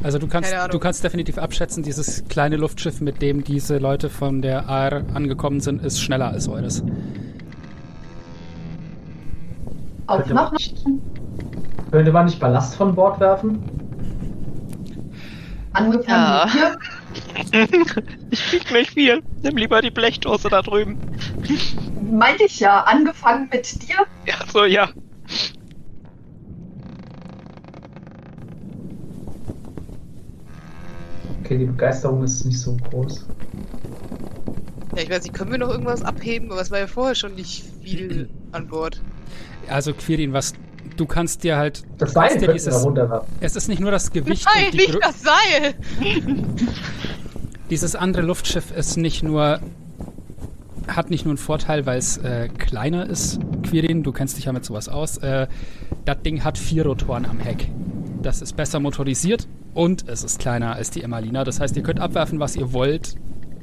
Also 0.03 0.19
du 0.19 0.29
kannst, 0.29 0.55
du 0.71 0.79
kannst 0.79 1.03
definitiv 1.03 1.39
abschätzen, 1.39 1.83
dieses 1.83 2.25
kleine 2.29 2.57
Luftschiff, 2.57 3.01
mit 3.01 3.21
dem 3.21 3.43
diese 3.43 3.79
Leute 3.79 4.11
von 4.11 4.43
der 4.43 4.69
AR 4.69 5.03
angekommen 5.15 5.61
sind, 5.61 5.83
ist 5.83 6.01
schneller 6.01 6.29
als 6.29 6.49
eures. 6.49 6.83
Auf 10.07 10.19
Könnte 10.19 10.35
man, 10.35 10.51
könnte 11.91 12.13
man 12.13 12.25
nicht 12.27 12.41
Ballast 12.41 12.77
von 12.77 12.95
Bord 12.95 13.21
werfen? 13.21 13.63
angefangen 15.79 16.09
Ja. 16.09 16.47
Ich 18.31 18.45
krieg 18.51 18.71
nicht 18.73 18.91
viel. 18.93 19.23
Nimm 19.43 19.57
lieber 19.57 19.81
die 19.81 19.91
Blechdose 19.91 20.49
da 20.49 20.63
drüben. 20.63 20.99
Meinte 22.11 22.45
ich 22.45 22.61
ja, 22.61 22.81
angefangen 22.83 23.49
mit 23.53 23.83
dir. 23.83 23.97
Ja, 24.27 24.35
so, 24.53 24.65
ja. 24.65 24.91
Okay, 31.45 31.59
die 31.59 31.65
Begeisterung 31.67 32.23
ist 32.25 32.45
nicht 32.45 32.61
so 32.61 32.77
groß. 32.91 33.25
Ja, 34.97 35.03
ich 35.03 35.11
weiß 35.11 35.23
nicht, 35.23 35.35
können 35.35 35.51
wir 35.51 35.59
noch 35.59 35.71
irgendwas 35.71 36.03
abheben? 36.03 36.51
Aber 36.53 36.61
es 36.61 36.71
war 36.71 36.79
ja 36.79 36.87
vorher 36.87 37.15
schon 37.15 37.35
nicht 37.35 37.65
viel 37.83 38.29
an 38.53 38.69
Bord. 38.69 39.01
Also 39.69 39.93
Quirin, 39.95 40.33
was 40.33 40.55
du 40.97 41.07
kannst 41.07 41.45
dir 41.45 41.57
halt 41.57 41.85
Das 41.99 42.13
Seil 42.13 42.39
dir 42.39 42.53
dieses, 42.53 42.85
runterwerfen. 42.85 43.29
es 43.41 43.55
ist 43.57 43.69
nicht 43.69 43.81
nur 43.81 43.91
das 43.91 44.11
Gewicht 44.11 44.47
Nein, 44.53 44.67
und 44.67 44.75
die 44.75 44.79
nicht 44.79 44.99
das 45.03 45.23
Seil! 45.23 45.75
dieses 47.71 47.97
andere 47.97 48.23
Luftschiff 48.23 48.71
ist 48.71 48.97
nicht 48.97 49.23
nur 49.23 49.61
hat 50.87 51.11
nicht 51.11 51.25
nur 51.25 51.33
einen 51.33 51.39
Vorteil, 51.39 51.85
weil 51.85 51.99
es 51.99 52.17
äh, 52.19 52.49
kleiner 52.49 53.07
ist, 53.07 53.41
Quirin, 53.63 54.03
du 54.03 54.11
kennst 54.13 54.39
dich 54.39 54.47
ja 54.47 54.53
mit 54.53 54.65
sowas 54.65 54.89
aus. 54.89 55.19
Äh, 55.19 55.47
das 56.07 56.23
Ding 56.23 56.45
hat 56.45 56.57
vier 56.57 56.87
Rotoren 56.87 57.27
am 57.27 57.39
Heck. 57.41 57.69
Das 58.23 58.41
ist 58.41 58.57
besser 58.57 58.81
motorisiert 58.81 59.47
und 59.75 60.09
es 60.09 60.25
ist 60.25 60.39
kleiner 60.39 60.75
als 60.75 60.91
die 60.91 61.03
Emmalina. 61.03 61.45
Das 61.45 61.61
heißt, 61.61 61.77
ihr 61.77 61.83
könnt 61.83 62.01
abwerfen, 62.01 62.41
was 62.41 62.57
ihr 62.57 62.73
wollt. 62.73 63.17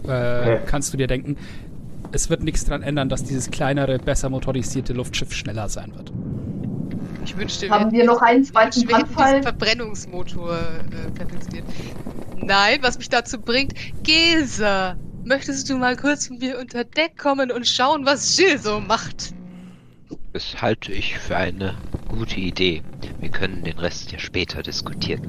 Äh. 0.08 0.60
Kannst 0.68 0.94
du 0.94 0.98
dir 0.98 1.08
denken. 1.08 1.38
Es 2.12 2.30
wird 2.30 2.44
nichts 2.44 2.64
daran 2.66 2.84
ändern, 2.84 3.10
dass 3.10 3.24
dieses 3.24 3.50
kleinere, 3.50 3.98
besser 3.98 4.30
motorisierte 4.30 4.94
Luftschiff 4.94 5.34
schneller 5.34 5.68
sein 5.68 5.94
wird. 5.96 6.14
Ich 7.26 7.36
wünschte, 7.36 7.70
Haben 7.72 7.92
wir 7.92 8.06
noch 8.06 8.22
einen 8.22 8.44
zweiten 8.44 8.82
wir 8.82 8.88
Brandfall? 8.88 9.42
Verbrennungsmotor 9.42 10.56
äh. 10.92 11.10
Nein, 12.36 12.78
was 12.82 13.00
mich 13.00 13.10
dazu 13.10 13.42
bringt, 13.42 13.74
Gesa, 14.04 15.00
möchtest 15.24 15.68
du 15.70 15.78
mal 15.78 15.96
kurz 15.96 16.30
mit 16.30 16.42
mir 16.42 16.60
unter 16.60 16.84
Deck 16.84 17.18
kommen 17.18 17.52
und 17.52 17.68
schauen, 17.68 18.06
was 18.06 18.38
Jill 18.38 18.60
so 18.60 18.80
macht? 18.80 19.34
Das 20.34 20.62
halte 20.62 20.92
ich 20.94 21.18
für 21.18 21.36
eine 21.36 21.80
gute 22.08 22.40
Idee. 22.40 22.84
Wir 23.20 23.30
können 23.30 23.64
den 23.64 23.80
Rest 23.80 24.12
ja 24.12 24.20
später 24.20 24.62
diskutieren. 24.62 25.22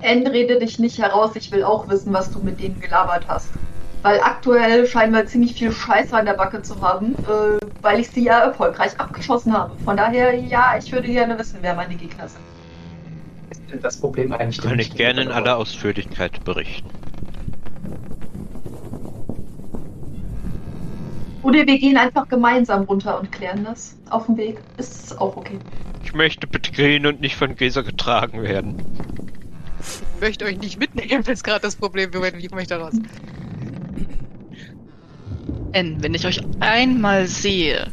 N, 0.00 0.26
rede 0.26 0.58
dich 0.58 0.78
nicht 0.78 0.98
heraus, 0.98 1.36
ich 1.36 1.50
will 1.52 1.62
auch 1.64 1.88
wissen, 1.88 2.12
was 2.12 2.30
du 2.30 2.40
mit 2.42 2.60
denen 2.60 2.80
gelabert 2.80 3.28
hast. 3.28 3.48
Weil 4.06 4.20
aktuell 4.20 4.86
scheinen 4.86 5.12
wir 5.12 5.26
ziemlich 5.26 5.54
viel 5.54 5.72
Scheiße 5.72 6.16
an 6.16 6.26
der 6.26 6.34
Backe 6.34 6.62
zu 6.62 6.80
haben, 6.80 7.16
äh, 7.24 7.58
weil 7.82 7.98
ich 7.98 8.08
sie 8.08 8.22
ja 8.22 8.38
erfolgreich 8.38 8.92
abgeschossen 9.00 9.52
habe. 9.52 9.76
Von 9.84 9.96
daher, 9.96 10.32
ja, 10.32 10.76
ich 10.78 10.92
würde 10.92 11.08
gerne 11.08 11.36
wissen, 11.36 11.58
wer 11.60 11.74
meine 11.74 11.96
Gegner 11.96 12.28
sind. 12.28 12.40
Ist 13.50 13.68
denn 13.68 13.82
das 13.82 13.96
Problem 13.96 14.32
eigentlich? 14.32 14.62
Kann 14.62 14.78
ich 14.78 14.94
gerne 14.94 15.22
in 15.22 15.32
aller 15.32 15.56
Ausführlichkeit 15.56 16.44
berichten. 16.44 16.88
Oder 21.42 21.66
wir 21.66 21.76
gehen 21.76 21.96
einfach 21.96 22.28
gemeinsam 22.28 22.84
runter 22.84 23.18
und 23.18 23.32
klären 23.32 23.64
das 23.64 23.96
auf 24.10 24.26
dem 24.26 24.36
Weg. 24.36 24.60
Ist 24.76 25.06
es 25.06 25.18
auch 25.18 25.36
okay. 25.36 25.58
Ich 26.04 26.14
möchte 26.14 26.46
bitte 26.46 26.70
gehen 26.70 27.06
und 27.06 27.20
nicht 27.20 27.34
von 27.34 27.56
Gesa 27.56 27.82
getragen 27.82 28.40
werden. 28.40 28.76
Ich 29.80 30.20
möchte 30.20 30.44
euch 30.44 30.58
nicht 30.58 30.78
mitnehmen, 30.78 31.24
das 31.24 31.40
ist 31.40 31.42
gerade 31.42 31.62
das 31.62 31.74
Problem. 31.74 32.10
Moment, 32.14 32.38
wie 32.38 32.46
komme 32.46 32.62
ich 32.62 32.68
da 32.68 32.78
raus? 32.78 32.94
N, 35.76 36.02
wenn 36.02 36.14
ich 36.14 36.26
euch 36.26 36.40
einmal 36.60 37.26
sehe, 37.26 37.88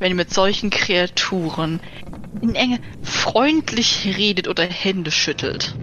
wenn 0.00 0.10
ihr 0.10 0.16
mit 0.16 0.34
solchen 0.34 0.70
Kreaturen 0.70 1.78
in 2.40 2.56
Enge 2.56 2.80
freundlich 3.04 4.16
redet 4.18 4.48
oder 4.48 4.64
Hände 4.64 5.12
schüttelt, 5.12 5.76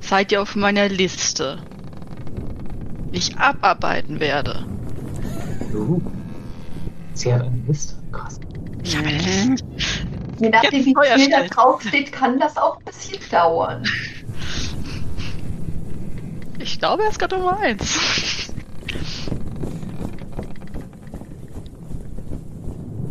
seid 0.00 0.32
ihr 0.32 0.40
auf 0.40 0.56
meiner 0.56 0.88
Liste, 0.88 1.58
die 3.12 3.18
ich 3.18 3.36
abarbeiten 3.36 4.20
werde. 4.20 4.64
Uh. 5.74 6.00
Sie 7.12 7.34
hat 7.34 7.42
eine 7.42 7.62
Liste. 7.66 7.94
Krass. 8.10 8.40
Ich 8.82 8.96
habe 8.96 9.08
eine 9.08 9.18
Liste. 9.18 9.66
Je 10.40 10.48
nachdem, 10.48 10.86
wie 10.86 10.94
viel 10.94 11.30
da 11.30 11.42
draufsteht, 11.42 12.10
kann 12.10 12.38
das 12.38 12.56
auch 12.56 12.78
ein 12.78 12.84
bisschen 12.86 13.18
dauern. 13.30 13.82
Ich 16.58 16.78
glaube, 16.78 17.02
er 17.02 17.10
ist 17.10 17.18
gerade 17.18 17.36
Nummer 17.36 17.58
eins. 17.58 18.48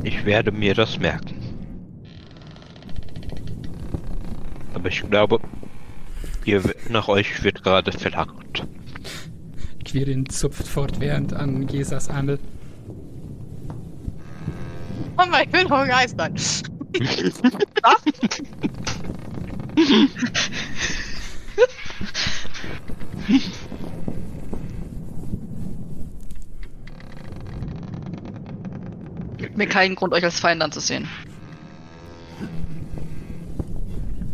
Ich 0.07 0.23
werde 0.23 0.53
mir 0.53 0.73
das 0.73 0.97
merken. 0.99 1.35
Aber 4.73 4.87
ich 4.87 5.01
glaube, 5.01 5.41
ihr, 6.45 6.63
nach 6.87 7.09
euch 7.09 7.43
wird 7.43 7.61
gerade 7.61 7.91
verlangt. 7.91 8.65
Quirin 9.83 10.29
zupft 10.29 10.65
fortwährend 10.65 11.33
an 11.33 11.67
Gesas 11.67 12.07
Ärmel. 12.07 12.39
Mama, 15.17 15.41
ich 15.41 15.51
will 15.51 15.65
noch 15.65 15.71
ein 15.71 15.89
Gibt 29.57 29.69
mir 29.69 29.73
keinen 29.73 29.95
Grund, 29.95 30.13
euch 30.13 30.23
als 30.23 30.39
Feind 30.39 30.61
anzusehen. 30.61 31.09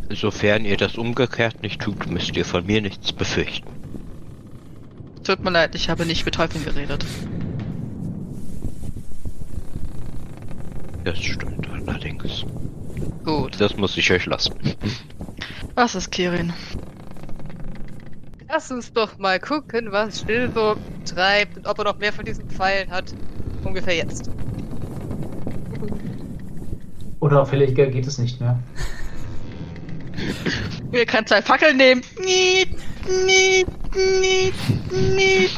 Sofern 0.10 0.66
ihr 0.66 0.76
das 0.76 0.98
umgekehrt 0.98 1.62
nicht 1.64 1.82
tut, 1.82 2.08
müsst 2.08 2.36
ihr 2.36 2.44
von 2.44 2.66
mir 2.66 2.82
nichts 2.82 3.14
befürchten. 3.14 3.70
Tut 5.24 5.42
mir 5.42 5.52
leid, 5.52 5.76
ich 5.76 5.90
habe 5.90 6.06
nicht 6.06 6.26
mit 6.26 6.36
Teufeln 6.36 6.66
geredet. 6.66 7.06
Das 11.06 11.18
stimmt 11.20 11.70
allerdings. 11.70 12.44
Gut. 13.24 13.62
Das 13.62 13.78
muss 13.78 13.96
ich 13.96 14.12
euch 14.12 14.26
lassen. 14.26 14.56
Was 15.76 15.96
ist 15.96 16.12
Kirin? 16.12 16.52
Lass 18.50 18.70
uns 18.72 18.92
doch 18.92 19.18
mal 19.20 19.40
gucken, 19.40 19.94
was 19.94 20.26
so 20.54 20.76
treibt 21.06 21.56
und 21.56 21.66
ob 21.66 21.80
er 21.80 21.86
noch 21.86 21.98
mehr 21.98 22.12
von 22.12 22.26
diesen 22.26 22.50
Pfeilen 22.50 22.92
hat. 22.92 23.14
Ungefähr 23.64 23.96
jetzt. 23.96 24.30
Oder 27.20 27.46
vielleicht 27.46 27.76
geht 27.76 28.08
es 28.08 28.18
nicht 28.18 28.40
mehr. 28.42 28.60
Wir 30.92 31.06
können 31.06 31.26
zwei 31.26 31.42
Fackeln 31.42 31.78
nehmen. 31.78 32.04
Niet, 32.20 32.70
niet, 33.26 33.68
niet, 34.22 34.54
niet. 35.16 35.52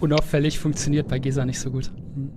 Unauffällig 0.00 0.58
funktioniert 0.58 1.08
bei 1.08 1.18
Gesa 1.18 1.44
nicht 1.44 1.60
so 1.60 1.70
gut. 1.70 1.90
Hm. 2.14 2.30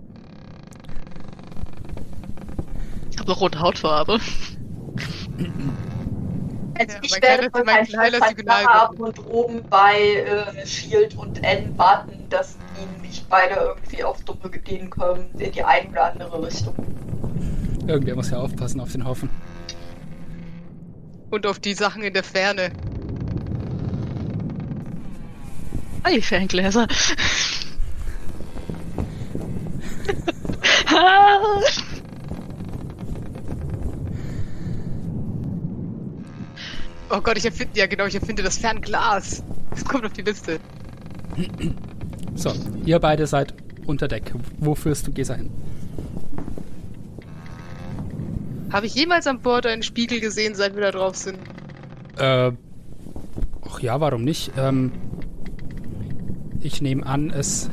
Ich 3.11 3.18
habe 3.18 3.30
noch 3.30 3.41
rote 3.41 3.60
Hautfarbe. 3.60 4.19
Also 6.77 6.93
Ja, 6.93 6.99
ich 7.02 7.11
mein 7.11 7.22
werde 7.22 7.49
kleines 7.49 7.89
Fallfeind 7.93 8.38
Signal 8.38 8.65
haben 8.65 8.97
und 8.97 9.26
oben 9.27 9.64
bei 9.69 9.97
äh, 9.97 10.65
Shield 10.65 11.15
und 11.15 11.43
N 11.43 11.77
warten, 11.77 12.27
dass 12.30 12.57
die 12.77 13.02
nicht 13.02 13.30
beide 13.30 13.56
irgendwie 13.56 14.03
auf 14.03 14.22
Dumme 14.23 14.49
gehen 14.49 14.89
können 14.89 15.30
in 15.38 15.52
die 15.52 15.64
eine 15.64 15.89
oder 15.89 16.11
andere 16.11 16.45
Richtung. 16.45 16.76
Irgendwer 17.88 18.15
muss 18.15 18.31
ja 18.31 18.39
aufpassen 18.39 18.81
auf 18.81 18.91
den 18.91 19.06
Haufen. 19.06 19.30
Und 21.30 21.47
auf 21.47 21.60
die 21.60 21.73
Sachen 21.73 22.03
in 22.03 22.14
der 22.14 22.23
Ferne. 22.23 22.72
Die 26.14 26.22
Ferngläser. 26.22 26.88
Oh 37.10 37.22
Gott, 37.22 37.38
ich 37.38 37.45
erfinde, 37.45 37.77
ja 37.77 37.86
genau, 37.88 38.06
ich 38.06 38.15
erfinde 38.15 38.44
das 38.44 38.57
Fernglas. 38.57 39.44
Das 39.69 39.86
kommt 39.86 40.06
auf 40.06 40.14
die 40.14 40.23
Liste. 40.23 40.60
So, 42.34 42.52
ihr 42.86 42.99
beide 42.99 43.27
seid 43.27 43.53
unter 43.86 44.07
Deck. 44.07 44.34
Wo 44.57 44.76
führst 44.76 45.06
du 45.07 45.11
Gesa 45.11 45.36
hin? 45.36 45.52
Habe 48.72 48.88
ich 48.88 48.95
jemals 48.95 49.27
an 49.27 49.40
Bord 49.40 49.65
einen 49.65 49.84
Spiegel 49.84 50.19
gesehen, 50.19 50.56
seit 50.56 50.76
wir 50.76 50.82
da 50.82 50.91
drauf 50.91 51.15
sind? 51.15 51.38
Äh, 52.18 52.52
ach 53.61 53.80
ja, 53.80 53.99
warum 54.02 54.23
nicht? 54.23 54.52
Ähm, 54.57 54.91
ich 56.61 56.82
nehme 56.82 57.06
an, 57.06 57.30
es, 57.30 57.69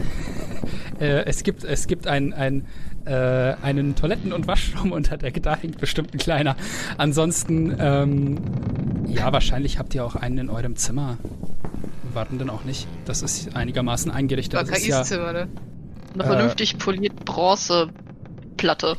äh, 1.00 1.24
es 1.24 1.42
gibt, 1.42 1.64
es 1.64 1.86
gibt 1.86 2.06
ein, 2.06 2.32
ein, 2.32 2.66
äh, 3.06 3.54
einen 3.62 3.94
Toiletten- 3.94 4.32
und 4.32 4.46
Waschraum 4.46 4.92
unter 4.98 5.16
Deck. 5.16 5.42
Da 5.42 5.56
hängt 5.56 5.78
bestimmt 5.78 6.14
ein 6.14 6.18
kleiner. 6.18 6.56
Ansonsten, 6.98 7.74
ähm, 7.78 8.38
ja, 9.08 9.32
wahrscheinlich 9.32 9.78
habt 9.78 9.94
ihr 9.94 10.04
auch 10.04 10.16
einen 10.16 10.38
in 10.38 10.50
eurem 10.50 10.76
Zimmer. 10.76 11.18
Warum 12.14 12.38
denn 12.38 12.50
auch 12.50 12.64
nicht? 12.64 12.86
Das 13.06 13.22
ist 13.22 13.56
einigermaßen 13.56 14.10
eingerichtet. 14.10 14.60
Das 14.60 14.70
ist 14.70 14.86
ja, 14.86 15.02
Zimmer, 15.02 15.32
ne? 15.32 15.48
Eine 16.14 16.24
Äh. 16.24 16.26
vernünftig 16.26 16.76
poliert 16.78 17.24
Bronzeplatte. 17.24 18.96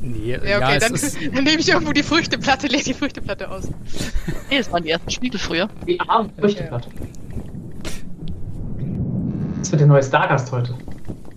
nee, 0.00 0.32
Ja, 0.32 0.44
ja, 0.44 0.58
okay, 0.58 0.76
es 0.76 0.84
dann, 0.84 0.94
ist, 0.94 1.16
dann 1.34 1.44
nehme 1.44 1.60
ich 1.60 1.68
irgendwo 1.68 1.92
die 1.92 2.02
Früchteplatte, 2.02 2.68
lege 2.68 2.84
die 2.84 2.94
Früchteplatte 2.94 3.50
aus. 3.50 3.68
Nee, 4.50 4.58
das 4.58 4.72
waren 4.72 4.82
die 4.82 4.90
ersten 4.90 5.10
Spiegel 5.10 5.38
früher. 5.38 5.68
Die 5.86 6.00
arme 6.00 6.30
Früchteplatte. 6.38 6.88
Das 9.58 9.70
wird 9.72 9.80
der 9.80 9.88
neue 9.88 10.02
Stargast 10.02 10.50
heute. 10.52 10.74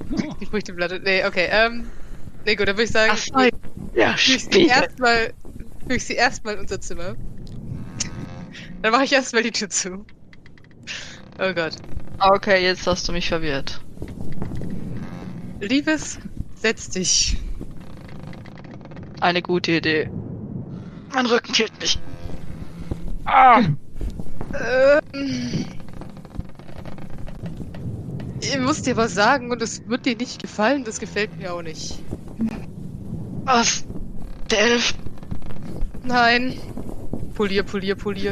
Die 0.41 0.45
Früchteplatte. 0.45 0.99
Nee, 0.99 1.25
okay, 1.25 1.47
ähm. 1.51 1.91
Nee, 2.45 2.55
gut, 2.55 2.67
dann 2.67 2.75
würde 2.75 2.85
ich 2.85 2.91
sagen, 2.91 3.13
Ach, 3.13 3.17
sorry. 3.17 3.49
Ja, 3.93 4.15
führe 4.15 4.37
ich 4.37 4.45
sie 4.45 4.65
erstmal, 4.67 5.33
führe 5.85 5.97
ich 5.97 6.03
sie 6.03 6.13
erstmal 6.13 6.53
in 6.55 6.61
unser 6.61 6.79
Zimmer. 6.79 7.15
Dann 8.81 8.91
mache 8.91 9.03
ich 9.03 9.11
erstmal 9.11 9.43
die 9.43 9.51
Tür 9.51 9.69
zu. 9.69 10.05
Oh 11.39 11.53
Gott. 11.53 11.75
Okay, 12.19 12.63
jetzt 12.63 12.87
hast 12.87 13.07
du 13.07 13.11
mich 13.11 13.27
verwirrt. 13.27 13.81
Liebes, 15.59 16.19
setz 16.55 16.89
dich. 16.89 17.37
Eine 19.19 19.41
gute 19.41 19.73
Idee. 19.73 20.09
Mein 21.13 21.25
Rücken 21.25 21.53
killt 21.53 21.79
mich. 21.81 21.99
Ah! 23.25 23.63
Ähm. 25.13 25.76
Ich 28.49 28.57
muss 28.59 28.81
dir 28.81 28.95
was 28.95 29.13
sagen 29.13 29.51
und 29.51 29.61
es 29.61 29.87
wird 29.89 30.05
dir 30.05 30.15
nicht 30.15 30.41
gefallen, 30.41 30.85
das 30.85 30.99
gefällt 30.99 31.37
mir 31.37 31.53
auch 31.53 31.61
nicht. 31.61 31.99
Was? 33.43 33.83
Der 34.49 34.59
Elf? 34.59 34.93
Nein. 36.03 36.57
Polier, 37.35 37.63
polier, 37.63 37.95
polier. 37.95 38.31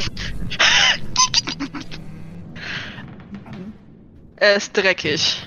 Er 4.38 4.56
ist 4.56 4.76
dreckig. 4.76 5.46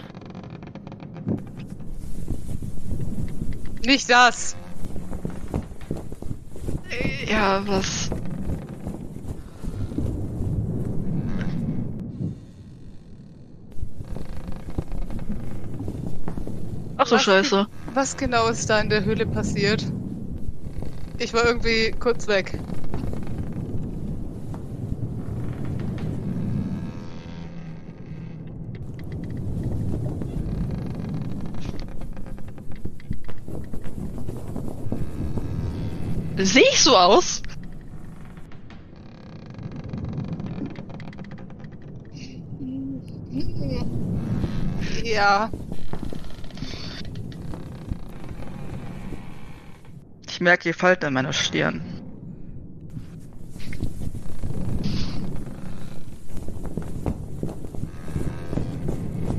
Nicht 3.86 4.10
das. 4.10 4.54
Ja, 7.26 7.66
was? 7.66 8.10
Ach 16.98 17.06
so, 17.06 17.16
Was? 17.16 17.22
scheiße. 17.24 17.66
Was 17.86 18.16
genau 18.16 18.48
ist 18.48 18.68
da 18.68 18.80
in 18.80 18.90
der 18.90 19.02
Höhle 19.04 19.26
passiert? 19.26 19.94
Ich 21.18 21.34
war 21.34 21.44
irgendwie 21.44 21.94
kurz 21.98 22.26
weg. 22.28 22.64
Sehe 36.38 36.62
ich 36.72 36.80
so 36.80 36.96
aus? 36.96 37.42
Ja. 45.04 45.50
Ich 50.38 50.42
merke 50.42 50.68
die 50.68 50.72
Falten 50.72 51.06
an 51.06 51.14
meiner 51.14 51.32
Stirn. 51.32 51.82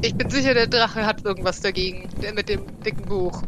Ich 0.01 0.13
bin 0.13 0.30
sicher, 0.30 0.53
der 0.53 0.67
Drache 0.67 1.05
hat 1.05 1.23
irgendwas 1.23 1.61
dagegen. 1.61 2.09
Der 2.21 2.34
mit 2.34 2.49
dem 2.49 2.63
dicken 2.84 3.05
Buch. 3.05 3.43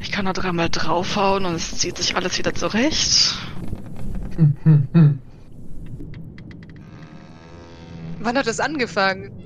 Ich 0.00 0.12
kann 0.12 0.26
da 0.26 0.34
dreimal 0.34 0.68
draufhauen 0.68 1.46
und 1.46 1.54
es 1.54 1.78
zieht 1.78 1.96
sich 1.96 2.16
alles 2.16 2.36
wieder 2.36 2.52
zurecht. 2.52 3.34
Hm, 4.36 4.56
hm, 4.64 4.88
hm. 4.92 5.18
Wann 8.18 8.36
hat 8.36 8.46
das 8.46 8.60
angefangen? 8.60 9.39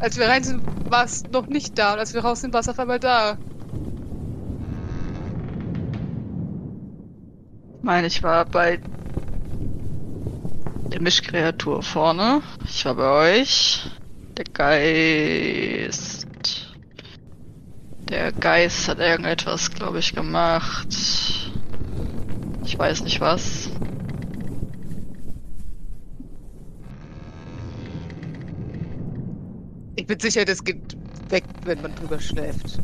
Als 0.00 0.16
wir 0.16 0.28
rein 0.28 0.42
sind, 0.42 0.62
war 0.90 1.04
es 1.04 1.24
noch 1.30 1.46
nicht 1.46 1.78
da. 1.78 1.92
Und 1.92 1.98
als 1.98 2.14
wir 2.14 2.22
raus 2.22 2.40
sind, 2.40 2.54
war 2.54 2.60
es 2.60 2.68
auf 2.68 2.78
einmal 2.78 2.98
da. 2.98 3.38
Ich 7.76 7.84
meine, 7.84 8.06
ich 8.06 8.22
war 8.22 8.46
bei 8.46 8.78
der 10.90 11.02
Mischkreatur 11.02 11.82
vorne. 11.82 12.40
Ich 12.64 12.84
war 12.86 12.94
bei 12.94 13.40
euch. 13.40 13.90
Der 14.38 14.44
Geist. 14.52 16.26
Der 18.08 18.32
Geist 18.32 18.88
hat 18.88 19.00
irgendetwas, 19.00 19.70
glaube 19.70 19.98
ich, 19.98 20.14
gemacht. 20.14 20.88
Ich 22.64 22.78
weiß 22.78 23.04
nicht 23.04 23.20
was. 23.20 23.68
Ich 30.00 30.06
bin 30.06 30.18
sicher, 30.18 30.46
das 30.46 30.64
geht 30.64 30.96
weg, 31.28 31.44
wenn 31.66 31.82
man 31.82 31.94
drüber 31.94 32.18
schläft. 32.18 32.80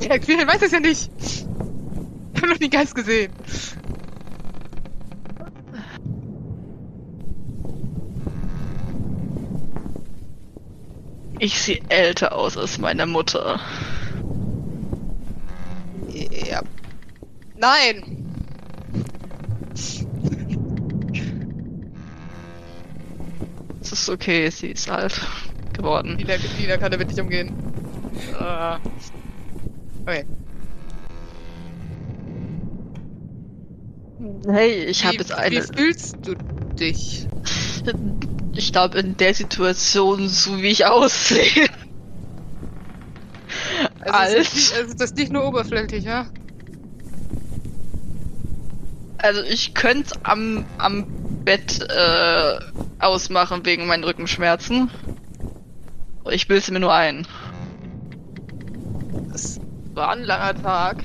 ja, 0.00 0.18
Quirin 0.18 0.48
weiß 0.48 0.62
es 0.62 0.72
ja 0.72 0.80
nicht. 0.80 1.08
Ich 1.20 1.46
habe 2.42 2.48
noch 2.48 2.58
den 2.58 2.70
Geist 2.70 2.96
gesehen. 2.96 3.32
Ich 11.38 11.56
sehe 11.56 11.80
älter 11.88 12.34
aus 12.34 12.56
als 12.56 12.78
meine 12.78 13.06
Mutter. 13.06 13.60
Ja. 16.48 16.62
Nein! 17.54 18.25
Es 23.86 23.92
ist 23.92 24.08
okay, 24.08 24.50
sie 24.50 24.72
ist 24.72 24.90
alt 24.90 25.20
geworden. 25.72 26.18
Lina, 26.18 26.34
Lina 26.58 26.76
kann 26.76 26.90
damit 26.90 27.06
nicht 27.06 27.20
umgehen. 27.20 27.52
Ah. 28.36 28.80
Okay. 30.02 30.24
Hey, 34.48 34.84
ich 34.86 35.04
habe 35.04 35.18
jetzt 35.18 35.32
eine. 35.32 35.54
Wie 35.54 35.76
fühlst 35.76 36.16
du 36.22 36.34
dich? 36.74 37.28
Ich 38.54 38.72
glaube, 38.72 38.98
in 38.98 39.16
der 39.18 39.34
Situation, 39.34 40.28
so 40.28 40.60
wie 40.60 40.68
ich 40.68 40.84
aussehe. 40.86 41.68
Also 44.00 44.36
es 44.36 44.52
ist, 44.52 44.54
Alt. 44.54 44.54
nicht, 44.54 44.74
also 44.74 44.94
das 44.94 45.14
nicht 45.14 45.30
nur 45.30 45.46
oberflächlich, 45.46 46.02
ja? 46.02 46.26
Also 49.18 49.42
ich 49.42 49.74
könnte 49.74 50.18
am, 50.24 50.64
am 50.78 51.06
Bett 51.46 51.80
äh, 51.88 52.58
ausmachen 52.98 53.64
wegen 53.64 53.86
meinen 53.86 54.02
Rückenschmerzen. 54.02 54.90
Ich 56.28 56.48
bilde 56.48 56.72
mir 56.72 56.80
nur 56.80 56.92
ein. 56.92 57.24
Es 59.32 59.60
war 59.94 60.10
ein 60.10 60.24
langer 60.24 60.60
Tag. 60.60 60.96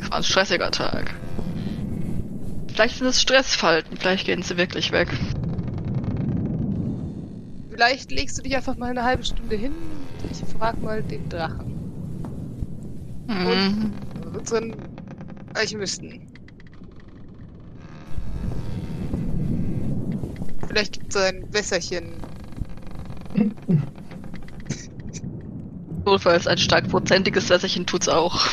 Es 0.00 0.10
war 0.10 0.16
ein 0.16 0.24
stressiger 0.24 0.70
Tag. 0.70 1.14
Vielleicht 2.72 2.96
sind 2.96 3.08
es 3.08 3.20
Stressfalten, 3.20 3.98
vielleicht 3.98 4.24
gehen 4.24 4.42
sie 4.42 4.56
wirklich 4.56 4.90
weg. 4.90 5.08
Vielleicht 7.70 8.10
legst 8.10 8.38
du 8.38 8.42
dich 8.42 8.56
einfach 8.56 8.76
mal 8.76 8.90
eine 8.90 9.04
halbe 9.04 9.22
Stunde 9.22 9.54
hin 9.54 9.72
und 9.72 10.30
ich 10.30 10.38
frag 10.56 10.80
mal 10.82 11.02
den 11.02 11.28
Drachen. 11.28 11.74
Mhm. 13.28 13.92
Unseren 14.34 14.74
Alchemisten. 15.52 16.23
Vielleicht 20.66 20.98
gibt 20.98 21.14
es 21.14 21.22
ein 21.22 21.52
Wässerchen. 21.52 22.04
Notfalls 26.04 26.46
ein 26.46 26.58
stark 26.58 26.88
prozentiges 26.88 27.48
Wässerchen 27.48 27.86
tut's 27.86 28.08
auch. 28.08 28.46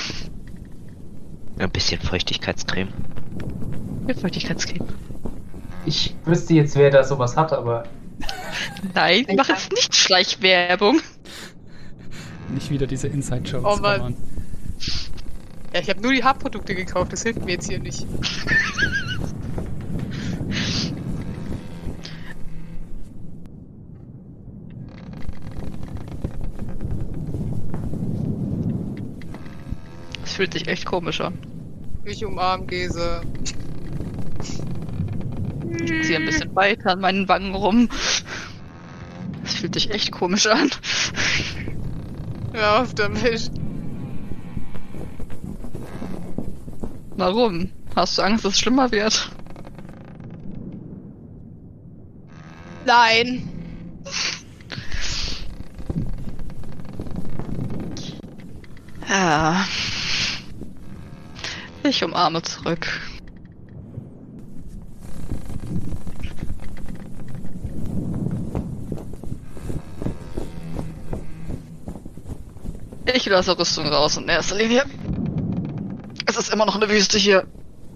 Ein 1.57 1.71
bisschen 1.71 1.99
Feuchtigkeitscreme. 2.01 2.89
Mit 4.05 4.19
Feuchtigkeitscreme. 4.19 4.87
Ich 5.85 6.15
wüsste 6.25 6.53
jetzt, 6.53 6.75
wer 6.75 6.91
da 6.91 7.03
sowas 7.03 7.35
hat, 7.35 7.53
aber 7.53 7.83
Nein, 8.93 9.25
mach 9.35 9.49
jetzt 9.49 9.71
nicht 9.71 9.95
Schleichwerbung. 9.95 10.99
Nicht 12.49 12.69
wieder 12.69 12.87
diese 12.87 13.07
Inside-Jokes. 13.07 13.65
Oh 13.65 13.81
Mann. 13.81 14.15
Ja, 15.73 15.79
ich 15.79 15.89
habe 15.89 16.01
nur 16.01 16.11
die 16.11 16.23
Haarprodukte 16.23 16.75
gekauft, 16.75 17.13
das 17.13 17.23
hilft 17.23 17.45
mir 17.45 17.53
jetzt 17.53 17.69
hier 17.69 17.79
nicht. 17.79 18.05
fühlt 30.41 30.53
sich 30.53 30.67
echt 30.67 30.85
komisch 30.85 31.21
an. 31.21 31.37
Ich 32.03 32.25
umarm 32.25 32.65
Gese. 32.65 33.21
Ich 35.83 36.07
ziehe 36.07 36.17
ein 36.17 36.25
bisschen 36.25 36.55
weiter 36.55 36.93
an 36.93 37.01
meinen 37.01 37.27
Wangen 37.27 37.53
rum. 37.53 37.89
Das 39.43 39.53
fühlt 39.53 39.75
sich 39.75 39.91
echt 39.91 40.11
komisch 40.11 40.47
an. 40.47 40.71
Hör 42.53 42.81
auf 42.81 42.95
damit. 42.95 43.51
Warum? 47.17 47.69
Hast 47.95 48.17
du 48.17 48.23
Angst, 48.23 48.43
dass 48.43 48.53
es 48.53 48.59
schlimmer 48.59 48.91
wird? 48.91 49.29
Nein. 52.87 53.47
Ja. 59.07 59.67
Ich 61.83 62.03
umarme 62.03 62.41
zurück. 62.41 62.87
Ich 73.13 73.25
lasse 73.25 73.57
Rüstung 73.57 73.87
raus 73.87 74.17
in 74.17 74.29
erster 74.29 74.55
Linie. 74.55 74.83
Es 76.27 76.37
ist 76.37 76.53
immer 76.53 76.65
noch 76.65 76.75
eine 76.75 76.89
Wüste 76.89 77.17
hier. 77.17 77.47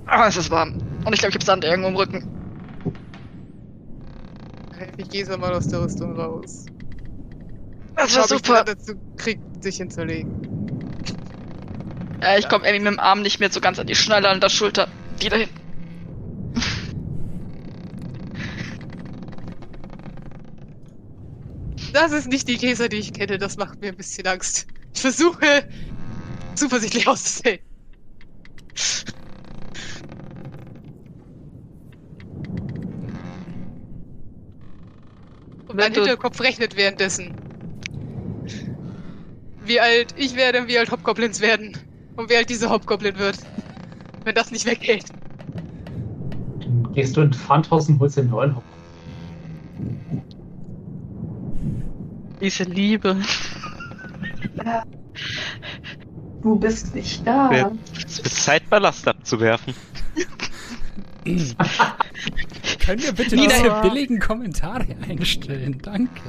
Aber 0.08 0.28
es 0.28 0.38
ist 0.38 0.52
warm. 0.52 0.78
Und 1.06 1.14
ich 1.14 1.20
glaube, 1.20 1.30
ich 1.30 1.36
habe 1.36 1.46
Sand 1.46 1.64
irgendwo 1.64 1.90
im 1.90 1.96
Rücken. 1.96 2.28
Ich 4.98 5.10
Gese 5.10 5.38
mal 5.38 5.54
aus 5.54 5.68
der 5.68 5.82
Rüstung 5.82 6.20
raus. 6.20 6.66
Das 7.96 8.16
war 8.16 8.24
ich 8.24 8.30
super. 8.30 8.64
die 8.64 8.74
dazu 8.74 8.94
kriegt, 9.16 9.64
sich 9.64 9.78
hinzulegen. 9.78 10.55
Ja, 12.22 12.38
ich 12.38 12.48
komme 12.50 12.66
irgendwie 12.68 12.84
mit 12.90 12.94
dem 12.94 13.00
Arm 13.00 13.22
nicht 13.22 13.40
mehr 13.40 13.52
so 13.52 13.62
ganz 13.62 13.80
an 13.80 13.88
die 13.88 13.96
Schnalle 13.96 14.30
an 14.30 14.42
der 14.42 14.50
Schulter. 14.50 14.90
Wieder 15.20 15.38
hin. 15.38 15.50
Das 21.92 22.12
ist 22.12 22.28
nicht 22.28 22.48
die 22.48 22.58
Gesa, 22.58 22.88
die 22.90 22.98
ich 22.98 23.14
kenne, 23.14 23.38
das 23.38 23.58
macht 23.58 23.82
mir 23.82 23.90
ein 23.90 23.98
bisschen 23.98 24.28
Angst. 24.28 24.68
Ich 24.94 25.02
versuche 25.02 25.66
zuversichtlich 26.56 27.08
auszusehen. 27.08 27.62
Und 35.68 35.78
mein 35.78 35.94
Hinterkopf 35.94 36.40
rechnet 36.42 36.76
währenddessen. 36.76 37.38
Wie 39.60 39.82
alt 39.82 40.14
ich 40.16 40.36
werde 40.36 40.62
und 40.62 40.70
wie 40.70 40.78
alt 40.80 40.92
Hobgoblins 40.92 41.42
werden. 41.42 41.85
Und 42.16 42.30
wie 42.30 42.36
alt 42.38 42.50
diese 42.50 42.70
Hobgoblin 42.70 43.18
wird. 43.18 43.38
Wenn 44.24 44.36
das 44.36 44.52
nicht 44.52 44.66
weggeht. 44.66 45.06
dann 46.60 46.94
gehst 46.94 47.16
du 47.18 47.22
in 47.22 47.34
Pfandhaus 47.34 47.90
und 47.90 48.00
holst 48.00 48.18
den 48.18 48.30
neuen 48.30 48.56
Hop. 48.56 48.64
Diese 52.42 52.64
Liebe. 52.64 53.18
Du 56.42 56.56
bist 56.58 56.94
nicht 56.96 57.26
da. 57.26 57.52
Ja. 57.52 57.72
Es 58.06 58.18
wird 58.24 58.34
Zeit, 58.34 58.70
Ballast 58.70 59.08
abzuwerfen. 59.08 59.74
Können 61.26 63.02
wir 63.02 63.14
bitte 63.14 63.32
Wieder- 63.36 63.48
diese 63.48 63.82
billigen 63.82 64.20
Kommentare 64.20 64.86
einstellen? 65.08 65.80
Danke. 65.82 66.22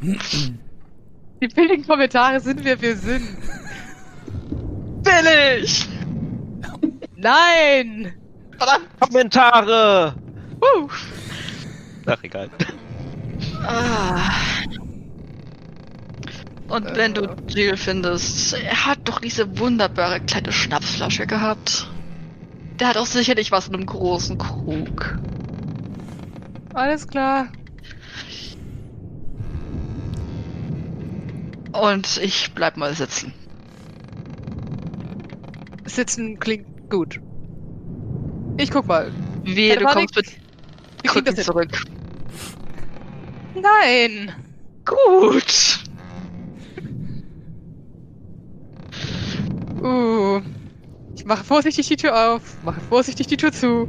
Die 0.00 1.48
billigen 1.48 1.86
Kommentare 1.86 2.40
sind, 2.40 2.64
wer 2.64 2.80
wir 2.80 2.96
sind. 2.96 3.26
Billig! 5.20 5.86
Nein! 7.16 8.14
Verdammt! 8.56 8.88
Kommentare! 9.00 10.14
Uh. 10.62 10.88
Ach, 12.06 12.18
egal. 12.22 12.48
Ah. 13.66 14.30
Und 16.68 16.96
wenn 16.96 17.12
du 17.12 17.36
Jill 17.48 17.76
findest, 17.76 18.54
er 18.54 18.86
hat 18.86 19.00
doch 19.04 19.20
diese 19.20 19.58
wunderbare 19.58 20.20
kleine 20.20 20.52
Schnapsflasche 20.52 21.26
gehabt. 21.26 21.90
Der 22.78 22.88
hat 22.88 22.96
auch 22.96 23.06
sicherlich 23.06 23.50
was 23.50 23.68
in 23.68 23.74
einem 23.74 23.86
großen 23.86 24.38
Krug. 24.38 25.18
Alles 26.72 27.06
klar. 27.06 27.48
Und 31.72 32.18
ich 32.22 32.52
bleib 32.54 32.76
mal 32.78 32.94
sitzen. 32.94 33.34
Sitzen 35.84 36.38
klingt 36.38 36.90
gut. 36.90 37.20
Ich 38.58 38.70
guck 38.70 38.86
mal. 38.86 39.10
Wehe, 39.44 39.76
du 39.76 39.84
Panik. 39.84 40.12
kommst 40.12 40.16
mit 40.16 40.26
kriegen 40.26 40.44
Krücken 41.02 41.24
das 41.24 41.34
hin. 41.36 41.44
zurück. 41.44 41.82
Nein! 43.54 44.32
Gut. 44.84 45.84
Uh. 49.82 50.40
Ich 51.14 51.24
mache 51.24 51.44
vorsichtig 51.44 51.88
die 51.88 51.96
Tür 51.96 52.34
auf, 52.34 52.62
mache 52.64 52.80
vorsichtig 52.80 53.26
die 53.26 53.36
Tür 53.36 53.52
zu 53.52 53.88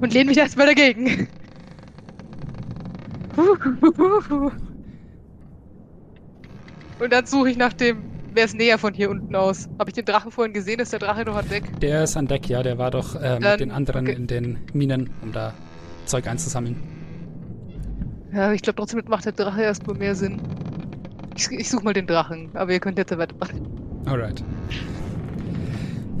und 0.00 0.12
lehne 0.12 0.26
mich 0.30 0.38
erstmal 0.38 0.66
dagegen. 0.66 1.28
Und 6.98 7.12
dann 7.12 7.26
suche 7.26 7.50
ich 7.50 7.56
nach 7.56 7.72
dem. 7.72 8.02
Wer 8.38 8.44
ist 8.44 8.54
näher 8.54 8.78
von 8.78 8.94
hier 8.94 9.10
unten 9.10 9.34
aus? 9.34 9.68
Habe 9.80 9.90
ich 9.90 9.94
den 9.94 10.04
Drachen 10.04 10.30
vorhin 10.30 10.54
gesehen? 10.54 10.78
Ist 10.78 10.92
der 10.92 11.00
Drache 11.00 11.24
noch 11.24 11.34
an 11.34 11.48
Deck? 11.48 11.80
Der 11.80 12.04
ist 12.04 12.16
an 12.16 12.28
Deck, 12.28 12.48
ja. 12.48 12.62
Der 12.62 12.78
war 12.78 12.92
doch 12.92 13.16
äh, 13.16 13.34
mit 13.34 13.42
Dann- 13.44 13.58
den 13.58 13.70
anderen 13.72 14.06
okay. 14.06 14.14
in 14.14 14.28
den 14.28 14.58
Minen, 14.72 15.10
um 15.22 15.32
da 15.32 15.54
Zeug 16.06 16.28
einzusammeln. 16.28 16.76
Ja, 18.32 18.52
ich 18.52 18.62
glaube 18.62 18.76
trotzdem 18.76 19.02
macht 19.08 19.24
der 19.24 19.32
Drache 19.32 19.62
erstmal 19.62 19.96
mehr 19.96 20.14
Sinn. 20.14 20.40
Ich, 21.36 21.50
ich 21.50 21.68
suche 21.68 21.82
mal 21.82 21.94
den 21.94 22.06
Drachen, 22.06 22.50
aber 22.54 22.70
ihr 22.70 22.78
könnt 22.78 22.96
jetzt 22.96 23.10
weitermachen. 23.18 23.66
Alright. 24.06 24.44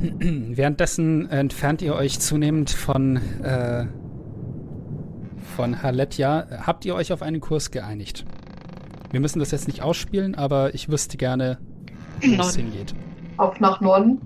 Währenddessen 0.00 1.30
entfernt 1.30 1.82
ihr 1.82 1.94
euch 1.94 2.18
zunehmend 2.18 2.70
von, 2.70 3.18
äh, 3.44 3.86
von 5.54 5.84
Haletja. 5.84 6.48
Habt 6.66 6.84
ihr 6.84 6.96
euch 6.96 7.12
auf 7.12 7.22
einen 7.22 7.38
Kurs 7.38 7.70
geeinigt? 7.70 8.24
Wir 9.12 9.20
müssen 9.20 9.38
das 9.38 9.52
jetzt 9.52 9.68
nicht 9.68 9.82
ausspielen, 9.82 10.34
aber 10.34 10.74
ich 10.74 10.88
wüsste 10.88 11.16
gerne, 11.16 11.58
wo 12.22 12.42
es 12.42 12.56
hingeht. 12.56 12.94
Auf 13.36 13.60
nach 13.60 13.80
Norden. 13.80 14.20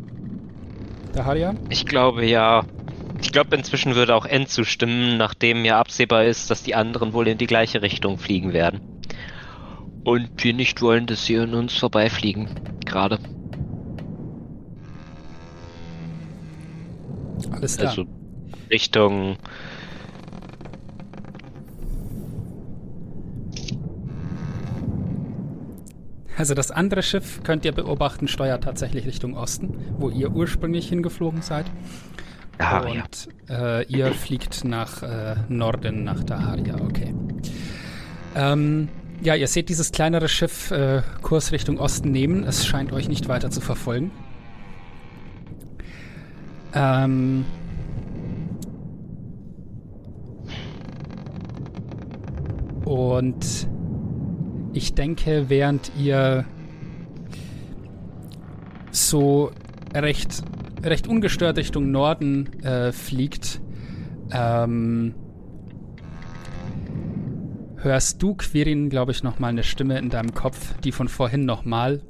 Daharia? 1.13 1.55
Ich 1.69 1.87
glaube 1.87 2.25
ja. 2.25 2.65
Ich 3.21 3.31
glaube, 3.33 3.55
inzwischen 3.57 3.95
würde 3.95 4.15
auch 4.15 4.27
N 4.27 4.47
zustimmen, 4.47 5.17
nachdem 5.17 5.65
ja 5.65 5.79
absehbar 5.79 6.25
ist, 6.25 6.51
dass 6.51 6.63
die 6.63 6.75
anderen 6.75 7.13
wohl 7.13 7.29
in 7.29 7.39
die 7.39 7.47
gleiche 7.47 7.83
Richtung 7.83 8.19
fliegen 8.19 8.53
werden. 8.53 8.81
Und 10.05 10.31
wir 10.43 10.55
nicht 10.55 10.83
wollen, 10.83 11.07
dass 11.07 11.27
sie 11.27 11.39
an 11.39 11.55
uns 11.55 11.75
vorbeifliegen. 11.75 12.49
Gerade. 12.85 13.19
Alles 17.53 17.77
klar. 17.77 17.91
Also 17.91 18.07
Richtung. 18.71 19.37
Also 26.37 26.55
das 26.55 26.71
andere 26.71 27.03
Schiff 27.03 27.43
könnt 27.43 27.65
ihr 27.65 27.73
beobachten, 27.73 28.29
steuert 28.29 28.65
tatsächlich 28.65 29.07
Richtung 29.07 29.37
Osten, 29.37 29.75
wo 29.99 30.09
ihr 30.11 30.33
ursprünglich 30.33 30.89
hingeflogen 30.89 31.43
seid. 31.43 31.67
Daharia. 32.59 33.03
Und 33.03 33.29
äh, 33.51 33.85
ihr 33.87 34.13
fliegt 34.13 34.65
nach 34.65 35.03
äh, 35.03 35.37
Norden, 35.49 36.05
nach 36.05 36.25
Daharia, 36.25 36.77
okay. 36.81 37.15
Ähm, 38.35 38.89
ja, 39.23 39.35
ihr 39.35 39.47
seht 39.47 39.69
dieses 39.69 39.93
kleinere 39.93 40.29
Schiff 40.29 40.71
äh, 40.71 41.03
Kurs 41.23 41.53
Richtung 41.53 41.79
Osten 41.79 42.11
nehmen. 42.11 42.45
Es 42.45 42.67
scheint 42.67 42.93
euch 42.93 43.09
nicht 43.09 43.29
weiter 43.29 43.51
zu 43.51 43.61
verfolgen. 43.61 44.11
Ähm, 46.75 47.45
Und 52.85 53.69
ich 54.73 54.95
denke, 54.95 55.49
während 55.49 55.93
ihr 55.99 56.45
so 58.91 59.51
recht, 59.95 60.43
recht 60.83 61.07
ungestört 61.07 61.59
Richtung 61.59 61.91
Norden 61.91 62.63
äh, 62.63 62.93
fliegt, 62.93 63.61
ähm, 64.33 65.15
hörst 67.77 68.23
du, 68.23 68.35
Quirin, 68.35 68.89
glaube 68.89 69.13
ich, 69.13 69.23
nochmal 69.23 69.51
eine 69.51 69.65
Stimme 69.65 69.99
in 69.99 70.09
deinem 70.09 70.35
Kopf, 70.35 70.75
die 70.81 70.93
von 70.93 71.09
vorhin 71.09 71.45
nochmal, 71.45 72.01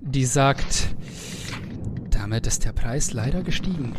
die 0.00 0.24
sagt, 0.24 0.94
damit 2.10 2.46
ist 2.46 2.64
der 2.64 2.72
Preis 2.72 3.12
leider 3.12 3.42
gestiegen. 3.42 3.94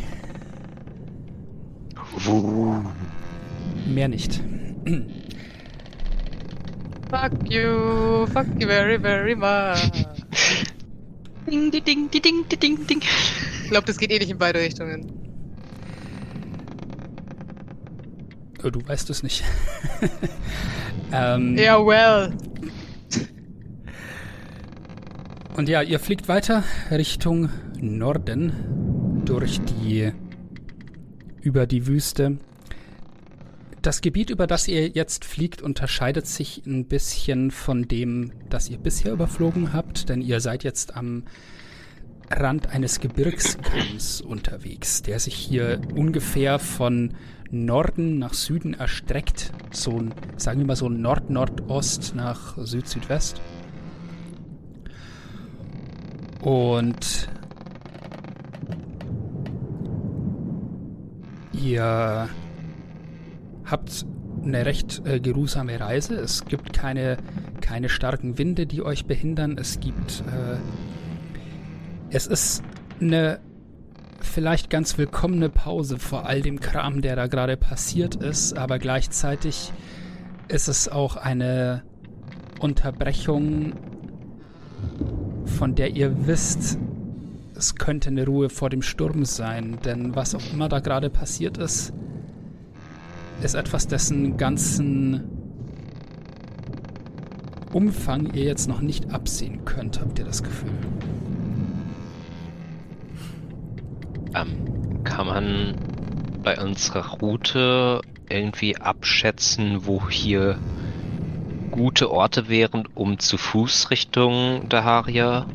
Mehr 3.86 4.08
nicht. 4.08 4.40
Fuck 7.12 7.50
you, 7.50 8.26
fuck 8.32 8.46
you 8.58 8.66
very, 8.66 8.96
very 8.96 9.34
much. 9.34 10.06
Ding, 11.46 11.70
die 11.70 11.82
ding, 11.82 12.08
die 12.10 12.20
ding, 12.20 12.48
die 12.48 12.56
ding, 12.56 12.86
ding. 12.86 13.02
Ich 13.64 13.68
glaube, 13.68 13.86
das 13.86 13.98
geht 13.98 14.10
eh 14.10 14.18
nicht 14.18 14.30
in 14.30 14.38
beide 14.38 14.60
Richtungen. 14.60 15.12
Oh, 18.64 18.70
du 18.70 18.80
weißt 18.88 19.10
es 19.10 19.22
nicht. 19.22 19.44
ähm, 21.12 21.58
Ja, 21.58 21.84
well. 21.84 22.32
Und 25.54 25.68
ja, 25.68 25.82
ihr 25.82 26.00
fliegt 26.00 26.28
weiter 26.28 26.64
Richtung 26.90 27.50
Norden 27.78 29.22
durch 29.26 29.60
die 29.60 30.12
über 31.42 31.66
die 31.66 31.86
Wüste. 31.86 32.38
Das 33.82 34.00
Gebiet, 34.00 34.30
über 34.30 34.46
das 34.46 34.68
ihr 34.68 34.90
jetzt 34.90 35.24
fliegt, 35.24 35.60
unterscheidet 35.60 36.28
sich 36.28 36.62
ein 36.66 36.86
bisschen 36.86 37.50
von 37.50 37.88
dem, 37.88 38.30
das 38.48 38.70
ihr 38.70 38.78
bisher 38.78 39.12
überflogen 39.12 39.72
habt, 39.72 40.08
denn 40.08 40.22
ihr 40.22 40.38
seid 40.38 40.62
jetzt 40.62 40.96
am 40.96 41.24
Rand 42.30 42.68
eines 42.68 43.00
Gebirgskamms 43.00 44.20
unterwegs, 44.20 45.02
der 45.02 45.18
sich 45.18 45.34
hier 45.34 45.80
ungefähr 45.96 46.60
von 46.60 47.14
Norden 47.50 48.20
nach 48.20 48.34
Süden 48.34 48.74
erstreckt. 48.74 49.52
So 49.72 49.98
ein, 49.98 50.14
sagen 50.36 50.60
wir 50.60 50.66
mal 50.66 50.76
so 50.76 50.88
Nord-Nordost 50.88 52.14
nach 52.14 52.56
Süd-Südwest. 52.58 53.40
Und 56.40 57.28
ihr 61.52 62.28
habt 63.72 64.06
eine 64.44 64.66
recht 64.66 65.02
äh, 65.04 65.20
geruhsame 65.20 65.80
Reise. 65.80 66.14
Es 66.14 66.44
gibt 66.44 66.72
keine, 66.72 67.16
keine 67.60 67.88
starken 67.88 68.38
Winde, 68.38 68.66
die 68.66 68.82
euch 68.82 69.06
behindern. 69.06 69.56
Es 69.58 69.80
gibt. 69.80 70.22
Äh, 70.26 70.58
es 72.10 72.26
ist 72.26 72.62
eine 73.00 73.40
vielleicht 74.20 74.70
ganz 74.70 74.98
willkommene 74.98 75.48
Pause 75.48 75.98
vor 75.98 76.26
all 76.26 76.42
dem 76.42 76.60
Kram, 76.60 77.00
der 77.00 77.16
da 77.16 77.26
gerade 77.26 77.56
passiert 77.56 78.14
ist, 78.16 78.56
aber 78.56 78.78
gleichzeitig 78.78 79.72
ist 80.48 80.68
es 80.68 80.88
auch 80.88 81.16
eine 81.16 81.82
Unterbrechung, 82.60 83.72
von 85.44 85.74
der 85.74 85.90
ihr 85.90 86.26
wisst, 86.26 86.78
es 87.56 87.74
könnte 87.74 88.08
eine 88.08 88.26
Ruhe 88.26 88.48
vor 88.48 88.70
dem 88.70 88.82
Sturm 88.82 89.24
sein, 89.24 89.78
denn 89.84 90.14
was 90.14 90.34
auch 90.34 90.52
immer 90.52 90.68
da 90.68 90.80
gerade 90.80 91.10
passiert 91.10 91.58
ist, 91.58 91.92
ist 93.44 93.54
etwas, 93.54 93.86
dessen 93.86 94.36
ganzen 94.36 95.24
Umfang 97.72 98.34
ihr 98.34 98.44
jetzt 98.44 98.68
noch 98.68 98.80
nicht 98.80 99.12
absehen 99.12 99.64
könnt, 99.64 100.00
habt 100.00 100.18
ihr 100.18 100.26
das 100.26 100.42
Gefühl. 100.42 100.72
Ähm, 104.34 105.04
kann 105.04 105.26
man 105.26 105.74
bei 106.42 106.60
unserer 106.60 107.18
Route 107.18 108.02
irgendwie 108.28 108.76
abschätzen, 108.76 109.86
wo 109.86 110.08
hier 110.08 110.58
gute 111.70 112.10
Orte 112.10 112.48
wären, 112.48 112.86
um 112.94 113.18
zu 113.18 113.38
Fuß 113.38 113.90
Richtung 113.90 114.68
Daharia 114.68 115.46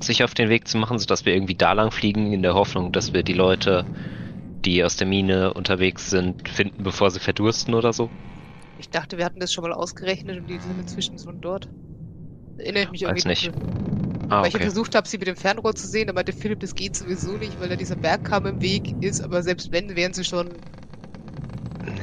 sich 0.00 0.24
auf 0.24 0.34
den 0.34 0.48
Weg 0.48 0.68
zu 0.68 0.78
machen, 0.78 0.98
sodass 0.98 1.26
wir 1.26 1.34
irgendwie 1.34 1.54
da 1.54 1.72
lang 1.72 1.90
fliegen, 1.90 2.32
in 2.32 2.42
der 2.42 2.54
Hoffnung, 2.54 2.92
dass 2.92 3.12
wir 3.12 3.22
die 3.22 3.34
Leute, 3.34 3.84
die 4.66 4.82
aus 4.84 4.96
der 4.96 5.06
Mine 5.06 5.54
unterwegs 5.54 6.10
sind, 6.10 6.48
finden, 6.48 6.82
bevor 6.82 7.10
sie 7.10 7.20
verdursten 7.20 7.74
oder 7.74 7.92
so? 7.92 8.10
Ich 8.78 8.90
dachte, 8.90 9.16
wir 9.16 9.24
hatten 9.24 9.40
das 9.40 9.52
schon 9.52 9.62
mal 9.62 9.72
ausgerechnet 9.72 10.38
und 10.38 10.48
die 10.48 10.58
sind 10.58 10.78
inzwischen 10.78 11.16
so 11.18 11.32
dort. 11.32 11.68
Erinnere 12.58 12.84
ich 12.84 12.90
mich 12.90 13.02
Weiß 13.02 13.24
irgendwie 13.24 13.28
nicht. 13.28 13.50
Ah, 14.28 14.40
Weil 14.40 14.48
ich 14.48 14.54
okay. 14.54 14.64
versucht 14.64 14.94
habe, 14.94 15.08
sie 15.08 15.18
mit 15.18 15.28
dem 15.28 15.36
Fernrohr 15.36 15.74
zu 15.74 15.86
sehen, 15.86 16.08
aber 16.08 16.16
meinte 16.16 16.32
Philipp, 16.32 16.60
das 16.60 16.74
geht 16.74 16.96
sowieso 16.96 17.36
nicht, 17.36 17.58
weil 17.60 17.68
da 17.68 17.76
dieser 17.76 17.96
Bergkamm 17.96 18.46
im 18.46 18.60
Weg 18.60 18.92
ist, 19.00 19.22
aber 19.22 19.42
selbst 19.42 19.70
wenn, 19.72 19.94
wären 19.94 20.12
sie 20.12 20.24
schon. 20.24 20.48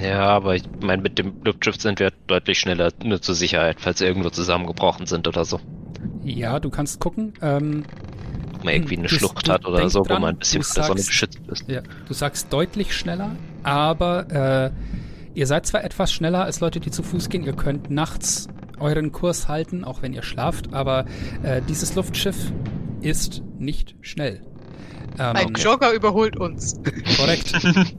Ja, 0.02 0.28
aber 0.28 0.56
ich 0.56 0.64
meine, 0.82 1.02
mit 1.02 1.20
dem 1.20 1.34
Luftschiff 1.44 1.80
sind 1.80 2.00
wir 2.00 2.12
deutlich 2.28 2.60
schneller, 2.60 2.92
nur 3.04 3.22
zur 3.22 3.36
Sicherheit, 3.36 3.78
falls 3.80 4.00
sie 4.00 4.06
irgendwo 4.06 4.30
zusammengebrochen 4.30 5.06
sind 5.06 5.28
oder 5.28 5.44
so. 5.46 5.60
Ja, 6.24 6.60
du 6.60 6.70
kannst 6.70 7.00
gucken. 7.00 7.34
Ähm, 7.42 7.86
man 8.64 8.74
irgendwie 8.74 8.98
eine 8.98 9.08
Du- 9.08 9.16
Schlucht 9.16 9.48
du 9.48 9.52
hat 9.52 9.66
oder 9.66 9.90
so, 9.90 10.04
dran, 10.04 10.18
wo 10.18 10.22
man 10.22 10.36
ein 10.36 10.40
bisschen 10.40 10.64
von 10.64 10.76
der 10.76 10.84
Sonne 10.86 11.00
sagst- 11.00 11.10
geschützt 11.10 11.40
ist. 11.48 11.68
Ja, 11.70 11.82
du 12.08 12.14
sagst 12.14 12.52
deutlich 12.52 12.94
schneller, 12.96 13.36
aber 13.64 14.72
äh, 15.34 15.40
ihr 15.40 15.48
seid 15.48 15.66
zwar 15.66 15.84
etwas 15.84 16.12
schneller 16.14 16.44
als 16.44 16.60
Leute, 16.60 16.80
die 16.80 16.92
zu 16.92 17.04
Fuß 17.04 17.30
gehen. 17.30 17.44
Ihr 17.44 17.54
könnt 17.54 17.90
nachts 17.90 18.48
euren 18.80 19.12
Kurs 19.12 19.48
halten, 19.48 19.84
auch 19.84 20.02
wenn 20.02 20.14
ihr 20.14 20.24
schlaft, 20.24 20.74
aber 20.74 21.06
äh, 21.44 21.62
dieses 21.68 21.96
Luftschiff 21.96 22.52
ist 23.02 23.42
nicht 23.60 23.96
schnell. 24.02 24.42
Ähm, 25.20 25.36
Ein 25.36 25.54
Jogger 25.54 25.92
überholt 25.94 26.36
uns. 26.38 26.80
Korrekt. 27.18 27.54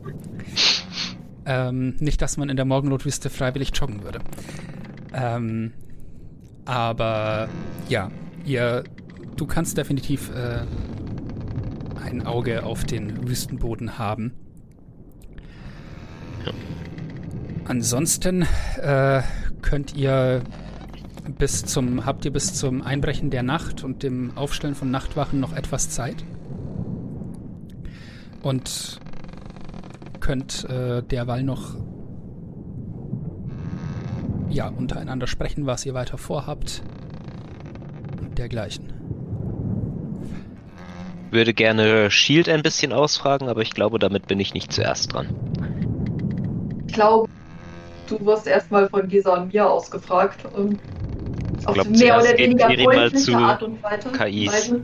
ähm, 1.46 1.96
nicht, 2.00 2.20
dass 2.22 2.36
man 2.36 2.48
in 2.48 2.56
der 2.56 2.64
Morgenrotwüste 2.64 3.30
freiwillig 3.30 3.70
joggen 3.74 4.02
würde. 4.02 4.20
Ähm, 5.12 5.72
aber 6.64 7.48
ja, 7.88 8.10
ihr, 8.44 8.84
du 9.36 9.46
kannst 9.46 9.76
definitiv 9.78 10.30
äh, 10.30 10.62
ein 12.02 12.26
Auge 12.26 12.64
auf 12.64 12.84
den 12.84 13.28
Wüstenboden 13.28 13.98
haben. 13.98 14.32
Ansonsten 17.66 18.46
äh, 18.80 19.22
könnt 19.62 19.96
ihr 19.96 20.42
bis 21.38 21.64
zum, 21.64 22.04
habt 22.04 22.24
ihr 22.24 22.32
bis 22.32 22.54
zum 22.54 22.82
Einbrechen 22.82 23.30
der 23.30 23.42
Nacht 23.42 23.82
und 23.82 24.02
dem 24.02 24.36
Aufstellen 24.36 24.74
von 24.74 24.90
Nachtwachen 24.90 25.40
noch 25.40 25.54
etwas 25.54 25.88
Zeit. 25.88 26.24
Und 28.42 29.00
könnt 30.20 30.64
äh, 30.68 31.02
derweil 31.02 31.42
noch 31.42 31.76
ja, 34.50 34.68
untereinander 34.68 35.26
sprechen, 35.26 35.66
was 35.66 35.84
ihr 35.84 35.94
weiter 35.94 36.18
vorhabt 36.18 36.82
und 38.20 38.38
dergleichen. 38.38 38.93
Würde 41.30 41.54
gerne 41.54 42.10
Shield 42.10 42.48
ein 42.48 42.62
bisschen 42.62 42.92
ausfragen, 42.92 43.48
aber 43.48 43.62
ich 43.62 43.70
glaube, 43.70 43.98
damit 43.98 44.26
bin 44.26 44.38
ich 44.40 44.54
nicht 44.54 44.72
zuerst 44.72 45.12
dran. 45.12 45.28
Ich 46.86 46.94
glaube, 46.94 47.28
du 48.06 48.24
wirst 48.24 48.46
erstmal 48.46 48.88
von 48.88 49.08
Gesa 49.08 49.34
und 49.34 49.52
mir 49.52 49.68
ausgefragt. 49.68 50.44
ähm, 50.56 50.78
Auf 51.64 51.74
glaub, 51.74 51.88
mehr 51.88 52.18
oder 52.18 52.38
weniger 52.38 52.66
freundliche 52.66 53.24
zu 53.24 53.36
Art 53.36 53.62
und 53.62 53.82
Weise. 53.82 54.12
KIs. 54.12 54.74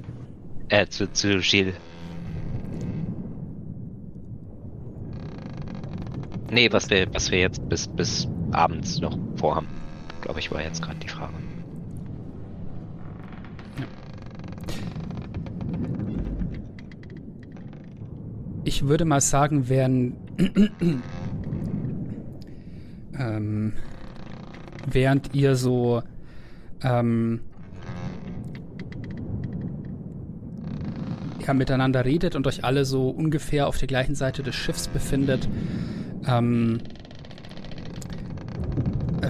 Äh, 0.70 0.86
zu, 0.86 1.12
zu 1.12 1.38
Gilles. 1.38 1.74
Nee, 6.50 6.72
was 6.72 6.90
wir, 6.90 7.06
was 7.12 7.30
wir 7.30 7.38
jetzt 7.38 7.68
bis, 7.68 7.86
bis 7.86 8.28
abends 8.50 9.00
noch 9.00 9.16
vorhaben. 9.36 9.68
Glaube 10.20 10.40
ich, 10.40 10.50
war 10.50 10.62
jetzt 10.62 10.82
gerade 10.82 10.98
die 10.98 11.08
Frage. 11.08 11.39
Ich 18.70 18.86
würde 18.86 19.05
mal 19.05 19.20
sagen, 19.20 19.68
wären 19.68 20.14
ähm, 23.18 23.72
während 24.86 25.34
ihr 25.34 25.56
so 25.56 26.05
ähm, 26.80 27.40
ja, 31.44 31.52
miteinander 31.52 32.05
redet 32.05 32.36
und 32.36 32.47
euch 32.47 32.62
alle 32.62 32.84
so 32.84 33.10
ungefähr 33.10 33.66
auf 33.66 33.76
der 33.76 33.88
gleichen 33.88 34.14
Seite 34.14 34.44
des 34.44 34.55
Schiffs 34.55 34.86
befindet, 34.86 35.48
ähm, 36.28 36.78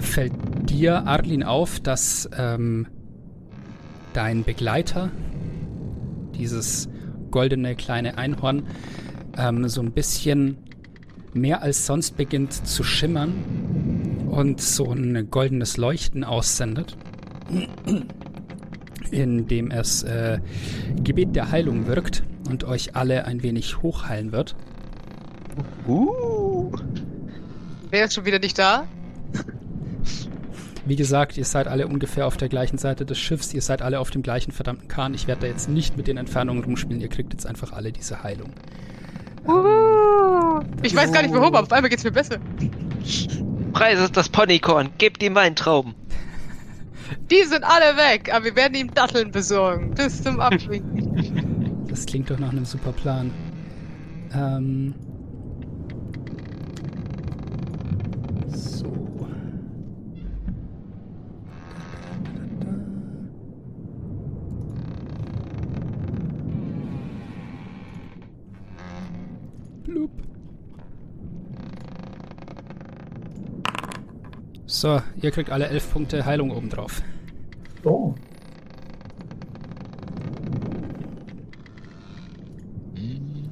fällt 0.01 0.33
dir, 0.69 1.07
Arlin, 1.07 1.41
auf, 1.41 1.79
dass 1.79 2.29
ähm, 2.37 2.85
dein 4.13 4.43
Begleiter, 4.43 5.09
dieses 6.35 6.89
goldene 7.31 7.75
kleine 7.75 8.19
Einhorn, 8.19 8.67
ähm, 9.37 9.67
so 9.67 9.81
ein 9.81 9.91
bisschen 9.91 10.57
mehr 11.33 11.61
als 11.61 11.85
sonst 11.85 12.17
beginnt 12.17 12.53
zu 12.53 12.83
schimmern 12.83 13.33
und 14.29 14.61
so 14.61 14.91
ein 14.91 15.29
goldenes 15.29 15.77
Leuchten 15.77 16.23
aussendet, 16.23 16.97
in 19.11 19.47
dem 19.47 19.71
es 19.71 20.03
äh, 20.03 20.39
Gebet 21.03 21.35
der 21.35 21.51
Heilung 21.51 21.87
wirkt 21.87 22.23
und 22.49 22.63
euch 22.63 22.95
alle 22.95 23.25
ein 23.25 23.43
wenig 23.43 23.81
hochheilen 23.81 24.31
wird. 24.31 24.55
Uh. 25.87 26.71
Wer 27.89 28.05
ist 28.05 28.13
schon 28.13 28.25
wieder 28.25 28.39
nicht 28.39 28.57
da? 28.57 28.87
Wie 30.85 30.95
gesagt, 30.95 31.37
ihr 31.37 31.45
seid 31.45 31.67
alle 31.67 31.87
ungefähr 31.87 32.25
auf 32.25 32.37
der 32.37 32.49
gleichen 32.49 32.77
Seite 32.77 33.05
des 33.05 33.19
Schiffs, 33.19 33.53
ihr 33.53 33.61
seid 33.61 33.81
alle 33.81 33.99
auf 33.99 34.09
dem 34.09 34.23
gleichen 34.23 34.51
verdammten 34.51 34.87
Kahn. 34.87 35.13
Ich 35.13 35.27
werde 35.27 35.41
da 35.41 35.47
jetzt 35.47 35.69
nicht 35.69 35.95
mit 35.95 36.07
den 36.07 36.17
Entfernungen 36.17 36.63
rumspielen, 36.63 37.01
ihr 37.01 37.09
kriegt 37.09 37.33
jetzt 37.33 37.45
einfach 37.45 37.71
alle 37.71 37.91
diese 37.91 38.23
Heilung. 38.23 38.51
Ich 40.83 40.95
weiß 40.95 41.11
gar 41.11 41.21
nicht 41.21 41.33
warum, 41.33 41.47
aber 41.47 41.61
auf 41.61 41.71
einmal 41.71 41.89
geht's 41.89 42.03
mir 42.03 42.11
besser. 42.11 42.37
Preis 43.73 43.99
ist 43.99 44.17
das 44.17 44.29
Ponykorn, 44.29 44.89
gebt 44.97 45.23
ihm 45.23 45.35
Weintrauben. 45.35 45.95
Die 47.29 47.43
sind 47.43 47.63
alle 47.63 47.97
weg, 47.97 48.33
aber 48.33 48.45
wir 48.45 48.55
werden 48.55 48.75
ihm 48.75 48.93
Datteln 48.93 49.31
besorgen. 49.31 49.91
Bis 49.95 50.21
zum 50.21 50.39
Abwinken. 50.39 51.85
Das 51.87 52.05
klingt 52.05 52.29
doch 52.29 52.39
nach 52.39 52.51
einem 52.51 52.65
super 52.65 52.91
Plan. 52.91 53.31
Ähm. 54.33 54.95
So. 58.47 59.00
So, 74.81 74.99
ihr 75.21 75.29
kriegt 75.29 75.51
alle 75.51 75.67
elf 75.67 75.93
Punkte 75.93 76.25
Heilung 76.25 76.49
obendrauf. 76.49 77.03
Oh. 77.83 78.15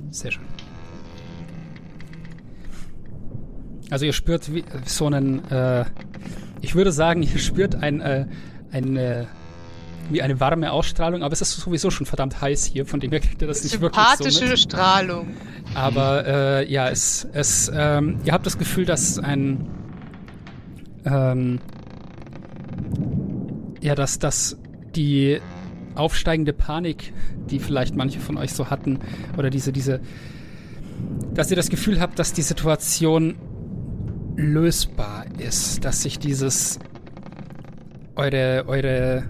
Sehr 0.09 0.31
schön. 0.31 0.43
Also 3.91 4.05
ihr 4.05 4.13
spürt 4.13 4.51
wie, 4.51 4.63
so 4.87 5.05
einen, 5.05 5.47
äh, 5.51 5.85
ich 6.61 6.73
würde 6.73 6.91
sagen, 6.91 7.21
ihr 7.31 7.37
spürt 7.37 7.75
ein, 7.75 8.01
äh, 8.01 8.25
ein, 8.71 8.97
äh, 8.97 9.25
wie 10.09 10.23
eine 10.23 10.39
warme 10.39 10.71
Ausstrahlung, 10.71 11.21
aber 11.21 11.33
es 11.33 11.41
ist 11.41 11.51
sowieso 11.57 11.91
schon 11.91 12.07
verdammt 12.07 12.41
heiß 12.41 12.65
hier, 12.65 12.87
von 12.87 12.99
dem 12.99 13.11
her 13.11 13.19
kriegt 13.19 13.39
ihr 13.39 13.47
das 13.47 13.63
nicht 13.63 13.79
wirklich 13.79 14.03
so 14.17 14.23
Sympathische. 14.23 14.57
Strahlung. 14.57 15.27
Aber 15.75 16.25
äh, 16.25 16.71
ja, 16.71 16.89
es, 16.89 17.27
es, 17.33 17.71
ähm, 17.71 18.17
ihr 18.25 18.33
habt 18.33 18.47
das 18.47 18.57
Gefühl, 18.57 18.85
dass 18.85 19.19
ein, 19.19 19.67
ähm, 21.09 21.59
ja, 23.81 23.95
dass, 23.95 24.19
dass 24.19 24.57
die 24.95 25.39
aufsteigende 25.95 26.53
Panik, 26.53 27.13
die 27.49 27.59
vielleicht 27.59 27.95
manche 27.95 28.19
von 28.19 28.37
euch 28.37 28.53
so 28.53 28.69
hatten, 28.69 28.99
oder 29.37 29.49
diese, 29.49 29.71
diese, 29.71 30.01
dass 31.33 31.49
ihr 31.49 31.55
das 31.55 31.69
Gefühl 31.69 31.99
habt, 31.99 32.19
dass 32.19 32.33
die 32.33 32.41
Situation 32.41 33.35
lösbar 34.35 35.25
ist, 35.37 35.83
dass 35.83 36.01
sich 36.03 36.19
dieses, 36.19 36.79
eure, 38.15 38.65
eure, 38.67 39.23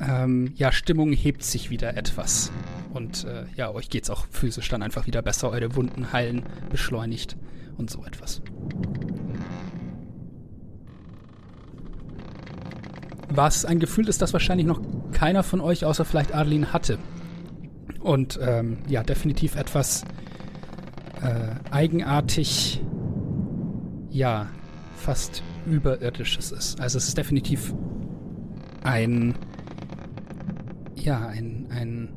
ähm, 0.00 0.52
ja, 0.54 0.72
Stimmung 0.72 1.12
hebt 1.12 1.42
sich 1.42 1.70
wieder 1.70 1.96
etwas. 1.96 2.50
Und 2.92 3.24
äh, 3.24 3.44
ja, 3.56 3.70
euch 3.70 3.88
geht's 3.88 4.10
auch 4.10 4.26
physisch 4.30 4.68
dann 4.68 4.82
einfach 4.82 5.06
wieder 5.06 5.22
besser, 5.22 5.50
eure 5.50 5.74
Wunden 5.76 6.12
heilen, 6.12 6.42
beschleunigt 6.68 7.36
und 7.78 7.90
so 7.90 8.04
etwas. 8.04 8.42
Was 13.34 13.64
ein 13.64 13.78
Gefühl 13.78 14.08
ist, 14.08 14.20
das 14.20 14.32
wahrscheinlich 14.32 14.66
noch 14.66 14.80
keiner 15.12 15.42
von 15.42 15.60
euch, 15.60 15.84
außer 15.84 16.04
vielleicht 16.04 16.34
Adeline, 16.34 16.72
hatte. 16.72 16.98
Und 18.00 18.38
ähm, 18.42 18.78
ja, 18.88 19.02
definitiv 19.02 19.56
etwas 19.56 20.04
äh, 21.22 21.54
eigenartig, 21.70 22.82
ja, 24.10 24.48
fast 24.96 25.42
überirdisches 25.66 26.52
ist. 26.52 26.80
Also 26.80 26.98
es 26.98 27.08
ist 27.08 27.16
definitiv 27.16 27.72
ein, 28.82 29.34
ja, 30.96 31.26
ein, 31.28 31.66
ein, 31.70 32.08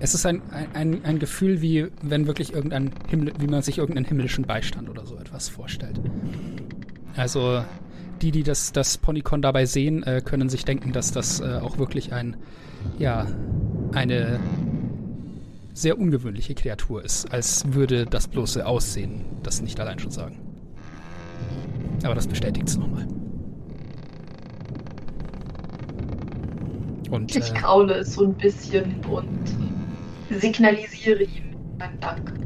es 0.00 0.14
ist 0.14 0.26
ein, 0.26 0.42
ein- 0.74 1.04
ein, 1.04 1.18
Gefühl, 1.18 1.62
wie 1.62 1.88
wenn 2.02 2.26
wirklich 2.26 2.52
irgendein 2.52 2.90
Himmel, 3.08 3.32
wie 3.38 3.46
man 3.46 3.62
sich 3.62 3.78
irgendeinen 3.78 4.04
himmlischen 4.06 4.44
Beistand 4.44 4.88
oder 4.90 5.06
so 5.06 5.16
etwas 5.16 5.48
vorstellt. 5.48 6.00
Also 7.16 7.64
die, 8.22 8.30
die 8.30 8.42
das, 8.42 8.72
das 8.72 8.98
Ponycon 8.98 9.42
dabei 9.42 9.66
sehen, 9.66 10.02
äh, 10.04 10.22
können 10.24 10.48
sich 10.48 10.64
denken, 10.64 10.92
dass 10.92 11.10
das 11.12 11.40
äh, 11.40 11.58
auch 11.60 11.78
wirklich 11.78 12.12
ein, 12.12 12.36
ja, 12.98 13.26
eine 13.92 14.40
sehr 15.74 15.98
ungewöhnliche 15.98 16.54
Kreatur 16.54 17.04
ist, 17.04 17.32
als 17.32 17.72
würde 17.72 18.06
das 18.06 18.28
bloße 18.28 18.64
Aussehen 18.64 19.24
das 19.42 19.60
nicht 19.60 19.78
allein 19.80 19.98
schon 19.98 20.10
sagen. 20.10 20.38
Aber 22.04 22.14
das 22.14 22.26
bestätigt 22.26 22.68
es 22.68 22.76
nochmal. 22.76 23.06
Und 27.10 27.34
Ich 27.34 27.50
äh, 27.50 27.54
kraule 27.54 27.94
es 27.94 28.14
so 28.14 28.24
ein 28.24 28.34
bisschen 28.34 29.00
und 29.10 29.28
signalisiere 30.30 31.24
ihm 31.24 31.54
meinen 31.78 32.00
Dank. 32.00 32.41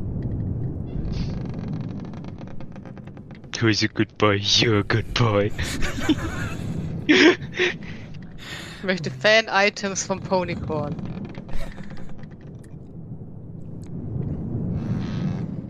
Who's 3.60 3.82
a 3.82 3.88
good 3.88 4.18
boy? 4.18 4.38
You're 4.42 4.80
a 4.80 4.82
good 4.82 5.14
boy. 5.14 5.50
Ich 7.06 8.82
möchte 8.82 9.10
Fan-Items 9.10 10.04
vom 10.04 10.20
Ponycorn. 10.20 10.94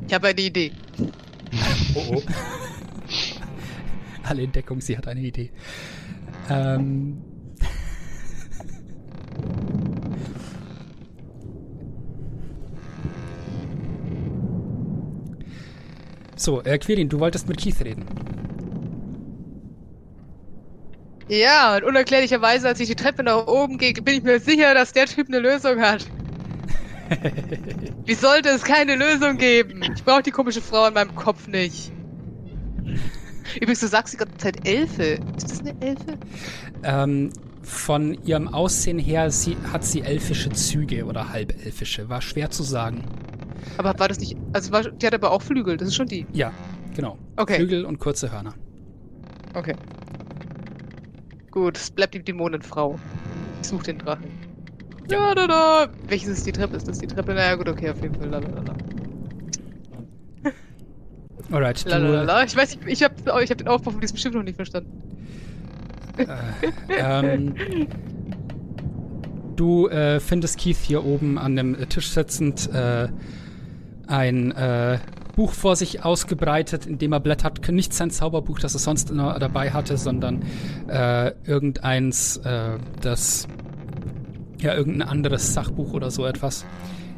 Ich 0.08 0.14
habe 0.14 0.28
eine 0.28 0.40
Idee. 0.40 0.72
Oh, 1.94 2.16
oh. 2.16 2.22
Alle 4.24 4.42
in 4.42 4.52
Deckung, 4.52 4.80
sie 4.80 4.96
hat 4.96 5.06
eine 5.06 5.20
Idee. 5.20 5.50
Ähm. 6.50 7.35
So, 16.36 16.62
äh, 16.62 16.78
Quirin, 16.78 17.08
du 17.08 17.18
wolltest 17.18 17.48
mit 17.48 17.58
Keith 17.58 17.80
reden. 17.82 18.04
Ja, 21.28 21.76
und 21.76 21.84
unerklärlicherweise, 21.84 22.68
als 22.68 22.78
ich 22.78 22.88
die 22.88 22.94
Treppe 22.94 23.24
nach 23.24 23.46
oben 23.46 23.78
gehe, 23.78 23.92
bin 23.94 24.14
ich 24.14 24.22
mir 24.22 24.38
sicher, 24.38 24.74
dass 24.74 24.92
der 24.92 25.06
Typ 25.06 25.28
eine 25.28 25.40
Lösung 25.40 25.80
hat. 25.80 26.06
Wie 28.04 28.14
sollte 28.14 28.50
es 28.50 28.62
keine 28.62 28.96
Lösung 28.96 29.36
geben? 29.38 29.82
Ich 29.94 30.04
brauche 30.04 30.22
die 30.22 30.30
komische 30.30 30.60
Frau 30.60 30.86
in 30.86 30.94
meinem 30.94 31.14
Kopf 31.14 31.48
nicht. 31.48 31.90
Übrigens, 33.56 33.80
du 33.80 33.88
sagst 33.88 34.14
die 34.14 34.18
ganze 34.18 34.36
Zeit 34.36 34.68
Elfe. 34.68 35.18
Ist 35.36 35.50
das 35.50 35.60
eine 35.60 35.74
Elfe? 35.80 36.18
Ähm, 36.82 37.30
von 37.62 38.14
ihrem 38.24 38.48
Aussehen 38.48 38.98
her 38.98 39.30
sie, 39.30 39.56
hat 39.72 39.84
sie 39.84 40.02
elfische 40.02 40.50
Züge 40.50 41.04
oder 41.04 41.30
halbelfische. 41.30 42.08
War 42.08 42.22
schwer 42.22 42.50
zu 42.50 42.62
sagen. 42.62 43.04
Aber 43.78 43.98
war 43.98 44.08
das 44.08 44.20
nicht. 44.20 44.36
Also, 44.56 44.72
war, 44.72 44.90
die 44.90 45.06
hat 45.06 45.12
aber 45.12 45.32
auch 45.32 45.42
Flügel, 45.42 45.76
das 45.76 45.88
ist 45.88 45.96
schon 45.96 46.06
die. 46.06 46.26
Ja, 46.32 46.50
genau. 46.94 47.18
Okay. 47.36 47.56
Flügel 47.56 47.84
und 47.84 47.98
kurze 47.98 48.32
Hörner. 48.32 48.54
Okay. 49.52 49.74
Gut, 51.50 51.76
es 51.76 51.90
bleibt 51.90 52.14
die 52.14 52.24
Dämonenfrau. 52.24 52.98
Ich 53.60 53.68
suche 53.68 53.84
den 53.84 53.98
Drachen. 53.98 54.30
Ja, 55.10 55.34
da, 55.34 55.46
da. 55.46 55.88
Welches 56.08 56.30
ist 56.30 56.46
die 56.46 56.52
Treppe? 56.52 56.74
Ist 56.74 56.88
das 56.88 57.00
die 57.00 57.06
Treppe? 57.06 57.34
Naja, 57.34 57.54
gut, 57.56 57.68
okay, 57.68 57.90
auf 57.90 58.00
jeden 58.00 58.14
Fall. 58.14 58.30
Lalalala. 58.30 58.74
Alright, 61.52 61.84
Lalalala. 61.84 62.44
Ich 62.44 62.56
weiß, 62.56 62.76
ich, 62.76 62.86
ich 62.86 63.02
habe 63.02 63.14
ich 63.44 63.50
hab 63.50 63.58
den 63.58 63.68
Aufbau 63.68 63.90
von 63.90 64.00
diesem 64.00 64.16
Schiff 64.16 64.32
noch 64.32 64.42
nicht 64.42 64.56
verstanden. 64.56 65.02
ähm, 66.88 67.54
du 69.56 69.88
äh, 69.88 70.18
findest 70.18 70.58
Keith 70.58 70.78
hier 70.78 71.04
oben 71.04 71.36
an 71.36 71.56
dem 71.56 71.76
Tisch 71.90 72.08
sitzend 72.08 72.70
äh, 72.72 73.08
ein 74.06 74.52
äh, 74.52 74.98
Buch 75.34 75.52
vor 75.52 75.76
sich 75.76 76.04
ausgebreitet, 76.04 76.86
in 76.86 76.98
dem 76.98 77.12
er 77.12 77.20
blättert. 77.20 77.66
Nicht 77.70 77.92
sein 77.92 78.10
Zauberbuch, 78.10 78.58
das 78.58 78.74
er 78.74 78.80
sonst 78.80 79.10
immer 79.10 79.38
dabei 79.38 79.70
hatte, 79.72 79.96
sondern 79.98 80.42
äh, 80.88 81.32
irgendeins, 81.44 82.38
äh, 82.38 82.78
das 83.00 83.46
ja 84.58 84.74
irgendein 84.74 85.08
anderes 85.08 85.52
Sachbuch 85.52 85.92
oder 85.92 86.10
so 86.10 86.24
etwas, 86.24 86.64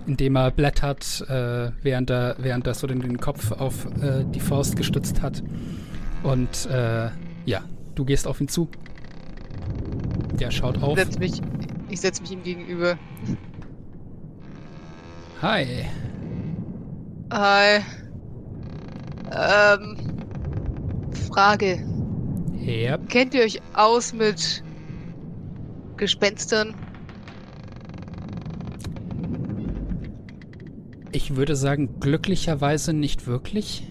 in 0.06 0.16
dem 0.16 0.36
er 0.36 0.50
blättert, 0.50 1.24
äh, 1.28 1.70
während 1.82 2.10
er 2.10 2.36
während 2.38 2.66
er 2.66 2.74
so 2.74 2.86
den, 2.86 3.00
den 3.00 3.18
Kopf 3.20 3.52
auf 3.52 3.86
äh, 4.02 4.24
die 4.24 4.40
Faust 4.40 4.76
gestützt 4.76 5.22
hat. 5.22 5.42
Und 6.24 6.66
äh, 6.70 7.10
ja, 7.44 7.60
du 7.94 8.04
gehst 8.04 8.26
auf 8.26 8.40
ihn 8.40 8.48
zu. 8.48 8.68
Der 10.40 10.50
schaut 10.50 10.78
Ich 10.78 10.82
auf. 10.82 10.98
setz 10.98 11.18
mich, 11.18 11.40
ich 11.88 12.00
setz 12.00 12.20
mich 12.20 12.32
ihm 12.32 12.42
gegenüber. 12.42 12.96
Hi. 15.42 15.66
Hi. 17.30 17.80
Ähm. 19.30 19.96
Frage. 21.30 21.84
Ja. 22.64 22.96
Kennt 22.96 23.34
ihr 23.34 23.42
euch 23.42 23.60
aus 23.74 24.12
mit 24.12 24.62
Gespenstern? 25.96 26.74
Ich 31.12 31.36
würde 31.36 31.54
sagen, 31.56 32.00
glücklicherweise 32.00 32.92
nicht 32.92 33.26
wirklich. 33.26 33.86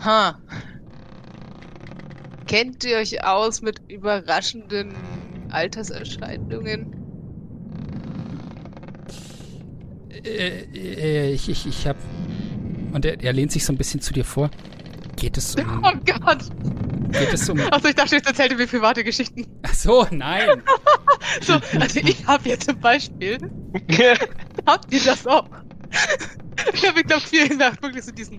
Ha. 0.00 0.38
Kennt 2.46 2.84
ihr 2.84 2.98
euch 2.98 3.24
aus 3.24 3.60
mit 3.60 3.80
überraschenden 3.88 4.94
Alterserscheinungen? 5.50 6.95
Äh, 10.24 11.32
ich, 11.32 11.48
ich, 11.48 11.66
ich 11.66 11.86
hab. 11.86 11.96
Und 12.92 13.04
er, 13.04 13.20
er 13.22 13.32
lehnt 13.32 13.52
sich 13.52 13.64
so 13.64 13.72
ein 13.72 13.76
bisschen 13.76 14.00
zu 14.00 14.12
dir 14.12 14.24
vor. 14.24 14.50
Geht 15.16 15.36
es 15.36 15.54
um. 15.56 15.82
Oh 15.82 15.92
Gott! 16.04 16.44
Geht 17.12 17.32
es 17.32 17.48
um. 17.48 17.58
Achso, 17.70 17.88
ich 17.88 17.94
dachte, 17.94 18.16
jetzt 18.16 18.26
erzählt 18.26 18.52
ihr 18.52 18.58
mir 18.58 18.66
private 18.66 19.02
Geschichten. 19.02 19.46
Ach 19.62 19.74
so, 19.74 20.06
nein. 20.10 20.62
So, 21.42 21.54
also 21.78 22.00
ich 22.00 22.26
habe 22.26 22.48
jetzt 22.48 22.68
zum 22.68 22.80
Beispiel. 22.80 23.38
Habt 24.66 24.92
ihr 24.92 25.00
das 25.04 25.26
auch? 25.26 25.48
Ich 26.72 26.86
habe, 26.86 27.02
glaube 27.02 27.22
viel 27.22 27.48
gesagt, 27.48 27.82
wirklich 27.82 28.04
so 28.04 28.12
diesen. 28.12 28.38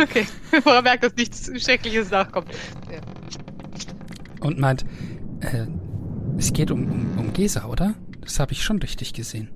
Okay, 0.00 0.26
bevor 0.50 0.74
er 0.74 0.82
merkt, 0.82 1.04
dass 1.04 1.14
nichts 1.14 1.50
Schreckliches 1.62 2.10
nachkommt. 2.10 2.48
Ja. 2.90 3.00
Und 4.40 4.58
meint, 4.58 4.84
äh, 5.40 5.66
es 6.38 6.52
geht 6.52 6.70
um, 6.70 6.90
um, 6.90 7.18
um 7.18 7.32
Gesa, 7.32 7.66
oder? 7.66 7.94
Das 8.20 8.38
habe 8.38 8.52
ich 8.52 8.62
schon 8.62 8.78
richtig 8.78 9.12
gesehen. 9.12 9.48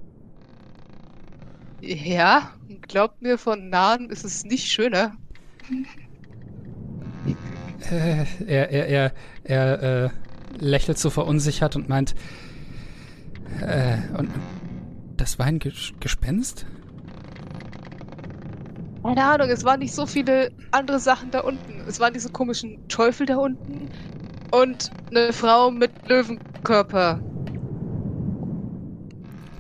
Ja, 1.80 2.52
glaubt 2.88 3.20
mir, 3.20 3.36
von 3.36 3.68
nahen 3.68 4.08
ist 4.08 4.24
es 4.24 4.44
nicht 4.44 4.70
schöner. 4.70 5.16
Äh, 7.90 8.24
er, 8.46 8.70
er, 8.70 8.86
er, 8.88 9.12
er 9.44 9.82
äh, 10.04 10.10
lächelt 10.58 10.98
so 10.98 11.10
verunsichert 11.10 11.76
und 11.76 11.88
meint, 11.88 12.14
äh, 13.60 13.98
und 14.16 14.30
das 15.16 15.38
war 15.38 15.46
ein 15.46 15.58
Ges 15.58 15.92
Gespenst? 16.00 16.66
Keine 19.02 19.22
Ahnung, 19.22 19.50
es 19.50 19.64
waren 19.64 19.80
nicht 19.80 19.94
so 19.94 20.06
viele 20.06 20.50
andere 20.70 20.98
Sachen 20.98 21.30
da 21.30 21.40
unten. 21.40 21.82
Es 21.86 22.00
waren 22.00 22.14
diese 22.14 22.30
komischen 22.30 22.88
Teufel 22.88 23.26
da 23.26 23.36
unten 23.36 23.90
und 24.50 24.90
eine 25.10 25.32
Frau 25.32 25.70
mit 25.70 25.90
Löwenkörper. 26.08 27.20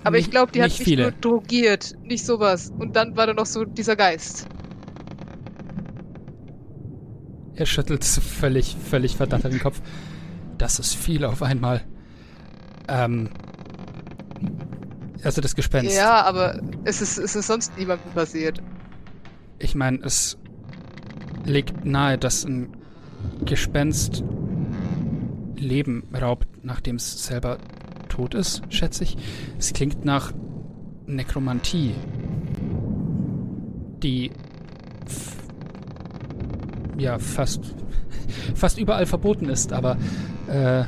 Aber 0.04 0.16
ich 0.18 0.26
Nicht- 0.26 0.30
glaube, 0.32 0.52
die 0.52 0.60
hat 0.62 0.68
nicht 0.68 0.78
mich 0.80 0.84
viele. 0.88 1.02
nur 1.04 1.12
drogiert, 1.12 1.94
nicht 2.02 2.24
sowas. 2.24 2.72
Und 2.78 2.94
dann 2.94 3.16
war 3.16 3.26
da 3.26 3.32
noch 3.34 3.46
so 3.46 3.64
dieser 3.64 3.96
Geist. 3.96 4.46
Er 7.56 7.66
schüttelt 7.66 8.02
so 8.04 8.20
völlig, 8.20 8.76
völlig 8.76 9.16
verdattert 9.16 9.52
den 9.52 9.60
Kopf. 9.60 9.80
Das 10.58 10.78
ist 10.78 10.94
viel 10.94 11.24
auf 11.24 11.42
einmal. 11.42 11.82
Ähm. 12.88 13.30
Also 15.22 15.40
das 15.40 15.54
Gespenst. 15.54 15.96
Ja, 15.96 16.22
aber 16.22 16.60
es 16.84 17.00
ist, 17.00 17.16
es 17.16 17.34
ist 17.34 17.46
sonst 17.46 17.76
niemandem 17.78 18.12
passiert. 18.12 18.60
Ich 19.58 19.74
meine, 19.74 19.98
es 20.04 20.36
liegt 21.44 21.84
nahe, 21.84 22.18
dass 22.18 22.44
ein 22.44 22.76
Gespenst 23.44 24.22
Leben 25.56 26.08
raubt, 26.14 26.46
nachdem 26.62 26.96
es 26.96 27.24
selber 27.24 27.56
tot 28.14 28.34
ist, 28.34 28.62
schätze 28.68 29.02
ich. 29.04 29.16
Es 29.58 29.72
klingt 29.72 30.04
nach 30.04 30.32
Nekromantie, 31.06 31.94
die 34.02 34.30
ja 36.96 37.18
fast 37.18 37.60
fast 38.54 38.78
überall 38.78 39.06
verboten 39.06 39.48
ist, 39.48 39.72
aber 39.72 39.96
äh, 40.46 40.84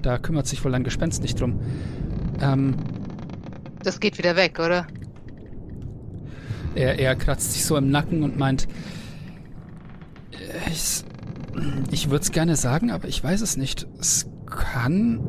da 0.00 0.18
kümmert 0.18 0.46
sich 0.46 0.64
wohl 0.64 0.74
ein 0.74 0.84
Gespenst 0.84 1.22
nicht 1.22 1.38
drum. 1.38 1.60
Ähm, 2.40 2.74
Das 3.82 4.00
geht 4.00 4.16
wieder 4.16 4.34
weg, 4.36 4.58
oder? 4.58 4.86
Er, 6.74 6.98
er 6.98 7.14
kratzt 7.14 7.52
sich 7.52 7.64
so 7.64 7.76
im 7.76 7.90
Nacken 7.90 8.22
und 8.22 8.38
meint, 8.38 8.66
äh, 10.32 10.70
ich, 10.70 11.04
ich 11.90 12.10
würde 12.10 12.22
es 12.22 12.32
gerne 12.32 12.56
sagen, 12.56 12.90
aber 12.90 13.06
ich 13.08 13.22
weiß 13.22 13.42
es 13.42 13.58
nicht. 13.58 13.86
Es 14.00 14.30
kann... 14.46 15.20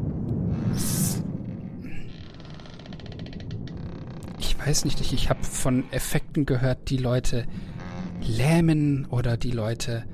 Ich 4.40 4.58
weiß 4.60 4.86
nicht, 4.86 5.02
ich, 5.02 5.14
ich 5.14 5.30
habe 5.30 5.44
von 5.44 5.84
Effekten 5.92 6.46
gehört, 6.46 6.90
die 6.90 6.98
Leute 6.98 7.46
lähmen 8.22 9.06
oder 9.08 9.36
die 9.36 9.52
Leute 9.52 10.06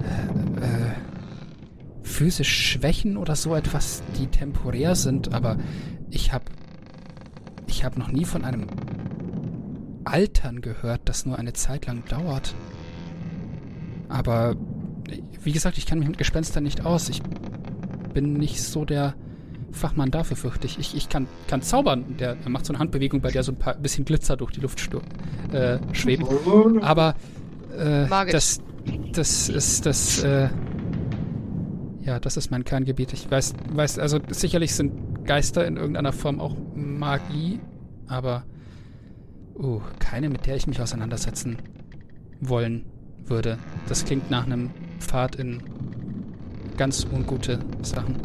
äh, 0.00 0.64
äh, 0.64 0.92
physisch 2.02 2.72
schwächen 2.72 3.16
oder 3.16 3.36
so 3.36 3.54
etwas, 3.54 4.02
die 4.18 4.26
temporär 4.26 4.96
sind, 4.96 5.32
aber 5.32 5.58
ich 6.10 6.32
habe 6.32 6.44
ich 7.68 7.84
habe 7.84 8.00
noch 8.00 8.10
nie 8.10 8.24
von 8.24 8.44
einem 8.44 8.66
Altern 10.04 10.60
gehört, 10.60 11.02
das 11.04 11.26
nur 11.26 11.38
eine 11.38 11.52
Zeit 11.52 11.86
lang 11.86 12.04
dauert. 12.06 12.54
Aber 14.08 14.56
wie 15.42 15.52
gesagt, 15.52 15.78
ich 15.78 15.86
kann 15.86 15.98
mich 15.98 16.08
mit 16.08 16.18
Gespenstern 16.18 16.64
nicht 16.64 16.84
aus. 16.84 17.08
Ich 17.08 17.22
bin 18.14 18.32
nicht 18.32 18.62
so 18.62 18.84
der 18.84 19.14
Fachmann 19.72 20.10
dafür, 20.10 20.36
fürchte 20.36 20.66
ich. 20.66 20.78
Ich, 20.78 20.96
ich 20.96 21.08
kann, 21.08 21.26
kann 21.46 21.62
zaubern. 21.62 22.16
Der, 22.18 22.36
er 22.42 22.50
macht 22.50 22.66
so 22.66 22.72
eine 22.72 22.78
Handbewegung, 22.78 23.20
bei 23.20 23.30
der 23.30 23.42
so 23.42 23.52
ein 23.52 23.58
paar 23.58 23.74
bisschen 23.74 24.04
Glitzer 24.04 24.36
durch 24.36 24.52
die 24.52 24.60
Luft 24.60 24.80
äh, 25.52 25.78
schweben. 25.92 26.82
Aber 26.82 27.14
äh, 27.76 28.08
das, 28.30 28.60
das 29.12 29.48
ist 29.48 29.86
das. 29.86 30.22
Äh, 30.22 30.48
ja, 32.02 32.18
das 32.18 32.38
ist 32.38 32.50
mein 32.50 32.64
Kerngebiet. 32.64 33.12
Ich 33.12 33.30
weiß, 33.30 33.54
weiß, 33.70 33.98
also 33.98 34.18
sicherlich 34.30 34.74
sind 34.74 35.26
Geister 35.26 35.66
in 35.66 35.76
irgendeiner 35.76 36.12
Form 36.12 36.40
auch 36.40 36.56
Magie, 36.74 37.60
aber 38.06 38.44
uh, 39.58 39.82
keine, 39.98 40.30
mit 40.30 40.46
der 40.46 40.56
ich 40.56 40.66
mich 40.66 40.80
auseinandersetzen 40.80 41.58
wollen 42.40 42.86
würde. 43.26 43.58
Das 43.88 44.06
klingt 44.06 44.30
nach 44.30 44.46
einem 44.46 44.70
Pfad 45.00 45.36
in 45.36 45.62
ganz 46.78 47.06
ungute 47.12 47.58
Sachen. 47.82 48.16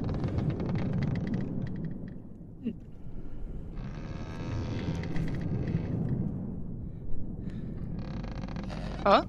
Ah? 9.03 9.23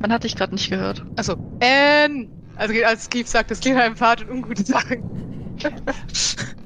Man 0.00 0.12
hat 0.12 0.24
dich 0.24 0.36
gerade 0.36 0.54
nicht 0.54 0.70
gehört. 0.70 1.04
Achso. 1.16 1.36
Ähm. 1.60 2.30
Also 2.56 2.74
als 2.84 3.08
Keith 3.08 3.26
sagt, 3.28 3.50
es 3.50 3.60
geht 3.60 3.76
einem 3.76 3.96
Pfad 3.96 4.22
und 4.22 4.30
ungute 4.30 4.64
Sachen. 4.64 5.56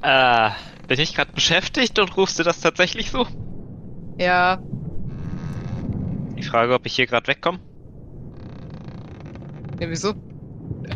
Äh, 0.01 0.51
bin 0.87 0.99
ich 0.99 1.15
gerade 1.15 1.31
beschäftigt 1.33 1.97
und 1.97 2.15
rufst 2.15 2.37
du 2.37 2.43
das 2.43 2.59
tatsächlich 2.61 3.09
so? 3.09 3.25
Ja. 4.19 4.59
Die 6.37 6.43
Frage, 6.43 6.75
ob 6.75 6.85
ich 6.85 6.95
hier 6.95 7.07
gerade 7.07 7.27
wegkomme? 7.27 7.57
Ja, 9.79 9.89
wieso? 9.89 10.13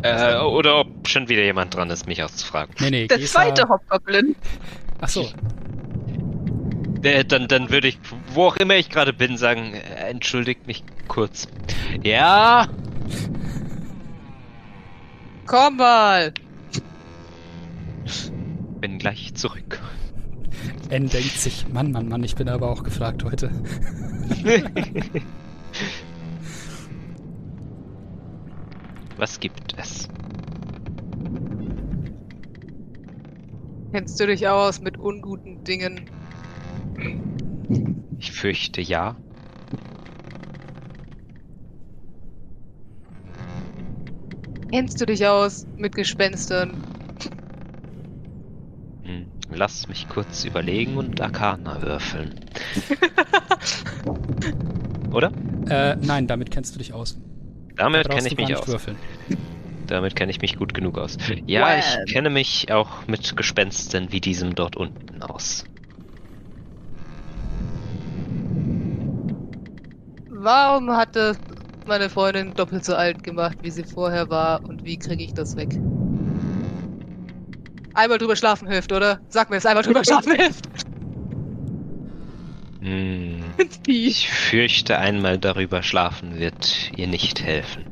Äh, 0.02 0.38
oder 0.38 0.78
ob 0.78 1.08
schon 1.08 1.28
wieder 1.28 1.42
jemand 1.42 1.74
dran 1.74 1.90
ist, 1.90 2.06
mich 2.06 2.22
auszufragen. 2.22 2.72
Nee, 2.78 2.90
nee, 2.90 3.06
Der 3.08 3.18
Gesa- 3.18 3.32
zweite 3.32 3.68
Hobgoblin. 3.68 4.36
Ach 5.00 5.08
so. 5.08 5.26
Äh, 7.02 7.24
dann, 7.24 7.48
dann 7.48 7.70
würde 7.70 7.88
ich, 7.88 7.98
wo 8.34 8.44
auch 8.44 8.56
immer 8.56 8.76
ich 8.76 8.90
gerade 8.90 9.12
bin, 9.12 9.36
sagen, 9.36 9.74
äh, 9.74 10.10
entschuldigt 10.10 10.66
mich 10.66 10.84
kurz. 11.08 11.48
Ja, 12.02 12.68
Komm 15.50 15.76
mal! 15.78 16.32
bin 18.80 18.98
gleich 19.00 19.34
zurück. 19.34 19.80
N 20.90 21.08
denkt 21.08 21.32
sich, 21.32 21.66
Mann, 21.66 21.90
Mann, 21.90 22.08
Mann, 22.08 22.22
ich 22.22 22.36
bin 22.36 22.48
aber 22.48 22.70
auch 22.70 22.84
gefragt 22.84 23.24
heute. 23.24 23.50
Was 29.16 29.40
gibt 29.40 29.74
es? 29.76 30.08
Kennst 33.92 34.20
du 34.20 34.28
dich 34.28 34.46
aus 34.46 34.80
mit 34.80 34.98
unguten 34.98 35.64
Dingen? 35.64 36.19
Ich 38.18 38.32
fürchte 38.32 38.80
ja. 38.80 39.16
Kennst 44.70 45.00
du 45.00 45.06
dich 45.06 45.26
aus 45.26 45.66
mit 45.76 45.94
Gespenstern? 45.94 46.82
Hm, 49.02 49.26
lass 49.52 49.88
mich 49.88 50.08
kurz 50.08 50.44
überlegen 50.44 50.96
und 50.96 51.20
Arcana 51.20 51.82
würfeln. 51.82 52.34
Oder? 55.12 55.32
Äh, 55.68 55.96
nein, 55.96 56.28
damit 56.28 56.50
kennst 56.52 56.74
du 56.74 56.78
dich 56.78 56.92
aus. 56.92 57.18
Damit 57.76 58.06
Da 58.06 58.14
kenne 58.14 58.28
ich 58.28 58.36
mich 58.36 58.56
aus. 58.56 58.68
würfeln. 58.68 58.96
Damit 59.88 60.14
kenne 60.14 60.30
ich 60.30 60.40
mich 60.40 60.56
gut 60.56 60.72
genug 60.72 60.98
aus. 60.98 61.16
Ja, 61.46 61.66
Well. 61.66 61.82
ich 62.06 62.12
kenne 62.12 62.30
mich 62.30 62.70
auch 62.70 63.08
mit 63.08 63.36
Gespenstern 63.36 64.12
wie 64.12 64.20
diesem 64.20 64.54
dort 64.54 64.76
unten 64.76 65.20
aus. 65.22 65.64
Warum 70.42 70.90
hat 70.96 71.16
das 71.16 71.38
meine 71.84 72.08
Freundin 72.08 72.54
doppelt 72.54 72.84
so 72.84 72.94
alt 72.94 73.22
gemacht, 73.22 73.58
wie 73.60 73.70
sie 73.70 73.84
vorher 73.84 74.30
war 74.30 74.64
und 74.64 74.84
wie 74.84 74.96
kriege 74.96 75.22
ich 75.22 75.34
das 75.34 75.54
weg? 75.56 75.68
Einmal 77.94 78.18
drüber 78.18 78.36
schlafen 78.36 78.68
hilft, 78.68 78.90
oder? 78.92 79.20
Sag 79.28 79.50
mir, 79.50 79.56
dass 79.56 79.66
einmal 79.66 79.82
drüber 79.84 80.02
schlafen 80.04 80.34
hilft. 80.34 80.68
Hm, 82.80 83.54
ich 83.86 84.28
fürchte, 84.30 84.98
einmal 84.98 85.38
darüber 85.38 85.82
schlafen 85.82 86.38
wird 86.38 86.90
ihr 86.92 87.06
nicht 87.06 87.42
helfen. 87.42 87.84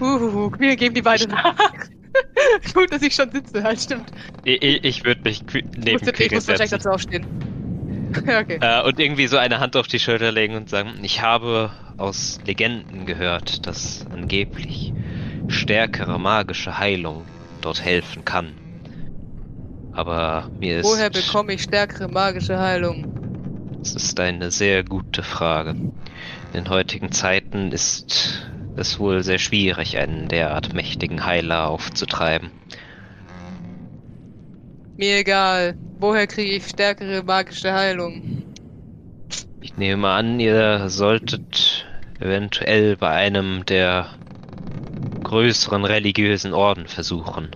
Huhuhu, 0.00 0.50
wir 0.58 0.76
geben 0.76 0.94
die 0.94 1.02
beiden 1.02 1.30
nach. 1.30 1.56
Gut, 2.74 2.92
dass 2.92 3.02
ich 3.02 3.14
schon 3.14 3.30
sitze, 3.32 3.62
halt 3.62 3.80
stimmt. 3.80 4.12
Ich, 4.44 4.62
ich, 4.84 5.04
würde 5.04 5.20
mich 5.24 5.42
qui- 5.46 5.64
Ich 5.74 5.76
neben 5.76 5.92
musste, 5.92 6.12
ich 6.22 6.32
muss 6.32 6.48
wahrscheinlich 6.48 6.70
dazu 6.70 6.88
aufstehen. 6.90 7.26
okay. 8.40 8.58
äh, 8.60 8.82
und 8.82 8.98
irgendwie 8.98 9.26
so 9.26 9.36
eine 9.36 9.60
Hand 9.60 9.76
auf 9.76 9.86
die 9.86 9.98
Schulter 9.98 10.32
legen 10.32 10.54
und 10.54 10.68
sagen, 10.68 10.94
ich 11.02 11.22
habe 11.22 11.72
aus 11.96 12.38
Legenden 12.46 13.06
gehört, 13.06 13.66
dass 13.66 14.06
angeblich 14.12 14.92
stärkere 15.48 16.18
magische 16.18 16.78
Heilung 16.78 17.26
dort 17.60 17.84
helfen 17.84 18.24
kann. 18.24 18.54
Aber 19.92 20.50
mir 20.58 20.80
ist... 20.80 20.86
Woher 20.86 21.10
bekomme 21.10 21.52
ich 21.52 21.62
stärkere 21.62 22.08
magische 22.08 22.58
Heilung? 22.58 23.06
Das 23.82 23.94
ist 23.94 24.18
eine 24.20 24.50
sehr 24.50 24.84
gute 24.84 25.22
Frage. 25.22 25.74
In 26.54 26.68
heutigen 26.68 27.12
Zeiten 27.12 27.72
ist 27.72 28.48
es 28.76 28.98
wohl 28.98 29.22
sehr 29.22 29.38
schwierig, 29.38 29.98
einen 29.98 30.28
derart 30.28 30.72
mächtigen 30.72 31.24
Heiler 31.24 31.68
aufzutreiben. 31.68 32.50
Mir 34.96 35.18
egal. 35.18 35.74
Woher 35.98 36.26
kriege 36.26 36.56
ich 36.56 36.66
stärkere 36.66 37.22
magische 37.22 37.72
Heilung? 37.72 38.44
Ich 39.60 39.76
nehme 39.76 40.08
an, 40.08 40.38
ihr 40.38 40.88
solltet 40.88 41.86
eventuell 42.20 42.96
bei 42.96 43.10
einem 43.10 43.64
der 43.64 44.08
größeren 45.22 45.84
religiösen 45.84 46.52
Orden 46.52 46.86
versuchen, 46.86 47.50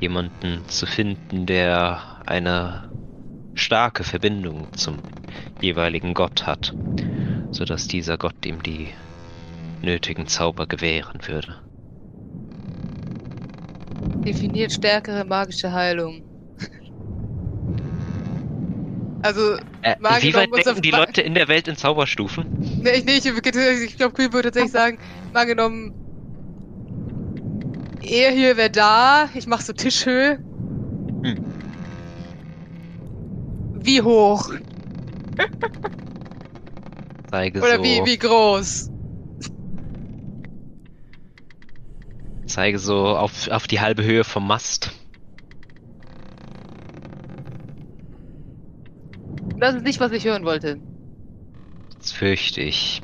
jemanden 0.00 0.66
zu 0.66 0.86
finden, 0.86 1.46
der 1.46 2.22
eine 2.26 2.90
starke 3.54 4.02
Verbindung 4.02 4.66
zum 4.72 4.98
jeweiligen 5.60 6.14
Gott 6.14 6.46
hat, 6.46 6.74
sodass 7.52 7.86
dieser 7.86 8.18
Gott 8.18 8.44
ihm 8.44 8.62
die 8.62 8.88
nötigen 9.82 10.26
Zauber 10.26 10.66
gewähren 10.66 11.20
würde. 11.26 11.58
Definiert 14.24 14.72
stärkere 14.72 15.24
magische 15.24 15.72
Heilung. 15.72 16.29
Also, 19.22 19.56
Äh, 19.82 19.94
wie 19.98 20.34
weit 20.34 20.56
denken 20.56 20.82
die 20.82 20.90
Leute 20.90 21.22
in 21.22 21.34
der 21.34 21.48
Welt 21.48 21.68
in 21.68 21.76
Zauberstufen? 21.76 22.44
nee, 22.82 22.90
ich, 22.90 23.04
nee, 23.04 23.16
ich, 23.16 23.26
ich 23.26 23.96
glaube, 23.96 24.12
Queen 24.14 24.32
würde 24.32 24.48
tatsächlich 24.48 24.72
sagen, 24.72 24.98
mal 25.32 25.46
genommen, 25.46 25.92
er 28.02 28.32
hier 28.32 28.56
wäre 28.56 28.70
da, 28.70 29.28
ich 29.34 29.46
mach 29.46 29.60
so 29.60 29.72
Tischhöhe. 29.72 30.38
Hm. 31.22 31.36
Wie 33.82 34.02
hoch? 34.02 34.50
Zeige 37.30 37.60
Oder 37.62 37.76
so, 37.76 37.82
wie, 37.82 38.04
wie 38.04 38.18
groß? 38.18 38.90
zeige 42.50 42.78
so 42.78 43.16
auf, 43.16 43.48
auf 43.48 43.66
die 43.66 43.80
halbe 43.80 44.02
Höhe 44.02 44.24
vom 44.24 44.46
Mast. 44.46 44.90
Das 49.60 49.74
ist 49.74 49.84
nicht, 49.84 50.00
was 50.00 50.12
ich 50.12 50.24
hören 50.24 50.44
wollte. 50.44 50.80
Das 51.98 52.12
fürchte 52.12 52.62
ich. 52.62 53.02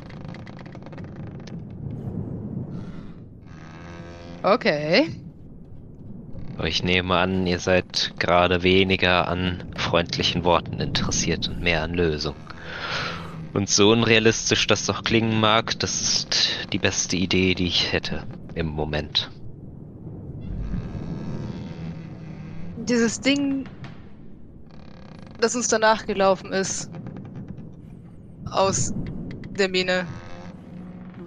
Okay. 4.43 5.11
Aber 6.57 6.69
ich 6.69 6.83
nehme 6.83 7.15
an, 7.15 7.47
ihr 7.47 7.59
seid 7.59 8.15
gerade 8.19 8.63
weniger 8.63 9.29
an 9.29 9.65
freundlichen 9.77 10.45
Worten 10.45 10.81
interessiert 10.81 11.49
und 11.49 11.61
mehr 11.61 11.83
an 11.83 11.93
Lösungen. 11.93 12.41
Und 13.53 13.69
so 13.69 13.91
unrealistisch 13.91 14.67
das 14.67 14.87
doch 14.87 15.05
klingen 15.05 15.39
mag, 15.39 15.79
das 15.81 16.01
ist 16.01 16.73
die 16.73 16.79
beste 16.79 17.17
Idee, 17.17 17.55
die 17.55 17.67
ich 17.67 17.93
hätte 17.93 18.25
im 18.55 18.69
Moment. 18.69 19.31
Dieses 22.79 23.21
Ding, 23.21 23.67
das 25.41 25.57
uns 25.57 25.69
danach 25.69 26.07
gelaufen 26.07 26.53
ist. 26.53 26.91
Aus 28.51 28.93
der 29.59 29.69
Mine. 29.69 30.07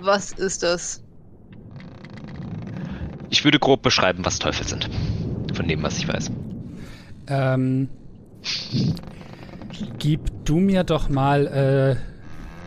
Was 0.02 0.32
ist 0.32 0.64
das? 0.64 1.04
Ich 3.30 3.44
würde 3.44 3.60
grob 3.60 3.82
beschreiben, 3.82 4.26
was 4.26 4.40
Teufel 4.40 4.68
sind. 4.68 4.90
Von 5.54 5.68
dem, 5.68 5.84
was 5.84 5.98
ich 5.98 6.08
weiß. 6.08 6.32
Ähm, 7.28 7.90
gib 10.00 10.22
du 10.46 10.58
mir 10.58 10.84
doch 10.84 11.10
mal. 11.10 11.48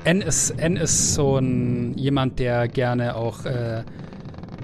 Äh, 0.05 0.09
N 0.09 0.21
ist, 0.21 0.51
N 0.51 0.77
ist 0.77 1.15
so 1.15 1.39
ein 1.39 1.97
jemand, 1.97 2.39
der 2.39 2.67
gerne 2.69 3.15
auch 3.15 3.45
äh, 3.45 3.85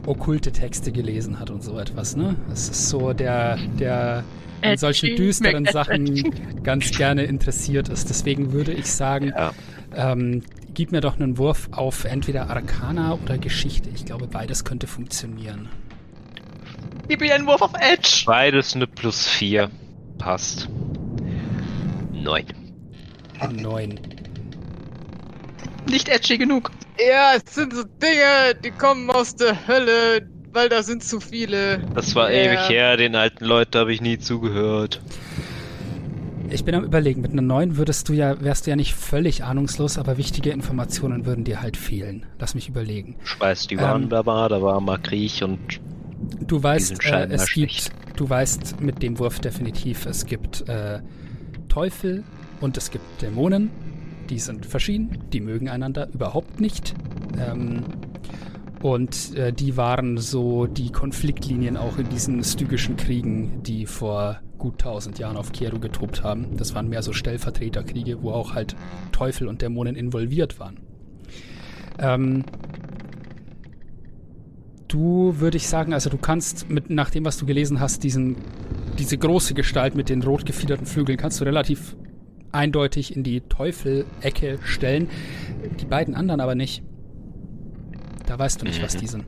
okkulte 0.04 0.50
Texte 0.52 0.90
gelesen 0.90 1.38
hat 1.38 1.50
und 1.50 1.62
so 1.62 1.78
etwas, 1.78 2.16
ne? 2.16 2.34
Es 2.52 2.68
ist 2.68 2.88
so 2.88 3.12
der, 3.12 3.56
der 3.78 4.24
an 4.62 4.76
solchen 4.76 5.06
Edgy, 5.10 5.16
düsteren 5.16 5.64
Sachen 5.66 6.62
ganz 6.62 6.90
gerne 6.96 7.24
interessiert 7.24 7.88
ist. 7.88 8.08
Deswegen 8.10 8.52
würde 8.52 8.72
ich 8.72 8.90
sagen, 8.90 9.32
Ja. 9.36 9.52
ähm, 9.94 10.42
gib 10.74 10.92
mir 10.92 11.00
doch 11.00 11.16
einen 11.18 11.38
Wurf 11.38 11.68
auf 11.72 12.04
entweder 12.04 12.50
Arcana 12.50 13.14
oder 13.22 13.38
Geschichte. 13.38 13.88
Ich 13.94 14.04
glaube, 14.04 14.26
beides 14.26 14.64
könnte 14.64 14.86
funktionieren. 14.86 15.68
Gib 17.08 17.20
mir 17.20 17.34
einen 17.34 17.46
Wurf 17.46 17.62
auf 17.62 17.72
Edge. 17.80 18.24
Beides 18.26 18.74
eine 18.76 18.86
plus 18.86 19.26
4. 19.26 19.70
Passt. 20.18 20.68
9. 22.12 22.44
Neun. 23.52 24.00
Nicht 25.88 26.08
edgy 26.08 26.36
genug. 26.38 26.70
Ja, 26.98 27.32
es 27.36 27.54
sind 27.54 27.72
so 27.74 27.84
Dinge, 27.84 28.54
die 28.64 28.70
kommen 28.72 29.08
aus 29.10 29.36
der 29.36 29.66
Hölle, 29.68 30.28
weil 30.52 30.68
da 30.68 30.82
sind 30.82 31.02
zu 31.04 31.20
viele. 31.20 31.80
Das 31.94 32.14
war 32.14 32.32
Ja. 32.32 32.44
ewig 32.44 32.68
her, 32.68 32.96
den 32.96 33.14
alten 33.14 33.44
Leuten 33.44 33.78
habe 33.78 33.92
ich 33.92 34.00
nie 34.00 34.18
zugehört. 34.18 35.00
Ich 36.50 36.64
bin 36.64 36.74
am 36.74 36.82
überlegen, 36.84 37.20
mit 37.20 37.32
einer 37.32 37.42
9 37.42 37.76
würdest 37.76 38.08
du 38.08 38.14
ja, 38.14 38.40
wärst 38.40 38.66
du 38.66 38.70
ja 38.70 38.76
nicht 38.76 38.94
völlig 38.94 39.44
ahnungslos, 39.44 39.98
aber 39.98 40.16
wichtige 40.16 40.50
Informationen 40.50 41.26
würden 41.26 41.44
dir 41.44 41.60
halt 41.60 41.76
fehlen. 41.76 42.24
Lass 42.38 42.54
mich 42.54 42.68
überlegen. 42.70 43.16
Ich 43.24 43.38
weiß, 43.38 43.66
die 43.66 43.74
Ähm. 43.74 43.80
waren 43.82 44.08
da 44.08 44.24
war, 44.24 44.48
da 44.48 44.62
war 44.62 44.80
mal 44.80 44.98
Krieg 44.98 45.42
und 45.42 45.58
Du 46.46 46.60
weißt, 46.60 47.04
äh, 47.04 47.28
es 47.30 47.52
gibt, 47.52 47.90
du 48.16 48.28
weißt 48.28 48.80
mit 48.80 49.02
dem 49.04 49.18
Wurf 49.20 49.38
definitiv, 49.38 50.04
es 50.06 50.26
gibt 50.26 50.68
äh, 50.68 50.98
Teufel 51.68 52.24
und 52.60 52.76
es 52.76 52.90
gibt 52.90 53.04
Dämonen. 53.22 53.70
Die 54.28 54.40
sind 54.40 54.66
verschieden, 54.66 55.18
die 55.32 55.40
mögen 55.40 55.68
einander 55.68 56.08
überhaupt 56.12 56.60
nicht. 56.60 56.94
Ähm, 57.38 57.84
und 58.82 59.34
äh, 59.36 59.52
die 59.52 59.76
waren 59.76 60.18
so 60.18 60.66
die 60.66 60.90
Konfliktlinien 60.90 61.76
auch 61.76 61.98
in 61.98 62.08
diesen 62.08 62.42
stygischen 62.44 62.96
Kriegen, 62.96 63.62
die 63.62 63.86
vor 63.86 64.40
gut 64.58 64.74
1000 64.74 65.18
Jahren 65.18 65.36
auf 65.36 65.52
Kieru 65.52 65.78
getobt 65.78 66.22
haben. 66.22 66.56
Das 66.56 66.74
waren 66.74 66.88
mehr 66.88 67.02
so 67.02 67.12
Stellvertreterkriege, 67.12 68.22
wo 68.22 68.30
auch 68.30 68.54
halt 68.54 68.76
Teufel 69.12 69.48
und 69.48 69.62
Dämonen 69.62 69.96
involviert 69.96 70.58
waren. 70.58 70.78
Ähm, 71.98 72.44
du 74.88 75.34
würde 75.38 75.56
ich 75.56 75.68
sagen, 75.68 75.92
also 75.92 76.10
du 76.10 76.18
kannst 76.18 76.68
mit 76.68 76.90
nach 76.90 77.10
dem, 77.10 77.24
was 77.24 77.36
du 77.36 77.46
gelesen 77.46 77.80
hast, 77.80 78.04
diesen 78.04 78.36
diese 78.98 79.16
große 79.16 79.54
Gestalt 79.54 79.94
mit 79.94 80.08
den 80.08 80.22
rot 80.22 80.44
gefiederten 80.44 80.86
Flügeln 80.86 81.18
kannst 81.18 81.40
du 81.40 81.44
relativ 81.44 81.96
eindeutig 82.50 83.14
in 83.14 83.22
die 83.22 83.42
Teufel-Ecke 83.42 84.58
stellen. 84.64 85.08
Die 85.80 85.84
beiden 85.84 86.14
anderen 86.14 86.40
aber 86.40 86.54
nicht. 86.54 86.82
Da 88.28 88.38
weißt 88.38 88.60
du 88.60 88.66
nicht, 88.66 88.82
was 88.82 88.94
Mhm. 88.94 89.00
die 89.00 89.06
sind. 89.06 89.24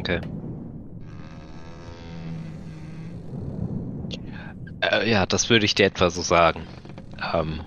Okay. 0.00 0.20
Äh, 4.80 5.10
ja, 5.10 5.26
das 5.26 5.50
würde 5.50 5.66
ich 5.66 5.74
dir 5.74 5.84
etwa 5.86 6.08
so 6.10 6.22
sagen. 6.22 6.66
Ähm, 7.34 7.62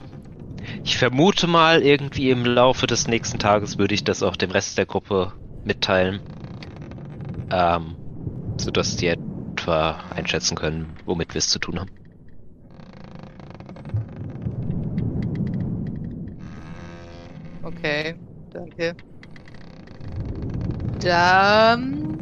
ich 0.84 0.98
vermute 0.98 1.48
mal, 1.48 1.82
irgendwie 1.84 2.32
im 2.32 2.46
Laufe 2.46 2.88
des 2.88 3.08
nächsten 3.08 3.40
Tages 3.40 3.78
würde 3.80 3.96
ich 3.96 4.04
das 4.04 4.24
auch 4.24 4.36
dem 4.38 4.52
Rest 4.52 4.78
der 4.78 4.86
Gruppe 4.88 5.34
mitteilen. 5.64 6.22
Ähm, 7.52 7.98
sodass 8.62 8.96
die 8.98 9.08
etwa 9.58 9.94
einschätzen 10.12 10.56
können, 10.58 10.98
womit 11.06 11.34
wir 11.36 11.40
es 11.40 11.50
zu 11.50 11.60
tun 11.60 11.80
haben. 11.80 11.92
Okay, 17.64 18.16
danke. 18.52 18.96
Dann 21.00 22.18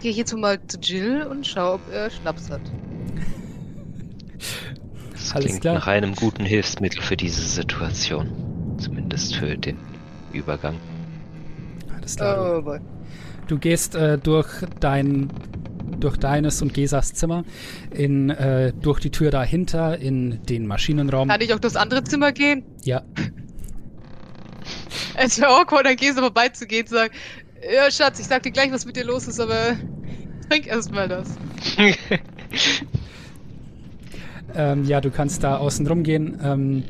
gehe 0.00 0.10
ich 0.10 0.16
jetzt 0.16 0.36
mal 0.36 0.58
zu 0.66 0.78
Jill 0.78 1.22
und 1.22 1.46
schaue, 1.46 1.74
ob 1.74 1.92
er 1.92 2.10
Schnaps 2.10 2.50
hat. 2.50 2.60
Das 5.12 5.32
Alles 5.34 5.46
klingt 5.46 5.60
klar. 5.62 5.74
nach 5.74 5.86
einem 5.86 6.14
guten 6.14 6.44
Hilfsmittel 6.44 7.02
für 7.02 7.16
diese 7.16 7.42
Situation. 7.42 8.76
Zumindest 8.78 9.34
für 9.34 9.56
den 9.56 9.76
Übergang. 10.32 10.76
Alles 11.94 12.16
klar. 12.16 12.58
Oh 12.58 12.62
boy. 12.62 12.78
Du 13.48 13.58
gehst 13.58 13.94
äh, 13.94 14.18
durch 14.18 14.48
dein 14.80 15.28
durch 15.98 16.16
deines 16.16 16.62
und 16.62 16.74
Gesas 16.74 17.14
Zimmer 17.14 17.44
in 17.90 18.30
äh, 18.30 18.72
durch 18.80 19.00
die 19.00 19.10
Tür 19.10 19.30
dahinter 19.30 19.98
in 19.98 20.42
den 20.44 20.66
Maschinenraum. 20.66 21.28
Kann 21.28 21.40
ich 21.40 21.52
auch 21.52 21.58
durchs 21.58 21.76
andere 21.76 22.04
Zimmer 22.04 22.30
gehen? 22.32 22.62
Ja, 22.84 23.02
Es 25.20 25.40
wäre 25.40 25.50
awkward, 25.50 25.86
an 25.86 25.96
Gesa 25.96 26.20
vorbeizugehen 26.20 26.82
und 26.82 26.90
sagen, 26.90 27.14
ja 27.74 27.90
Schatz, 27.90 28.20
ich 28.20 28.26
sag 28.26 28.42
dir 28.42 28.52
gleich, 28.52 28.72
was 28.72 28.86
mit 28.86 28.96
dir 28.96 29.04
los 29.04 29.26
ist, 29.26 29.40
aber 29.40 29.76
trink 30.48 30.66
erst 30.66 30.92
mal 30.92 31.08
das. 31.08 31.28
ähm, 34.54 34.84
ja, 34.84 35.00
du 35.00 35.10
kannst 35.10 35.42
da 35.42 35.56
außen 35.58 35.86
rumgehen. 35.86 36.38
Ähm, 36.42 36.84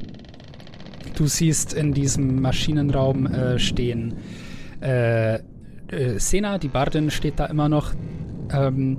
du 1.16 1.26
siehst 1.26 1.72
in 1.72 1.94
diesem 1.94 2.40
Maschinenraum 2.40 3.26
äh, 3.26 3.58
stehen 3.58 4.16
äh, 4.80 5.36
äh, 5.36 5.40
Sena, 6.18 6.58
die 6.58 6.68
Bardin 6.68 7.10
steht 7.10 7.40
da 7.40 7.46
immer 7.46 7.68
noch. 7.68 7.94
Ähm, 8.52 8.98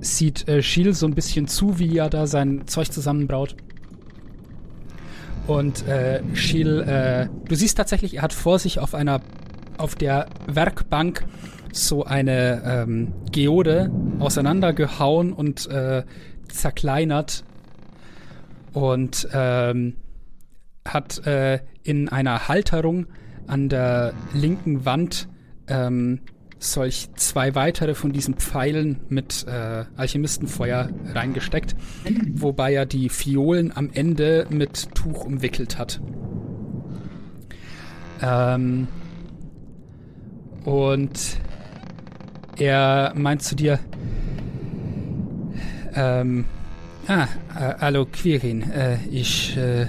sieht 0.00 0.46
äh, 0.48 0.62
Schiel 0.62 0.92
so 0.92 1.06
ein 1.06 1.14
bisschen 1.14 1.48
zu, 1.48 1.78
wie 1.78 1.96
er 1.96 2.10
da 2.10 2.26
sein 2.26 2.66
Zeug 2.66 2.92
zusammenbraut. 2.92 3.56
Und 5.46 5.86
äh, 5.86 6.22
Schiel, 6.34 6.80
äh, 6.80 7.28
du 7.48 7.54
siehst 7.54 7.76
tatsächlich, 7.76 8.16
er 8.16 8.22
hat 8.22 8.32
vor 8.32 8.58
sich 8.58 8.78
auf 8.78 8.94
einer, 8.94 9.20
auf 9.76 9.94
der 9.94 10.26
Werkbank 10.46 11.24
so 11.72 12.04
eine 12.04 12.62
ähm, 12.64 13.12
Geode 13.30 13.90
auseinandergehauen 14.20 15.32
und 15.32 15.66
äh, 15.68 16.04
zerkleinert 16.48 17.44
und 18.72 19.28
ähm, 19.32 19.96
hat 20.86 21.26
äh, 21.26 21.60
in 21.82 22.08
einer 22.08 22.48
Halterung 22.48 23.06
an 23.46 23.68
der 23.68 24.14
linken 24.32 24.84
Wand 24.84 25.28
ähm, 25.68 26.20
solch 26.64 27.08
zwei 27.16 27.54
weitere 27.54 27.94
von 27.94 28.12
diesen 28.12 28.34
Pfeilen 28.34 29.00
mit 29.08 29.46
äh, 29.46 29.84
Alchemistenfeuer 29.96 30.88
reingesteckt, 31.12 31.74
wobei 32.32 32.74
er 32.74 32.86
die 32.86 33.08
Fiolen 33.08 33.76
am 33.76 33.90
Ende 33.92 34.46
mit 34.50 34.94
Tuch 34.94 35.24
umwickelt 35.24 35.78
hat. 35.78 36.00
Ähm, 38.22 38.88
und 40.64 41.38
er 42.58 43.12
meint 43.14 43.42
zu 43.42 43.54
dir, 43.54 43.78
ähm, 45.94 46.44
ah, 47.06 47.24
äh, 47.54 47.74
hallo 47.80 48.06
Quirin, 48.06 48.70
äh, 48.70 48.96
ich 49.10 49.56
äh, 49.56 49.86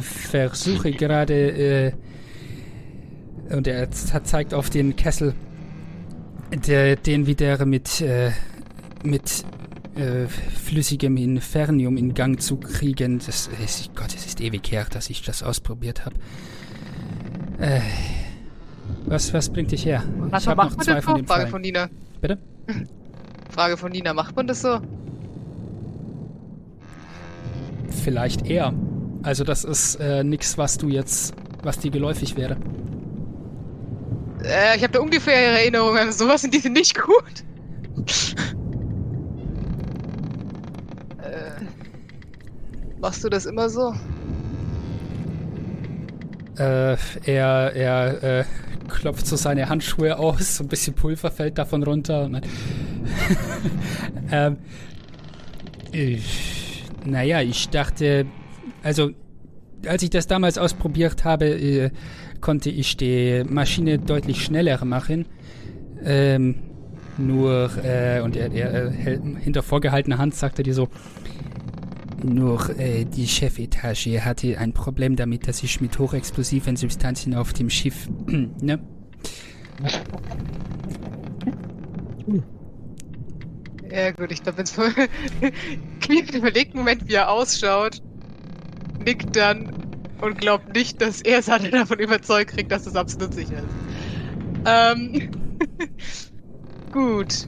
versuche 0.00 0.90
gerade, 0.90 1.34
äh, 1.34 1.92
und 3.50 3.66
er 3.66 3.90
zeigt 3.90 4.52
auf 4.52 4.68
den 4.68 4.96
Kessel, 4.96 5.34
der, 6.52 6.96
den 6.96 7.26
wieder 7.26 7.64
mit, 7.64 8.00
äh, 8.00 8.32
mit 9.04 9.44
äh, 9.96 10.26
flüssigem 10.26 11.16
Infernium 11.16 11.96
in 11.96 12.14
Gang 12.14 12.40
zu 12.40 12.56
kriegen. 12.56 13.18
Das 13.24 13.48
ist, 13.64 13.94
Gott, 13.94 14.14
es 14.14 14.26
ist 14.26 14.40
ewig 14.40 14.70
her, 14.70 14.86
dass 14.90 15.10
ich 15.10 15.22
das 15.22 15.42
ausprobiert 15.42 16.04
habe. 16.04 16.16
Äh, 17.58 17.80
was, 19.06 19.32
was 19.32 19.50
bringt 19.50 19.72
dich 19.72 19.84
her? 19.84 20.04
Was 20.18 20.44
ich 20.44 20.48
habe 20.48 20.62
noch 20.62 20.76
zwei 20.76 21.02
von 21.02 21.16
den 21.16 21.26
Frage 21.26 21.40
Pfeilen. 21.40 21.50
von 21.50 21.60
Nina. 21.60 21.88
Bitte? 22.20 22.38
Frage 23.50 23.76
von 23.76 23.90
Nina, 23.90 24.14
macht 24.14 24.36
man 24.36 24.46
das 24.46 24.62
so? 24.62 24.80
Vielleicht 28.04 28.46
eher. 28.46 28.72
Also 29.22 29.44
das 29.44 29.64
ist 29.64 29.96
äh, 29.96 30.22
nichts, 30.22 30.56
was 30.58 30.78
du 30.78 30.88
jetzt, 30.88 31.34
was 31.62 31.78
dir 31.78 31.90
geläufig 31.90 32.36
wäre. 32.36 32.56
Äh, 34.44 34.76
ich 34.76 34.82
habe 34.82 34.92
da 34.92 35.00
ungefähr 35.00 35.34
Erinnerungen 35.34 35.98
an 35.98 36.12
sowas 36.12 36.42
sind 36.42 36.54
nicht 36.72 37.00
gut. 37.00 37.44
äh, 41.22 41.64
machst 43.00 43.24
du 43.24 43.28
das 43.28 43.46
immer 43.46 43.68
so? 43.68 43.94
Äh, 46.58 46.96
er 47.24 47.72
er 47.74 48.22
äh, 48.22 48.44
klopft 48.88 49.26
so 49.26 49.36
seine 49.36 49.68
Handschuhe 49.68 50.18
aus, 50.18 50.56
so 50.56 50.64
ein 50.64 50.68
bisschen 50.68 50.94
Pulver 50.94 51.30
fällt 51.30 51.58
davon 51.58 51.82
runter. 51.82 52.28
Ähm, 54.30 54.58
ich, 55.90 56.84
naja, 57.06 57.40
ich 57.40 57.70
dachte, 57.70 58.26
also 58.82 59.12
als 59.86 60.02
ich 60.02 60.10
das 60.10 60.26
damals 60.26 60.58
ausprobiert 60.58 61.24
habe, 61.24 61.46
äh, 61.46 61.90
konnte 62.40 62.70
ich 62.70 62.96
die 62.96 63.44
Maschine 63.48 63.98
deutlich 63.98 64.44
schneller 64.44 64.84
machen. 64.84 65.26
Ähm, 66.04 66.56
nur, 67.18 67.70
äh, 67.82 68.20
und 68.20 68.36
er, 68.36 68.52
er, 68.52 68.92
er 68.92 69.20
hinter 69.40 69.62
vorgehaltener 69.62 70.18
Hand 70.18 70.34
sagte 70.34 70.62
die 70.62 70.72
so, 70.72 70.88
nur 72.22 72.78
äh, 72.78 73.04
die 73.04 73.26
Chefetage 73.26 74.20
hatte 74.24 74.58
ein 74.58 74.72
Problem 74.72 75.16
damit, 75.16 75.46
dass 75.48 75.62
ich 75.62 75.80
mit 75.80 75.98
hochexplosiven 75.98 76.76
Substanzen 76.76 77.34
auf 77.34 77.52
dem 77.52 77.70
Schiff, 77.70 78.08
ne? 78.26 78.80
Ja 83.90 84.10
gut, 84.12 84.32
ich 84.32 84.42
glaube, 84.42 84.62
es 84.62 84.74
Knief 86.00 86.34
überlegt 86.34 86.74
Moment, 86.74 87.08
wie 87.08 87.14
er 87.14 87.30
ausschaut, 87.30 88.02
nickt 89.04 89.34
dann 89.34 89.87
und 90.20 90.38
glaubt 90.38 90.74
nicht, 90.74 91.00
dass 91.00 91.20
er 91.22 91.42
Sanne 91.42 91.70
davon 91.70 91.98
überzeugt 91.98 92.52
kriegt, 92.52 92.72
dass 92.72 92.86
es 92.86 92.96
absolut 92.96 93.34
sicher 93.34 93.58
ist. 93.58 94.64
Ähm, 94.66 95.30
gut. 96.92 97.46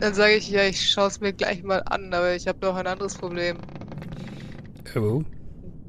Dann 0.00 0.14
sage 0.14 0.34
ich 0.34 0.50
ja, 0.50 0.64
ich 0.64 0.90
schaue 0.90 1.08
es 1.08 1.20
mir 1.20 1.32
gleich 1.32 1.62
mal 1.62 1.82
an, 1.86 2.12
aber 2.12 2.34
ich 2.34 2.46
habe 2.46 2.58
noch 2.64 2.76
ein 2.76 2.86
anderes 2.86 3.14
Problem. 3.14 3.56
Oh. 4.94 5.22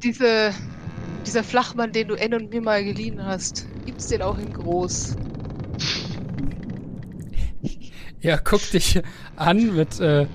Diese, 0.03 0.53
dieser 1.25 1.43
Flachmann, 1.43 1.91
den 1.91 2.09
du 2.09 2.15
N 2.15 2.33
und 2.33 2.49
mir 2.49 2.61
mal 2.61 2.83
geliehen 2.83 3.23
hast, 3.23 3.65
gibt's 3.85 4.07
den 4.07 4.21
auch 4.21 4.37
in 4.37 4.51
groß? 4.51 5.15
Er 8.21 8.37
guckt 8.39 8.73
dich 8.73 9.01
an 9.35 9.75
mit, 9.75 9.99
äh, 9.99 10.25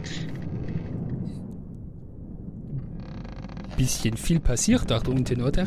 bisschen 3.76 4.17
viel 4.17 4.41
passiert 4.41 4.91
da 4.91 5.01
unten, 5.07 5.42
oder? 5.42 5.67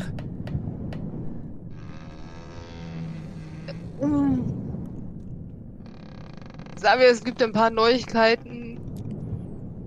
Sagen 6.76 7.00
wir, 7.00 7.08
es 7.10 7.24
gibt 7.24 7.42
ein 7.42 7.52
paar 7.52 7.70
Neuigkeiten, 7.70 8.78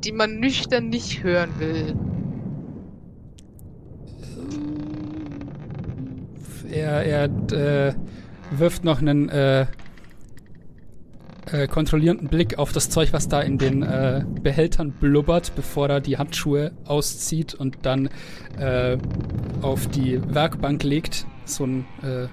die 0.04 0.12
man 0.12 0.40
nüchtern 0.40 0.90
nicht 0.90 1.24
hören 1.24 1.52
will. 1.60 1.96
Er, 6.72 7.04
er 7.04 7.24
äh, 7.52 7.94
wirft 8.52 8.84
noch 8.84 9.00
einen 9.00 9.30
äh, 9.30 9.66
äh, 11.52 11.68
kontrollierenden 11.68 12.28
Blick 12.28 12.58
auf 12.58 12.72
das 12.72 12.90
Zeug, 12.90 13.14
was 13.14 13.28
da 13.28 13.42
in 13.42 13.58
den 13.58 13.84
äh, 13.84 14.24
Behältern 14.42 14.92
blubbert, 14.92 15.54
bevor 15.56 15.90
er 15.90 16.02
die 16.02 16.18
Handschuhe 16.18 16.72
auszieht 16.86 17.54
und 17.54 17.78
dann 17.84 18.10
äh, 18.58 18.98
auf 19.62 19.88
die 19.88 20.22
Werkbank 20.34 20.84
legt, 20.84 21.26
so 21.46 21.66
ein 21.66 21.86
äh, 22.02 22.28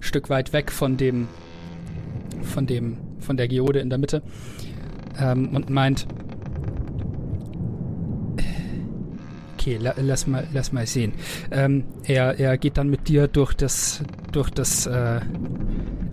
Stück 0.00 0.30
weit 0.30 0.52
weg 0.52 0.72
von 0.72 0.96
dem, 0.96 1.28
von 2.42 2.66
dem, 2.66 2.98
von 3.20 3.36
der 3.36 3.48
Geode 3.48 3.80
in 3.80 3.90
der 3.90 3.98
Mitte 3.98 4.22
ähm, 5.18 5.54
und 5.54 5.70
meint, 5.70 6.06
Okay, 9.60 9.76
la, 9.76 9.92
lass 9.98 10.26
mal, 10.26 10.46
lass 10.54 10.72
mal 10.72 10.86
sehen. 10.86 11.12
Ähm, 11.50 11.84
er, 12.04 12.40
er 12.40 12.56
geht 12.56 12.78
dann 12.78 12.88
mit 12.88 13.08
dir 13.08 13.28
durch 13.28 13.52
das, 13.52 14.02
durch 14.32 14.48
das, 14.48 14.86
äh, 14.86 15.20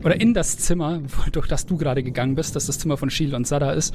oder 0.07 0.21
in 0.21 0.33
das 0.33 0.57
Zimmer, 0.57 1.01
durch 1.33 1.47
das 1.47 1.65
du 1.65 1.75
gerade 1.75 2.01
gegangen 2.01 2.35
bist, 2.35 2.55
das 2.55 2.65
das 2.65 2.79
Zimmer 2.79 2.95
von 2.95 3.09
Shield 3.09 3.33
und 3.33 3.45
Sada 3.45 3.71
ist, 3.71 3.93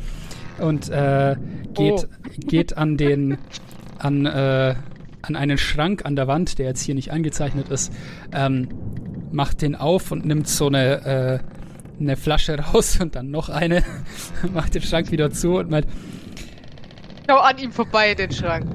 und 0.58 0.90
äh, 0.90 1.36
geht, 1.72 2.06
geht 2.36 2.76
an 2.76 2.98
den, 2.98 3.38
an, 3.98 4.26
äh, 4.26 4.74
an 5.22 5.36
einen 5.36 5.56
Schrank 5.56 6.04
an 6.04 6.14
der 6.14 6.26
Wand, 6.28 6.58
der 6.58 6.66
jetzt 6.66 6.82
hier 6.82 6.94
nicht 6.94 7.12
angezeichnet 7.12 7.70
ist, 7.70 7.94
ähm, 8.30 8.68
macht 9.32 9.62
den 9.62 9.74
auf 9.74 10.12
und 10.12 10.26
nimmt 10.26 10.48
so 10.48 10.66
eine, 10.66 11.06
äh, 11.06 11.38
eine 11.98 12.16
Flasche 12.18 12.58
raus 12.74 13.00
und 13.00 13.16
dann 13.16 13.30
noch 13.30 13.48
eine, 13.48 13.82
macht 14.52 14.74
den 14.74 14.82
Schrank 14.82 15.10
wieder 15.12 15.30
zu 15.30 15.56
und 15.56 15.70
meint, 15.70 15.86
Schau 17.26 17.38
an 17.38 17.56
ihm 17.56 17.72
vorbei, 17.72 18.14
den 18.14 18.32
Schrank. 18.32 18.66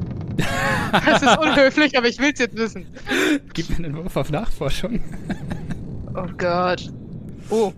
Das 0.92 1.22
ist 1.22 1.38
unhöflich, 1.38 1.96
aber 1.98 2.08
ich 2.08 2.18
will's 2.18 2.40
jetzt 2.40 2.58
wissen. 2.58 2.88
gib 3.54 3.70
mir 3.78 3.86
einen 3.86 3.96
Wurf 3.96 4.16
auf 4.16 4.32
Nachforschung. 4.32 5.02
Oh 6.16 6.26
Gott. 6.36 6.90
Oh. 7.50 7.74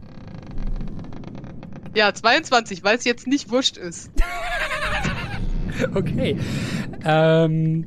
Ja, 1.96 2.14
22, 2.14 2.84
weil 2.84 2.98
es 2.98 3.04
jetzt 3.04 3.28
nicht 3.28 3.50
wurscht 3.50 3.78
ist. 3.78 4.12
Okay. 5.94 6.36
Ähm, 7.06 7.86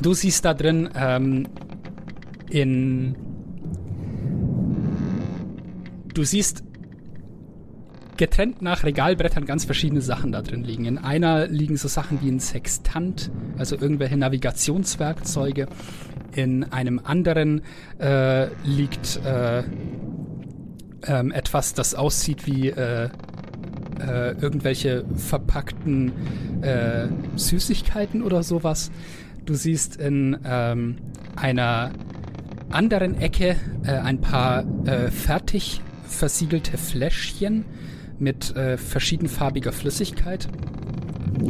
du 0.00 0.14
siehst 0.14 0.44
da 0.46 0.54
drin 0.54 0.88
ähm, 0.94 1.46
in. 2.48 3.14
Du 6.14 6.24
siehst 6.24 6.64
getrennt 8.16 8.62
nach 8.62 8.84
Regalbrettern 8.84 9.44
ganz 9.44 9.64
verschiedene 9.64 10.00
Sachen 10.00 10.32
da 10.32 10.42
drin 10.42 10.64
liegen. 10.64 10.84
In 10.86 10.98
einer 10.98 11.46
liegen 11.46 11.76
so 11.76 11.88
Sachen 11.88 12.20
wie 12.20 12.30
ein 12.30 12.40
Sextant, 12.40 13.30
also 13.56 13.76
irgendwelche 13.76 14.16
Navigationswerkzeuge. 14.16 15.68
In 16.32 16.64
einem 16.64 17.00
anderen 17.02 17.62
äh, 17.98 18.48
liegt 18.64 19.20
äh, 19.24 19.62
ähm, 21.06 21.32
etwas, 21.32 21.74
das 21.74 21.94
aussieht 21.94 22.46
wie 22.46 22.68
äh, 22.68 23.08
äh, 24.00 24.32
irgendwelche 24.40 25.04
verpackten 25.14 26.12
äh, 26.62 27.08
Süßigkeiten 27.36 28.22
oder 28.22 28.42
sowas. 28.42 28.90
Du 29.44 29.54
siehst 29.54 29.96
in 29.96 30.38
ähm, 30.44 30.96
einer 31.36 31.92
anderen 32.70 33.20
Ecke 33.20 33.56
äh, 33.84 33.92
ein 33.92 34.20
paar 34.20 34.64
äh, 34.86 35.10
fertig 35.10 35.80
versiegelte 36.06 36.76
Fläschchen 36.78 37.64
mit 38.18 38.54
äh, 38.56 38.76
verschiedenfarbiger 38.76 39.72
Flüssigkeit. 39.72 40.48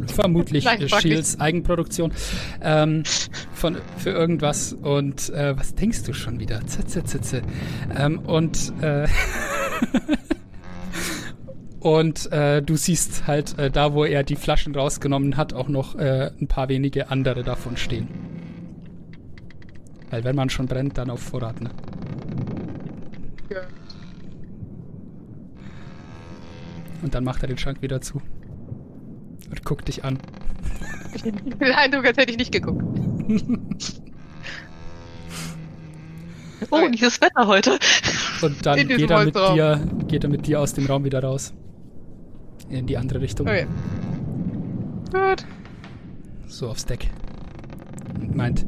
Vermutlich 0.07 0.68
Shields 1.00 1.41
Eigenproduktion 1.41 2.12
ähm, 2.62 3.02
von, 3.52 3.76
für 3.97 4.10
irgendwas. 4.10 4.73
Und 4.73 5.31
äh, 5.31 5.57
was 5.57 5.75
denkst 5.75 6.05
du 6.05 6.12
schon 6.12 6.41
wieder? 6.41 6.67
Zitze, 6.67 7.05
zitze. 7.05 7.42
Ähm, 7.97 8.20
und 8.20 8.73
äh, 8.83 9.07
und 11.81 12.31
äh, 12.33 12.62
du 12.62 12.76
siehst 12.76 13.26
halt 13.26 13.58
äh, 13.58 13.70
da, 13.70 13.92
wo 13.94 14.05
er 14.05 14.23
die 14.23 14.36
Flaschen 14.36 14.75
rausgenommen 14.75 15.36
hat, 15.36 15.52
auch 15.52 15.68
noch 15.68 15.94
äh, 15.94 16.31
ein 16.41 16.49
paar 16.49 16.68
wenige 16.68 17.10
andere 17.10 17.44
davon 17.44 17.76
stehen. 17.76 18.08
Weil 20.10 20.25
wenn 20.25 20.36
man 20.36 20.49
schon 20.50 20.67
brennt, 20.67 20.97
dann 20.97 21.10
auf 21.10 21.20
Vorrat, 21.20 21.60
ne? 21.60 21.70
Ja. 23.50 23.60
Und 27.02 27.15
dann 27.15 27.25
macht 27.25 27.42
er 27.42 27.49
den 27.49 27.58
Schrank 27.58 27.83
wieder 27.83 28.00
zu. 28.00 28.20
Und 29.51 29.65
guckt 29.65 29.89
dich 29.89 30.05
an. 30.05 30.18
Ich 31.15 31.25
hab 31.25 31.59
den 31.59 31.73
Eindruck, 31.73 32.05
als 32.05 32.18
hätte 32.18 32.33
ich 32.33 32.36
nicht 32.36 32.52
geguckt. 32.52 32.83
Oh, 36.70 36.89
dieses 36.89 37.20
Wetter 37.20 37.47
heute. 37.47 37.78
Und 38.43 38.67
dann 38.67 38.77
geht 38.89 39.10
er, 39.10 39.25
mit 39.25 39.35
Holzraum. 39.36 39.55
dir, 39.55 39.81
geht 40.09 40.25
er 40.25 40.31
mit 40.31 40.47
dir 40.47 40.60
aus 40.60 40.75
dem 40.75 40.86
Raum 40.86 41.05
wieder 41.05 41.23
raus. 41.23 41.55
In 42.68 42.86
die 42.86 42.97
andere 42.97 43.20
Richtung. 43.20 43.47
Okay. 43.47 43.67
Gut. 45.12 45.44
So 46.47 46.68
aufs 46.68 46.85
Deck. 46.85 47.09
Und 48.20 48.35
meint, 48.35 48.67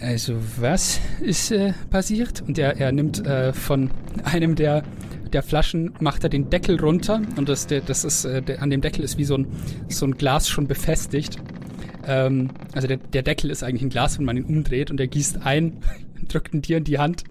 also 0.00 0.34
was 0.58 1.00
ist 1.20 1.50
äh, 1.50 1.72
passiert? 1.90 2.42
Und 2.46 2.58
er, 2.58 2.76
er 2.76 2.92
nimmt 2.92 3.24
äh, 3.26 3.52
von 3.52 3.90
einem 4.24 4.54
der, 4.54 4.82
der 5.34 5.42
Flaschen, 5.42 5.92
macht 6.00 6.24
er 6.24 6.30
den 6.30 6.48
Deckel 6.48 6.80
runter 6.80 7.20
und 7.36 7.48
das, 7.48 7.66
der, 7.66 7.80
das 7.80 8.04
ist, 8.04 8.24
äh, 8.24 8.40
der, 8.40 8.62
an 8.62 8.70
dem 8.70 8.80
Deckel 8.80 9.04
ist 9.04 9.18
wie 9.18 9.24
so 9.24 9.36
ein, 9.36 9.46
so 9.88 10.06
ein 10.06 10.16
Glas 10.16 10.48
schon 10.48 10.66
befestigt. 10.66 11.36
Ähm, 12.06 12.50
also 12.72 12.88
der, 12.88 12.96
der 12.98 13.22
Deckel 13.22 13.50
ist 13.50 13.62
eigentlich 13.62 13.82
ein 13.82 13.90
Glas, 13.90 14.18
wenn 14.18 14.24
man 14.24 14.36
ihn 14.36 14.44
umdreht 14.44 14.90
und 14.90 15.00
er 15.00 15.08
gießt 15.08 15.44
ein, 15.44 15.78
drückt 16.28 16.54
ihn 16.54 16.62
dir 16.62 16.78
in 16.78 16.84
die 16.84 16.98
Hand. 16.98 17.24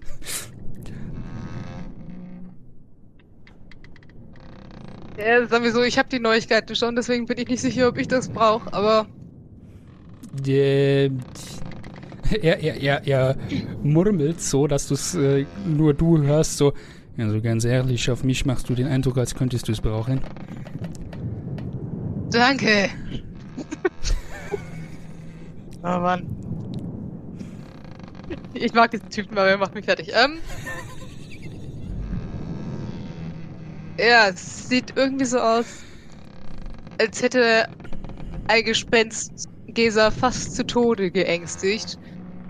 Ja, 5.18 5.46
sagen 5.46 5.64
wir 5.64 5.72
so, 5.72 5.82
ich 5.82 5.98
habe 5.98 6.08
die 6.08 6.18
Neuigkeiten 6.18 6.76
schon, 6.76 6.96
deswegen 6.96 7.26
bin 7.26 7.38
ich 7.38 7.48
nicht 7.48 7.60
sicher, 7.60 7.88
ob 7.88 7.98
ich 7.98 8.08
das 8.08 8.28
brauche, 8.28 8.72
aber 8.72 9.06
Äh, 10.46 11.10
er, 12.42 12.60
er, 12.60 12.82
er, 12.82 13.06
er 13.06 13.36
murmelt 13.82 14.40
so, 14.40 14.66
dass 14.66 14.88
du 14.88 14.94
es 14.94 15.14
äh, 15.14 15.46
nur 15.66 15.94
du 15.94 16.22
hörst, 16.22 16.56
so, 16.56 16.72
also 17.18 17.40
ganz 17.40 17.64
ehrlich, 17.64 18.10
auf 18.10 18.24
mich 18.24 18.44
machst 18.44 18.68
du 18.68 18.74
den 18.74 18.88
Eindruck, 18.88 19.18
als 19.18 19.34
könntest 19.34 19.68
du 19.68 19.72
es 19.72 19.80
brauchen. 19.80 20.20
danke. 22.30 22.90
oh 25.82 26.00
Mann. 26.00 26.26
Ich 28.54 28.72
mag 28.72 28.90
diesen 28.90 29.10
Typen, 29.10 29.38
aber 29.38 29.48
er 29.48 29.58
macht 29.58 29.74
mich 29.74 29.84
fertig. 29.84 30.10
Ähm. 30.12 30.40
Ja, 33.98 34.28
es 34.28 34.68
sieht 34.68 34.92
irgendwie 34.96 35.24
so 35.24 35.38
aus, 35.38 35.84
als 36.98 37.22
hätte 37.22 37.66
ein 38.48 38.64
Gespenst 38.64 39.48
Gesa 39.68 40.10
fast 40.10 40.54
zu 40.56 40.66
Tode 40.66 41.10
geängstigt. 41.10 41.98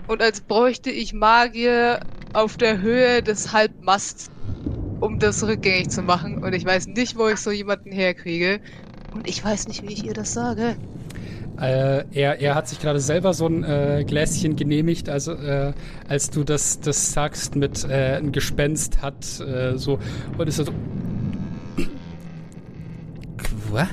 Und 0.07 0.21
als 0.21 0.41
bräuchte 0.41 0.91
ich 0.91 1.13
Magier 1.13 1.99
auf 2.33 2.57
der 2.57 2.81
Höhe 2.81 3.23
des 3.23 3.53
Halbmasts, 3.53 4.27
um 4.99 5.19
das 5.19 5.43
rückgängig 5.45 5.89
zu 5.89 6.01
machen. 6.01 6.43
Und 6.43 6.53
ich 6.53 6.65
weiß 6.65 6.87
nicht, 6.87 7.17
wo 7.17 7.27
ich 7.27 7.37
so 7.37 7.51
jemanden 7.51 7.91
herkriege. 7.91 8.59
Und 9.13 9.27
ich 9.27 9.43
weiß 9.43 9.67
nicht, 9.67 9.83
wie 9.83 9.93
ich 9.93 10.05
ihr 10.05 10.13
das 10.13 10.33
sage. 10.33 10.75
Äh, 11.59 12.03
er, 12.11 12.41
er 12.41 12.55
hat 12.55 12.67
sich 12.67 12.79
gerade 12.81 12.99
selber 12.99 13.33
so 13.33 13.47
ein 13.47 13.63
äh, 13.63 14.03
Gläschen 14.05 14.57
genehmigt, 14.57 15.07
also 15.07 15.33
äh, 15.33 15.71
als 16.09 16.29
du 16.29 16.43
das, 16.43 16.81
das 16.81 17.13
sagst 17.13 17.55
mit 17.55 17.85
äh, 17.85 18.17
ein 18.17 18.33
Gespenst 18.33 19.01
hat 19.01 19.39
äh, 19.39 19.77
so 19.77 19.99
und 20.37 20.49
ist 20.49 20.57
so 20.57 20.65
Qua? 23.37 23.87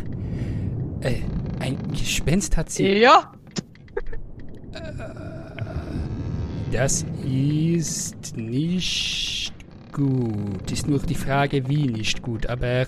Äh, 1.02 1.20
ein 1.60 1.78
Gespenst 1.92 2.56
hat 2.56 2.68
sie. 2.70 2.94
Ja, 2.94 3.32
Das 6.72 7.04
ist 7.22 8.34
nicht 8.34 9.52
gut. 9.92 10.70
Ist 10.70 10.86
nur 10.88 10.98
die 11.00 11.14
Frage, 11.14 11.68
wie 11.68 11.86
nicht 11.86 12.22
gut. 12.22 12.46
Aber 12.46 12.86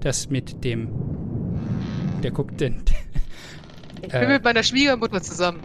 das 0.00 0.30
mit 0.30 0.64
dem. 0.64 0.88
Der 2.22 2.30
guckt 2.30 2.60
den. 2.60 2.82
ich 4.02 4.12
bin 4.18 4.22
Äh, 4.22 4.28
mit 4.30 4.44
meiner 4.44 4.62
Schwiegermutter 4.62 5.20
zusammen. 5.22 5.60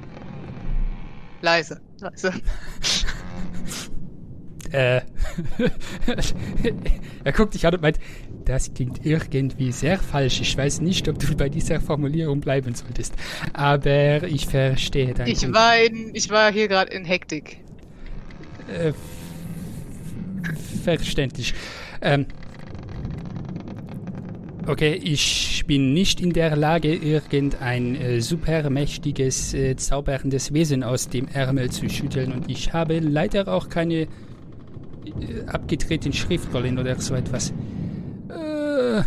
Leise, 1.42 1.82
leise. 2.00 2.34
äh, 4.72 5.02
er 7.24 7.32
guckt 7.34 7.54
dich 7.54 7.66
an 7.66 7.76
und 7.76 7.82
meint, 7.82 8.00
das 8.46 8.74
klingt 8.74 9.06
irgendwie 9.06 9.72
sehr 9.72 9.98
falsch. 10.00 10.42
Ich 10.42 10.56
weiß 10.58 10.82
nicht, 10.82 11.08
ob 11.08 11.20
du 11.20 11.36
bei 11.36 11.50
dieser 11.50 11.80
Formulierung 11.82 12.42
bleiben 12.42 12.74
solltest. 12.76 13.14
Aber 13.54 14.24
ich 14.24 14.48
verstehe 14.48 15.14
deinen 15.14 15.28
Ich 15.28 15.36
Punkt. 15.36 15.56
war 15.56 15.78
in, 15.78 16.14
ich 16.16 16.30
war 16.30 16.52
hier 16.52 16.68
gerade 16.68 16.92
in 16.94 17.06
Hektik. 17.06 17.60
Äh, 18.68 18.94
verständlich. 20.84 21.54
Ähm, 22.02 22.26
okay, 24.68 24.94
ich 24.94 25.64
bin 25.68 25.94
nicht 25.94 26.22
in 26.22 26.34
der 26.34 26.56
Lage, 26.56 26.94
irgendein 26.94 27.96
äh, 27.96 28.22
supermächtiges, 28.22 29.54
äh, 29.54 29.76
zauberndes 29.76 30.54
Wesen 30.54 30.84
aus 30.84 31.10
dem 31.10 31.28
Ärmel 31.28 31.70
zu 31.70 31.90
schütteln 31.90 32.32
und 32.32 32.50
ich 32.50 32.74
habe 32.74 33.00
leider 33.00 33.48
auch 33.48 33.70
keine 33.70 34.02
äh, 34.02 34.08
abgedrehten 35.48 36.14
Schriftrollen 36.14 36.80
oder 36.80 37.00
so 37.00 37.16
etwas. 37.16 37.54
Äh, 38.30 39.04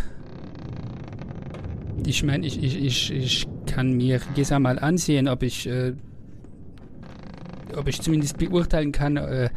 ich 2.05 2.23
meine, 2.23 2.45
ich, 2.45 2.61
ich, 2.63 2.83
ich, 2.83 3.11
ich 3.11 3.47
kann 3.65 3.93
mir 3.93 4.21
Gesa 4.35 4.59
mal 4.59 4.79
ansehen, 4.79 5.27
ob 5.27 5.43
ich 5.43 5.67
äh, 5.67 5.93
ob 7.75 7.87
ich 7.87 8.01
zumindest 8.01 8.37
beurteilen 8.37 8.91
kann, 8.91 9.17
äh, 9.17 9.49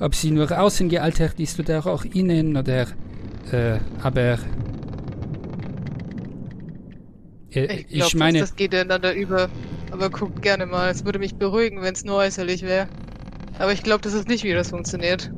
ob 0.00 0.14
sie 0.14 0.30
nur 0.30 0.50
außen 0.50 0.88
gealtert 0.88 1.38
ist 1.40 1.58
oder 1.58 1.84
auch 1.86 2.04
innen 2.04 2.56
oder 2.56 2.86
äh, 3.52 3.78
aber 4.02 4.38
äh, 7.52 7.64
Ich 7.64 7.86
ich, 7.88 7.88
glaube, 7.88 8.18
meine, 8.18 8.40
das 8.40 8.56
geht 8.56 8.74
ineinander 8.74 9.14
über. 9.14 9.48
Aber 9.92 10.10
guckt 10.10 10.42
gerne 10.42 10.66
mal. 10.66 10.90
Es 10.90 11.04
würde 11.04 11.18
mich 11.18 11.36
beruhigen, 11.36 11.80
wenn 11.80 11.94
es 11.94 12.04
nur 12.04 12.16
äußerlich 12.16 12.62
wäre. 12.62 12.88
Aber 13.58 13.72
ich 13.72 13.82
glaube, 13.82 14.02
das 14.02 14.12
ist 14.14 14.28
nicht, 14.28 14.44
wie 14.44 14.52
das 14.52 14.70
funktioniert. 14.70 15.30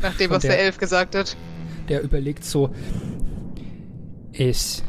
Nach 0.00 0.16
dem, 0.16 0.30
was 0.30 0.42
der- 0.42 0.52
der 0.52 0.60
Elf 0.64 0.78
gesagt 0.78 1.14
hat. 1.14 1.36
der 1.88 2.02
überlegt 2.02 2.44
so, 2.44 2.70
es, 4.32 4.84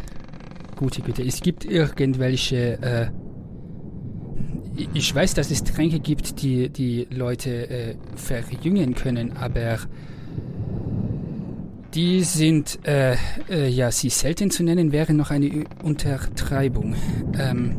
gute 0.75 1.01
Güte, 1.01 1.24
es 1.24 1.41
gibt 1.41 1.66
irgendwelche, 1.66 2.80
äh, 2.83 3.08
ich- 4.75 5.14
weiß, 5.16 5.33
dass 5.33 5.51
es 5.51 5.64
Tränke 5.64 6.00
gibt, 6.00 6.41
die 6.41 6.69
die 6.69 7.08
Leute 7.09 7.69
äh, 7.69 7.95
verjüngen 8.16 8.95
können, 8.95 9.35
aber 9.38 9.80
die 11.93 12.22
sind, 12.24 12.80
äh, 12.88 13.16
äh, 13.50 13.67
ja, 13.67 13.91
sie 13.91 14.09
selten 14.09 14.50
zu 14.50 14.64
nennen, 14.64 14.91
wäre 14.93 15.14
noch 15.14 15.30
eine 15.30 15.48
Ü- 15.48 15.66
Untertreibung. 15.83 16.95
Ähm, 17.38 17.75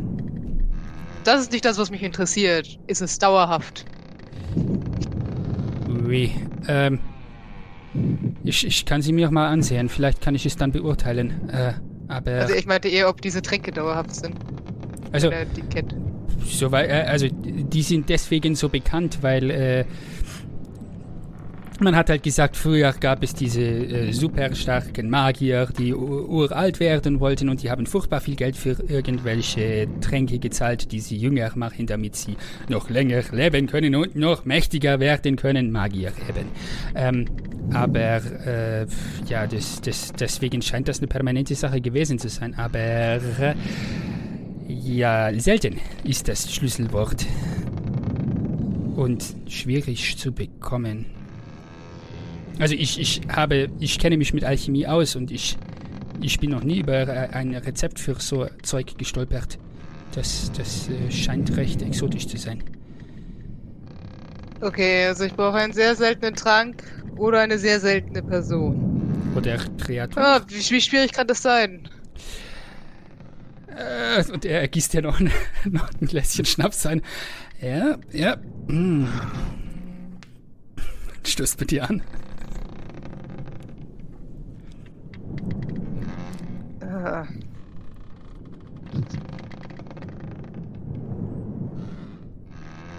Das 1.25 1.41
ist 1.41 1.53
nicht 1.53 1.65
das, 1.65 1.79
was 1.79 1.91
mich 1.91 2.03
interessiert. 2.03 2.79
Ist 2.87 3.01
es 3.01 3.19
dauerhaft? 3.19 3.87
oui, 6.05 6.33
ähm, 6.69 6.99
ich, 8.45 8.67
ich 8.67 8.85
kann 8.85 9.01
sie 9.03 9.13
mir 9.13 9.31
mal 9.31 9.49
ansehen, 9.49 9.89
vielleicht 9.89 10.21
kann 10.21 10.35
ich 10.35 10.45
es 10.47 10.57
dann 10.57 10.73
beurteilen. 10.73 11.49
Äh, 11.49 11.73
Aber 12.09 12.33
Also 12.33 12.55
ich 12.55 12.67
meinte 12.67 12.89
eher, 12.89 13.09
ob 13.09 13.23
diese 13.23 13.41
Tränke 13.41 13.73
dauerhaft 13.73 14.15
sind. 14.15 14.35
also 15.13 15.29
Oder 15.29 15.45
die 15.47 15.63
kennt. 15.63 15.95
So 16.47 16.73
äh, 16.73 17.05
also 17.07 17.27
die 17.31 17.83
sind 17.83 18.09
deswegen 18.09 18.55
so 18.55 18.69
bekannt, 18.69 19.19
weil 19.23 19.51
äh, 19.51 19.85
man 21.81 21.97
hat 21.97 22.11
halt 22.11 22.23
gesagt, 22.23 22.57
früher 22.57 22.93
gab 22.93 23.25
es 23.25 23.35
diese 23.35 23.61
äh, 23.61 24.13
super 24.13 24.55
starken 24.55 25.11
Magier, 25.11 25.67
die 25.77 25.93
ur- 25.93 26.29
uralt 26.29 26.79
werden 26.79 27.19
wollten 27.19 27.49
und 27.49 27.63
die 27.63 27.71
haben 27.71 27.87
furchtbar 27.87 28.21
viel 28.21 28.37
Geld 28.37 28.57
für 28.57 28.77
irgendwelche 28.87 29.89
Tränke 30.01 30.39
gezahlt, 30.39 30.93
die 30.93 31.01
sie 31.01 31.17
jünger 31.17 31.51
machen, 31.57 31.87
damit 31.87 32.15
sie 32.15 32.37
noch 32.69 32.89
länger 32.89 33.23
leben 33.33 33.67
können 33.67 33.97
und 33.97 34.15
noch 34.15 34.45
mächtiger 34.45 35.01
werden 35.01 35.35
können, 35.35 35.73
Magier 35.73 36.13
eben. 36.29 36.47
Ähm, 36.95 37.25
aber 37.73 38.21
äh, 38.47 38.87
ja, 39.29 39.47
das, 39.49 39.81
das, 39.81 40.13
deswegen 40.13 40.63
scheint 40.63 40.87
das 40.87 40.99
eine 40.99 41.09
permanente 41.09 41.55
Sache 41.57 41.81
gewesen 41.81 42.19
zu 42.19 42.29
sein. 42.29 42.55
Aber 42.57 42.79
äh, 42.79 43.55
ja, 44.69 45.33
selten 45.39 45.81
ist 46.05 46.29
das 46.29 46.53
Schlüsselwort. 46.53 47.27
Und 48.97 49.25
schwierig 49.49 50.17
zu 50.19 50.33
bekommen. 50.33 51.07
Also 52.59 52.75
ich, 52.75 53.01
ich 53.01 53.23
habe, 53.29 53.69
ich 53.81 53.99
kenne 53.99 54.17
mich 54.17 54.35
mit 54.35 54.45
Alchemie 54.45 54.87
aus 54.87 55.17
und 55.17 55.31
ich, 55.31 55.57
ich 56.21 56.39
bin 56.39 56.51
noch 56.51 56.63
nie 56.63 56.81
über 56.81 57.09
äh, 57.09 57.29
ein 57.33 57.55
Rezept 57.55 57.99
für 57.99 58.15
so 58.21 58.47
Zeug 58.63 58.97
gestolpert. 58.99 59.59
Das, 60.15 60.53
das 60.53 60.89
äh, 60.89 61.11
scheint 61.11 61.57
recht 61.57 61.83
exotisch 61.83 62.27
zu 62.27 62.37
sein. 62.37 62.63
Okay, 64.61 65.07
also 65.07 65.25
ich 65.25 65.35
brauche 65.35 65.57
einen 65.57 65.73
sehr 65.73 65.97
seltenen 65.97 66.37
Trank 66.37 66.85
oder 67.17 67.41
eine 67.41 67.59
sehr 67.59 67.81
seltene 67.81 68.23
Person. 68.23 69.33
Oder 69.35 69.57
Kreatur. 69.79 70.23
Ah, 70.23 70.41
wie, 70.47 70.71
wie 70.71 70.81
schwierig 70.81 71.13
kann 71.13 71.27
das 71.27 71.43
sein? 71.43 71.89
Äh, 73.77 74.25
und 74.31 74.45
er 74.45 74.67
gießt 74.69 74.95
ja 74.95 75.01
noch 75.01 75.21
ein, 75.21 75.31
noch 75.65 75.89
ein 76.01 76.07
Gläschen 76.07 76.45
Schnaps 76.45 76.87
ein. 76.87 77.03
Ja, 77.61 77.99
ja. 78.13 78.37
Mm. 78.67 79.07
Stößt 81.25 81.61
mit 81.61 81.71
dir 81.71 81.89
an. 81.89 82.03
Ah. 86.81 87.27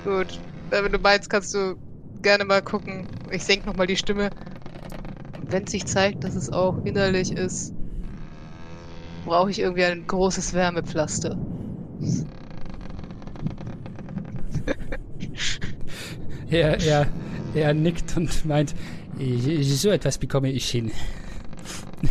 Gut, 0.03 0.39
wenn 0.69 0.91
du 0.91 0.99
meinst, 0.99 1.29
kannst 1.29 1.53
du 1.53 1.75
gerne 2.21 2.45
mal 2.45 2.61
gucken. 2.61 3.07
Ich 3.31 3.43
senke 3.43 3.67
nochmal 3.67 3.87
die 3.87 3.97
Stimme. 3.97 4.29
Wenn 5.41 5.67
sich 5.67 5.85
zeigt, 5.85 6.23
dass 6.23 6.35
es 6.35 6.49
auch 6.49 6.83
innerlich 6.85 7.31
ist, 7.31 7.73
brauche 9.25 9.51
ich 9.51 9.59
irgendwie 9.59 9.85
ein 9.85 10.05
großes 10.07 10.53
Wärmepflaster. 10.53 11.37
Er, 16.49 16.79
er, 16.81 17.07
er 17.55 17.73
nickt 17.73 18.15
und 18.17 18.45
meint, 18.45 18.75
"Ich- 19.17 19.81
so 19.81 19.89
etwas 19.89 20.17
bekomme 20.17 20.51
ich 20.51 20.69
hin. 20.69 20.91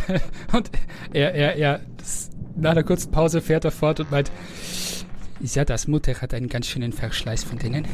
und 0.53 0.69
er, 1.13 1.33
er, 1.33 1.55
er, 1.55 1.79
das, 1.97 2.29
nach 2.55 2.71
einer 2.71 2.83
kurzen 2.83 3.11
Pause 3.11 3.41
fährt 3.41 3.63
er 3.65 3.71
fort 3.71 3.99
und 3.99 4.11
meint, 4.11 4.31
ja, 5.39 5.63
das 5.65 5.87
Mutter 5.87 6.13
hat 6.21 6.33
einen 6.33 6.47
ganz 6.49 6.67
schönen 6.67 6.91
Verschleiß 6.93 7.43
von 7.43 7.59
denen. 7.59 7.85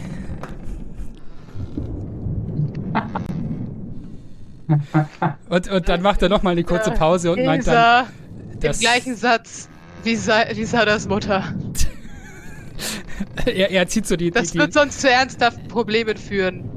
und, 5.50 5.70
und 5.70 5.90
dann 5.90 6.02
macht 6.02 6.22
er 6.22 6.30
nochmal 6.30 6.54
eine 6.54 6.64
kurze 6.64 6.92
Pause 6.92 7.32
und 7.32 7.44
meint 7.46 7.66
dann, 7.68 8.08
Im 8.62 8.70
das, 8.70 8.80
gleichen 8.80 9.16
Satz. 9.16 9.70
Wie 10.04 10.16
sah, 10.16 10.46
wie 10.54 10.66
sah 10.66 10.86
das 10.86 11.08
Mutter? 11.08 11.56
er, 13.46 13.72
er 13.72 13.88
zieht 13.88 14.06
so 14.06 14.16
die, 14.16 14.26
die, 14.26 14.32
Das 14.32 14.52
die 14.52 14.60
wird 14.60 14.74
sonst 14.74 15.02
zu 15.02 15.10
ernsthaften 15.10 15.68
Problemen 15.68 16.18
führen. 16.18 16.70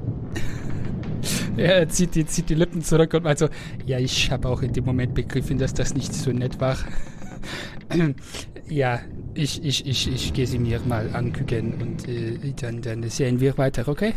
Er 1.54 1.86
zieht 1.86 2.14
die, 2.14 2.24
zieht 2.24 2.48
die 2.48 2.54
Lippen 2.54 2.80
zurück 2.82 3.12
und 3.12 3.24
meint 3.24 3.38
so, 3.38 3.50
ja, 3.84 3.98
ich 3.98 4.30
habe 4.30 4.48
auch 4.48 4.62
in 4.62 4.72
dem 4.72 4.86
Moment 4.86 5.12
begriffen, 5.12 5.58
dass 5.58 5.74
das 5.74 5.94
nicht 5.94 6.14
so 6.14 6.32
nett 6.32 6.58
war. 6.60 6.78
ja, 8.68 9.00
ich, 9.34 9.62
ich, 9.62 9.86
ich, 9.86 10.10
ich 10.10 10.32
gehe 10.32 10.46
sie 10.46 10.58
mir 10.58 10.80
mal 10.80 11.14
angucken 11.14 11.74
und 11.78 12.08
äh, 12.08 12.54
dann, 12.58 12.80
dann 12.80 13.06
sehen 13.10 13.38
wir 13.38 13.58
weiter, 13.58 13.86
okay? 13.86 14.14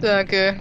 Danke. 0.00 0.60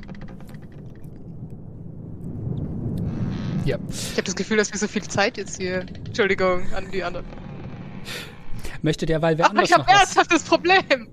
Ja. 3.67 3.77
Ich 3.89 4.11
habe 4.13 4.23
das 4.23 4.35
Gefühl, 4.35 4.55
dass 4.55 4.71
wir 4.71 4.79
so 4.79 4.87
viel 4.87 5.03
Zeit 5.03 5.35
jetzt 5.35 5.57
hier. 5.57 5.81
Entschuldigung 6.05 6.61
an 6.73 6.89
die 6.89 7.03
anderen. 7.03 7.25
Möchte 8.81 9.05
derweil 9.05 9.37
wer 9.37 9.45
Aber 9.45 9.59
anders 9.59 9.69
ich 9.69 9.75
habe 9.75 9.89
ernsthaftes 9.91 10.43
Problem. 10.43 11.09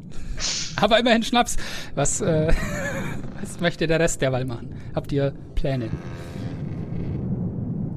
Aber 0.77 1.01
immerhin 1.01 1.25
Schnaps. 1.25 1.57
Was, 1.97 2.21
äh, 2.21 2.53
was 3.41 3.59
möchte 3.59 3.89
der 3.89 3.99
Rest 3.99 4.23
derweil 4.23 4.45
machen? 4.45 4.73
Habt 4.95 5.11
ihr 5.11 5.33
Pläne? 5.57 5.91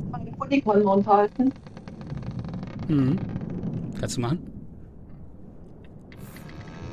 Meine 0.09 0.31
Polygon 0.31 0.81
unterhalten. 0.81 1.53
Mhm. 2.87 3.19
Kannst 3.99 4.17
du 4.17 4.21
machen? 4.21 4.39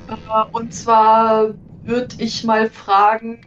Äh, 0.08 0.44
Und 0.52 0.74
zwar 0.74 1.54
würde 1.82 2.14
ich 2.18 2.44
mal 2.44 2.68
fragen, 2.68 3.40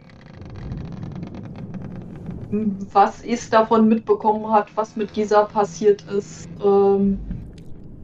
was 2.50 3.22
es 3.24 3.50
davon 3.50 3.88
mitbekommen 3.88 4.50
hat, 4.50 4.68
was 4.74 4.96
mit 4.96 5.12
Gisa 5.12 5.44
passiert 5.44 6.02
ist. 6.10 6.48
Ähm, 6.64 7.18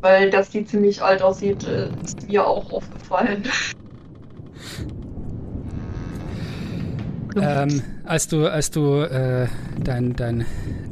weil, 0.00 0.30
dass 0.30 0.50
die 0.50 0.64
ziemlich 0.64 1.02
alt 1.02 1.22
aussieht, 1.22 1.66
äh, 1.66 1.88
ist 2.02 2.28
mir 2.28 2.46
auch 2.46 2.70
aufgefallen. 2.70 3.44
Ähm, 7.36 7.82
als 8.04 8.28
du, 8.28 8.46
als 8.46 8.70
du 8.70 9.00
äh, 9.00 9.48
dein, 9.82 10.14
dein, 10.14 10.44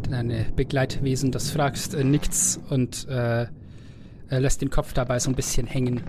deine 0.09 0.47
Begleitwesen 0.57 1.31
das 1.31 1.51
fragst, 1.51 1.95
äh, 1.95 2.05
nickt's 2.05 2.59
und 2.71 3.07
äh, 3.09 3.47
er 4.29 4.41
lässt 4.41 4.63
den 4.63 4.71
Kopf 4.71 4.93
dabei 4.93 5.19
so 5.19 5.31
ein 5.31 5.37
bisschen 5.37 5.67
hängen. 5.67 6.01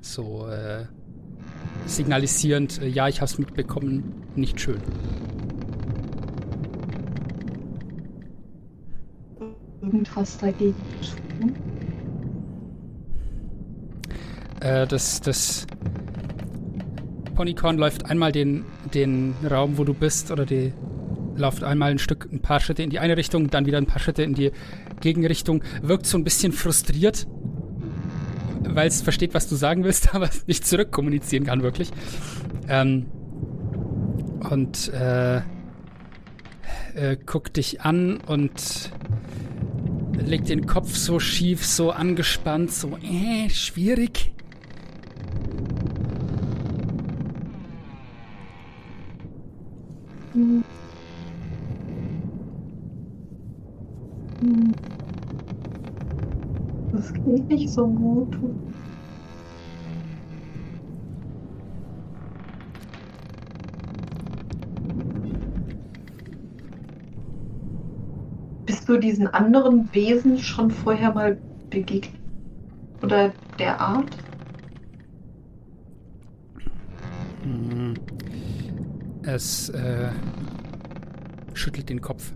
So 0.00 0.46
äh, 0.48 0.84
signalisierend, 1.86 2.80
äh, 2.80 2.86
ja, 2.86 3.08
ich 3.08 3.20
hab's 3.20 3.36
mitbekommen, 3.36 4.22
nicht 4.36 4.60
schön. 4.60 4.80
Irgendwas 9.86 10.36
dagegen 10.38 10.74
tun? 11.38 11.54
Äh, 14.60 14.86
das, 14.86 15.20
das 15.20 15.66
Ponycorn 17.36 17.78
läuft 17.78 18.06
einmal 18.06 18.32
den, 18.32 18.64
den 18.92 19.34
Raum, 19.48 19.78
wo 19.78 19.84
du 19.84 19.94
bist, 19.94 20.32
oder 20.32 20.44
die 20.44 20.72
läuft 21.36 21.62
einmal 21.62 21.92
ein 21.92 21.98
Stück, 21.98 22.28
ein 22.32 22.40
paar 22.40 22.60
Schritte 22.60 22.82
in 22.82 22.90
die 22.90 22.98
eine 22.98 23.16
Richtung, 23.16 23.48
dann 23.48 23.66
wieder 23.66 23.78
ein 23.78 23.86
paar 23.86 24.00
Schritte 24.00 24.22
in 24.22 24.34
die 24.34 24.50
Gegenrichtung, 25.00 25.62
wirkt 25.82 26.06
so 26.06 26.18
ein 26.18 26.24
bisschen 26.24 26.52
frustriert, 26.52 27.28
weil 28.64 28.88
es 28.88 29.02
versteht, 29.02 29.34
was 29.34 29.48
du 29.48 29.54
sagen 29.54 29.84
willst, 29.84 30.14
aber 30.14 30.30
nicht 30.46 30.66
zurückkommunizieren 30.66 31.44
kann, 31.44 31.62
wirklich. 31.62 31.90
Ähm, 32.68 33.06
und 34.50 34.92
äh, 34.92 35.36
äh, 36.96 37.16
guckt 37.24 37.56
dich 37.56 37.82
an 37.82 38.18
und 38.18 38.90
legt 40.24 40.48
den 40.48 40.66
Kopf 40.66 40.94
so 40.96 41.18
schief, 41.20 41.64
so 41.64 41.90
angespannt, 41.90 42.72
so 42.72 42.96
äh, 43.02 43.48
schwierig. 43.50 44.32
Das 56.92 57.12
geht 57.12 57.48
nicht 57.48 57.70
so 57.70 57.86
gut. 57.86 58.36
Bist 68.66 68.88
du 68.88 68.98
diesen 68.98 69.28
anderen 69.28 69.88
Wesen 69.94 70.38
schon 70.38 70.70
vorher 70.70 71.12
mal 71.14 71.38
begegnet? 71.70 72.12
Oder 73.02 73.32
der 73.58 73.80
Art? 73.80 74.10
Hm. 77.42 77.94
Es 79.22 79.68
äh, 79.70 80.08
schüttelt 81.54 81.88
den 81.88 82.00
Kopf. 82.00 82.32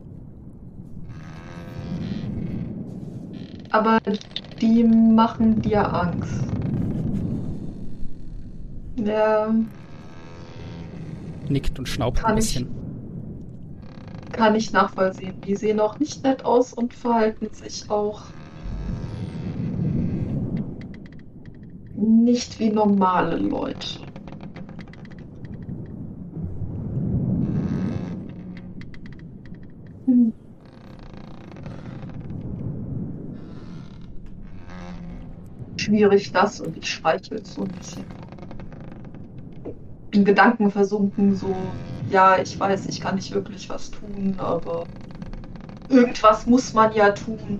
Aber 3.70 3.98
die 4.60 4.84
machen 4.84 5.62
dir 5.62 5.92
Angst. 5.92 6.44
Ja, 8.96 9.54
Nickt 11.48 11.78
und 11.78 11.88
schnaubt 11.88 12.18
ein 12.18 12.24
Kann 12.24 12.38
ich- 12.38 12.44
bisschen. 12.54 12.79
Kann 14.40 14.54
ich 14.54 14.72
nachvollziehen. 14.72 15.42
Die 15.42 15.54
sehen 15.54 15.80
auch 15.80 15.98
nicht 15.98 16.24
nett 16.24 16.46
aus 16.46 16.72
und 16.72 16.94
verhalten 16.94 17.50
sich 17.52 17.90
auch 17.90 18.32
nicht 21.94 22.58
wie 22.58 22.70
normale 22.70 23.36
Leute. 23.36 23.86
Hm. 30.06 30.30
Schwierig 35.76 36.30
das 36.30 36.60
und 36.60 36.76
ich 36.78 36.88
streichel 36.88 37.44
so 37.44 37.64
ein 37.64 37.74
bisschen. 37.74 38.06
In 40.12 40.24
Gedanken 40.24 40.70
versunken, 40.70 41.34
so, 41.34 41.76
ja, 42.10 42.38
ich 42.38 42.58
weiß, 42.58 42.86
ich 42.86 43.00
kann 43.00 43.14
nicht 43.14 43.32
wirklich 43.32 43.68
was 43.68 43.90
tun, 43.90 44.34
aber 44.38 44.84
irgendwas 45.88 46.46
muss 46.46 46.72
man 46.72 46.92
ja 46.94 47.10
tun. 47.10 47.58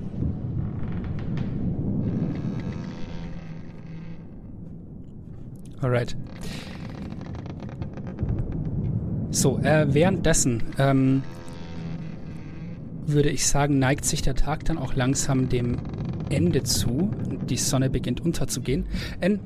Alright. 5.81 6.17
So, 9.31 9.59
äh, 9.61 9.87
währenddessen 9.95 10.63
ähm, 10.79 11.23
würde 13.07 13.31
ich 13.31 13.47
sagen, 13.47 13.79
neigt 13.79 14.05
sich 14.05 14.23
der 14.23 14.35
Tag 14.35 14.65
dann 14.65 14.77
auch 14.77 14.95
langsam 14.95 15.49
dem 15.49 15.79
Ende 16.29 16.63
zu. 16.65 17.11
Die 17.49 17.57
Sonne 17.57 17.89
beginnt 17.89 18.21
unterzugehen. 18.21 18.87
N, 19.21 19.41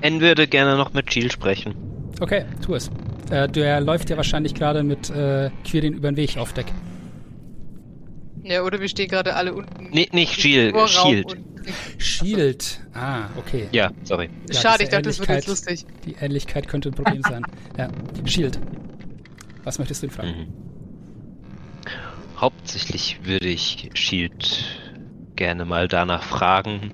N 0.00 0.20
würde 0.20 0.46
gerne 0.46 0.76
noch 0.76 0.92
mit 0.92 1.14
Jill 1.14 1.30
sprechen. 1.30 1.74
okay, 2.20 2.44
tu 2.62 2.74
es. 2.74 2.90
Äh, 3.30 3.48
der 3.48 3.80
läuft 3.80 4.10
ja 4.10 4.16
wahrscheinlich 4.16 4.54
gerade 4.54 4.82
mit 4.82 5.10
äh, 5.10 5.50
Quirin 5.68 5.94
über 5.94 6.10
den 6.10 6.16
Weg 6.16 6.36
auf 6.38 6.52
Deck. 6.52 6.66
Ja, 8.42 8.62
oder 8.62 8.80
wir 8.80 8.88
stehen 8.88 9.08
gerade 9.08 9.34
alle 9.34 9.54
unten. 9.54 9.88
Nee, 9.90 10.08
nicht 10.12 10.42
Jill, 10.42 10.70
Vorraum 10.70 10.88
Shield. 10.88 11.36
Shield. 11.98 12.80
Ah, 12.94 13.24
okay. 13.36 13.66
Ja, 13.72 13.90
sorry. 14.04 14.30
Ja, 14.52 14.60
Schade, 14.60 14.84
ich 14.84 14.88
dachte, 14.90 15.02
das 15.02 15.18
wird 15.18 15.30
jetzt 15.30 15.48
lustig. 15.48 15.84
Die 16.04 16.14
Ähnlichkeit 16.20 16.68
könnte 16.68 16.90
ein 16.90 16.94
Problem 16.94 17.22
sein. 17.22 17.42
Ja. 17.76 17.88
Shield. 18.24 18.58
Was 19.64 19.78
möchtest 19.78 20.02
du 20.02 20.06
ihn 20.06 20.12
fragen? 20.12 20.28
Mhm. 20.28 20.46
Hauptsächlich 22.38 23.18
würde 23.24 23.48
ich 23.48 23.90
Shield 23.94 24.64
gerne 25.34 25.64
mal 25.64 25.88
danach 25.88 26.22
fragen, 26.22 26.92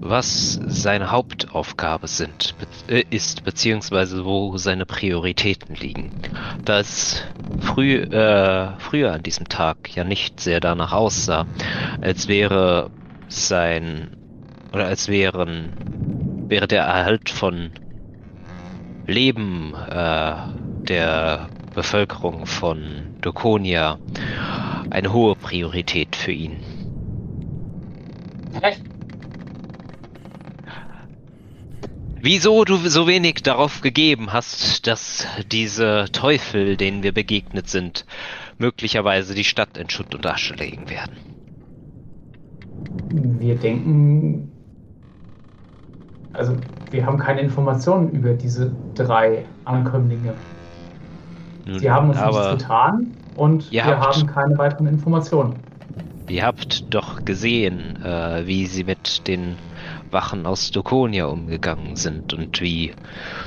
was 0.00 0.60
seine 0.66 1.10
Hauptaufgabe 1.10 2.08
sind, 2.08 2.54
be 2.58 2.94
äh, 2.94 3.04
ist, 3.10 3.44
beziehungsweise 3.44 4.24
wo 4.24 4.56
seine 4.56 4.86
Prioritäten 4.86 5.74
liegen. 5.74 6.10
Da 6.64 6.80
es 6.80 7.24
früh, 7.60 7.96
äh, 7.96 8.78
früher 8.78 9.12
an 9.12 9.22
diesem 9.22 9.48
Tag 9.48 9.94
ja 9.94 10.04
nicht 10.04 10.40
sehr 10.40 10.60
danach 10.60 10.92
aussah, 10.92 11.46
als 12.00 12.28
wäre 12.28 12.90
sein 13.28 14.16
oder 14.72 14.86
als 14.86 15.08
wären 15.08 16.46
wäre 16.48 16.66
der 16.66 16.84
Erhalt 16.84 17.28
von 17.28 17.70
Leben 19.06 19.74
äh, 19.74 20.34
der 20.82 21.48
Bevölkerung 21.74 22.46
von 22.46 23.16
Dokonia 23.20 23.98
eine 24.90 25.12
hohe 25.12 25.34
Priorität 25.34 26.16
für 26.16 26.32
ihn. 26.32 26.56
Wieso 32.20 32.64
du 32.64 32.76
so 32.76 33.06
wenig 33.06 33.36
darauf 33.42 33.80
gegeben 33.80 34.32
hast, 34.32 34.86
dass 34.86 35.26
diese 35.52 36.06
Teufel, 36.12 36.76
denen 36.76 37.02
wir 37.02 37.12
begegnet 37.12 37.68
sind, 37.68 38.04
möglicherweise 38.58 39.34
die 39.34 39.44
Stadt 39.44 39.76
in 39.78 39.88
Schutt 39.88 40.14
und 40.14 40.26
Asche 40.26 40.54
legen 40.54 40.88
werden? 40.90 41.16
Wir 43.10 43.54
denken. 43.56 44.52
Also, 46.32 46.60
wir 46.90 47.06
haben 47.06 47.18
keine 47.18 47.40
Informationen 47.40 48.10
über 48.10 48.34
diese 48.34 48.76
drei 48.94 49.46
Ankömmlinge. 49.64 50.34
Nun, 51.66 51.78
Sie 51.78 51.90
haben 51.90 52.08
uns 52.10 52.18
nichts 52.20 52.50
getan 52.50 53.12
und 53.34 53.70
wir 53.70 53.84
habt- 53.86 54.16
haben 54.16 54.26
keine 54.26 54.58
weiteren 54.58 54.86
Informationen. 54.86 55.62
ihr 56.28 56.44
habt 56.44 56.92
doch 56.92 57.24
gesehen, 57.24 57.96
äh, 58.02 58.46
wie 58.46 58.66
sie 58.66 58.84
mit 58.84 59.26
den 59.28 59.56
Wachen 60.12 60.46
aus 60.46 60.70
Dokonia 60.70 61.26
umgegangen 61.26 61.96
sind 61.96 62.32
und 62.34 62.60
wie 62.60 62.92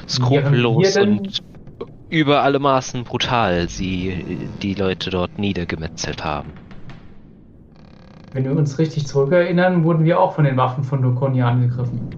skrupellos 0.07 0.97
und 0.97 1.41
über 2.09 2.43
alle 2.43 2.59
Maßen 2.59 3.03
brutal 3.03 3.69
sie 3.69 4.49
die 4.61 4.73
Leute 4.73 5.09
dort 5.09 5.39
niedergemetzelt 5.39 6.23
haben. 6.23 6.51
Wenn 8.33 8.45
wir 8.45 8.51
uns 8.51 8.79
richtig 8.79 9.07
zurückerinnern, 9.07 9.83
wurden 9.83 10.05
wir 10.05 10.19
auch 10.19 10.35
von 10.35 10.45
den 10.45 10.57
Waffen 10.57 10.83
von 10.83 11.01
Dokonia 11.01 11.47
angegriffen. 11.47 12.09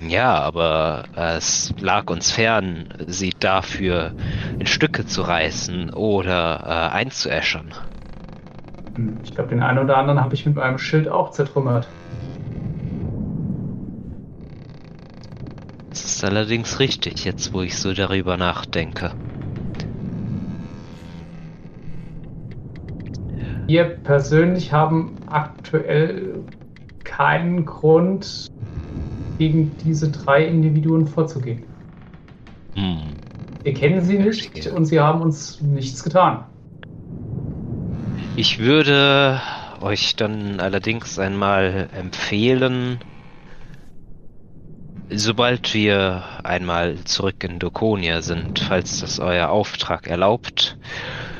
Ja, 0.00 0.34
aber 0.34 1.04
es 1.14 1.72
lag 1.80 2.10
uns 2.10 2.30
fern, 2.30 2.88
sie 3.06 3.32
dafür 3.38 4.12
in 4.58 4.66
Stücke 4.66 5.06
zu 5.06 5.22
reißen 5.22 5.90
oder 5.94 6.60
äh, 6.66 6.94
einzuäschern. 6.94 7.72
Hm, 8.96 9.20
Ich 9.22 9.34
glaube, 9.34 9.50
den 9.50 9.62
einen 9.62 9.78
oder 9.78 9.96
anderen 9.98 10.20
habe 10.20 10.34
ich 10.34 10.46
mit 10.46 10.56
meinem 10.56 10.78
Schild 10.78 11.08
auch 11.08 11.30
zertrümmert. 11.30 11.96
Das 15.88 16.04
ist 16.04 16.22
allerdings 16.24 16.78
richtig, 16.78 17.24
jetzt 17.24 17.54
wo 17.54 17.62
ich 17.62 17.78
so 17.78 17.94
darüber 17.94 18.36
nachdenke. 18.36 19.14
Wir 23.66 23.84
persönlich 23.84 24.72
haben 24.72 25.22
aktuell 25.26 26.44
keinen 27.04 27.64
Grund, 27.66 28.46
gegen 29.38 29.76
diese 29.78 30.10
drei 30.10 30.44
Individuen 30.46 31.06
vorzugehen. 31.06 31.68
Hm. 32.76 33.18
Wir 33.62 33.74
kennen 33.74 34.00
sie 34.02 34.18
nicht 34.18 34.66
und 34.68 34.84
sie 34.86 35.00
haben 35.00 35.20
uns 35.22 35.60
nichts 35.60 36.02
getan. 36.04 36.53
Ich 38.36 38.58
würde 38.58 39.40
euch 39.80 40.16
dann 40.16 40.58
allerdings 40.60 41.18
einmal 41.18 41.88
empfehlen, 41.92 42.98
sobald 45.10 45.72
wir 45.74 46.24
einmal 46.42 47.04
zurück 47.04 47.44
in 47.44 47.58
Dokonia 47.58 48.22
sind, 48.22 48.58
falls 48.58 48.98
das 49.00 49.20
euer 49.20 49.50
Auftrag 49.50 50.06
erlaubt, 50.08 50.78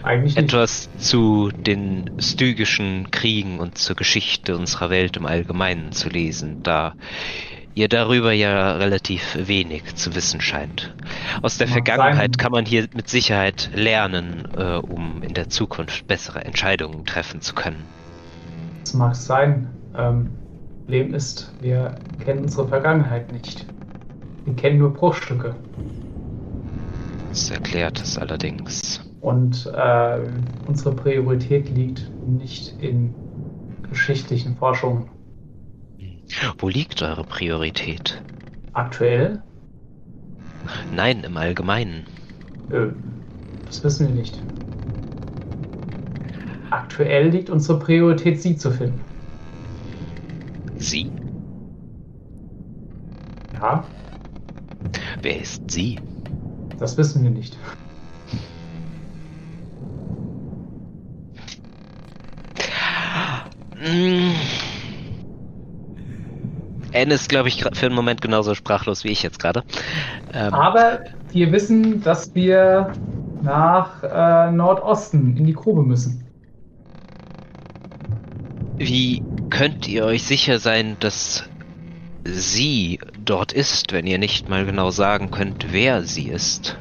Eigentlich 0.02 0.36
nicht. 0.36 0.52
etwas 0.52 0.90
zu 0.96 1.50
den 1.66 2.10
stygischen 2.18 3.10
Kriegen 3.10 3.58
und 3.58 3.78
zur 3.78 3.96
Geschichte 3.96 4.56
unserer 4.56 4.90
Welt 4.90 5.16
im 5.16 5.26
Allgemeinen 5.26 5.92
zu 5.92 6.08
lesen, 6.08 6.60
da 6.62 6.94
ihr 7.74 7.88
darüber 7.88 8.32
ja 8.32 8.76
relativ 8.76 9.36
wenig 9.48 9.94
zu 9.96 10.14
wissen 10.14 10.40
scheint. 10.40 10.94
Aus 11.42 11.58
der 11.58 11.68
Vergangenheit 11.68 12.38
kann 12.38 12.52
man 12.52 12.64
hier 12.64 12.86
mit 12.94 13.08
Sicherheit 13.08 13.70
lernen, 13.74 14.48
äh, 14.56 14.76
um 14.76 15.22
in 15.22 15.34
der 15.34 15.48
Zukunft 15.48 16.06
bessere 16.06 16.44
Entscheidungen 16.44 17.04
treffen 17.04 17.40
zu 17.40 17.54
können. 17.54 17.84
Das 18.80 18.94
mag 18.94 19.14
sein. 19.16 19.68
Ähm, 19.96 20.30
Problem 20.84 21.14
ist, 21.14 21.50
wir 21.62 21.94
kennen 22.22 22.40
unsere 22.40 22.68
Vergangenheit 22.68 23.32
nicht. 23.32 23.64
Wir 24.44 24.54
kennen 24.54 24.78
nur 24.78 24.92
Bruchstücke. 24.92 25.56
Das 27.30 27.50
erklärt 27.50 28.02
es 28.02 28.18
allerdings. 28.18 29.00
Und 29.22 29.66
äh, 29.74 30.18
unsere 30.66 30.94
Priorität 30.94 31.70
liegt 31.70 32.10
nicht 32.26 32.74
in 32.82 33.14
geschichtlichen 33.88 34.56
Forschungen. 34.56 35.08
Wo 36.58 36.68
liegt 36.68 37.02
eure 37.02 37.24
Priorität? 37.24 38.22
Aktuell, 38.74 39.42
Nein, 40.90 41.24
im 41.24 41.36
Allgemeinen. 41.36 42.06
äh, 42.68 42.88
das 43.64 43.82
wissen 43.84 44.08
wir 44.08 44.14
nicht. 44.14 44.46
Aktuell 46.68 47.30
liegt 47.30 47.48
unsere 47.48 47.78
Priorität, 47.78 48.42
sie 48.42 48.56
zu 48.56 48.70
finden. 48.70 49.06
Sie? 50.78 51.12
Ja, 53.52 53.94
Wer 55.22 55.40
ist 55.40 55.70
sie? 55.70 55.98
das 56.76 56.96
wissen 56.96 57.22
wir 57.24 57.30
nicht. 57.30 57.58
Mm. 63.74 64.34
Anne 66.94 67.14
ist, 67.14 67.28
glaube 67.28 67.48
ich, 67.48 67.64
für 67.74 67.86
einen 67.86 67.94
Moment 67.94 68.20
genauso 68.20 68.54
sprachlos 68.54 69.04
wie 69.04 69.10
ich 69.10 69.22
jetzt 69.22 69.38
gerade. 69.38 69.64
Ähm, 70.32 70.52
Aber 70.52 71.00
wir 71.30 71.52
wissen, 71.52 72.02
dass 72.02 72.34
wir 72.34 72.92
nach 73.40 74.02
äh, 74.02 74.52
Nordosten 74.52 75.36
in 75.36 75.44
die 75.46 75.52
Grube 75.52 75.82
müssen. 75.82 76.24
wie 78.78 79.22
könnt 79.50 79.88
ihr 79.88 80.04
euch 80.04 80.24
sicher 80.24 80.58
sein, 80.58 80.96
dass 81.00 81.44
sie 82.24 82.98
dort 83.18 83.52
ist, 83.52 83.92
wenn 83.92 84.06
ihr 84.06 84.18
nicht 84.18 84.48
mal 84.48 84.64
genau 84.66 84.90
sagen 84.90 85.30
könnt, 85.30 85.72
wer 85.72 86.02
sie 86.04 86.28
ist? 86.28 86.78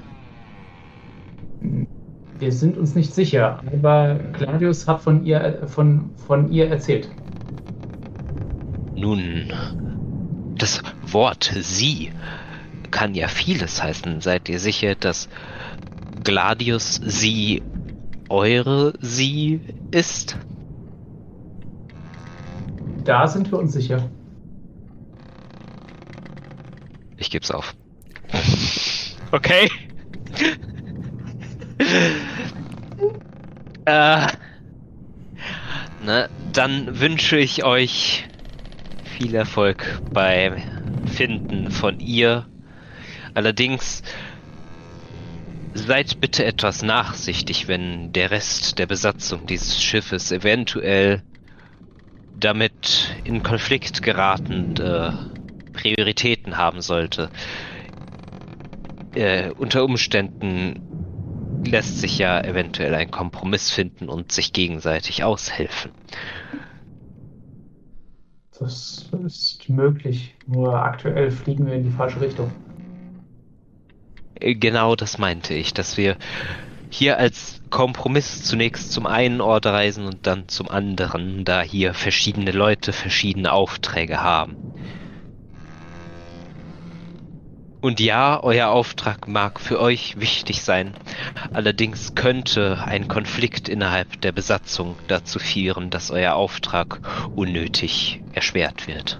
Wir 2.39 2.51
sind 2.51 2.77
uns 2.77 2.95
nicht 2.95 3.13
sicher, 3.13 3.61
aber 3.71 4.19
Claudius 4.33 4.87
hat 4.87 5.01
von 5.01 5.23
ihr, 5.25 5.63
von, 5.67 6.15
von 6.17 6.51
ihr 6.51 6.69
erzählt. 6.69 7.09
Nun, 8.95 9.51
das 10.57 10.81
Wort 11.01 11.53
sie 11.61 12.11
kann 12.91 13.15
ja 13.15 13.27
vieles 13.27 13.81
heißen. 13.81 14.21
Seid 14.21 14.49
ihr 14.49 14.59
sicher, 14.59 14.95
dass 14.95 15.27
Gladius 16.23 17.01
sie 17.03 17.63
eure 18.29 18.93
sie 19.01 19.61
ist? 19.91 20.37
Da 23.03 23.27
sind 23.27 23.51
wir 23.51 23.59
uns 23.59 23.73
sicher. 23.73 24.09
Ich 27.17 27.29
geb's 27.29 27.51
auf. 27.51 27.75
Okay. 29.31 29.69
äh, 33.85 34.27
ne, 36.05 36.29
dann 36.53 36.99
wünsche 36.99 37.37
ich 37.37 37.63
euch 37.63 38.25
viel 39.13 39.35
Erfolg 39.35 40.01
beim 40.11 40.57
Finden 41.05 41.69
von 41.69 41.99
ihr. 41.99 42.47
Allerdings 43.35 44.01
seid 45.73 46.19
bitte 46.19 46.45
etwas 46.45 46.81
nachsichtig, 46.81 47.67
wenn 47.67 48.11
der 48.11 48.31
Rest 48.31 48.79
der 48.79 48.87
Besatzung 48.87 49.45
dieses 49.45 49.81
Schiffes 49.81 50.31
eventuell 50.31 51.21
damit 52.39 53.15
in 53.23 53.43
Konflikt 53.43 54.01
geratende 54.01 55.13
Prioritäten 55.73 56.57
haben 56.57 56.81
sollte. 56.81 57.29
Äh, 59.13 59.51
unter 59.51 59.83
Umständen 59.83 61.63
lässt 61.67 61.99
sich 61.99 62.17
ja 62.17 62.41
eventuell 62.43 62.95
ein 62.95 63.11
Kompromiss 63.11 63.69
finden 63.69 64.09
und 64.09 64.31
sich 64.31 64.53
gegenseitig 64.53 65.23
aushelfen. 65.23 65.91
Das 68.59 69.09
ist 69.25 69.67
möglich, 69.67 70.35
nur 70.47 70.75
aktuell 70.75 71.31
fliegen 71.31 71.65
wir 71.65 71.73
in 71.73 71.83
die 71.83 71.91
falsche 71.91 72.21
Richtung. 72.21 72.51
Äh, 74.39 74.55
Genau 74.55 74.95
das 74.95 75.17
meinte 75.17 75.53
ich, 75.53 75.73
dass 75.73 75.97
wir 75.97 76.17
hier 76.89 77.17
als 77.17 77.61
Kompromiss 77.71 78.43
zunächst 78.43 78.91
zum 78.91 79.07
einen 79.07 79.41
Ort 79.41 79.65
reisen 79.65 80.05
und 80.05 80.27
dann 80.27 80.47
zum 80.47 80.69
anderen, 80.69 81.43
da 81.43 81.61
hier 81.61 81.95
verschiedene 81.95 82.51
Leute 82.51 82.93
verschiedene 82.93 83.51
Aufträge 83.51 84.21
haben. 84.21 84.55
Und 87.83 87.99
ja, 87.99 88.41
euer 88.41 88.69
Auftrag 88.69 89.27
mag 89.27 89.59
für 89.59 89.77
euch 89.77 90.17
wichtig 90.17 90.63
sein, 90.63 90.93
allerdings 91.51 92.15
könnte 92.15 92.77
ein 92.85 93.09
Konflikt 93.09 93.67
innerhalb 93.67 94.21
der 94.21 94.31
Besatzung 94.31 94.95
dazu 95.09 95.37
führen, 95.37 95.89
dass 95.89 96.09
euer 96.09 96.35
Auftrag 96.35 97.01
unnötig 97.35 98.23
erschwert 98.31 98.87
wird. 98.87 99.19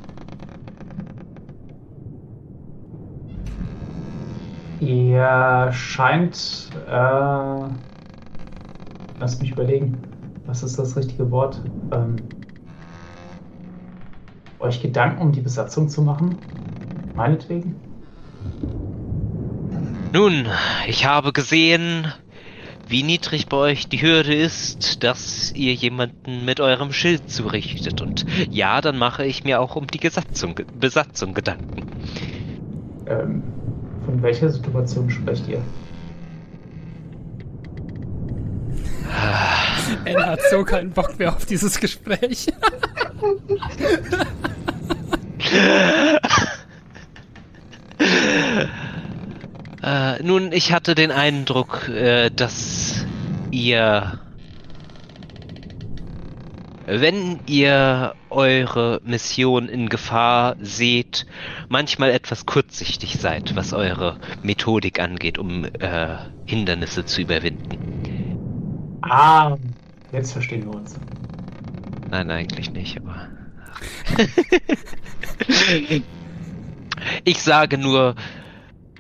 Ihr 4.80 5.70
scheint, 5.74 6.72
äh, 6.88 7.68
lass 9.20 9.42
mich 9.42 9.52
überlegen, 9.52 9.98
was 10.46 10.64
ist 10.64 10.80
das 10.80 10.96
richtige 10.96 11.30
Wort? 11.32 11.60
Ähm, 11.92 12.16
euch 14.62 14.82
Gedanken 14.82 15.22
um 15.22 15.34
die 15.34 15.42
Besatzung 15.42 15.90
zu 15.90 16.02
machen? 16.02 16.38
Meinetwegen? 17.14 17.93
Nun, 20.14 20.48
ich 20.88 21.06
habe 21.06 21.34
gesehen, 21.34 22.14
wie 22.88 23.02
niedrig 23.02 23.48
bei 23.48 23.58
euch 23.58 23.88
die 23.88 24.02
Hürde 24.02 24.36
ist, 24.36 25.04
dass 25.04 25.52
ihr 25.54 25.74
jemanden 25.74 26.46
mit 26.46 26.60
eurem 26.60 26.94
Schild 26.94 27.32
zurichtet. 27.32 28.02
Und 28.02 28.26
ja, 28.52 28.82
dann 28.82 28.98
mache 28.98 29.26
ich 29.26 29.44
mir 29.44 29.60
auch 29.60 29.76
um 29.76 29.88
die 29.88 29.98
Besatzung, 29.98 30.56
Besatzung 30.80 31.34
Gedanken. 31.34 31.88
Ähm, 33.08 33.42
von 34.06 34.22
welcher 34.22 34.50
Situation 34.50 35.10
sprecht 35.10 35.48
ihr? 35.48 35.58
Er 40.06 40.26
hat 40.26 40.40
so 40.50 40.64
keinen 40.64 40.92
Bock 40.92 41.20
mehr 41.20 41.36
auf 41.36 41.46
dieses 41.46 41.80
Gespräch. 41.80 42.48
Äh, 49.84 50.24
nun, 50.24 50.54
ich 50.54 50.72
hatte 50.72 50.96
den 50.96 51.12
Eindruck, 51.12 51.90
äh, 51.90 52.30
dass 52.30 53.06
ihr, 53.52 54.20
wenn 56.86 57.42
ihr 57.48 58.16
eure 58.30 59.02
Mission 59.04 59.68
in 59.68 59.90
Gefahr 59.90 60.56
seht, 60.62 61.26
manchmal 61.68 62.12
etwas 62.12 62.46
kurzsichtig 62.46 63.20
seid, 63.20 63.58
was 63.58 63.74
eure 63.74 64.20
Methodik 64.42 65.02
angeht, 65.02 65.38
um 65.38 65.66
äh, 65.66 66.16
Hindernisse 66.46 67.04
zu 67.04 67.22
überwinden. 67.22 69.00
Ah, 69.02 69.58
jetzt 70.14 70.32
verstehen 70.32 70.64
wir 70.64 70.76
uns. 70.76 70.96
Nein, 72.10 72.32
eigentlich 72.32 72.72
nicht, 72.72 73.02
aber. 73.02 73.28
ich 77.24 77.42
sage 77.42 77.78
nur, 77.78 78.16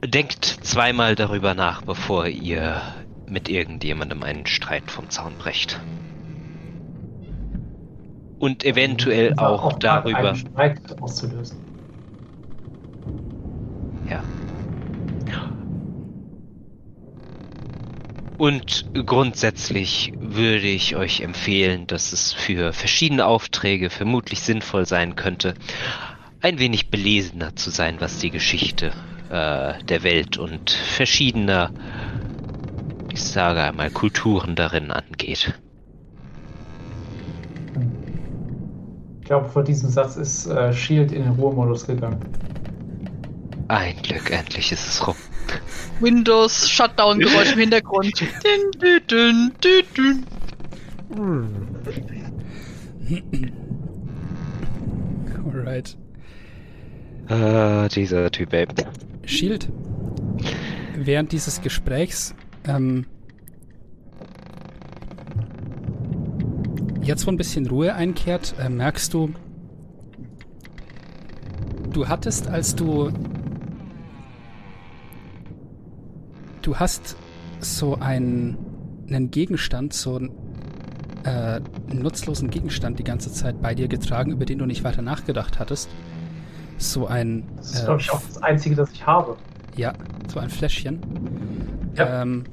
denkt 0.06 0.46
zweimal 0.46 1.16
darüber 1.16 1.54
nach, 1.54 1.82
bevor 1.82 2.28
ihr 2.28 2.82
mit 3.28 3.50
irgendjemandem 3.50 4.24
einen 4.24 4.46
Streit 4.46 4.92
vom 4.92 5.10
Zaun 5.10 5.38
brecht. 5.38 5.80
Und 8.40 8.66
eventuell 8.66 9.34
auch 9.38 9.64
Auftrag, 9.64 10.04
darüber. 10.04 10.30
Einen 10.30 10.36
Streit 10.36 11.02
auszulösen. 11.02 11.58
Ja. 14.10 14.22
Und 18.38 18.90
grundsätzlich 19.06 20.12
würde 20.20 20.68
ich 20.68 20.98
euch 20.98 21.22
empfehlen, 21.22 21.88
dass 21.88 22.12
es 22.12 22.34
für 22.34 22.74
verschiedene 22.74 23.26
Aufträge 23.26 23.90
vermutlich 23.90 24.42
sinnvoll 24.42 24.86
sein 24.86 25.16
könnte, 25.16 25.54
ein 26.44 26.60
wenig 26.60 26.90
belesener 26.90 27.56
zu 27.56 27.70
sein, 27.70 27.96
was 28.00 28.20
die 28.20 28.30
Geschichte 28.30 28.92
äh, 29.30 29.82
der 29.86 30.04
Welt 30.04 30.38
und 30.38 30.72
verschiedener, 30.72 31.72
ich 33.12 33.24
sage 33.24 33.62
einmal, 33.64 33.90
Kulturen 33.90 34.56
darin 34.56 34.92
angeht. 34.92 35.58
Ich 39.22 39.26
glaube, 39.26 39.48
vor 39.48 39.64
diesem 39.64 39.90
Satz 39.90 40.18
ist 40.18 40.48
äh, 40.48 40.74
Shield 40.74 41.14
in 41.14 41.24
den 41.24 41.32
Ruhemodus 41.32 41.88
gegangen. 41.88 42.20
Ein 43.70 43.96
Glück, 44.04 44.30
endlich 44.30 44.74
ist 44.74 44.86
es 44.86 45.08
rum. 45.08 45.16
Windows 46.02 46.70
Shutdown-Geräusch 46.70 47.54
im 47.54 47.60
Hintergrund. 47.60 48.20
Din, 48.20 49.02
din, 49.10 49.54
din. 49.96 50.26
Alright. 55.46 55.96
Äh, 57.30 57.88
dieser 57.90 58.30
Typ, 58.32 58.54
ey. 58.54 58.68
Shield, 59.26 59.70
während 60.98 61.32
dieses 61.32 61.62
Gesprächs, 61.62 62.36
ähm, 62.66 63.06
jetzt 67.02 67.26
wo 67.26 67.32
ein 67.32 67.38
bisschen 67.38 67.68
Ruhe 67.68 67.94
einkehrt, 67.96 68.56
äh, 68.60 68.70
merkst 68.70 69.14
du, 69.14 69.34
du 71.92 72.08
hattest, 72.08 72.48
als 72.48 72.76
du, 72.76 73.12
du 76.62 76.76
hast 76.76 77.16
so 77.60 77.96
einen, 77.96 78.58
einen 79.08 79.32
Gegenstand, 79.32 79.94
so 79.94 80.18
einen, 80.18 80.32
äh, 81.24 81.62
einen 81.90 82.02
nutzlosen 82.02 82.50
Gegenstand 82.50 83.00
die 83.00 83.04
ganze 83.06 83.32
Zeit 83.32 83.62
bei 83.62 83.76
dir 83.76 83.88
getragen, 83.88 84.32
über 84.32 84.46
den 84.46 84.60
du 84.60 84.66
nicht 84.66 84.84
weiter 84.84 85.02
nachgedacht 85.02 85.60
hattest. 85.60 85.90
So 86.84 87.08
ein. 87.08 87.44
Das 87.56 87.72
ist, 87.72 87.82
äh, 87.82 87.86
glaube 87.86 88.02
ich, 88.02 88.12
auch 88.12 88.22
das 88.22 88.44
Einzige, 88.44 88.76
das 88.76 88.92
ich 88.92 89.08
habe. 89.08 89.38
ja, 89.78 89.94
so 90.28 90.40
ein 90.40 90.50
Fläschchen. 90.50 91.00
Ja. 91.96 92.22
Ähm, 92.22 92.44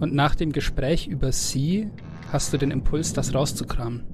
und 0.00 0.14
nach 0.14 0.34
dem 0.34 0.52
Gespräch 0.52 1.06
über 1.06 1.32
sie 1.32 1.88
hast 2.30 2.52
du 2.52 2.58
den 2.58 2.70
Impuls, 2.70 3.14
das 3.14 3.34
rauszukramen. 3.34 4.04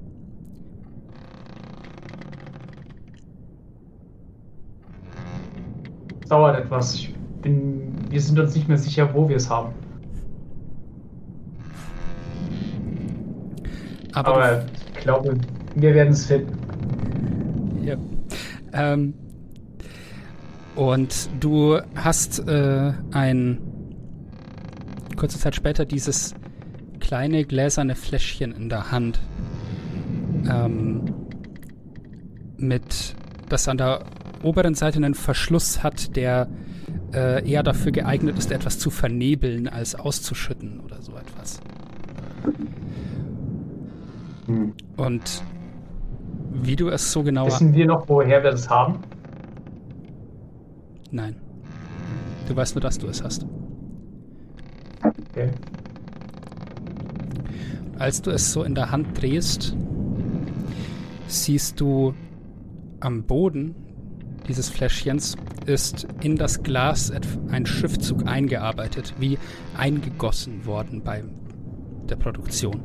Es 6.21 6.29
dauert 6.29 6.57
etwas. 6.57 6.95
Ich 6.95 7.13
bin, 7.41 7.93
wir 8.09 8.21
sind 8.21 8.39
uns 8.39 8.55
nicht 8.55 8.69
mehr 8.69 8.77
sicher, 8.77 9.13
wo 9.13 9.27
wir 9.27 9.35
es 9.35 9.49
haben. 9.49 9.73
Aber, 14.13 14.35
Aber 14.35 14.65
ich 14.93 14.99
glaube, 15.01 15.37
wir 15.75 15.93
werden 15.93 16.13
es 16.13 16.25
finden. 16.25 16.57
ja. 17.83 17.97
Ähm, 18.73 19.13
und 20.75 21.29
du 21.39 21.79
hast 21.95 22.39
äh, 22.47 22.93
ein 23.11 23.59
kurze 25.15 25.37
Zeit 25.37 25.55
später 25.55 25.85
dieses 25.85 26.33
kleine 26.99 27.43
gläserne 27.45 27.95
Fläschchen 27.95 28.53
in 28.53 28.69
der 28.69 28.91
Hand. 28.91 29.19
Ähm, 30.49 31.13
mit, 32.57 33.15
das 33.49 33.67
an 33.67 33.77
der 33.77 34.03
oberen 34.43 34.75
Seite 34.75 34.97
einen 34.97 35.15
Verschluss 35.15 35.83
hat, 35.83 36.15
der 36.15 36.47
äh, 37.13 37.47
eher 37.49 37.63
dafür 37.63 37.91
geeignet 37.91 38.37
ist, 38.37 38.51
etwas 38.51 38.79
zu 38.79 38.89
vernebeln, 38.89 39.67
als 39.67 39.95
auszuschütten 39.95 40.79
oder 40.79 41.01
so 41.01 41.15
etwas. 41.15 41.59
Hm. 44.45 44.73
Und 44.97 45.43
wie 46.53 46.75
du 46.75 46.89
es 46.89 47.11
so 47.11 47.23
genau... 47.23 47.47
Wissen 47.47 47.73
wir 47.73 47.85
noch, 47.85 48.07
woher 48.07 48.43
wir 48.43 48.51
das 48.51 48.69
haben? 48.69 48.99
Nein. 51.11 51.35
Du 52.47 52.55
weißt 52.55 52.75
nur, 52.75 52.81
dass 52.81 52.97
du 52.97 53.07
es 53.07 53.23
hast. 53.23 53.45
Okay. 55.03 55.49
Als 57.97 58.21
du 58.21 58.31
es 58.31 58.51
so 58.51 58.63
in 58.63 58.75
der 58.75 58.91
Hand 58.91 59.21
drehst, 59.21 59.75
siehst 61.27 61.79
du 61.79 62.13
am 62.99 63.23
Boden 63.23 63.75
dieses 64.47 64.69
Fläschchens 64.69 65.37
ist 65.65 66.07
in 66.21 66.35
das 66.35 66.63
Glas 66.63 67.11
ein 67.49 67.65
Schriftzug 67.65 68.27
eingearbeitet, 68.27 69.13
wie 69.19 69.37
eingegossen 69.77 70.65
worden 70.65 71.03
bei 71.03 71.23
der 72.09 72.15
Produktion. 72.15 72.81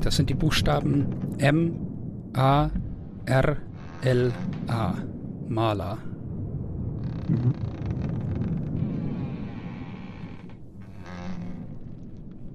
Das 0.00 0.16
sind 0.16 0.30
die 0.30 0.34
Buchstaben 0.34 1.06
M, 1.38 1.89
A, 2.34 2.70
R, 3.26 3.58
L, 4.02 4.34
A. 4.68 4.96
Maler. 5.48 5.98
Mhm. 7.28 7.54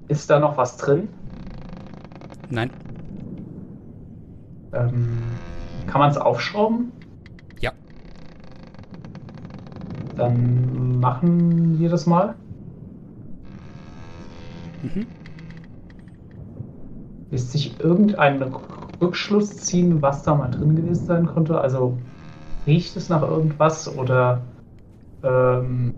Ist 0.08 0.30
da 0.30 0.40
noch 0.40 0.56
was 0.56 0.76
drin? 0.78 1.14
Nein, 2.48 2.72
Ähm, 4.72 5.40
kann 5.86 6.00
man 6.00 6.10
es 6.10 6.18
aufschrauben? 6.18 6.92
Ja. 7.60 7.76
Dann 10.16 10.98
machen 11.00 11.78
wir 11.78 11.88
das 11.90 12.06
mal. 12.06 12.36
mhm. 14.82 15.02
Lässt 17.30 17.52
sich 17.52 17.78
irgendein 17.78 18.40
Rückschluss 19.00 19.56
ziehen, 19.56 20.00
was 20.02 20.22
da 20.22 20.34
mal 20.34 20.50
drin 20.50 20.76
gewesen 20.76 21.06
sein 21.06 21.26
konnte? 21.26 21.60
Also 21.60 21.96
riecht 22.66 22.96
es 22.96 23.08
nach 23.08 23.22
irgendwas 23.22 23.94
oder 23.96 24.42
ähm, 25.22 25.94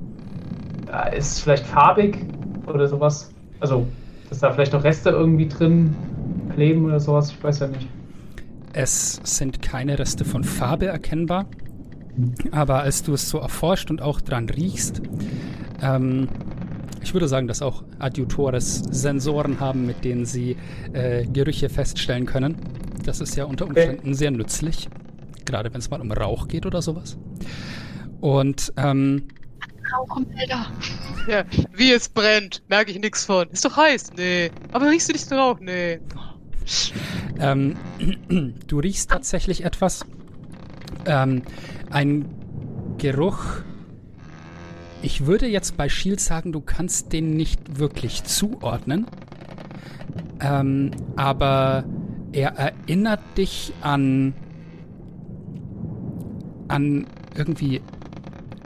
ja, 0.89 1.02
ist 1.05 1.33
es 1.33 1.41
vielleicht 1.41 1.67
farbig 1.67 2.18
oder 2.67 2.86
sowas? 2.89 3.31
Also, 3.60 3.86
dass 4.28 4.41
da 4.41 4.52
vielleicht 4.52 4.73
noch 4.73 4.85
Reste 4.85 5.10
irgendwie 5.10 5.49
drin 5.49 5.94
kleben 6.55 6.85
oder 6.85 7.01
sowas? 7.01 7.31
Ich 7.31 7.43
weiß 7.43 7.60
ja 7.60 7.68
nicht. 7.68 7.89
Es 8.73 9.20
sind 9.25 9.62
keine 9.62 9.99
Reste 9.99 10.25
von 10.25 10.44
Farbe 10.44 10.86
erkennbar, 10.86 11.47
aber 12.52 12.81
als 12.83 13.02
du 13.02 13.15
es 13.15 13.28
so 13.28 13.39
erforscht 13.39 13.91
und 13.91 14.02
auch 14.02 14.20
dran 14.20 14.49
riechst, 14.49 15.02
ähm, 15.83 16.28
ich 17.02 17.15
würde 17.15 17.28
sagen, 17.28 17.49
dass 17.49 17.62
auch 17.62 17.85
Adjutores 17.99 18.83
Sensoren 18.91 19.60
haben, 19.60 19.86
mit 19.86 20.05
denen 20.05 20.27
sie 20.27 20.57
äh, 20.93 21.25
Gerüche 21.25 21.68
feststellen 21.68 22.27
können. 22.27 22.57
Das 23.09 23.23
ist 23.23 23.37
ja 23.37 23.45
unter. 23.45 23.67
Umständen 23.67 24.12
sehr 24.12 24.31
nützlich, 24.31 24.87
gerade 25.47 25.73
wenn 25.73 25.81
es 25.81 25.89
mal 25.89 25.99
um 26.03 26.12
Rauch 26.12 26.47
geht 26.47 26.67
oder 26.67 26.83
sowas. 26.83 27.17
Und 28.20 28.70
ähm, 28.77 29.28
Rauchmelder. 29.91 30.67
Ja, 31.27 31.45
wie 31.73 31.91
es 31.91 32.11
brennt, 32.11 32.62
merke 32.69 32.91
ich 32.91 33.01
nichts 33.01 33.25
von. 33.25 33.49
Ist 33.49 33.65
doch 33.65 33.78
heiß? 33.78 34.11
Nee. 34.19 34.51
Aber 34.73 34.91
riechst 34.91 35.09
du 35.09 35.15
nicht 35.15 35.31
den 35.31 35.39
Rauch? 35.39 35.59
Nee. 35.59 36.01
Ähm, 37.41 37.78
du 38.67 38.78
riechst 38.78 39.11
tatsächlich 39.11 39.65
etwas. 39.65 40.05
Ähm, 41.07 41.43
ein 41.89 42.27
Geruch. 42.99 43.43
Ich 45.01 45.25
würde 45.25 45.47
jetzt 45.47 45.78
bei 45.78 45.89
Shield 45.89 46.20
sagen, 46.20 46.53
du 46.53 46.61
kannst 46.61 47.15
den 47.15 47.37
nicht 47.39 47.78
wirklich 47.78 48.25
zuordnen. 48.25 49.07
Ähm, 50.41 50.91
aber 51.17 51.85
er 52.33 52.57
erinnert 52.57 53.21
dich 53.37 53.73
an. 53.81 54.35
an 56.69 57.07
irgendwie. 57.35 57.81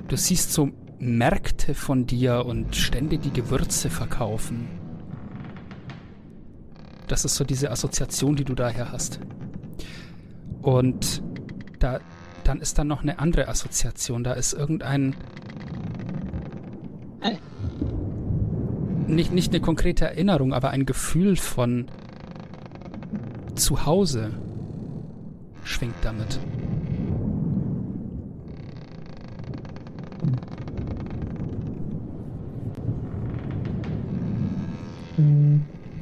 Du 0.08 0.16
siehst 0.16 0.52
so 0.52 0.70
Märkte 0.98 1.74
von 1.74 2.06
dir 2.06 2.44
und 2.46 2.76
Stände, 2.76 3.18
die 3.18 3.32
Gewürze 3.32 3.90
verkaufen. 3.90 4.68
Das 7.08 7.24
ist 7.24 7.34
so 7.34 7.44
diese 7.44 7.70
Assoziation, 7.70 8.36
die 8.36 8.44
du 8.44 8.54
daher 8.54 8.92
hast. 8.92 9.20
Und 10.62 11.22
da, 11.78 12.00
dann 12.44 12.60
ist 12.60 12.78
dann 12.78 12.86
noch 12.86 13.02
eine 13.02 13.18
andere 13.18 13.48
Assoziation. 13.48 14.24
Da 14.24 14.32
ist 14.32 14.52
irgendein. 14.52 15.14
Nicht, 19.08 19.32
nicht 19.32 19.52
eine 19.52 19.60
konkrete 19.60 20.06
Erinnerung, 20.06 20.54
aber 20.54 20.70
ein 20.70 20.86
Gefühl 20.86 21.36
von 21.36 21.86
Zuhause 23.54 24.30
schwingt 25.64 25.94
damit. 26.02 26.40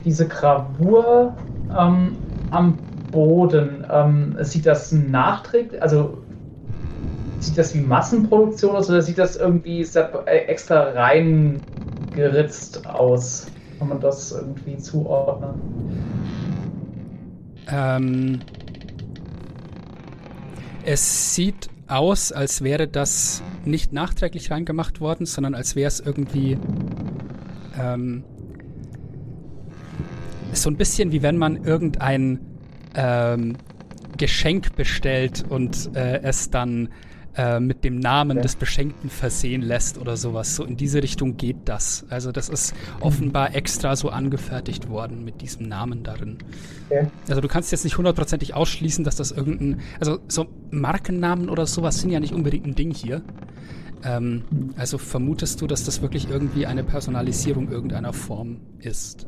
Diese 0.05 0.27
Gravur 0.29 1.35
ähm, 1.77 2.17
am 2.51 2.79
Boden, 3.11 3.87
ähm, 3.91 4.37
sieht 4.41 4.67
das 4.67 4.93
nachträglich, 4.93 5.83
also 5.83 6.19
sieht 7.41 7.59
das 7.59 7.75
wie 7.75 7.81
Massenproduktion 7.81 8.77
aus 8.77 8.89
oder 8.89 9.03
sieht 9.03 9.19
das 9.19 9.37
irgendwie 9.37 9.83
äh, 9.83 10.37
extra 10.47 10.91
reingeritzt 10.91 12.87
aus? 12.87 13.47
Kann 13.79 13.89
man 13.89 14.01
das 14.01 14.33
irgendwie 14.33 14.77
zuordnen? 14.79 16.30
Ähm, 17.69 18.41
es 20.85 21.35
sieht 21.35 21.69
aus, 21.87 22.33
als 22.33 22.63
wäre 22.63 22.89
das 22.89 23.43
nicht 23.65 23.93
nachträglich 23.93 24.51
reingemacht 24.51 25.01
worden, 25.01 25.27
sondern 25.27 25.55
als 25.55 25.77
wäre 25.77 25.89
es 25.89 26.01
irgendwie 26.01 26.57
ähm, 27.79 28.25
so 30.53 30.71
ein 30.71 30.77
bisschen 30.77 31.13
wie 31.13 31.23
wenn 31.23 31.37
man 31.37 31.65
irgendein 31.65 32.41
ähm, 32.95 33.57
Geschenk 34.17 34.77
bestellt 34.77 35.45
und 35.49 35.95
äh, 35.95 36.21
es 36.23 36.51
dann 36.51 36.89
äh, 37.41 37.59
mit 37.59 37.85
dem 37.85 37.99
Namen 37.99 38.33
Okay. 38.33 38.43
des 38.43 38.57
Beschenkten 38.57 39.09
versehen 39.09 39.63
lässt 39.63 39.97
oder 39.97 40.19
sowas. 40.19 40.57
So 40.57 40.65
in 40.65 40.77
diese 40.77 41.03
Richtung 41.03 41.39
geht 41.39 41.57
das. 41.65 42.05
Also 42.11 42.33
das 42.33 42.51
ist 42.51 42.75
offenbar 43.01 43.55
extra 43.55 43.97
so 43.97 44.11
angefertigt 44.11 44.91
worden 44.91 45.25
mit 45.25 45.41
diesem 45.41 45.67
Namen 45.67 46.03
darin. 46.03 46.37
Okay. 46.91 47.07
Also 47.29 47.41
du 47.41 47.49
kannst 47.49 47.73
jetzt 47.73 47.85
nicht 47.85 47.97
hundertprozentig 47.97 48.53
ausschließen, 48.55 49.05
dass 49.05 49.17
das 49.17 49.31
irgendein, 49.33 49.81
also 49.99 50.19
so 50.29 50.49
Markennamen 50.71 51.49
oder 51.49 51.67
sowas 51.67 52.01
sind 52.01 52.11
ja 52.11 52.21
nicht 52.21 52.35
unbedingt 52.35 52.67
ein 52.67 52.75
Ding 52.75 52.93
hier. 52.93 53.23
Ähm, 54.05 54.45
also 54.77 54.99
vermutest 54.99 55.63
du, 55.63 55.67
dass 55.67 55.85
das 55.85 56.03
wirklich 56.03 56.29
irgendwie 56.29 56.67
eine 56.67 56.85
Personalisierung 56.85 57.71
irgendeiner 57.71 58.13
Form 58.13 58.59
ist? 58.81 59.27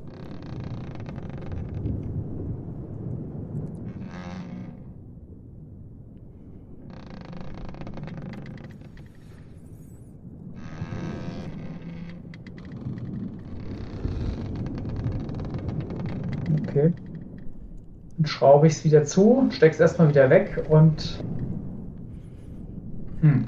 Okay. 16.72 16.90
Dann 18.16 18.26
schraube 18.26 18.66
ich 18.66 18.72
es 18.72 18.84
wieder 18.84 19.04
zu, 19.04 19.46
stecke 19.50 19.74
es 19.74 19.80
erstmal 19.80 20.08
wieder 20.08 20.30
weg 20.30 20.64
und. 20.70 21.22
Hm. 23.20 23.44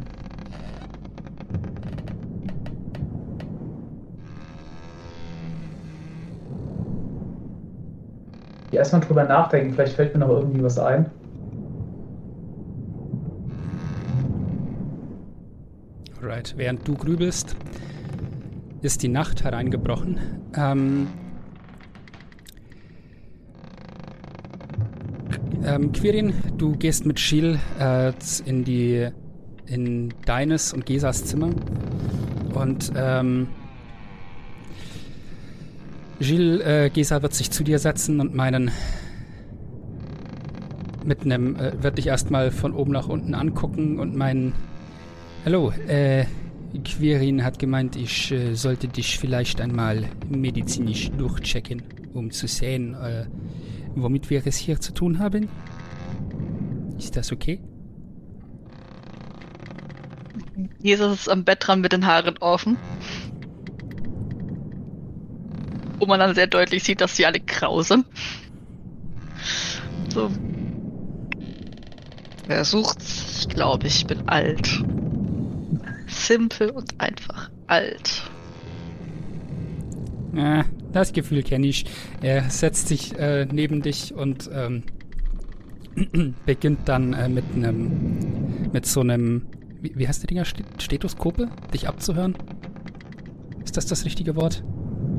Erstmal 8.72 9.00
drüber 9.00 9.24
nachdenken, 9.24 9.72
vielleicht 9.72 9.94
fällt 9.94 10.12
mir 10.14 10.20
noch 10.20 10.28
irgendwie 10.28 10.62
was 10.62 10.78
ein. 10.78 11.06
Alright, 16.20 16.54
während 16.58 16.86
du 16.86 16.94
grübelst, 16.94 17.56
ist 18.82 19.02
die 19.02 19.08
Nacht 19.08 19.44
hereingebrochen. 19.44 20.18
Ähm, 20.56 21.06
ähm, 25.64 25.92
Quirin, 25.92 26.34
du 26.56 26.72
gehst 26.76 27.06
mit 27.06 27.18
Schiel 27.18 27.58
äh, 27.78 28.12
in 28.44 28.64
die 28.64 29.08
in 29.66 30.12
deines 30.26 30.72
und 30.72 30.84
Gesas 30.84 31.24
Zimmer 31.24 31.50
und 32.54 32.92
ähm, 32.94 33.48
Gilles, 36.20 36.60
äh, 36.60 36.90
Gesa 36.90 37.22
wird 37.22 37.34
sich 37.34 37.50
zu 37.50 37.64
dir 37.64 37.78
setzen 37.78 38.20
und 38.20 38.34
meinen. 38.34 38.70
Mit 41.04 41.22
einem. 41.22 41.56
Äh, 41.56 41.82
wird 41.82 41.98
dich 41.98 42.06
erstmal 42.06 42.50
von 42.50 42.72
oben 42.72 42.92
nach 42.92 43.08
unten 43.08 43.34
angucken 43.34 43.98
und 43.98 44.16
meinen. 44.16 44.54
Hallo, 45.44 45.72
äh. 45.88 46.24
Quirin 46.82 47.44
hat 47.44 47.60
gemeint, 47.60 47.94
ich 47.94 48.32
äh, 48.32 48.54
sollte 48.54 48.88
dich 48.88 49.16
vielleicht 49.20 49.60
einmal 49.60 50.06
medizinisch 50.28 51.08
durchchecken, 51.12 51.84
um 52.14 52.32
zu 52.32 52.48
sehen, 52.48 52.94
äh, 52.94 53.26
womit 53.94 54.30
wir 54.30 54.46
es 54.46 54.56
hier 54.56 54.80
zu 54.80 54.92
tun 54.92 55.18
haben. 55.18 55.48
Ist 56.98 57.16
das 57.16 57.32
okay? 57.32 57.60
Jesus 60.80 61.20
ist 61.20 61.28
am 61.28 61.44
Bett 61.44 61.66
dran 61.66 61.80
mit 61.80 61.92
den 61.92 62.06
Haaren 62.06 62.38
offen. 62.38 62.76
Wo 65.98 66.06
man 66.06 66.20
dann 66.20 66.34
sehr 66.34 66.46
deutlich 66.46 66.84
sieht, 66.84 67.00
dass 67.00 67.16
sie 67.16 67.26
alle 67.26 67.40
grau 67.40 67.82
sind. 67.82 68.04
So. 70.12 70.30
Wer 72.46 72.64
sucht's? 72.64 73.40
Ich 73.40 73.48
glaube, 73.48 73.86
ich 73.86 74.06
bin 74.06 74.28
alt. 74.28 74.84
Simpel 76.06 76.70
und 76.70 77.00
einfach 77.00 77.50
alt. 77.66 78.30
Ja, 80.34 80.64
das 80.94 81.12
Gefühl 81.12 81.42
kenne 81.42 81.66
ich. 81.66 81.84
Er 82.22 82.48
setzt 82.50 82.88
sich 82.88 83.18
äh, 83.18 83.46
neben 83.50 83.82
dich 83.82 84.14
und 84.14 84.48
ähm, 84.52 84.82
beginnt 86.46 86.88
dann 86.88 87.12
äh, 87.12 87.28
mit 87.28 87.44
einem, 87.54 88.70
mit 88.72 88.86
so 88.86 89.00
einem, 89.00 89.46
wie, 89.80 89.92
wie 89.96 90.08
heißt 90.08 90.22
der 90.22 90.28
Dinger, 90.28 90.44
Stet- 90.44 90.82
Stethoskope, 90.82 91.48
dich 91.72 91.88
abzuhören? 91.88 92.34
Ist 93.64 93.76
das 93.76 93.86
das 93.86 94.04
richtige 94.04 94.36
Wort? 94.36 94.62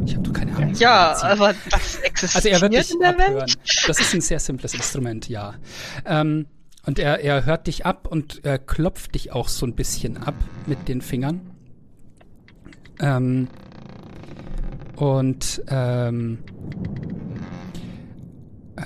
Ich 0.05 0.13
habe 0.15 0.23
doch 0.23 0.33
keine 0.33 0.55
Ahnung. 0.55 0.73
Ja, 0.75 1.15
aber 1.23 1.53
das 1.71 1.95
existiert 2.01 2.35
Also 2.35 2.49
er 2.49 2.61
wird 2.61 2.73
dich 2.73 2.91
in 2.93 2.99
der 2.99 3.09
abhören. 3.09 3.35
Welt. 3.41 3.57
Das 3.87 3.99
ist 3.99 4.13
ein 4.13 4.21
sehr 4.21 4.39
simples 4.39 4.73
Instrument, 4.75 5.29
ja. 5.29 5.55
Ähm, 6.05 6.45
und 6.85 6.99
er, 6.99 7.21
er 7.21 7.45
hört 7.45 7.65
dich 7.65 7.85
ab 7.87 8.07
und 8.07 8.41
klopft 8.67 9.15
dich 9.15 9.31
auch 9.31 9.47
so 9.47 9.65
ein 9.65 9.73
bisschen 9.73 10.17
ab 10.17 10.35
mit 10.67 10.87
den 10.87 11.01
Fingern. 11.01 11.41
Ähm, 12.99 13.47
und 14.95 15.61
ähm, 15.67 16.40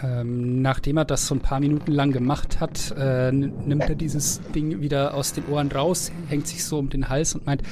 ähm, 0.03 0.61
nachdem 0.61 0.97
er 0.97 1.05
das 1.05 1.25
so 1.27 1.35
ein 1.35 1.41
paar 1.41 1.59
Minuten 1.59 1.91
lang 1.91 2.11
gemacht 2.11 2.59
hat, 2.59 2.93
äh, 2.97 3.31
nimmt 3.31 3.89
er 3.89 3.95
dieses 3.95 4.41
Ding 4.53 4.81
wieder 4.81 5.13
aus 5.13 5.33
den 5.33 5.45
Ohren 5.47 5.71
raus, 5.71 6.11
hängt 6.27 6.47
sich 6.47 6.63
so 6.63 6.77
um 6.77 6.89
den 6.89 7.09
Hals 7.09 7.33
und 7.35 7.45
meint, 7.45 7.63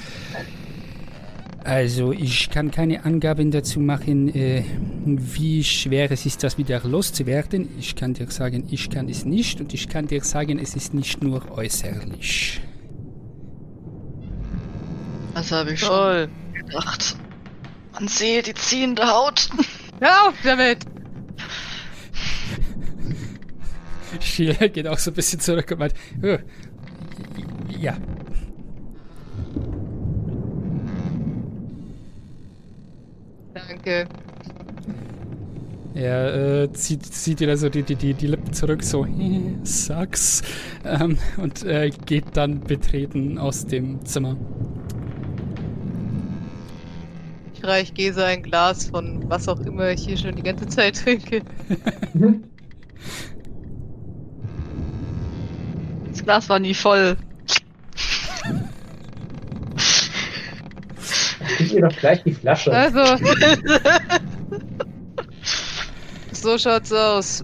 also 1.63 2.13
ich 2.13 2.49
kann 2.49 2.71
keine 2.71 3.03
Angaben 3.03 3.51
dazu 3.51 3.79
machen, 3.79 4.33
äh, 4.33 4.63
wie 5.05 5.63
schwer 5.63 6.09
es 6.11 6.25
ist, 6.25 6.41
das 6.43 6.57
wieder 6.57 6.81
loszuwerden. 6.83 7.67
Ich 7.77 7.95
kann 7.95 8.13
dir 8.13 8.31
sagen, 8.31 8.67
ich 8.71 8.89
kann 8.89 9.09
es 9.09 9.25
nicht 9.25 9.59
und 9.59 9.73
ich 9.73 9.89
kann 9.89 10.07
dir 10.07 10.23
sagen, 10.23 10.59
es 10.59 10.75
ist 10.75 10.93
nicht 10.93 11.21
nur 11.21 11.51
äußerlich. 11.51 12.61
Das 15.33 15.51
habe 15.51 15.73
ich 15.73 15.79
schon 15.81 15.89
Toll. 15.89 16.29
gedacht. 16.53 17.17
Man 17.99 18.07
sehe 18.07 18.41
die 18.41 18.53
ziehende 18.53 19.07
Haut. 19.07 19.49
Hör 19.99 20.27
auf 20.27 20.35
damit! 20.43 20.85
Sheila 24.21 24.67
geht 24.67 24.87
auch 24.87 24.97
so 24.97 25.11
ein 25.11 25.15
bisschen 25.15 25.39
zurück 25.39 25.69
und 25.71 25.79
meint, 25.79 25.93
"Oh, 26.23 26.37
ja, 27.69 27.97
Danke. 33.67 34.07
Er 35.93 36.63
äh, 36.63 36.71
zieht, 36.73 37.05
zieht 37.05 37.39
wieder 37.39 37.57
so 37.57 37.69
die, 37.69 37.81
die, 37.81 37.95
die, 37.95 38.13
die 38.13 38.27
Lippen 38.27 38.53
zurück, 38.53 38.83
so, 38.83 39.07
sucks, 39.63 40.43
ähm, 40.85 41.17
und 41.37 41.63
äh, 41.63 41.89
geht 42.05 42.25
dann 42.37 42.59
betreten 42.59 43.39
aus 43.39 43.65
dem 43.65 44.05
Zimmer. 44.05 44.37
Ich 47.67 47.73
reich 47.73 47.93
Gesa 47.93 48.23
ein 48.23 48.43
Glas 48.43 48.85
von 48.85 49.29
was 49.29 49.49
auch 49.49 49.59
immer 49.59 49.89
ich 49.89 50.05
hier 50.05 50.15
schon 50.15 50.33
die 50.37 50.41
ganze 50.41 50.67
Zeit 50.67 50.95
trinke. 51.03 51.41
Das 56.07 56.23
Glas 56.23 56.49
war 56.49 56.59
nie 56.59 56.73
voll. 56.73 57.17
Gib 61.57 61.71
ihr 61.73 61.81
doch 61.81 61.95
gleich 61.97 62.23
die 62.23 62.33
Flasche. 62.33 62.71
Also. 62.71 62.99
so 66.31 66.57
schaut's 66.57 66.93
aus. 66.93 67.43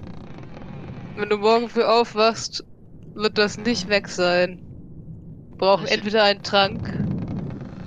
Wenn 1.17 1.29
du 1.29 1.37
morgen 1.37 1.69
früh 1.69 1.83
aufwachst, 1.83 2.63
wird 3.13 3.37
das 3.37 3.57
nicht 3.57 3.89
weg 3.89 4.07
sein. 4.07 4.61
Wir 5.49 5.57
brauchen 5.57 5.85
entweder 5.87 6.23
einen 6.23 6.41
Trank 6.43 6.97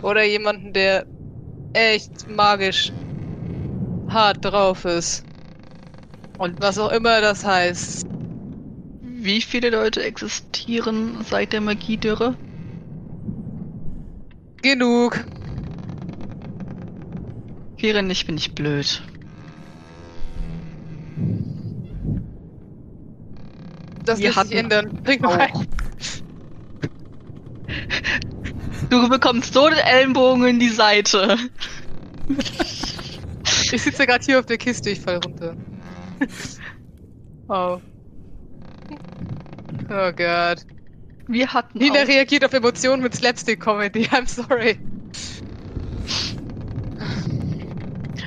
oder 0.03 0.23
jemanden, 0.23 0.73
der 0.73 1.07
echt 1.73 2.29
magisch 2.29 2.93
hart 4.09 4.45
drauf 4.45 4.85
ist. 4.85 5.25
Und 6.39 6.61
was 6.61 6.79
auch 6.79 6.91
immer 6.91 7.21
das 7.21 7.45
heißt. 7.45 8.07
Wie 9.03 9.41
viele 9.41 9.71
Leute 9.71 10.03
existieren 10.03 11.25
seit 11.29 11.53
der 11.53 11.61
Magiedürre? 11.61 12.37
Genug. 14.63 15.25
Kirin, 17.79 18.11
ich 18.11 18.27
bin 18.27 18.37
nicht 18.37 18.55
blöd. 18.55 19.03
Das 24.05 24.19
Wir 24.19 24.29
lässt 24.29 24.49
sich 24.49 24.57
ändern. 24.57 24.99
Ein. 25.05 25.25
Auch. 25.25 25.65
Du 28.91 29.09
bekommst 29.09 29.55
so 29.55 29.69
den 29.69 29.79
Ellenbogen 29.79 30.45
in 30.47 30.59
die 30.59 30.69
Seite. 30.69 31.37
Ich 33.73 33.83
sitze 33.83 34.07
gerade 34.07 34.25
hier 34.25 34.39
auf 34.39 34.47
der 34.47 34.59
Kiste, 34.59 34.91
ich 34.91 35.01
fall 35.01 35.17
runter. 35.17 35.57
oh. 37.49 37.81
Oh 39.89 40.13
Gott. 40.13 40.67
Wir 41.29 41.53
hatten 41.53 41.79
Nina 41.79 42.03
auch 42.03 42.09
reagiert 42.09 42.45
auf 42.45 42.53
Emotionen 42.53 43.03
mit 43.03 43.15
Slapstick-Comedy. 43.15 44.07
I'm 44.07 44.29
sorry. 44.29 44.79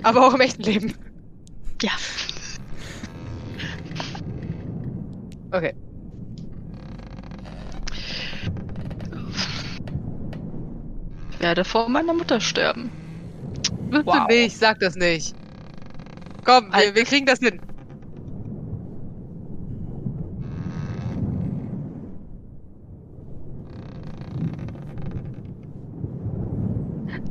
Aber 0.04 0.28
auch 0.28 0.34
im 0.34 0.42
echten 0.42 0.64
Leben. 0.64 0.94
Ja. 1.82 1.92
Okay. 5.52 5.74
Werde 11.40 11.66
vor 11.66 11.90
meiner 11.90 12.14
Mutter 12.14 12.40
sterben. 12.42 12.92
Bitte 13.90 14.06
Wow. 14.06 14.28
nicht, 14.30 14.58
sag 14.58 14.80
das 14.80 14.96
nicht. 14.96 15.36
Komm, 16.44 16.74
wir, 16.74 16.74
Alter. 16.74 16.96
wir 16.96 17.06
kriegen 17.06 17.26
das 17.26 17.40
hin. 17.40 17.62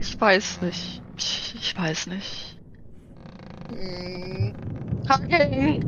Ich 0.00 0.20
weiß 0.20 0.60
nicht. 0.62 1.02
Ich, 1.16 1.54
ich 1.56 1.76
weiß 1.76 2.06
nicht. 2.08 2.60
Mm. 3.70 4.52
Okay. 5.08 5.80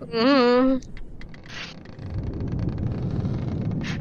Mm. 0.00 0.80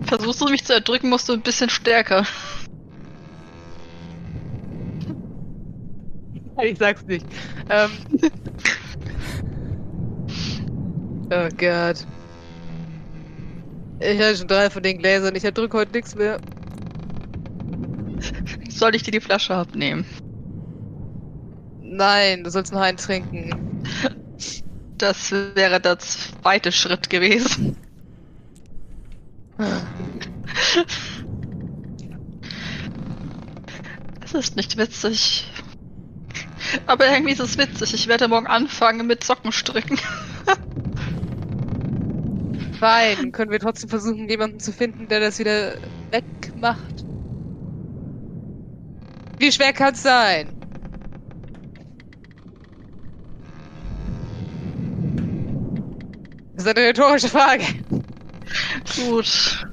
Versuchst 0.10 0.42
du 0.42 0.46
mich 0.50 0.66
zu 0.66 0.74
erdrücken, 0.74 1.10
musst 1.10 1.30
du 1.30 1.34
ein 1.34 1.42
bisschen 1.42 1.70
stärker. 1.70 2.26
Ich 6.64 6.78
sag's 6.80 7.06
nicht. 7.06 7.26
Ähm. 7.70 7.92
oh 11.32 11.48
Gott. 11.58 12.06
Ich 14.00 14.20
hatte 14.20 14.38
schon 14.38 14.48
drei 14.48 14.70
von 14.72 14.82
den 14.82 14.98
Gläsern. 14.98 15.36
Ich 15.36 15.44
erdrück 15.44 15.74
heute 15.74 15.92
nichts 15.94 16.16
mehr. 16.16 16.40
Soll 18.70 18.96
ich 18.96 19.04
dir 19.04 19.12
die 19.12 19.22
Flasche 19.22 19.54
abnehmen? 19.54 20.06
Nein, 21.82 22.44
du 22.44 22.50
sollst 22.50 22.74
noch 22.74 22.82
einen 22.82 22.98
trinken. 22.98 23.84
Das 24.98 25.32
wäre 25.32 25.80
der 25.80 26.00
zweite 26.00 26.72
Schritt 26.72 27.10
gewesen. 27.10 27.78
Es 34.22 34.34
ist 34.34 34.56
nicht 34.56 34.78
witzig. 34.78 35.52
Aber 36.86 37.08
irgendwie 37.08 37.34
ist 37.34 37.40
es 37.42 37.58
witzig. 37.58 37.94
Ich 37.94 38.08
werde 38.08 38.28
morgen 38.28 38.48
anfangen 38.48 39.08
mit 39.08 39.24
Sockenstricken. 39.24 40.00
Fein. 42.80 43.32
Können 43.34 43.52
wir 43.52 43.60
trotzdem 43.60 43.90
versuchen, 43.90 44.30
jemanden 44.30 44.60
zu 44.60 44.72
finden, 44.72 45.08
der 45.10 45.20
das 45.20 45.40
wieder 45.40 45.76
wegmacht? 46.12 47.04
Wie 49.40 49.52
schwer 49.52 49.74
kann 49.74 49.94
es 49.94 50.04
sein? 50.04 50.54
Das 56.56 56.66
ist 56.66 56.78
eine 56.78 56.88
rhetorische 56.88 57.30
Frage. 57.30 57.64
Gut. 58.95 59.68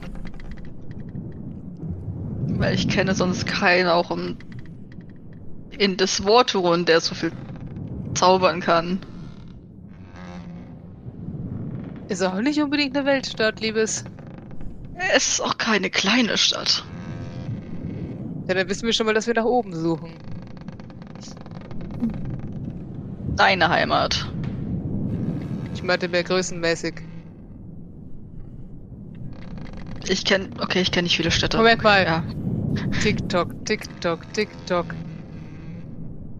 Weil 2.59 2.75
ich 2.75 2.89
kenne 2.89 3.15
sonst 3.15 3.47
keinen 3.47 3.89
auch 3.89 4.11
im 4.11 4.37
in 5.79 5.97
das 5.97 6.21
Vorturun, 6.21 6.87
der 6.87 7.01
so 7.01 7.15
viel 7.15 7.33
zaubern 8.15 8.61
kann. 8.61 8.99
Ist 12.09 12.23
auch 12.23 12.41
nicht 12.41 12.61
unbedingt 12.61 12.97
eine 12.97 13.07
Weltstadt, 13.07 13.61
Liebes. 13.61 14.05
Es 15.15 15.29
ist 15.29 15.41
auch 15.41 15.59
keine 15.59 15.91
kleine 15.91 16.39
Stadt. 16.39 16.85
Ja, 18.49 18.55
dann 18.55 18.69
wissen 18.69 18.87
wir 18.87 18.93
schon 18.93 19.07
mal, 19.07 19.15
dass 19.15 19.27
wir 19.27 19.35
nach 19.35 19.45
oben 19.45 19.75
suchen. 19.75 20.13
Deine 23.37 23.69
Heimat. 23.69 24.33
Ich 25.75 25.83
meinte 25.83 26.09
mehr 26.09 26.25
größenmäßig. 26.25 26.95
Ich 30.09 30.25
kenne, 30.25 30.51
okay, 30.59 30.81
ich 30.81 30.91
kenne 30.91 31.05
nicht 31.05 31.17
viele 31.17 31.31
Städte. 31.31 31.57
Moment 31.57 31.83
mal. 31.83 32.05
Ja. 32.05 32.25
TikTok, 33.03 33.55
TikTok, 33.65 34.33
TikTok. 34.33 34.95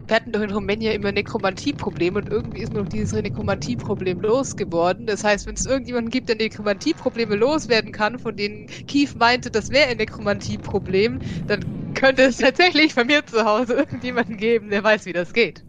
Wir 0.07 0.17
hatten 0.17 0.31
doch 0.31 0.41
in 0.41 0.53
Rumänien 0.53 0.93
immer 0.93 1.11
Nekromantie-Probleme 1.11 2.19
und 2.19 2.29
irgendwie 2.29 2.61
ist 2.61 2.73
nur 2.73 2.83
noch 2.83 2.89
dieses 2.89 3.13
Nekromantie-Problem 3.13 4.21
losgeworden. 4.21 5.07
Das 5.07 5.25
heißt, 5.25 5.47
wenn 5.47 5.55
es 5.55 5.67
irgendjemanden 5.67 6.11
gibt, 6.11 6.29
der 6.29 6.37
Nekromantie-Probleme 6.37 7.35
loswerden 7.35 7.91
kann, 7.91 8.21
von 8.21 8.37
denen 8.37 8.67
Keith 8.87 9.17
meinte, 9.17 9.51
das 9.51 9.71
wäre 9.71 9.89
ein 9.89 9.97
Nekromantie-Problem, 9.97 11.19
dann 11.49 11.61
könnte 11.95 12.23
es 12.23 12.37
tatsächlich 12.37 12.95
bei 12.95 13.03
mir 13.05 13.27
zu 13.27 13.45
Hause 13.45 13.75
irgendjemanden 13.75 14.37
geben, 14.37 14.71
der 14.71 14.85
weiß, 14.85 15.07
wie 15.07 15.13
das 15.13 15.33
geht. 15.33 15.65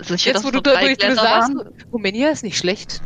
Sicher, 0.00 0.32
Jetzt, 0.32 0.44
wo 0.44 0.50
du, 0.50 0.60
du 0.60 0.74
sagst? 1.14 1.52
Rumänien 1.92 2.32
ist 2.32 2.42
nicht 2.42 2.58
schlecht. 2.58 3.02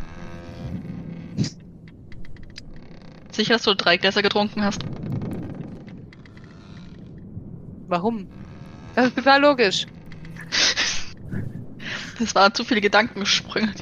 Sicher, 3.33 3.53
dass 3.53 3.63
du 3.63 3.75
drei 3.75 3.97
Gläser 3.97 4.21
getrunken 4.21 4.63
hast? 4.63 4.81
Warum? 7.87 8.27
Das 8.95 9.07
ist 9.07 9.15
total 9.15 9.41
logisch. 9.41 9.85
Das 12.19 12.35
waren 12.35 12.53
zu 12.53 12.63
viele 12.63 12.79
Gedankensprünge. 12.79 13.73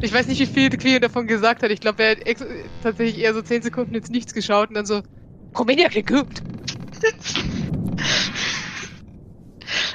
Ich 0.00 0.12
weiß 0.12 0.28
nicht, 0.28 0.38
wie 0.40 0.46
viel 0.46 0.70
Queen 0.70 1.00
davon 1.00 1.26
gesagt 1.26 1.62
hat. 1.62 1.70
Ich 1.70 1.80
glaube, 1.80 2.02
er 2.02 2.10
hat 2.10 2.46
tatsächlich 2.82 3.18
eher 3.18 3.34
so 3.34 3.42
10 3.42 3.62
Sekunden 3.62 3.94
ins 3.94 4.10
Nichts 4.10 4.32
geschaut 4.32 4.68
und 4.68 4.74
dann 4.74 4.86
so, 4.86 5.02
klingt 5.54 6.06
gut. 6.06 6.26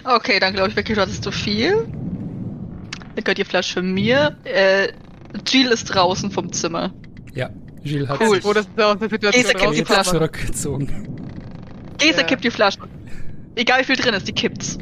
Okay, 0.04 0.40
dann 0.40 0.54
glaube 0.54 0.70
ich 0.70 0.76
wirklich, 0.76 0.96
du 0.96 1.02
hattest 1.02 1.24
zu 1.24 1.32
viel. 1.32 1.74
Dann 3.16 3.24
gehört 3.24 3.40
die 3.40 3.44
Flasche 3.44 3.82
mir. 3.82 4.36
Äh, 4.44 4.90
Jill 5.48 5.72
ist 5.72 5.86
draußen 5.86 6.30
vom 6.30 6.52
Zimmer. 6.54 6.94
Ja, 7.34 7.50
Gilles 7.86 8.10
hat 8.10 8.20
Cool. 8.20 8.36
sich 8.36 8.44
Wo 8.44 8.52
das 8.54 8.68
da 8.76 8.92
aus 8.94 9.00
der 9.00 9.10
Situation 9.10 9.44
gibt 9.62 9.74
die 9.78 9.86
Flasche. 9.86 10.10
zurückgezogen. 10.12 11.08
Gesa 11.98 12.22
Ja. 12.22 12.28
kippt 12.28 12.44
die 12.44 12.52
Flasche. 12.52 12.80
Egal 13.56 13.80
wie 13.82 13.84
viel 13.86 13.96
drin 13.96 14.14
ist, 14.14 14.28
die 14.28 14.34
kippt's. 14.34 14.78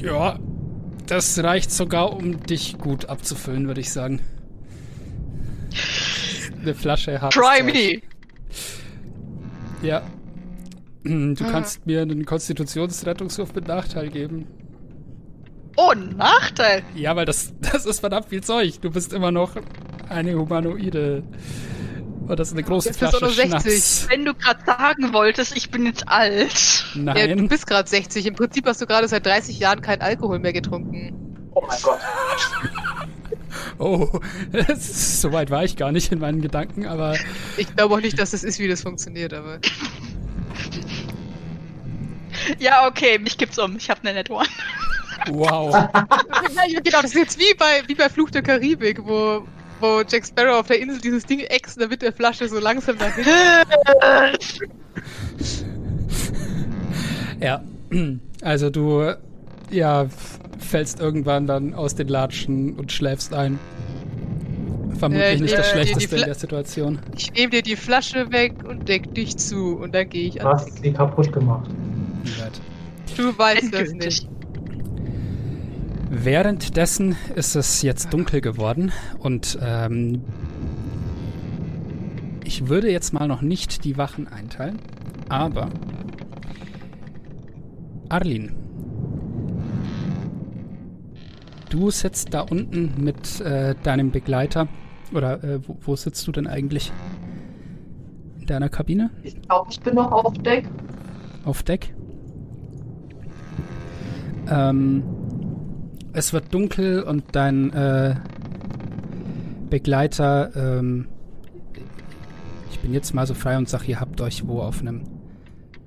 Ja, 0.00 0.38
das 1.06 1.42
reicht 1.42 1.70
sogar, 1.72 2.12
um 2.12 2.40
dich 2.44 2.78
gut 2.78 3.06
abzufüllen, 3.08 3.66
würde 3.66 3.80
ich 3.80 3.90
sagen. 3.90 4.20
Eine 6.62 6.74
Flasche 6.74 7.20
hat. 7.20 7.32
Try 7.32 7.62
me! 7.62 8.00
Ja. 9.82 10.02
Du 11.02 11.34
Ah. 11.44 11.50
kannst 11.50 11.86
mir 11.86 12.02
einen 12.02 12.26
Konstitutionsrettungswurf 12.26 13.54
mit 13.54 13.66
Nachteil 13.66 14.10
geben. 14.10 14.46
Oh, 15.76 15.92
Nachteil! 16.16 16.82
Ja, 16.94 17.16
weil 17.16 17.24
das, 17.24 17.54
das 17.60 17.86
ist 17.86 18.00
verdammt 18.00 18.26
viel 18.28 18.42
Zeug. 18.42 18.80
Du 18.82 18.90
bist 18.90 19.12
immer 19.14 19.30
noch 19.32 19.56
eine 20.10 20.34
Humanoide. 20.34 21.22
Und 22.26 22.38
das 22.38 22.48
ist 22.48 22.54
eine 22.54 22.62
große 22.62 22.90
Jetzt 22.90 23.00
bist 23.00 23.12
du 23.12 23.18
Flasche 23.18 23.48
nur 23.48 23.50
60. 23.50 23.72
Schnaps. 23.72 24.06
Wenn 24.08 24.24
du 24.24 24.34
gerade 24.34 24.60
sagen 24.64 25.12
wolltest, 25.12 25.56
ich 25.56 25.70
bin 25.70 25.86
jetzt 25.86 26.06
alt. 26.08 26.84
Ja, 26.94 27.14
du 27.14 27.34
Nein. 27.36 27.48
bist 27.48 27.66
gerade 27.66 27.88
60. 27.88 28.26
Im 28.26 28.34
Prinzip 28.34 28.66
hast 28.66 28.80
du 28.80 28.86
gerade 28.86 29.08
seit 29.08 29.26
30 29.26 29.58
Jahren 29.58 29.80
keinen 29.80 30.00
Alkohol 30.02 30.38
mehr 30.38 30.52
getrunken. 30.52 31.50
Oh 31.54 31.62
mein 31.66 31.78
Gott. 31.82 31.98
Oh, 33.78 34.08
so 34.78 35.32
weit 35.32 35.50
war 35.50 35.64
ich 35.64 35.74
gar 35.76 35.90
nicht 35.90 36.12
in 36.12 36.20
meinen 36.20 36.40
Gedanken, 36.40 36.86
aber 36.86 37.16
Ich 37.56 37.74
glaube 37.74 37.94
auch 37.94 38.00
nicht, 38.00 38.18
dass 38.18 38.30
das 38.30 38.44
ist, 38.44 38.58
wie 38.58 38.68
das 38.68 38.82
funktioniert, 38.82 39.32
aber. 39.32 39.58
Ja, 42.58 42.86
okay, 42.86 43.18
mich 43.18 43.36
kippt's 43.38 43.58
um. 43.58 43.76
Ich 43.76 43.90
hab 43.90 44.00
eine 44.00 44.14
Net 44.14 44.30
One. 44.30 44.46
wow. 45.30 45.72
Genau, 46.84 47.02
das 47.02 47.12
ist 47.12 47.14
jetzt 47.16 47.38
wie 47.38 47.54
bei, 47.54 47.82
wie 47.86 47.94
bei 47.94 48.08
Fluch 48.08 48.30
der 48.30 48.42
Karibik, 48.42 49.04
wo, 49.04 49.46
wo 49.80 50.02
Jack 50.08 50.26
Sparrow 50.26 50.60
auf 50.60 50.66
der 50.66 50.80
Insel 50.80 51.00
dieses 51.00 51.24
Ding 51.24 51.40
äxt 51.40 51.76
und 51.76 51.82
dann 51.82 51.90
mit 51.90 52.02
der 52.02 52.12
Flasche 52.12 52.48
so 52.48 52.58
langsam 52.58 52.96
dahin. 52.98 53.24
Ja, 57.40 57.62
also 58.42 58.70
du 58.70 59.14
ja, 59.70 60.06
fällst 60.58 61.00
irgendwann 61.00 61.46
dann 61.46 61.74
aus 61.74 61.94
den 61.94 62.08
Latschen 62.08 62.74
und 62.76 62.92
schläfst 62.92 63.32
ein. 63.34 63.58
Vermutlich 64.98 65.38
Äh, 65.38 65.40
nicht 65.40 65.56
das 65.56 65.68
äh, 65.68 65.72
Schlechteste 65.72 66.16
in 66.16 66.24
der 66.24 66.34
Situation. 66.34 66.98
Ich 67.16 67.32
nehme 67.32 67.50
dir 67.50 67.62
die 67.62 67.76
Flasche 67.76 68.30
weg 68.32 68.52
und 68.68 68.86
deck 68.88 69.14
dich 69.14 69.36
zu 69.38 69.76
und 69.78 69.94
dann 69.94 70.08
gehe 70.10 70.28
ich 70.28 70.34
Du 70.34 70.40
an. 70.46 70.54
hast 70.54 70.82
sie 70.82 70.92
kaputt 70.92 71.32
gemacht. 71.32 71.70
Du 73.16 73.36
weißt 73.38 73.72
das 73.72 73.92
nicht. 73.92 74.28
Währenddessen 76.12 77.16
ist 77.36 77.54
es 77.54 77.82
jetzt 77.82 78.12
dunkel 78.12 78.40
geworden 78.40 78.90
und 79.20 79.56
ähm, 79.62 80.24
ich 82.44 82.68
würde 82.68 82.90
jetzt 82.90 83.12
mal 83.12 83.28
noch 83.28 83.42
nicht 83.42 83.84
die 83.84 83.96
Wachen 83.96 84.26
einteilen, 84.26 84.80
aber 85.28 85.68
Arlin, 88.08 88.56
du 91.68 91.92
sitzt 91.92 92.34
da 92.34 92.40
unten 92.40 92.92
mit 92.98 93.40
äh, 93.40 93.76
deinem 93.84 94.10
Begleiter 94.10 94.66
oder 95.14 95.44
äh, 95.44 95.60
wo, 95.66 95.76
wo 95.80 95.94
sitzt 95.94 96.26
du 96.26 96.32
denn 96.32 96.48
eigentlich? 96.48 96.92
In 98.40 98.46
deiner 98.46 98.68
Kabine? 98.68 99.10
Ich 99.22 99.40
glaube, 99.42 99.68
ich 99.70 99.80
bin 99.80 99.94
noch 99.94 100.10
auf 100.10 100.36
Deck. 100.38 100.68
auf 101.44 101.62
Deck. 101.62 101.94
Ähm, 104.50 105.04
es 106.12 106.32
wird 106.32 106.52
dunkel 106.52 107.02
und 107.02 107.24
dein 107.32 107.72
äh, 107.72 108.14
Begleiter, 109.68 110.50
ähm, 110.56 111.08
ich 112.70 112.80
bin 112.80 112.92
jetzt 112.92 113.14
mal 113.14 113.26
so 113.26 113.34
frei 113.34 113.56
und 113.56 113.68
sag, 113.68 113.88
ihr 113.88 114.00
habt 114.00 114.20
euch 114.20 114.46
wo 114.46 114.60
auf 114.60 114.80
einem 114.80 115.02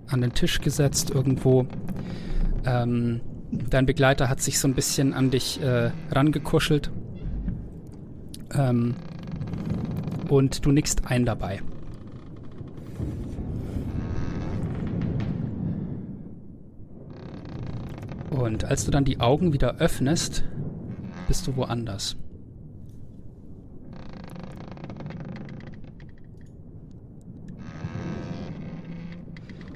an 0.08 0.22
den 0.22 0.34
Tisch 0.34 0.62
gesetzt 0.62 1.10
irgendwo. 1.10 1.66
Ähm, 2.66 3.22
dein 3.52 3.86
Begleiter 3.86 4.30
hat 4.30 4.42
sich 4.42 4.60
so 4.60 4.68
ein 4.68 4.74
bisschen 4.74 5.14
an 5.14 5.32
dich 5.32 5.62
äh, 5.62 5.92
rangekuschelt. 6.12 6.92
Ähm, 8.54 8.96
und 10.30 10.66
du 10.66 10.72
nickst 10.72 11.08
ein 11.08 11.26
dabei. 11.26 11.62
Und 18.34 18.64
als 18.64 18.84
du 18.84 18.90
dann 18.90 19.06
die 19.06 19.20
Augen 19.20 19.54
wieder 19.54 19.76
öffnest, 19.76 20.44
bist 21.28 21.46
du 21.46 21.56
woanders. 21.56 22.16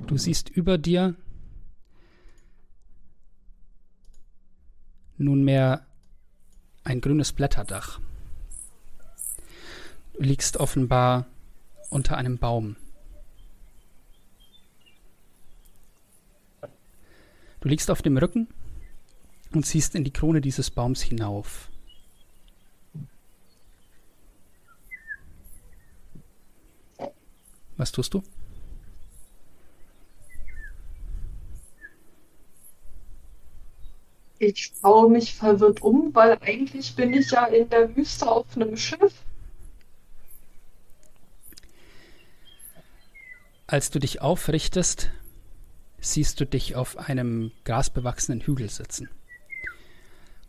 Du 0.07 0.17
siehst 0.17 0.49
über 0.49 0.79
dir 0.79 1.15
nunmehr 5.17 5.85
ein 6.83 6.99
grünes 6.99 7.33
Blätterdach. 7.33 7.99
Du 10.13 10.23
liegst 10.23 10.57
offenbar 10.57 11.27
unter 11.91 12.17
einem 12.17 12.39
Baum. 12.39 12.75
Du 17.61 17.69
liegst 17.69 17.89
auf 17.89 18.01
dem 18.01 18.17
Rücken 18.17 18.47
und 19.53 19.65
siehst 19.65 19.95
in 19.95 20.03
die 20.03 20.11
Krone 20.11 20.41
dieses 20.41 20.69
Baums 20.69 21.01
hinauf. 21.01 21.69
Was 27.77 27.91
tust 27.91 28.13
du? 28.13 28.23
Ich 34.39 34.71
schaue 34.79 35.09
mich 35.09 35.33
verwirrt 35.33 35.81
um, 35.81 36.13
weil 36.13 36.37
eigentlich 36.41 36.95
bin 36.95 37.13
ich 37.13 37.31
ja 37.31 37.45
in 37.45 37.69
der 37.69 37.95
Wüste 37.95 38.29
auf 38.29 38.45
einem 38.55 38.77
Schiff. 38.77 39.13
Als 43.65 43.89
du 43.89 43.99
dich 43.99 44.21
aufrichtest, 44.21 45.09
siehst 46.11 46.39
du 46.39 46.45
dich 46.45 46.75
auf 46.75 46.97
einem 46.97 47.51
grasbewachsenen 47.65 48.41
Hügel 48.41 48.69
sitzen. 48.69 49.09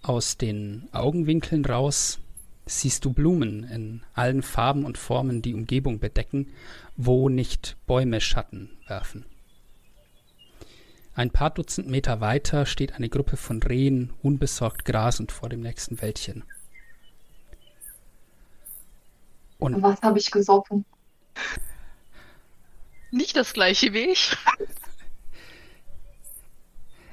Aus 0.03 0.37
den 0.37 0.89
Augenwinkeln 0.93 1.65
raus 1.65 2.21
siehst 2.67 3.05
du 3.05 3.13
Blumen 3.13 3.65
in 3.65 4.03
allen 4.15 4.43
Farben 4.43 4.85
und 4.85 4.99
Formen 4.99 5.43
die 5.43 5.55
Umgebung 5.55 5.99
bedecken, 5.99 6.53
wo 6.97 7.29
nicht 7.29 7.77
Bäume 7.87 8.21
Schatten 8.21 8.71
werfen. 8.87 9.25
Ein 11.15 11.31
paar 11.31 11.51
Dutzend 11.51 11.89
Meter 11.89 12.21
weiter 12.21 12.65
steht 12.65 12.93
eine 12.93 13.09
Gruppe 13.09 13.37
von 13.37 13.61
Rehen 13.63 14.13
unbesorgt 14.23 14.85
grasend 14.85 15.33
vor 15.33 15.49
dem 15.49 15.61
nächsten 15.61 16.01
Wäldchen. 16.01 16.45
Und 19.59 19.83
Was 19.83 20.01
habe 20.03 20.21
ich 20.21 20.31
gesoffen? 20.31 20.85
Nicht 23.11 23.37
das 23.37 23.53
gleiche 23.53 23.93
wie 23.93 24.11
ich. 24.11 24.37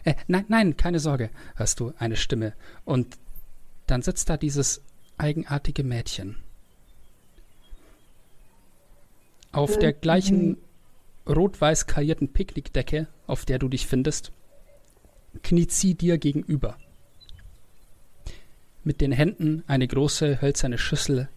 Äh, 0.06 0.14
nein, 0.28 0.46
nein, 0.48 0.78
keine 0.78 1.00
Sorge, 1.00 1.30
hörst 1.56 1.80
du 1.80 1.94
eine 1.98 2.16
Stimme. 2.16 2.54
Und 2.86 3.18
dann 3.88 4.02
sitzt 4.02 4.30
da 4.30 4.38
dieses 4.38 4.82
eigenartige 5.18 5.84
Mädchen. 5.84 6.38
Auf 9.52 9.76
Äh, 9.76 9.80
der 9.80 9.94
gleichen 9.94 10.58
rot-weiß 11.28 11.88
karierten 11.88 12.30
Picknickdecke, 12.30 13.08
auf 13.26 13.46
der 13.46 13.58
du 13.58 13.68
dich 13.68 13.88
findest, 13.88 14.32
kniet 15.44 15.72
sie 15.72 15.96
dir 15.96 16.18
gegenüber. 16.18 16.78
Mit 18.84 19.02
den 19.02 19.12
Händen 19.12 19.64
eine 19.66 19.88
große 19.88 20.42
hölzerne 20.42 20.78
Schüssel 20.78 21.30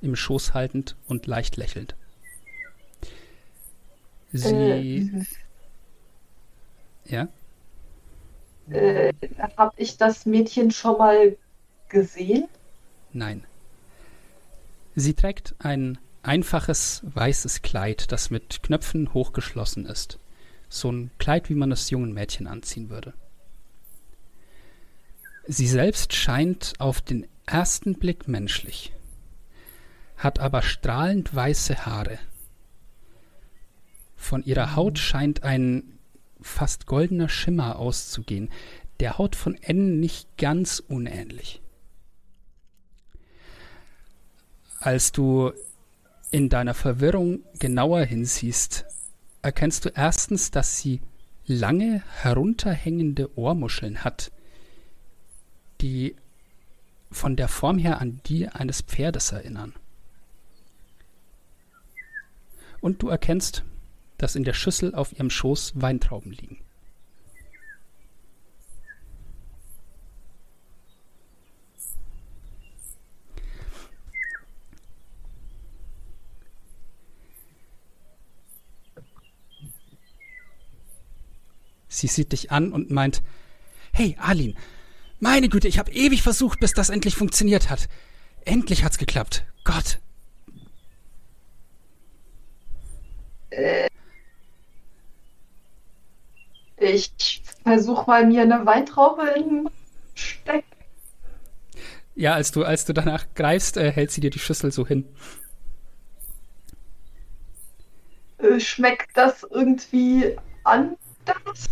im 0.00 0.14
Schoß 0.14 0.54
haltend 0.54 0.94
und 1.08 1.26
leicht 1.26 1.56
lächelnd. 1.56 1.96
Sie. 4.32 5.10
ja? 7.06 7.28
Äh, 8.70 9.12
habe 9.56 9.74
ich 9.76 9.96
das 9.96 10.26
Mädchen 10.26 10.70
schon 10.70 10.98
mal 10.98 11.36
gesehen? 11.88 12.48
Nein. 13.12 13.44
Sie 14.96 15.14
trägt 15.14 15.54
ein 15.58 15.98
einfaches 16.22 17.02
weißes 17.04 17.62
Kleid, 17.62 18.10
das 18.12 18.30
mit 18.30 18.62
Knöpfen 18.62 19.12
hochgeschlossen 19.12 19.86
ist. 19.86 20.18
So 20.68 20.90
ein 20.90 21.10
Kleid, 21.18 21.50
wie 21.50 21.54
man 21.54 21.72
es 21.72 21.90
jungen 21.90 22.12
Mädchen 22.12 22.46
anziehen 22.46 22.90
würde. 22.90 23.12
Sie 25.46 25.66
selbst 25.66 26.14
scheint 26.14 26.72
auf 26.78 27.02
den 27.02 27.26
ersten 27.44 27.98
Blick 27.98 28.28
menschlich, 28.28 28.92
hat 30.16 30.38
aber 30.38 30.62
strahlend 30.62 31.34
weiße 31.34 31.84
Haare. 31.84 32.18
Von 34.16 34.42
ihrer 34.42 34.74
Haut 34.74 34.98
scheint 34.98 35.42
ein 35.42 35.98
fast 36.44 36.86
goldener 36.86 37.28
Schimmer 37.28 37.78
auszugehen, 37.78 38.50
der 39.00 39.18
Haut 39.18 39.34
von 39.34 39.54
N 39.54 39.98
nicht 39.98 40.36
ganz 40.36 40.78
unähnlich. 40.78 41.60
Als 44.78 45.12
du 45.12 45.52
in 46.30 46.48
deiner 46.48 46.74
Verwirrung 46.74 47.40
genauer 47.58 48.02
hinsiehst, 48.04 48.84
erkennst 49.42 49.84
du 49.84 49.88
erstens, 49.88 50.50
dass 50.50 50.78
sie 50.78 51.00
lange 51.46 52.02
herunterhängende 52.22 53.36
Ohrmuscheln 53.38 54.04
hat, 54.04 54.30
die 55.80 56.16
von 57.10 57.36
der 57.36 57.48
Form 57.48 57.78
her 57.78 58.00
an 58.00 58.20
die 58.26 58.48
eines 58.48 58.82
Pferdes 58.82 59.32
erinnern. 59.32 59.74
Und 62.80 63.02
du 63.02 63.08
erkennst, 63.08 63.64
dass 64.24 64.36
in 64.36 64.44
der 64.44 64.54
Schüssel 64.54 64.94
auf 64.94 65.12
ihrem 65.12 65.28
Schoß 65.28 65.72
Weintrauben 65.74 66.32
liegen. 66.32 66.64
Sie 81.88 82.06
sieht 82.06 82.32
dich 82.32 82.50
an 82.50 82.72
und 82.72 82.90
meint, 82.90 83.22
hey, 83.92 84.16
Arlin, 84.18 84.56
meine 85.20 85.50
Güte, 85.50 85.68
ich 85.68 85.78
habe 85.78 85.92
ewig 85.92 86.22
versucht, 86.22 86.60
bis 86.60 86.72
das 86.72 86.88
endlich 86.88 87.14
funktioniert 87.14 87.68
hat. 87.68 87.90
Endlich 88.46 88.84
hat's 88.84 88.96
geklappt. 88.96 89.44
Gott. 89.64 90.00
Ich 96.84 97.42
versuche 97.62 98.06
mal 98.06 98.26
mir 98.26 98.42
eine 98.42 98.66
Weintraube 98.66 99.28
in 99.36 99.68
Steck. 100.14 100.64
Ja, 102.14 102.34
als 102.34 102.52
du, 102.52 102.64
als 102.64 102.84
du 102.84 102.92
danach 102.92 103.26
greifst, 103.34 103.76
äh, 103.76 103.90
hält 103.90 104.10
sie 104.10 104.20
dir 104.20 104.30
die 104.30 104.38
Schüssel 104.38 104.70
so 104.70 104.86
hin. 104.86 105.08
Äh, 108.38 108.60
Schmeckt 108.60 109.16
das 109.16 109.44
irgendwie 109.50 110.36
anders? 110.62 111.66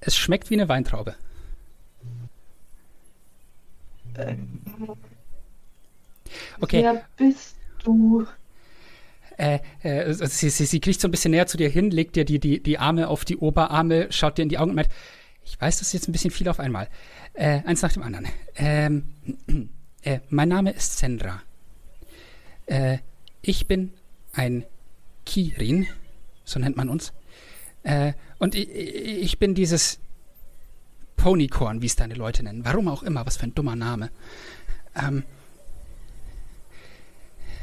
Es 0.00 0.16
schmeckt 0.16 0.50
wie 0.50 0.54
eine 0.54 0.68
Weintraube. 0.68 1.16
Okay, 6.60 6.82
Wer 6.82 7.04
bist 7.16 7.56
du? 7.84 8.26
Äh, 9.38 9.60
äh, 9.82 10.00
also 10.00 10.26
sie, 10.26 10.50
sie, 10.50 10.66
sie 10.66 10.80
kriecht 10.80 11.00
so 11.00 11.08
ein 11.08 11.10
bisschen 11.10 11.30
näher 11.30 11.46
zu 11.46 11.56
dir 11.56 11.70
hin, 11.70 11.90
legt 11.90 12.16
dir 12.16 12.24
die, 12.24 12.38
die, 12.38 12.62
die 12.62 12.78
Arme 12.78 13.08
auf 13.08 13.24
die 13.24 13.36
Oberarme, 13.36 14.08
schaut 14.10 14.36
dir 14.36 14.42
in 14.42 14.48
die 14.48 14.58
Augen 14.58 14.70
und 14.70 14.76
meint, 14.76 14.88
ich 15.44 15.58
weiß, 15.58 15.78
das 15.78 15.88
ist 15.88 15.92
jetzt 15.94 16.08
ein 16.08 16.12
bisschen 16.12 16.30
viel 16.30 16.48
auf 16.48 16.60
einmal. 16.60 16.88
Äh, 17.32 17.62
eins 17.64 17.80
nach 17.80 17.92
dem 17.92 18.02
anderen. 18.02 18.26
Ähm, 18.56 19.04
äh, 20.02 20.18
mein 20.28 20.48
Name 20.48 20.72
ist 20.72 20.98
Sendra. 20.98 21.40
Äh, 22.66 22.98
ich 23.40 23.66
bin 23.66 23.94
ein 24.32 24.64
Kirin, 25.24 25.86
so 26.44 26.58
nennt 26.58 26.76
man 26.76 26.88
uns. 26.88 27.12
Äh, 27.84 28.12
und 28.38 28.54
ich, 28.54 28.68
ich 28.68 29.38
bin 29.38 29.54
dieses 29.54 30.00
Ponycorn, 31.16 31.80
wie 31.80 31.86
es 31.86 31.96
deine 31.96 32.14
Leute 32.14 32.42
nennen. 32.42 32.64
Warum 32.64 32.88
auch 32.88 33.04
immer, 33.04 33.24
was 33.24 33.36
für 33.36 33.44
ein 33.44 33.54
dummer 33.54 33.76
Name. 33.76 34.10
Ähm, 34.96 35.22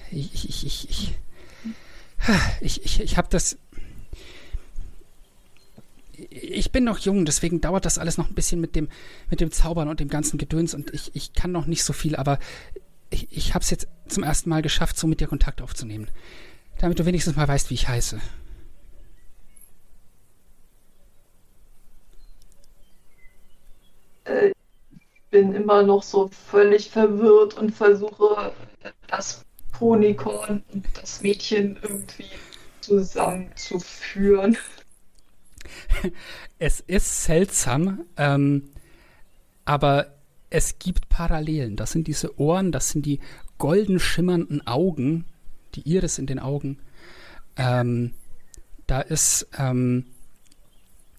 ich, 0.09 0.33
ich, 0.33 0.65
ich, 0.65 0.89
ich, 0.89 1.15
ich, 2.61 2.83
ich, 2.83 3.01
ich 3.01 3.17
habe 3.17 3.27
das. 3.29 3.57
Ich 6.29 6.71
bin 6.71 6.85
noch 6.85 6.99
jung, 6.99 7.25
deswegen 7.25 7.59
dauert 7.59 7.85
das 7.85 7.97
alles 7.97 8.17
noch 8.17 8.29
ein 8.29 8.35
bisschen 8.35 8.61
mit 8.61 8.75
dem, 8.75 8.87
mit 9.29 9.41
dem 9.41 9.51
Zaubern 9.51 9.89
und 9.89 9.99
dem 9.99 10.07
ganzen 10.07 10.37
Gedöns 10.37 10.73
und 10.73 10.93
ich, 10.93 11.13
ich 11.13 11.33
kann 11.33 11.51
noch 11.51 11.65
nicht 11.65 11.83
so 11.83 11.91
viel, 11.91 12.15
aber 12.15 12.39
ich, 13.09 13.27
ich 13.31 13.53
habe 13.53 13.63
es 13.63 13.69
jetzt 13.69 13.87
zum 14.07 14.23
ersten 14.23 14.49
Mal 14.49 14.61
geschafft, 14.61 14.97
so 14.97 15.07
mit 15.07 15.19
dir 15.19 15.27
Kontakt 15.27 15.61
aufzunehmen. 15.61 16.09
Damit 16.79 16.99
du 16.99 17.05
wenigstens 17.05 17.35
mal 17.35 17.47
weißt, 17.47 17.69
wie 17.69 17.73
ich 17.75 17.87
heiße. 17.87 18.19
Äh, 24.25 24.51
bin 25.31 25.53
immer 25.53 25.83
noch 25.83 26.03
so 26.03 26.29
völlig 26.29 26.89
verwirrt 26.89 27.55
und 27.55 27.71
versuche 27.71 28.53
das 29.07 29.44
Ponykorn 29.77 30.63
und 30.71 30.85
das 30.93 31.21
Mädchen 31.21 31.77
irgendwie 31.81 32.29
zusammenzuführen. 32.81 34.57
Es 36.59 36.79
ist 36.79 37.23
seltsam, 37.23 38.05
ähm, 38.15 38.69
aber 39.65 40.13
es 40.49 40.79
gibt 40.79 41.09
Parallelen. 41.09 41.75
Das 41.75 41.91
sind 41.91 42.07
diese 42.07 42.39
Ohren, 42.39 42.71
das 42.71 42.91
sind 42.91 43.05
die 43.05 43.19
golden 43.57 43.99
schimmernden 43.99 44.65
Augen, 44.65 45.25
die 45.73 45.81
Iris 45.81 46.17
in 46.17 46.27
den 46.27 46.39
Augen. 46.39 46.77
Ähm, 47.57 48.13
da 48.87 49.01
ist, 49.01 49.47
ähm, 49.57 50.05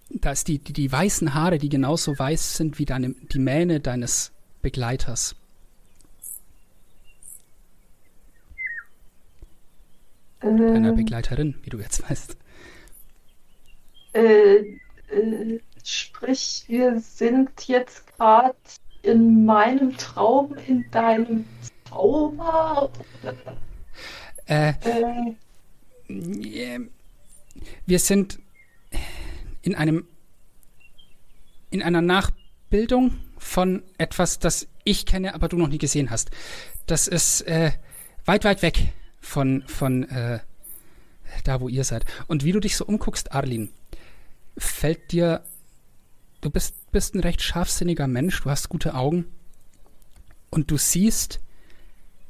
da 0.09 0.31
ist 0.31 0.47
die, 0.47 0.57
die, 0.59 0.73
die 0.73 0.91
weißen 0.91 1.33
Haare, 1.33 1.59
die 1.59 1.69
genauso 1.69 2.17
weiß 2.17 2.57
sind 2.57 2.79
wie 2.79 2.85
deine, 2.85 3.09
die 3.09 3.39
Mähne 3.39 3.79
deines 3.79 4.31
Begleiters. 4.61 5.35
Deiner 10.41 10.89
Ähm, 10.89 10.95
Begleiterin, 10.95 11.55
wie 11.63 11.69
du 11.69 11.79
jetzt 11.79 12.09
weißt. 12.09 12.37
äh, 14.13 14.55
äh, 15.09 15.59
sprich, 15.83 16.65
wir 16.67 16.99
sind 16.99 17.67
jetzt 17.67 18.05
gerade 18.17 18.55
in 19.03 19.45
meinem 19.45 19.95
Traum, 19.97 20.55
in 20.67 20.89
deinem 20.91 21.45
Zauber. 21.89 22.89
Äh, 24.45 24.73
Äh, 24.83 25.35
Ähm, 26.09 26.89
Wir 27.85 27.99
sind 27.99 28.39
in 29.61 29.75
einem 29.75 30.07
in 31.69 31.81
einer 31.83 32.01
Nachbildung 32.01 33.19
von 33.37 33.83
etwas, 33.97 34.39
das 34.39 34.67
ich 34.85 35.05
kenne, 35.05 35.33
aber 35.35 35.49
du 35.49 35.57
noch 35.57 35.67
nie 35.67 35.77
gesehen 35.79 36.09
hast. 36.09 36.31
Das 36.85 37.07
ist 37.09 37.41
äh, 37.41 37.71
weit, 38.25 38.45
weit 38.45 38.61
weg 38.61 38.93
von 39.27 39.63
von 39.67 40.03
äh, 40.09 40.39
da, 41.43 41.59
wo 41.59 41.67
ihr 41.67 41.83
seid. 41.83 42.05
Und 42.27 42.43
wie 42.43 42.53
du 42.53 42.59
dich 42.59 42.77
so 42.77 42.85
umguckst, 42.85 43.33
Arlin, 43.33 43.69
fällt 44.57 45.11
dir 45.11 45.43
du 46.41 46.49
bist, 46.49 46.75
bist 46.91 47.15
ein 47.15 47.19
recht 47.19 47.41
scharfsinniger 47.41 48.07
Mensch, 48.07 48.41
du 48.41 48.49
hast 48.49 48.69
gute 48.69 48.93
Augen 48.93 49.25
und 50.49 50.71
du 50.71 50.77
siehst, 50.77 51.39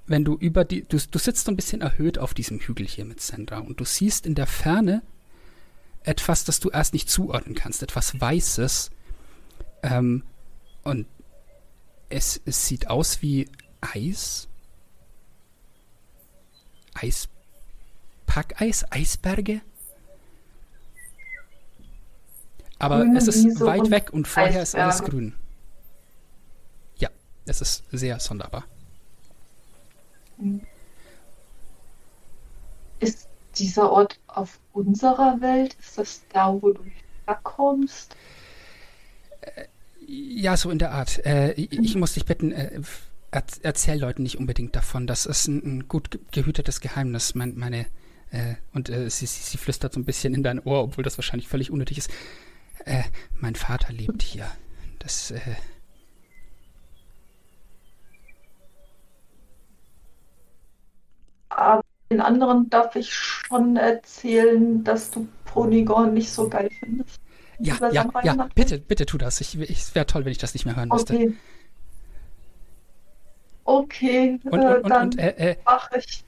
wenn 0.07 0.23
du 0.23 0.35
über 0.35 0.65
die, 0.65 0.83
du, 0.83 0.97
du 0.97 1.19
sitzt 1.19 1.45
so 1.45 1.51
ein 1.51 1.55
bisschen 1.55 1.81
erhöht 1.81 2.17
auf 2.17 2.33
diesem 2.33 2.59
Hügel 2.59 2.87
hier 2.87 3.05
mit 3.05 3.21
Sandra 3.21 3.59
und 3.59 3.79
du 3.79 3.85
siehst 3.85 4.25
in 4.25 4.35
der 4.35 4.47
Ferne 4.47 5.01
etwas, 6.03 6.45
das 6.45 6.59
du 6.59 6.69
erst 6.69 6.93
nicht 6.93 7.09
zuordnen 7.09 7.53
kannst, 7.53 7.83
etwas 7.83 8.19
Weißes. 8.19 8.89
Ähm, 9.83 10.23
und 10.83 11.05
es, 12.09 12.41
es 12.45 12.65
sieht 12.65 12.89
aus 12.89 13.21
wie 13.21 13.49
Eis. 13.81 14.47
Eis. 16.97 17.29
Packeis, 18.25 18.85
Eisberge. 18.91 19.61
Aber 22.79 22.99
Grüne 22.99 23.17
es 23.17 23.27
ist 23.27 23.45
Wiese 23.45 23.65
weit 23.65 23.89
weg 23.89 24.11
und 24.13 24.27
vorher 24.27 24.61
ist 24.61 24.75
alles 24.75 24.95
Eisberge. 24.95 25.11
grün. 25.11 25.33
Ja, 26.97 27.09
es 27.45 27.61
ist 27.61 27.83
sehr 27.91 28.19
sonderbar. 28.19 28.65
Ist 32.99 33.27
dieser 33.55 33.91
Ort 33.91 34.19
auf 34.27 34.59
unserer 34.73 35.41
Welt? 35.41 35.75
Ist 35.79 35.97
das 35.97 36.21
da, 36.31 36.53
wo 36.53 36.71
du 36.71 36.85
herkommst? 37.25 38.15
Ja, 40.05 40.55
so 40.55 40.69
in 40.69 40.79
der 40.79 40.91
Art. 40.91 41.25
Äh, 41.25 41.53
ich, 41.53 41.71
ich 41.71 41.95
muss 41.95 42.13
dich 42.13 42.25
bitten, 42.25 42.51
äh, 42.51 42.81
erzähl 43.31 43.99
Leuten 43.99 44.23
nicht 44.23 44.37
unbedingt 44.37 44.75
davon. 44.75 45.07
Das 45.07 45.25
ist 45.25 45.47
ein, 45.47 45.57
ein 45.63 45.87
gut 45.87 46.11
ge- 46.11 46.21
gehütetes 46.31 46.81
Geheimnis. 46.81 47.35
Mein, 47.35 47.55
meine 47.55 47.85
äh, 48.31 48.55
und 48.73 48.89
äh, 48.89 49.09
sie, 49.09 49.25
sie, 49.25 49.41
sie 49.43 49.57
flüstert 49.57 49.93
so 49.93 49.99
ein 49.99 50.05
bisschen 50.05 50.33
in 50.33 50.43
dein 50.43 50.59
Ohr, 50.59 50.83
obwohl 50.83 51.03
das 51.03 51.17
wahrscheinlich 51.17 51.47
völlig 51.47 51.71
unnötig 51.71 51.97
ist. 51.97 52.09
Äh, 52.85 53.03
mein 53.39 53.55
Vater 53.55 53.93
lebt 53.93 54.21
hier. 54.23 54.49
Das 54.99 55.31
äh, 55.31 55.39
Aber 61.49 61.81
den 62.11 62.21
anderen 62.21 62.69
darf 62.69 62.95
ich 62.95 63.13
schon 63.13 63.75
erzählen, 63.77 64.83
dass 64.83 65.11
du 65.11 65.27
Ponygorn 65.45 66.13
nicht 66.13 66.29
so 66.31 66.49
geil 66.49 66.69
findest. 66.79 67.19
ja, 67.59 67.77
ja, 67.91 68.09
ja. 68.23 68.49
Bitte, 68.55 68.79
bitte 68.79 69.05
tu 69.05 69.17
das. 69.17 69.41
Ich, 69.41 69.59
ich, 69.59 69.69
es 69.71 69.95
wäre 69.95 70.05
toll, 70.05 70.25
wenn 70.25 70.31
ich 70.31 70.37
das 70.37 70.53
nicht 70.53 70.65
mehr 70.65 70.75
hören 70.75 70.89
müsste. 70.89 71.13
Okay. 73.67 74.39
Und, 74.45 74.61
äh, 74.61 74.65
und, 74.65 74.83
und, 74.83 74.89
dann 74.89 75.17
äh, 75.17 75.51
äh, 75.51 75.55
mach 75.65 75.91
ich. 75.91 76.23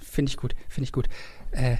Finde 0.00 0.30
ich 0.30 0.38
gut, 0.38 0.54
finde 0.66 0.84
ich 0.84 0.92
gut. 0.92 1.08
Äh, 1.50 1.76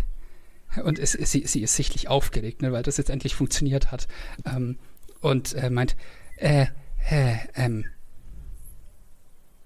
und 0.85 0.99
es, 0.99 1.13
sie, 1.13 1.47
sie 1.47 1.63
ist 1.63 1.75
sichtlich 1.75 2.07
aufgeregt, 2.07 2.61
ne, 2.61 2.71
weil 2.71 2.83
das 2.83 2.99
jetzt 2.99 3.09
endlich 3.09 3.35
funktioniert 3.35 3.91
hat. 3.91 4.07
Ähm, 4.45 4.79
und 5.23 5.55
äh, 5.55 5.71
meint, 5.71 5.97
äh, 6.37 6.67
äh, 7.09 7.37
ähm, 7.55 7.87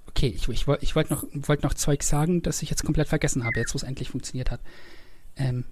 okay, 0.07 0.28
ich, 0.28 0.49
ich, 0.49 0.68
ich 0.68 0.94
wollte 0.94 1.12
noch, 1.12 1.25
wollt 1.33 1.65
noch 1.65 1.75
Zeug 1.75 2.05
sagen, 2.05 2.42
das 2.42 2.62
ich 2.62 2.70
jetzt 2.70 2.84
komplett 2.84 3.09
vergessen 3.09 3.42
habe, 3.44 3.59
jetzt 3.59 3.75
wo 3.75 3.76
es 3.76 3.83
endlich 3.83 4.10
funktioniert 4.10 4.52
hat. 4.52 4.60
Ähm, 5.36 5.65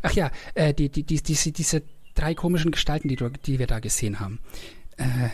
ach 0.00 0.12
ja, 0.12 0.30
äh, 0.54 0.72
die, 0.72 0.90
die, 0.90 1.02
die, 1.02 1.20
diese, 1.20 1.50
diese 1.50 1.82
drei 2.14 2.36
komischen 2.36 2.70
Gestalten, 2.70 3.08
die, 3.08 3.16
du, 3.16 3.30
die 3.30 3.58
wir 3.58 3.66
da 3.66 3.80
gesehen 3.80 4.20
haben. 4.20 4.38
Äh, 4.96 5.30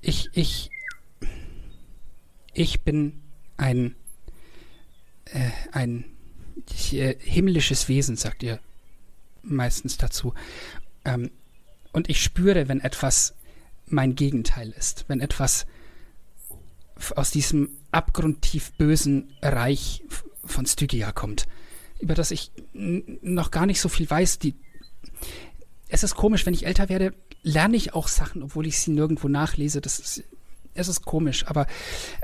ich, 0.00 0.28
ich, 0.32 0.70
ich 2.52 2.82
bin 2.82 3.20
ein, 3.56 3.94
äh, 5.26 5.50
ein 5.72 6.04
äh, 6.92 7.14
himmlisches 7.18 7.88
Wesen, 7.88 8.16
sagt 8.16 8.42
ihr 8.42 8.60
meistens 9.42 9.96
dazu. 9.96 10.34
Ähm, 11.04 11.30
und 11.92 12.08
ich 12.08 12.22
spüre, 12.22 12.68
wenn 12.68 12.80
etwas 12.80 13.34
mein 13.86 14.14
Gegenteil 14.14 14.70
ist, 14.70 15.04
wenn 15.08 15.20
etwas 15.20 15.66
aus 17.16 17.30
diesem 17.30 17.70
abgrundtief 17.90 18.72
bösen 18.72 19.32
Reich 19.40 20.02
von 20.44 20.66
Stygia 20.66 21.12
kommt, 21.12 21.46
über 22.00 22.14
das 22.14 22.30
ich 22.30 22.50
noch 22.72 23.50
gar 23.50 23.66
nicht 23.66 23.80
so 23.80 23.88
viel 23.88 24.08
weiß. 24.08 24.38
Die, 24.38 24.54
es 25.88 26.02
ist 26.02 26.14
komisch, 26.14 26.46
wenn 26.46 26.54
ich 26.54 26.66
älter 26.66 26.88
werde, 26.88 27.14
lerne 27.42 27.76
ich 27.76 27.94
auch 27.94 28.08
Sachen, 28.08 28.42
obwohl 28.42 28.66
ich 28.66 28.78
sie 28.78 28.90
nirgendwo 28.90 29.28
nachlese. 29.28 29.80
Das 29.80 29.98
ist, 29.98 30.24
es 30.74 30.88
ist 30.88 31.04
komisch, 31.04 31.46
aber 31.46 31.66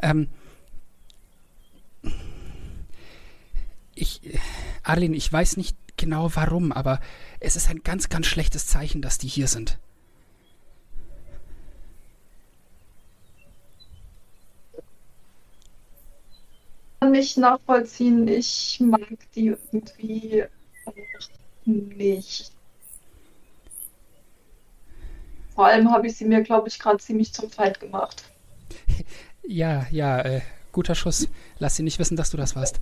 ähm, 0.02 0.28
ich, 3.94 4.20
Arlene, 4.82 5.16
ich 5.16 5.32
weiß 5.32 5.56
nicht 5.56 5.76
genau 5.96 6.34
warum, 6.34 6.72
aber 6.72 7.00
es 7.40 7.56
ist 7.56 7.70
ein 7.70 7.82
ganz, 7.82 8.08
ganz 8.08 8.26
schlechtes 8.26 8.66
Zeichen, 8.66 9.02
dass 9.02 9.18
die 9.18 9.28
hier 9.28 9.48
sind. 9.48 9.78
Kann 17.00 17.12
nicht 17.12 17.36
nachvollziehen. 17.36 18.26
Ich 18.28 18.80
mag 18.80 19.18
die 19.34 19.54
irgendwie 19.72 20.44
nicht. 21.64 22.53
Vor 25.54 25.66
allem 25.66 25.90
habe 25.90 26.06
ich 26.06 26.16
sie 26.16 26.24
mir, 26.24 26.42
glaube 26.42 26.68
ich, 26.68 26.78
gerade 26.78 26.98
ziemlich 26.98 27.32
zum 27.32 27.50
Feind 27.50 27.80
gemacht. 27.80 28.24
Ja, 29.46 29.86
ja, 29.90 30.22
äh, 30.22 30.40
guter 30.72 30.94
Schuss. 30.94 31.28
Lass 31.58 31.76
sie 31.76 31.82
nicht 31.82 31.98
wissen, 31.98 32.16
dass 32.16 32.30
du 32.30 32.38
das 32.38 32.56
warst. 32.56 32.80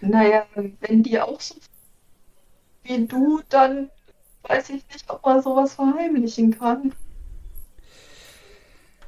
Naja, 0.00 0.46
wenn 0.54 1.02
die 1.02 1.20
auch 1.20 1.38
so 1.42 1.56
wie 2.84 3.06
du, 3.06 3.42
dann 3.50 3.90
weiß 4.44 4.70
ich 4.70 4.82
nicht, 4.88 5.10
ob 5.10 5.24
man 5.26 5.42
sowas 5.42 5.74
verheimlichen 5.74 6.58
kann. 6.58 6.94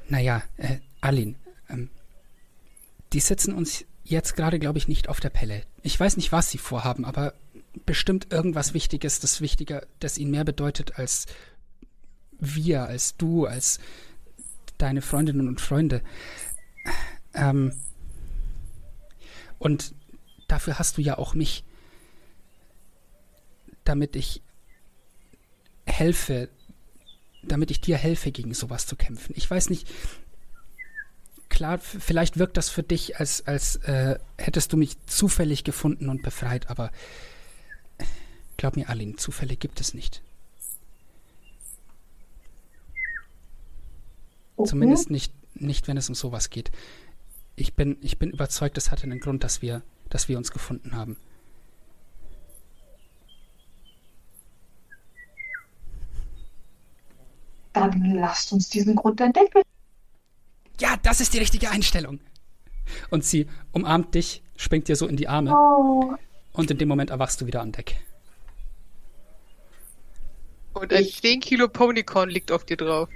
Naja, 0.07 0.43
äh, 0.57 0.77
Arlene, 1.01 1.33
ähm, 1.67 1.89
die 3.13 3.19
sitzen 3.19 3.55
uns 3.55 3.85
jetzt 4.03 4.35
gerade, 4.35 4.59
glaube 4.59 4.77
ich, 4.77 4.87
nicht 4.87 5.09
auf 5.09 5.19
der 5.19 5.29
Pelle. 5.29 5.63
Ich 5.83 5.99
weiß 5.99 6.15
nicht, 6.17 6.31
was 6.31 6.49
sie 6.49 6.57
vorhaben, 6.57 7.03
aber 7.05 7.33
bestimmt 7.85 8.31
irgendwas 8.31 8.73
Wichtiges, 8.73 9.19
das 9.19 9.41
wichtiger, 9.41 9.85
das 9.99 10.17
ihnen 10.17 10.31
mehr 10.31 10.45
bedeutet 10.45 10.97
als 10.97 11.25
wir, 12.39 12.83
als 12.83 13.17
du, 13.17 13.45
als 13.45 13.79
deine 14.77 15.01
Freundinnen 15.01 15.47
und 15.47 15.59
Freunde. 15.59 16.01
Ähm, 17.33 17.73
und 19.59 19.93
dafür 20.47 20.79
hast 20.79 20.97
du 20.97 21.01
ja 21.01 21.17
auch 21.17 21.33
mich, 21.33 21.63
damit 23.83 24.15
ich 24.15 24.41
helfe, 25.85 26.49
damit 27.43 27.71
ich 27.71 27.81
dir 27.81 27.97
helfe, 27.97 28.31
gegen 28.31 28.53
sowas 28.53 28.87
zu 28.87 28.95
kämpfen. 28.95 29.33
Ich 29.35 29.49
weiß 29.49 29.69
nicht, 29.69 29.87
klar, 31.53 31.77
vielleicht 31.77 32.37
wirkt 32.39 32.57
das 32.57 32.69
für 32.69 32.83
dich, 32.83 33.19
als, 33.19 33.45
als 33.45 33.75
äh, 33.77 34.17
hättest 34.37 34.73
du 34.73 34.77
mich 34.77 34.97
zufällig 35.05 35.63
gefunden 35.63 36.09
und 36.09 36.23
befreit, 36.23 36.69
aber 36.69 36.91
glaub 38.57 38.75
mir, 38.75 38.89
Aline, 38.89 39.15
Zufälle 39.17 39.55
gibt 39.55 39.79
es 39.79 39.93
nicht. 39.93 40.23
Okay. 44.55 44.69
Zumindest 44.69 45.11
nicht, 45.11 45.31
nicht, 45.53 45.87
wenn 45.87 45.95
es 45.95 46.09
um 46.09 46.15
sowas 46.15 46.49
geht. 46.49 46.71
Ich 47.55 47.75
bin, 47.75 47.97
ich 48.01 48.17
bin 48.17 48.31
überzeugt, 48.31 48.77
es 48.77 48.89
hatte 48.89 49.03
einen 49.03 49.19
Grund, 49.19 49.43
dass 49.43 49.61
wir, 49.61 49.83
dass 50.09 50.27
wir 50.27 50.37
uns 50.39 50.51
gefunden 50.51 50.95
haben. 50.95 51.17
Dann 57.73 58.15
lasst 58.15 58.51
uns 58.53 58.69
diesen 58.69 58.95
Grund 58.95 59.21
entdecken. 59.21 59.61
Ja, 60.79 60.95
das 61.03 61.21
ist 61.21 61.33
die 61.33 61.37
richtige 61.39 61.69
Einstellung. 61.69 62.19
Und 63.09 63.23
sie 63.23 63.47
umarmt 63.71 64.13
dich, 64.15 64.41
springt 64.57 64.87
dir 64.87 64.95
so 64.95 65.07
in 65.07 65.15
die 65.15 65.27
Arme 65.27 65.53
Oh, 65.55 66.13
und 66.53 66.69
in 66.71 66.77
dem 66.77 66.87
Moment 66.89 67.09
erwachst 67.11 67.39
du 67.41 67.45
wieder 67.47 67.61
an 67.61 67.71
Deck. 67.71 67.95
Und 70.73 70.91
ein 70.91 71.03
Ich- 71.03 71.21
10 71.21 71.39
Kilo 71.39 71.67
Ponycorn 71.67 72.29
liegt 72.29 72.51
auf 72.51 72.65
dir 72.65 72.77
drauf. 72.77 73.07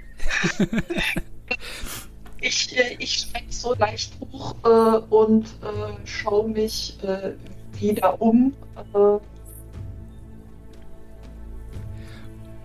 ich 2.40 2.76
äh, 2.76 2.96
ich 2.98 3.14
schrecke 3.18 3.52
so 3.52 3.74
leicht 3.74 4.12
hoch 4.20 4.54
äh, 4.64 4.98
und 5.10 5.46
äh, 5.62 6.06
schaue 6.06 6.48
mich 6.48 6.96
äh, 7.02 7.32
wieder 7.80 8.20
um. 8.22 8.54
Äh, 8.94 9.18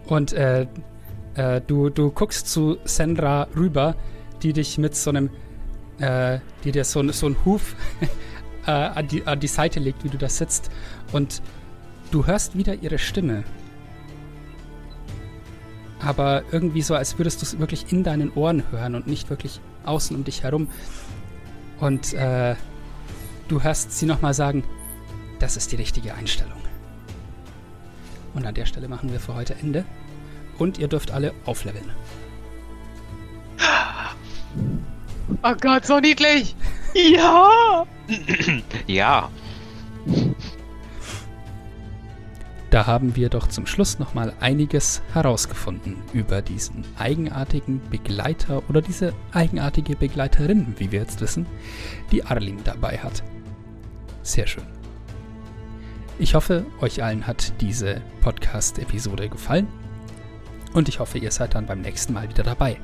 Und 0.07 0.33
äh, 0.33 0.67
äh, 1.35 1.61
du, 1.61 1.89
du 1.89 2.11
guckst 2.11 2.47
zu 2.47 2.77
Sandra 2.83 3.47
rüber, 3.55 3.95
die 4.43 4.53
dich 4.53 4.77
mit 4.77 4.95
so 4.95 5.09
einem, 5.09 5.29
äh, 5.99 6.39
die 6.63 6.71
dir 6.71 6.83
so, 6.83 7.09
so 7.11 7.25
einen 7.25 7.37
Huf 7.45 7.75
äh, 8.67 8.71
an, 8.71 9.07
die, 9.07 9.25
an 9.25 9.39
die 9.39 9.47
Seite 9.47 9.79
legt, 9.79 10.03
wie 10.03 10.09
du 10.09 10.17
da 10.17 10.29
sitzt. 10.29 10.69
Und 11.11 11.41
du 12.11 12.25
hörst 12.25 12.57
wieder 12.57 12.75
ihre 12.75 12.99
Stimme. 12.99 13.43
Aber 15.99 16.43
irgendwie 16.51 16.81
so, 16.81 16.95
als 16.95 17.17
würdest 17.17 17.41
du 17.41 17.45
es 17.45 17.59
wirklich 17.59 17.91
in 17.91 18.03
deinen 18.03 18.31
Ohren 18.33 18.63
hören 18.71 18.95
und 18.95 19.07
nicht 19.07 19.29
wirklich 19.29 19.61
außen 19.85 20.15
um 20.15 20.23
dich 20.25 20.43
herum. 20.43 20.67
Und 21.79 22.13
äh, 22.13 22.55
du 23.47 23.63
hörst 23.63 23.97
sie 23.97 24.05
nochmal 24.05 24.33
sagen, 24.33 24.63
das 25.39 25.55
ist 25.57 25.71
die 25.71 25.77
richtige 25.77 26.13
Einstellung. 26.13 26.61
Und 28.33 28.45
an 28.45 28.55
der 28.55 28.65
Stelle 28.65 28.87
machen 28.87 29.11
wir 29.11 29.19
für 29.19 29.35
heute 29.35 29.55
Ende. 29.55 29.85
Und 30.57 30.77
ihr 30.77 30.87
dürft 30.87 31.11
alle 31.11 31.33
aufleveln. 31.45 31.89
Oh 35.43 35.55
Gott, 35.59 35.85
so 35.85 35.99
niedlich! 35.99 36.55
Ja! 36.95 37.85
Ja, 38.87 39.29
Da 42.73 42.87
haben 42.87 43.15
wir 43.15 43.29
doch 43.29 43.47
zum 43.49 43.67
Schluss 43.67 43.99
nochmal 43.99 44.33
einiges 44.39 45.03
herausgefunden 45.13 45.97
über 46.11 46.41
diesen 46.41 46.83
eigenartigen 46.97 47.79
Begleiter 47.91 48.63
oder 48.67 48.81
diese 48.81 49.13
eigenartige 49.31 49.95
Begleiterin, 49.95 50.73
wie 50.79 50.91
wir 50.91 51.01
jetzt 51.01 51.21
wissen, 51.21 51.45
die 52.11 52.25
Arlin 52.25 52.57
dabei 52.63 52.97
hat. 52.97 53.21
Sehr 54.23 54.47
schön. 54.47 54.63
Ich 56.17 56.33
hoffe, 56.33 56.65
euch 56.81 57.03
allen 57.03 57.27
hat 57.27 57.53
diese 57.61 58.01
Podcast-Episode 58.21 59.29
gefallen 59.29 59.67
und 60.73 60.89
ich 60.89 60.99
hoffe, 60.99 61.19
ihr 61.19 61.29
seid 61.29 61.53
dann 61.53 61.67
beim 61.67 61.81
nächsten 61.81 62.13
Mal 62.13 62.27
wieder 62.27 62.41
dabei. 62.41 62.77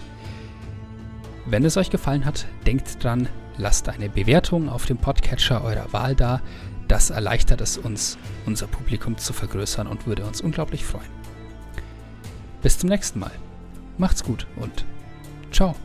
Wenn 1.49 1.65
es 1.65 1.77
euch 1.77 1.89
gefallen 1.89 2.25
hat, 2.25 2.45
denkt 2.67 3.03
dran, 3.03 3.27
lasst 3.57 3.89
eine 3.89 4.07
Bewertung 4.07 4.69
auf 4.69 4.85
dem 4.85 4.97
Podcatcher 4.97 5.63
eurer 5.63 5.91
Wahl 5.91 6.15
da. 6.15 6.41
Das 6.87 7.09
erleichtert 7.09 7.59
es 7.59 7.75
uns, 7.75 8.19
unser 8.45 8.67
Publikum 8.67 9.17
zu 9.17 9.33
vergrößern 9.33 9.87
und 9.87 10.05
würde 10.05 10.25
uns 10.25 10.41
unglaublich 10.41 10.85
freuen. 10.85 11.09
Bis 12.61 12.77
zum 12.77 12.89
nächsten 12.89 13.17
Mal. 13.17 13.31
Macht's 13.97 14.23
gut 14.23 14.45
und 14.57 14.85
ciao. 15.51 15.75